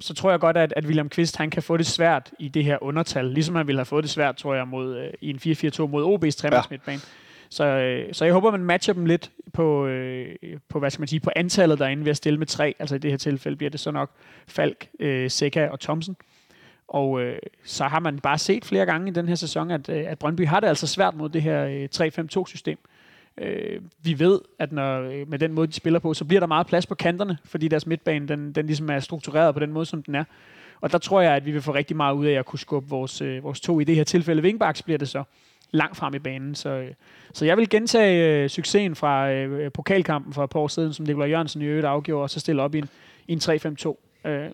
så 0.00 0.14
tror 0.14 0.30
jeg 0.30 0.40
godt, 0.40 0.56
at, 0.56 0.72
at 0.76 0.84
William 0.86 1.08
Kvist 1.08 1.36
han 1.36 1.50
kan 1.50 1.62
få 1.62 1.76
det 1.76 1.86
svært 1.86 2.30
i 2.38 2.48
det 2.48 2.64
her 2.64 2.78
undertal, 2.82 3.24
ligesom 3.24 3.54
han 3.54 3.66
ville 3.66 3.78
have 3.78 3.86
fået 3.86 4.04
det 4.04 4.10
svært, 4.10 4.36
tror 4.36 4.54
jeg, 4.54 4.68
mod, 4.68 4.96
øh, 4.96 5.10
i 5.20 5.30
en 5.30 5.36
4-4-2 5.36 5.86
mod 5.86 6.04
OB's 6.04 6.30
tremands 6.40 6.70
midtbane. 6.70 7.00
Så, 7.50 7.64
øh, 7.64 8.14
så 8.14 8.24
jeg 8.24 8.34
håber, 8.34 8.50
man 8.50 8.64
matcher 8.64 8.94
dem 8.94 9.06
lidt 9.06 9.30
på, 9.52 9.86
øh, 9.86 10.36
på, 10.68 10.78
hvad 10.78 10.90
skal 10.90 11.00
man 11.00 11.08
sige, 11.08 11.20
på 11.20 11.30
antallet 11.36 11.78
derinde 11.78 12.04
ved 12.04 12.10
at 12.10 12.16
stille 12.16 12.38
med 12.38 12.46
tre. 12.46 12.74
Altså 12.78 12.94
i 12.94 12.98
det 12.98 13.10
her 13.10 13.18
tilfælde 13.18 13.56
bliver 13.56 13.70
det 13.70 13.80
så 13.80 13.90
nok 13.90 14.10
Falk, 14.48 14.88
øh, 15.00 15.30
Seca 15.30 15.68
og 15.68 15.80
Thomsen. 15.80 16.16
Og 16.88 17.22
øh, 17.22 17.38
så 17.64 17.84
har 17.84 18.00
man 18.00 18.18
bare 18.18 18.38
set 18.38 18.64
flere 18.64 18.86
gange 18.86 19.08
i 19.08 19.14
den 19.14 19.28
her 19.28 19.34
sæson, 19.34 19.70
at, 19.70 19.88
øh, 19.88 20.04
at 20.06 20.18
Brøndby 20.18 20.46
har 20.46 20.60
det 20.60 20.66
altså 20.66 20.86
svært 20.86 21.14
mod 21.14 21.28
det 21.28 21.42
her 21.42 21.64
øh, 21.64 21.88
3-5-2-system. 21.96 22.78
Øh, 23.38 23.80
vi 24.02 24.18
ved, 24.18 24.40
at 24.58 24.72
når, 24.72 25.00
øh, 25.00 25.28
med 25.28 25.38
den 25.38 25.52
måde, 25.52 25.66
de 25.66 25.72
spiller 25.72 25.98
på, 25.98 26.14
så 26.14 26.24
bliver 26.24 26.40
der 26.40 26.46
meget 26.46 26.66
plads 26.66 26.86
på 26.86 26.94
kanterne, 26.94 27.38
fordi 27.44 27.68
deres 27.68 27.86
midtbane, 27.86 28.28
den, 28.28 28.52
den 28.52 28.66
ligesom 28.66 28.90
er 28.90 29.00
struktureret 29.00 29.54
på 29.54 29.60
den 29.60 29.72
måde, 29.72 29.86
som 29.86 30.02
den 30.02 30.14
er. 30.14 30.24
Og 30.80 30.92
der 30.92 30.98
tror 30.98 31.20
jeg, 31.20 31.34
at 31.34 31.46
vi 31.46 31.50
vil 31.50 31.62
få 31.62 31.74
rigtig 31.74 31.96
meget 31.96 32.14
ud 32.14 32.26
af 32.26 32.38
at 32.38 32.46
kunne 32.46 32.58
skubbe 32.58 32.88
vores, 32.88 33.20
øh, 33.20 33.44
vores 33.44 33.60
to, 33.60 33.80
i 33.80 33.84
det 33.84 33.96
her 33.96 34.04
tilfælde 34.04 34.42
Vingbaks 34.42 34.82
bliver 34.82 34.98
det 34.98 35.08
så, 35.08 35.24
langt 35.70 35.96
frem 35.96 36.14
i 36.14 36.18
banen. 36.18 36.54
Så, 36.54 36.68
øh, 36.68 36.94
så 37.32 37.44
jeg 37.44 37.56
vil 37.56 37.68
gentage 37.68 38.42
øh, 38.42 38.48
succesen 38.48 38.94
fra 38.94 39.30
øh, 39.30 39.64
øh 39.64 39.72
pokalkampen 39.72 40.32
for 40.32 40.44
et 40.44 40.50
par 40.50 40.60
år 40.60 40.68
siden, 40.68 40.92
som 40.92 41.06
Nikolaj 41.06 41.28
Jørgensen 41.28 41.62
i 41.62 41.64
øvrigt 41.64 41.86
afgjorde, 41.86 42.22
og 42.22 42.30
så 42.30 42.40
stille 42.40 42.62
op 42.62 42.74
i 42.74 42.78
en, 42.78 42.88
i 43.28 43.32
en 43.32 43.38
3-5-2. 43.38 44.28
Øh, 44.28 44.50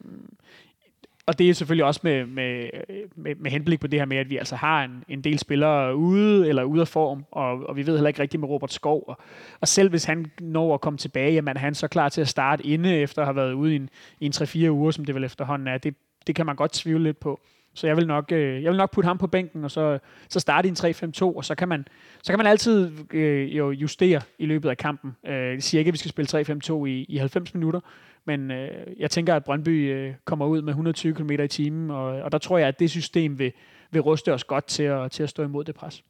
og 1.27 1.39
det 1.39 1.51
er 1.51 1.55
selvfølgelig 1.55 1.85
også 1.85 2.01
med, 2.03 2.27
med, 2.27 2.71
med, 3.17 3.35
med 3.35 3.51
henblik 3.51 3.81
på 3.81 3.87
det 3.87 4.01
her 4.01 4.07
med, 4.07 4.17
at 4.17 4.31
vi 4.31 4.37
altså 4.37 4.57
har 4.57 4.85
en, 4.85 5.05
en 5.09 5.21
del 5.21 5.39
spillere 5.39 5.97
ude 5.97 6.49
eller 6.49 6.65
ude 6.65 6.81
af 6.81 6.89
form, 6.89 7.25
og, 7.31 7.67
og 7.67 7.77
vi 7.77 7.87
ved 7.87 7.95
heller 7.95 8.09
ikke 8.09 8.23
rigtigt 8.23 8.41
med 8.41 8.49
Robert 8.49 8.73
Skov. 8.73 9.05
Og, 9.07 9.19
og 9.61 9.69
selv 9.69 9.91
hvis 9.91 10.05
han 10.05 10.27
når 10.41 10.75
at 10.75 10.81
komme 10.81 10.99
tilbage, 10.99 11.33
jamen 11.33 11.57
er 11.57 11.61
han 11.61 11.75
så 11.75 11.89
klar 11.89 12.09
til 12.09 12.21
at 12.21 12.29
starte 12.29 12.67
inde 12.67 12.97
efter 12.97 13.23
at 13.23 13.27
have 13.27 13.37
været 13.37 13.53
ude 13.53 13.73
i 13.73 13.77
en, 13.77 13.91
i 14.21 14.27
en 14.27 14.33
3-4 14.33 14.69
uger, 14.69 14.91
som 14.91 15.05
det 15.05 15.15
vel 15.15 15.25
efterhånden 15.25 15.69
er. 15.69 15.79
Det, 15.79 15.95
det 16.27 16.35
kan 16.35 16.47
man 16.47 16.57
godt 16.57 16.73
tvivle 16.73 17.05
lidt 17.05 17.21
på. 17.21 17.41
Så 17.75 17.87
jeg 17.87 17.97
vil 17.97 18.07
nok, 18.07 18.33
øh, 18.33 18.63
jeg 18.63 18.71
vil 18.71 18.77
nok 18.77 18.93
putte 18.93 19.07
ham 19.07 19.19
på 19.19 19.27
bænken, 19.27 19.65
og 19.65 19.71
så, 19.71 19.99
så 20.29 20.41
starte 20.41 20.69
i 20.69 20.71
en 20.71 20.77
3-5-2, 20.77 21.23
og 21.23 21.45
så 21.45 21.55
kan 21.55 21.69
man, 21.69 21.87
så 22.23 22.33
kan 22.33 22.39
man 22.39 22.47
altid 22.47 22.91
øh, 23.13 23.57
jo 23.57 23.71
justere 23.71 24.21
i 24.39 24.47
løbet 24.47 24.69
af 24.69 24.77
kampen. 24.77 25.17
Øh, 25.27 25.35
jeg 25.35 25.63
siger 25.63 25.79
ikke, 25.79 25.89
at 25.89 25.93
vi 25.93 25.99
skal 25.99 26.09
spille 26.09 26.61
3-5-2 26.71 26.85
i, 26.85 27.05
i 27.09 27.17
90 27.17 27.55
minutter, 27.55 27.81
men 28.25 28.51
øh, 28.51 28.69
jeg 28.99 29.11
tænker, 29.11 29.35
at 29.35 29.45
Brøndby 29.45 29.95
øh, 29.95 30.15
kommer 30.25 30.47
ud 30.47 30.63
med 30.63 30.69
120 30.69 31.15
km 31.15 31.31
i 31.31 31.49
timen, 31.49 31.91
og, 31.91 32.05
og 32.05 32.33
der 32.33 32.39
tror 32.39 32.59
jeg, 32.59 32.69
at 32.69 32.79
det 32.79 32.91
system 32.91 33.39
vil, 33.39 33.53
vil 33.91 34.03
ruste 34.03 34.33
os 34.33 34.45
godt 34.45 34.67
til 34.67 34.83
at, 34.83 35.11
til 35.11 35.23
at 35.23 35.29
stå 35.29 35.43
imod 35.43 35.65
det 35.65 35.75
pres. 35.75 36.03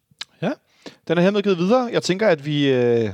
Ja, 0.43 0.51
Den 1.09 1.19
er 1.19 1.23
hermed 1.23 1.43
givet 1.43 1.59
videre. 1.59 1.89
Jeg 1.93 2.03
tænker, 2.03 2.29
at 2.29 2.47
vi... 2.47 2.73
Øh, 2.73 3.11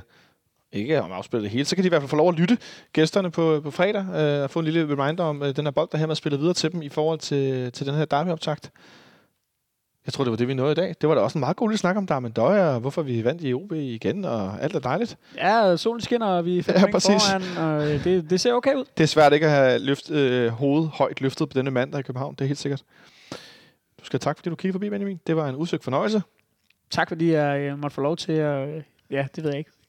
ikke 0.72 1.02
om 1.02 1.12
afspillet 1.12 1.42
det 1.44 1.50
hele, 1.50 1.64
så 1.64 1.74
kan 1.76 1.82
de 1.82 1.86
i 1.86 1.88
hvert 1.88 2.02
fald 2.02 2.08
få 2.10 2.16
lov 2.16 2.28
at 2.28 2.34
lytte 2.34 2.58
gæsterne 2.92 3.30
på, 3.30 3.60
på 3.62 3.70
fredag 3.70 4.04
øh, 4.14 4.42
og 4.42 4.50
få 4.50 4.58
en 4.58 4.64
lille 4.64 4.82
reminder 4.82 5.24
om 5.24 5.42
øh, 5.42 5.56
den 5.56 5.66
her 5.66 5.70
bold, 5.70 5.88
der 5.92 5.98
hermed 5.98 6.10
er 6.10 6.14
spillet 6.14 6.40
videre 6.40 6.54
til 6.54 6.72
dem 6.72 6.82
i 6.82 6.88
forhold 6.88 7.18
til, 7.18 7.72
til 7.72 7.86
den 7.86 7.94
her 7.94 8.04
derbyoptakt. 8.04 8.70
Jeg 10.06 10.12
tror, 10.12 10.24
det 10.24 10.30
var 10.30 10.36
det, 10.36 10.48
vi 10.48 10.54
nåede 10.54 10.72
i 10.72 10.74
dag. 10.74 10.94
Det 11.00 11.08
var 11.08 11.14
da 11.14 11.20
også 11.20 11.38
en 11.38 11.40
meget 11.40 11.56
god 11.56 11.68
lille 11.68 11.78
snak 11.78 11.96
om 11.96 12.06
Darmen 12.06 12.32
Døjer, 12.32 12.66
og 12.66 12.80
hvorfor 12.80 13.02
vi 13.02 13.24
vandt 13.24 13.42
i 13.44 13.54
OB 13.54 13.72
igen, 13.72 14.24
og 14.24 14.62
alt 14.62 14.74
er 14.74 14.78
dejligt. 14.78 15.16
Ja, 15.36 15.76
solen 15.76 16.00
skinner, 16.00 16.26
og 16.26 16.44
vi 16.44 16.58
er 16.58 16.62
Ja, 16.80 16.90
præcis. 16.92 17.10
foran, 17.10 17.42
og 17.58 17.90
øh, 17.90 18.04
det, 18.04 18.30
det 18.30 18.40
ser 18.40 18.52
okay 18.52 18.74
ud. 18.74 18.84
Det 18.96 19.02
er 19.02 19.06
svært 19.08 19.32
ikke 19.32 19.46
at 19.46 19.52
have 19.52 19.78
løft, 19.78 20.10
øh, 20.10 20.48
hovedet 20.48 20.88
højt 20.88 21.20
løftet 21.20 21.48
på 21.48 21.54
denne 21.58 21.70
mandag 21.70 22.00
i 22.00 22.02
København, 22.02 22.34
det 22.34 22.40
er 22.40 22.46
helt 22.46 22.58
sikkert. 22.58 22.82
Du 24.00 24.04
skal 24.04 24.20
tak, 24.20 24.36
fordi 24.36 24.50
du 24.50 24.54
kiggede 24.56 24.74
forbi, 24.74 24.90
Benjamin. 24.90 25.20
Det 25.26 25.36
var 25.36 25.48
en 25.48 25.54
udsøgt 25.56 25.84
fornøjelse. 25.84 26.22
Tak 26.90 27.08
fordi 27.08 27.32
jeg 27.32 27.60
øh, 27.60 27.78
måtte 27.78 27.94
få 27.94 28.00
lov 28.00 28.16
til 28.16 28.32
at, 28.32 28.68
øh, 28.68 28.82
ja, 29.10 29.26
det 29.36 29.44
ved 29.44 29.50
jeg 29.50 29.58
ikke, 29.58 29.70
øh, 29.70 29.79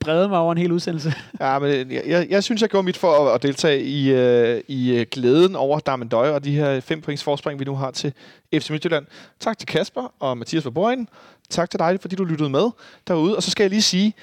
brede 0.00 0.28
mig 0.28 0.38
over 0.38 0.52
en 0.52 0.58
hel 0.58 0.72
udsendelse. 0.72 1.14
Ja, 1.40 1.58
men 1.58 1.70
øh, 1.70 1.94
jeg, 1.94 2.02
jeg, 2.06 2.26
jeg 2.30 2.44
synes, 2.44 2.62
jeg 2.62 2.70
gjorde 2.70 2.84
mit 2.84 2.96
for 2.96 3.28
at, 3.28 3.34
at 3.34 3.42
deltage 3.42 3.82
i, 3.82 4.10
øh, 4.12 4.60
i 4.68 4.98
øh, 4.98 5.06
glæden 5.10 5.56
over 5.56 5.78
Darmen 5.78 6.08
Døje 6.08 6.32
og 6.32 6.44
de 6.44 6.52
her 6.52 6.80
fem 6.80 7.00
points 7.00 7.22
forspring, 7.22 7.60
vi 7.60 7.64
nu 7.64 7.74
har 7.74 7.90
til 7.90 8.12
FC 8.54 8.70
Midtjylland. 8.70 9.06
Tak 9.40 9.58
til 9.58 9.68
Kasper 9.68 10.14
og 10.18 10.38
Mathias 10.38 10.62
Forborgen. 10.62 11.08
Tak 11.50 11.70
til 11.70 11.78
dig, 11.80 11.98
fordi 12.00 12.16
du 12.16 12.24
lyttede 12.24 12.50
med 12.50 12.70
derude. 13.08 13.36
Og 13.36 13.42
så 13.42 13.50
skal 13.50 13.64
jeg 13.64 13.70
lige 13.70 13.82
sige 13.82 14.14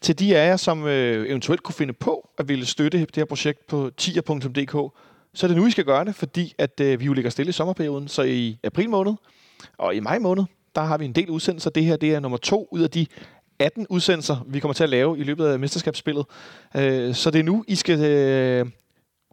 til 0.00 0.18
de 0.18 0.36
af 0.36 0.48
jer, 0.48 0.56
som 0.56 0.86
øh, 0.86 1.28
eventuelt 1.28 1.62
kunne 1.62 1.74
finde 1.74 1.92
på 1.92 2.28
at 2.38 2.48
ville 2.48 2.66
støtte 2.66 2.98
det 2.98 3.16
her 3.16 3.24
projekt 3.24 3.66
på 3.66 3.90
tier.dk, 3.96 4.94
så 5.34 5.46
er 5.46 5.48
det 5.48 5.56
nu, 5.56 5.66
I 5.66 5.70
skal 5.70 5.84
gøre 5.84 6.04
det, 6.04 6.14
fordi 6.14 6.54
at 6.58 6.80
øh, 6.80 7.00
vi 7.00 7.04
jo 7.04 7.12
ligger 7.12 7.30
stille 7.30 7.50
i 7.50 7.52
sommerperioden. 7.52 8.08
Så 8.08 8.22
i 8.22 8.58
april 8.64 8.90
måned 8.90 9.14
og 9.78 9.94
i 9.94 10.00
maj 10.00 10.18
måned, 10.18 10.44
der 10.74 10.80
har 10.80 10.98
vi 10.98 11.04
en 11.04 11.12
del 11.12 11.30
udsendelser. 11.30 11.70
Det 11.70 11.84
her 11.84 11.96
det 11.96 12.14
er 12.14 12.20
nummer 12.20 12.38
to 12.38 12.68
ud 12.70 12.80
af 12.80 12.90
de 12.90 13.06
18 13.58 13.86
udsendelser, 13.90 14.44
vi 14.46 14.60
kommer 14.60 14.72
til 14.72 14.84
at 14.84 14.90
lave 14.90 15.18
i 15.18 15.22
løbet 15.22 15.46
af 15.46 15.58
mesterskabsspillet. 15.58 16.26
Øh, 16.76 17.14
så 17.14 17.30
det 17.30 17.38
er 17.38 17.44
nu, 17.44 17.64
I 17.68 17.74
skal 17.74 18.00
øh, 18.04 18.66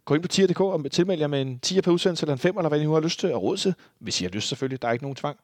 gå 0.04 0.14
ind 0.14 0.22
på 0.22 0.28
tier.dk 0.28 0.60
og 0.60 0.90
tilmelde 0.90 1.20
jer 1.20 1.28
med 1.28 1.42
en 1.42 1.58
10 1.58 1.80
per 1.80 1.92
udsendelse, 1.92 2.24
eller 2.24 2.32
en 2.32 2.38
5, 2.38 2.56
eller 2.56 2.68
hvad 2.68 2.80
I 2.80 2.84
nu 2.84 2.92
har 2.92 3.00
lyst 3.00 3.20
til 3.20 3.26
at 3.26 3.42
råde 3.42 3.60
til. 3.60 3.74
Hvis 3.98 4.20
I 4.20 4.24
har 4.24 4.30
lyst 4.30 4.48
selvfølgelig, 4.48 4.82
der 4.82 4.88
er 4.88 4.92
ikke 4.92 5.04
nogen 5.04 5.16
tvang. 5.16 5.36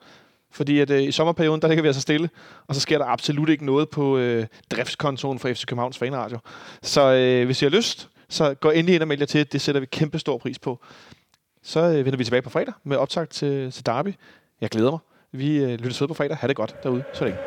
Fordi 0.51 0.81
at, 0.81 0.91
øh, 0.91 1.03
i 1.03 1.13
sommerperioden, 1.13 1.63
der 1.63 1.69
ligger 1.69 1.83
vi 1.83 1.89
altså 1.89 2.03
stille, 2.03 2.31
og 2.67 2.75
så 2.75 2.81
sker 2.81 2.99
der 2.99 3.05
absolut 3.05 3.49
ikke 3.49 3.67
noget 3.67 3.89
på 3.89 4.19
øh, 4.19 4.47
driftskontoen 4.71 5.39
for 5.39 5.49
FC 5.53 5.67
Københavns 5.67 5.99
Fanradio. 5.99 6.39
Så 6.83 7.13
øh, 7.13 7.45
hvis 7.45 7.63
I 7.63 7.65
har 7.65 7.71
lyst, 7.71 8.09
så 8.29 8.55
gå 8.55 8.71
endelig 8.71 8.95
ind 8.95 9.03
og 9.03 9.09
meld 9.09 9.21
jer 9.21 9.27
til. 9.27 9.53
Det 9.53 9.61
sætter 9.61 9.81
vi 9.81 9.87
kæmpe 9.87 10.19
stor 10.19 10.39
pris 10.39 10.59
på. 10.59 10.81
Så 11.63 11.81
øh, 11.81 12.05
vender 12.05 12.17
vi 12.17 12.25
tilbage 12.25 12.43
på 12.43 12.51
fredag 12.51 12.75
med 12.85 12.97
optag 12.97 13.29
til, 13.29 13.73
til 13.73 13.87
Derby. 13.87 14.15
Jeg 14.61 14.71
glæder 14.71 14.91
mig. 14.91 15.01
Vi 15.33 15.57
øh, 15.57 15.71
lyttes 15.71 16.01
ved 16.01 16.09
på 16.09 16.15
fredag. 16.15 16.37
Ha' 16.37 16.49
det 16.49 16.57
godt 16.57 16.77
derude 16.83 17.05
så 17.13 17.25
længe. 17.25 17.39